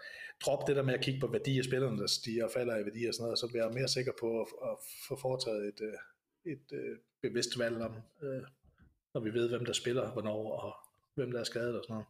drop 0.45 0.69
det 0.69 0.77
der 0.77 0.83
med 0.83 0.95
at 0.95 1.01
kigge 1.01 1.21
på 1.21 1.27
værdi 1.27 1.59
af 1.59 1.65
spillerne, 1.65 1.99
der 1.99 2.07
stiger 2.07 2.45
og 2.45 2.51
falder 2.51 2.77
i 2.79 2.85
værdi 2.85 3.07
og 3.07 3.15
sådan 3.15 3.25
noget, 3.25 3.39
så 3.39 3.49
bliver 3.49 3.65
jeg 3.65 3.75
mere 3.75 3.89
sikker 3.89 4.13
på 4.21 4.41
at, 4.41 4.47
at 4.63 4.77
få 5.09 5.17
foretaget 5.17 5.65
et, 5.69 5.81
øh, 5.81 6.53
et, 6.53 6.53
et 6.53 6.79
øh, 6.79 6.97
bevidst 7.23 7.59
valg 7.59 7.83
om, 7.83 7.95
øh, 8.23 8.43
når 9.15 9.21
vi 9.21 9.33
ved, 9.33 9.49
hvem 9.49 9.65
der 9.65 9.73
spiller, 9.73 10.13
hvornår, 10.13 10.53
og 10.53 10.75
hvem 11.15 11.33
der 11.33 11.41
er 11.41 11.45
skadet 11.45 11.79
og 11.79 11.85
sådan 11.85 11.95
noget. 11.95 12.07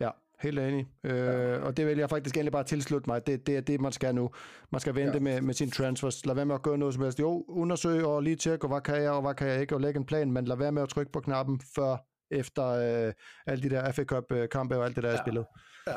Ja, 0.00 0.10
helt 0.38 0.58
enig. 0.58 0.88
Øh, 1.04 1.16
ja. 1.16 1.58
Og 1.58 1.76
det 1.76 1.86
vil 1.86 1.98
jeg 1.98 2.10
faktisk 2.10 2.36
egentlig 2.36 2.52
bare 2.52 2.64
tilslutte 2.64 3.10
mig. 3.10 3.26
Det, 3.26 3.46
det 3.46 3.56
er 3.56 3.60
det, 3.60 3.80
man 3.80 3.92
skal 3.92 4.14
nu. 4.14 4.30
Man 4.70 4.80
skal 4.80 4.94
vente 4.94 5.12
ja. 5.12 5.20
med, 5.20 5.40
med 5.40 5.54
sin 5.54 5.70
transfers. 5.70 6.26
Lad 6.26 6.34
være 6.34 6.46
med 6.46 6.54
at 6.54 6.62
gøre 6.62 6.78
noget 6.78 6.94
som 6.94 7.02
helst. 7.02 7.20
Jo, 7.20 7.44
undersøg 7.48 8.04
og 8.04 8.22
lige 8.22 8.36
tjekke, 8.36 8.66
hvad 8.66 8.80
kan 8.80 9.02
jeg, 9.02 9.10
og 9.10 9.22
hvad 9.22 9.34
kan 9.34 9.48
jeg 9.48 9.60
ikke, 9.60 9.74
og 9.74 9.80
lægge 9.80 9.98
en 9.98 10.06
plan, 10.06 10.32
men 10.32 10.44
lad 10.44 10.56
være 10.56 10.72
med 10.72 10.82
at 10.82 10.88
trykke 10.88 11.12
på 11.12 11.20
knappen 11.20 11.60
før 11.74 12.11
efter 12.32 12.66
øh, 12.66 13.12
alle 13.46 13.62
de 13.62 13.70
der 13.70 13.92
FA 13.92 14.04
Cup 14.04 14.32
øh, 14.32 14.48
kampe 14.48 14.76
og 14.76 14.84
alt 14.84 14.96
det 14.96 15.04
der 15.04 15.10
ja. 15.10 15.16
er 15.16 15.22
spillet. 15.22 15.46
Ja, 15.86 15.96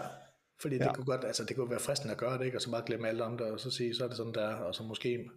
fordi 0.61 0.75
det 0.75 0.85
ja. 0.85 0.93
kunne 0.93 1.05
godt, 1.05 1.25
altså 1.25 1.43
det 1.43 1.55
kunne 1.55 1.69
være 1.69 1.79
fristende 1.79 2.11
at 2.11 2.17
gøre 2.17 2.37
det, 2.37 2.45
ikke? 2.45 2.57
og 2.57 2.61
så 2.61 2.71
bare 2.71 2.83
glemme 2.85 3.07
alt 3.07 3.21
om 3.21 3.37
det, 3.37 3.47
og 3.47 3.59
så 3.59 3.71
sige, 3.71 3.95
så 3.95 4.03
er 4.03 4.07
det 4.07 4.17
sådan 4.17 4.33
der, 4.33 4.47
og 4.47 4.75
så 4.75 4.83
måske, 4.83 5.29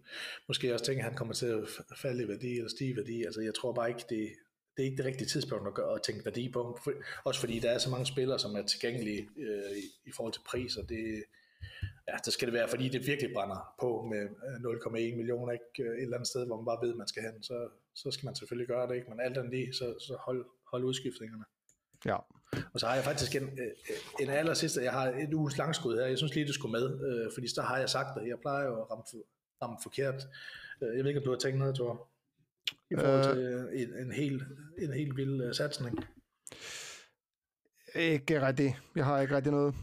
måske 0.49 0.73
også 0.75 0.85
tænke, 0.85 0.99
at 0.99 1.05
han 1.05 1.15
kommer 1.15 1.35
til 1.35 1.47
at 1.47 1.97
falde 1.97 2.25
i 2.25 2.29
værdi, 2.29 2.57
eller 2.57 2.71
stige 2.71 2.91
i 2.93 2.97
værdi, 2.97 3.25
altså 3.25 3.41
jeg 3.41 3.55
tror 3.55 3.73
bare 3.73 3.89
ikke, 3.89 4.05
det, 4.09 4.29
det 4.77 4.83
er 4.83 4.91
ikke 4.91 4.97
det 4.97 5.07
rigtige 5.07 5.29
tidspunkt 5.29 5.69
at, 5.69 5.75
gøre, 5.75 5.95
at 5.95 6.03
tænke 6.03 6.25
værdi 6.25 6.51
på. 6.53 6.79
For, 6.85 6.93
også 7.25 7.41
fordi 7.41 7.59
der 7.59 7.71
er 7.71 7.79
så 7.79 7.91
mange 7.91 8.07
spillere, 8.07 8.39
som 8.39 8.57
er 8.57 8.63
tilgængelige 8.63 9.29
øh, 9.39 9.77
i, 9.83 10.09
i 10.09 10.13
forhold 10.17 10.33
til 10.33 10.43
pris, 10.51 10.77
og 10.77 10.89
det, 10.89 11.25
ja, 12.09 12.17
det 12.25 12.33
skal 12.33 12.49
det 12.49 12.55
være, 12.55 12.69
fordi 12.69 12.89
det 12.89 13.07
virkelig 13.07 13.31
brænder 13.35 13.75
på 13.81 13.89
med 14.11 14.23
0,1 14.27 14.87
øh, 14.87 15.17
millioner, 15.17 15.53
ikke? 15.53 15.83
Øh, 15.83 15.97
et 15.97 16.03
eller 16.03 16.17
andet 16.17 16.29
sted, 16.29 16.47
hvor 16.47 16.57
man 16.57 16.65
bare 16.71 16.83
ved, 16.83 16.91
at 16.95 17.01
man 17.03 17.09
skal 17.09 17.23
hen, 17.23 17.43
så, 17.43 17.69
så 17.95 18.11
skal 18.11 18.27
man 18.27 18.37
selvfølgelig 18.37 18.69
gøre 18.69 18.89
det, 18.89 18.95
ikke? 18.95 19.11
men 19.11 19.21
alt 19.21 19.37
andet 19.39 19.53
lige, 19.53 19.73
så, 19.73 19.87
så 20.07 20.17
hold, 20.27 20.47
hold 20.73 20.85
udskiftningerne. 20.85 21.45
Ja. 22.05 22.17
Og 22.73 22.81
så 22.81 22.87
har 22.87 22.95
jeg 22.95 23.05
faktisk 23.05 23.35
en, 23.35 23.43
øh, 23.43 23.71
en 24.21 24.31
aller 24.31 24.55
sidste, 24.55 24.83
jeg 24.83 24.93
har 24.93 25.07
et 25.07 25.35
uges 25.35 25.59
langskud 25.59 25.97
her, 25.97 26.07
jeg 26.07 26.19
synes 26.19 26.35
lige, 26.35 26.47
det 26.47 26.55
skulle 26.55 26.73
med, 26.73 26.87
øh, 27.09 27.31
fordi 27.35 27.49
så 27.49 27.63
har 27.63 27.79
jeg 27.79 27.89
sagt 27.89 28.21
det, 28.21 28.29
jeg 28.29 28.39
plejer 28.41 28.67
jo 28.67 28.83
at 28.83 28.91
ramme, 28.91 29.05
ramme 29.63 29.77
forkert. 29.83 30.23
Jeg 30.81 30.89
ved 30.89 31.07
ikke, 31.07 31.21
om 31.21 31.25
du 31.25 31.31
har 31.31 31.39
tænkt 31.39 31.59
noget, 31.59 31.75
Thor? 31.75 32.09
i 32.91 32.95
forhold 32.97 33.35
til 33.35 33.43
øh, 33.43 33.83
en, 33.83 34.07
en, 34.07 34.13
helt, 34.13 34.43
en 34.79 34.93
helt 34.93 35.17
vild 35.17 35.55
satsning? 35.55 35.99
Ikke 37.95 38.47
rigtig. 38.47 38.79
Jeg 38.97 39.05
har 39.05 39.21
ikke 39.21 39.37
rigtig 39.37 39.53
noget. 39.53 39.75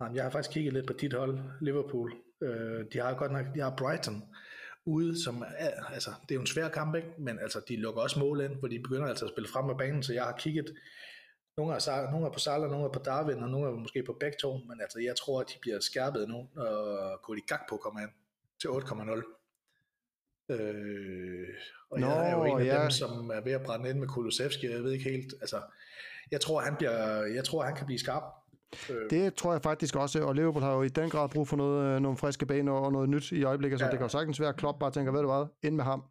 Nej, 0.00 0.10
jeg 0.14 0.22
har 0.22 0.30
faktisk 0.30 0.52
kigget 0.52 0.72
lidt 0.72 0.86
på 0.86 0.92
dit 0.92 1.12
hold, 1.12 1.38
Liverpool. 1.60 2.12
Uh, 2.40 2.48
de 2.92 2.98
har 2.98 3.14
godt 3.14 3.32
nok, 3.32 3.46
de 3.54 3.60
har 3.60 3.76
Brighton 3.76 4.22
ude, 4.84 5.24
som 5.24 5.44
er, 5.56 5.84
altså, 5.84 6.10
det 6.22 6.30
er 6.30 6.34
jo 6.34 6.40
en 6.40 6.46
svær 6.46 6.68
kamp, 6.68 6.94
ikke? 6.94 7.08
men 7.18 7.38
altså, 7.38 7.60
de 7.68 7.76
lukker 7.76 8.02
også 8.02 8.18
mål 8.18 8.40
ind, 8.40 8.60
for 8.60 8.66
de 8.66 8.78
begynder 8.78 9.06
altså 9.06 9.24
at 9.24 9.30
spille 9.30 9.48
frem 9.48 9.70
af 9.70 9.78
banen, 9.78 10.02
så 10.02 10.12
jeg 10.12 10.24
har 10.24 10.36
kigget, 10.38 10.74
nogle 11.56 11.74
er, 11.74 12.10
nogle 12.10 12.26
er 12.26 12.32
på 12.32 12.38
Salah, 12.38 12.70
nogle 12.70 12.86
er 12.86 12.92
på 12.92 12.98
Darwin, 12.98 13.42
og 13.42 13.50
nogle 13.50 13.68
er 13.68 13.72
måske 13.72 14.02
på 14.02 14.16
begge 14.20 14.36
to, 14.40 14.56
men 14.56 14.80
altså, 14.80 14.98
jeg 15.00 15.16
tror, 15.16 15.40
at 15.40 15.46
de 15.48 15.58
bliver 15.60 15.80
skærpet 15.80 16.28
nu, 16.28 16.48
når 16.54 17.16
Cody 17.16 17.46
Gakpo 17.46 17.76
kommer 17.76 18.00
ind 18.00 18.10
til 18.60 18.68
8,0. 18.68 19.36
Øh, 20.50 21.48
og 21.90 22.00
Nå, 22.00 22.06
jeg 22.06 22.30
er 22.30 22.36
jo 22.36 22.44
en 22.44 22.60
af 22.60 22.64
ja. 22.64 22.82
dem, 22.82 22.90
som 22.90 23.30
er 23.30 23.40
ved 23.40 23.52
at 23.52 23.62
brænde 23.62 23.90
ind 23.90 23.98
med 23.98 24.08
Kulusevski, 24.08 24.70
jeg 24.70 24.84
ved 24.84 24.92
ikke 24.92 25.10
helt, 25.10 25.34
altså, 25.40 25.62
jeg 26.30 26.40
tror, 26.40 26.60
han 26.60 26.76
bliver, 26.76 27.24
jeg 27.24 27.44
tror, 27.44 27.62
han 27.62 27.76
kan 27.76 27.86
blive 27.86 27.98
skarp. 27.98 28.22
Øh. 28.90 29.10
Det 29.10 29.34
tror 29.34 29.52
jeg 29.52 29.62
faktisk 29.62 29.96
også, 29.96 30.22
og 30.22 30.34
Liverpool 30.34 30.62
har 30.62 30.74
jo 30.74 30.82
i 30.82 30.88
den 30.88 31.10
grad 31.10 31.28
brug 31.28 31.48
for 31.48 31.56
noget, 31.56 31.94
øh, 31.96 32.00
nogle 32.00 32.18
friske 32.18 32.46
ben 32.46 32.68
og 32.68 32.92
noget 32.92 33.08
nyt 33.08 33.32
i 33.32 33.44
øjeblikket, 33.44 33.78
så 33.78 33.84
ja. 33.84 33.90
det 33.90 33.98
kan 33.98 34.04
jo 34.04 34.08
sagtens 34.08 34.40
være, 34.40 34.48
at 34.48 34.56
Klopp 34.56 34.78
bare 34.78 34.90
tænker, 34.90 35.12
ved 35.12 35.20
du 35.20 35.26
hvad, 35.26 35.46
ind 35.62 35.74
med 35.74 35.84
ham. 35.84 36.04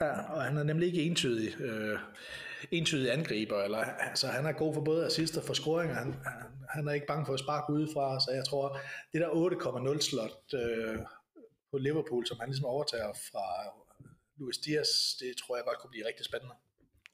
Ja, 0.00 0.34
og 0.34 0.42
han 0.42 0.56
er 0.56 0.62
nemlig 0.62 0.86
ikke 0.86 1.02
entydig, 1.02 1.60
øh, 1.60 1.98
entydig 2.70 3.12
angriber, 3.12 3.62
eller, 3.62 3.78
altså 3.78 4.26
han 4.26 4.46
er 4.46 4.52
god 4.52 4.74
for 4.74 4.80
både 4.80 5.06
assist 5.06 5.36
og 5.36 5.44
for 5.44 5.54
scoringer, 5.54 5.94
han, 5.94 6.14
han, 6.24 6.42
han 6.68 6.88
er 6.88 6.92
ikke 6.92 7.06
bange 7.06 7.26
for 7.26 7.32
at 7.32 7.40
sparke 7.40 7.72
udefra, 7.72 8.20
så 8.20 8.30
jeg 8.34 8.44
tror, 8.44 8.78
det 9.12 9.20
der 9.20 9.28
8,0 9.28 10.00
slot 10.00 10.54
øh, 10.54 10.98
på 11.70 11.78
Liverpool, 11.78 12.26
som 12.26 12.36
han 12.40 12.48
ligesom 12.48 12.66
overtager 12.66 13.12
fra 13.32 13.46
Luis 14.36 14.58
Diaz, 14.58 14.88
det 15.20 15.34
tror 15.36 15.56
jeg 15.56 15.64
godt 15.64 15.78
kunne 15.78 15.90
blive 15.90 16.06
rigtig 16.06 16.24
spændende. 16.24 16.54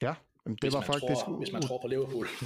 Ja, 0.03 0.15
det 0.47 0.57
hvis 0.61 0.75
var 0.75 0.81
faktisk... 0.81 1.25
Tror, 1.25 1.39
hvis 1.39 1.53
man 1.53 1.63
tror 1.63 1.79
på 1.79 1.89
Liverpool. 1.89 2.27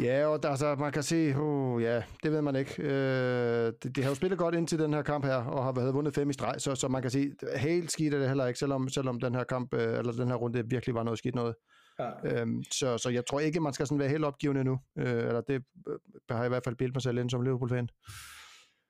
Ja, 0.00 0.26
og 0.26 0.42
der, 0.42 0.48
altså, 0.48 0.74
man 0.74 0.92
kan 0.92 1.02
se, 1.02 1.36
uh, 1.36 1.82
ja, 1.82 2.02
det 2.22 2.32
ved 2.32 2.42
man 2.42 2.56
ikke. 2.56 2.82
Øh, 2.82 3.72
de, 3.82 3.88
de 3.88 4.02
har 4.02 4.08
jo 4.08 4.14
spillet 4.14 4.38
godt 4.38 4.54
ind 4.54 4.68
til 4.68 4.78
den 4.78 4.94
her 4.94 5.02
kamp 5.02 5.24
her, 5.24 5.36
og 5.36 5.64
har 5.64 5.72
været 5.72 5.94
vundet 5.94 6.14
fem 6.14 6.30
i 6.30 6.32
streg, 6.32 6.54
så, 6.58 6.74
så 6.74 6.88
man 6.88 7.02
kan 7.02 7.10
sige, 7.10 7.34
helt 7.56 7.92
skidt 7.92 8.14
er 8.14 8.18
det 8.18 8.28
heller 8.28 8.46
ikke, 8.46 8.58
selvom, 8.58 8.88
selvom 8.88 9.20
den 9.20 9.34
her 9.34 9.44
kamp, 9.44 9.74
øh, 9.74 9.98
eller 9.98 10.12
den 10.12 10.28
her 10.28 10.34
runde 10.34 10.68
virkelig 10.68 10.94
var 10.94 11.02
noget 11.02 11.18
skidt 11.18 11.34
noget. 11.34 11.54
Ja. 11.98 12.10
Øhm, 12.24 12.62
så, 12.72 12.98
så 12.98 13.10
jeg 13.10 13.26
tror 13.26 13.40
ikke, 13.40 13.60
man 13.60 13.72
skal 13.72 13.86
sådan 13.86 13.98
være 13.98 14.08
helt 14.08 14.24
opgivende 14.24 14.64
nu. 14.64 14.78
Øh, 14.98 15.06
eller 15.06 15.40
det 15.40 15.62
øh, 15.88 15.98
har 16.30 16.38
jeg 16.38 16.46
i 16.46 16.48
hvert 16.48 16.64
fald 16.64 16.76
bildt 16.76 16.94
mig 16.94 17.02
selv 17.02 17.18
ind 17.18 17.30
som 17.30 17.42
Liverpool-fan. 17.42 17.88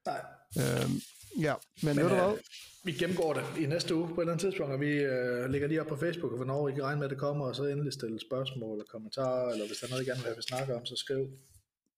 Nej. 0.06 0.20
Øhm, 0.58 1.00
ja, 1.40 1.54
men, 1.82 1.96
men 1.96 2.04
ved 2.04 2.10
du 2.10 2.14
hvad? 2.14 2.38
vi 2.84 2.92
gennemgår 2.92 3.32
det 3.32 3.44
i 3.58 3.66
næste 3.66 3.94
uge 3.94 4.08
på 4.08 4.14
et 4.14 4.18
eller 4.20 4.32
andet 4.32 4.40
tidspunkt, 4.46 4.72
og 4.72 4.80
vi 4.80 4.90
øh, 4.90 5.50
lægger 5.50 5.68
lige 5.68 5.80
op 5.80 5.86
på 5.86 5.96
Facebook, 5.96 6.32
og 6.32 6.36
hvornår 6.36 6.68
I 6.68 6.72
kan 6.72 6.82
regne 6.82 6.98
med, 6.98 7.04
at 7.04 7.10
det 7.10 7.18
kommer, 7.18 7.44
og 7.46 7.56
så 7.56 7.64
endelig 7.64 7.92
stille 7.92 8.20
spørgsmål 8.20 8.72
eller 8.72 8.84
kommentarer, 8.92 9.52
eller 9.52 9.66
hvis 9.66 9.78
der 9.78 9.86
er 9.86 9.90
noget, 9.90 10.02
I 10.02 10.06
gerne 10.06 10.20
vil 10.20 10.26
have, 10.26 10.36
vi 10.36 10.42
snakker 10.42 10.76
om, 10.76 10.86
så 10.86 10.96
skriv. 10.96 11.26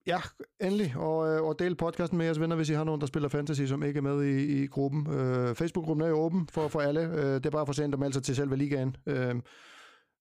Ja, 0.07 0.21
endelig. 0.61 0.95
Og, 0.97 1.29
øh, 1.29 1.43
og 1.43 1.59
del 1.59 1.75
podcasten 1.75 2.19
med 2.19 2.27
jeres 2.27 2.41
venner, 2.41 2.57
hvis 2.57 2.71
I 2.71 2.73
har 2.73 2.85
nogen, 2.85 3.01
der 3.01 3.07
spiller 3.07 3.29
fantasy, 3.29 3.63
som 3.63 3.83
ikke 3.83 3.99
er 3.99 4.03
med 4.03 4.25
i, 4.25 4.63
i 4.63 4.67
gruppen. 4.67 5.15
Øh, 5.15 5.55
Facebook-gruppen 5.55 6.05
er 6.07 6.09
jo 6.09 6.19
åben 6.19 6.49
for, 6.53 6.69
for 6.69 6.81
alle. 6.81 7.01
Øh, 7.01 7.35
det 7.35 7.47
er 7.47 7.51
bare 7.51 7.67
for 7.67 7.73
sent 7.73 7.95
at 7.95 8.01
melde 8.01 8.15
sig 8.15 8.23
til 8.23 8.37
selve 8.37 8.57
ligaen. 8.57 8.97
Øh, 9.07 9.35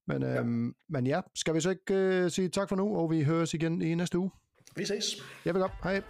men, 0.07 0.23
øh, 0.23 0.35
ja. 0.35 0.43
men 0.89 1.07
ja, 1.07 1.21
skal 1.35 1.55
vi 1.55 1.61
så 1.61 1.69
ikke 1.69 1.93
øh, 1.93 2.31
sige 2.31 2.49
tak 2.49 2.69
for 2.69 2.75
nu, 2.75 2.97
og 2.97 3.11
vi 3.11 3.23
høres 3.23 3.53
igen 3.53 3.81
i 3.81 3.95
næste 3.95 4.17
uge? 4.17 4.31
Vi 4.75 4.85
ses. 4.85 5.23
Jeg 5.45 5.53
vil 5.53 5.61
godt. 5.61 5.73
Hej. 5.83 6.01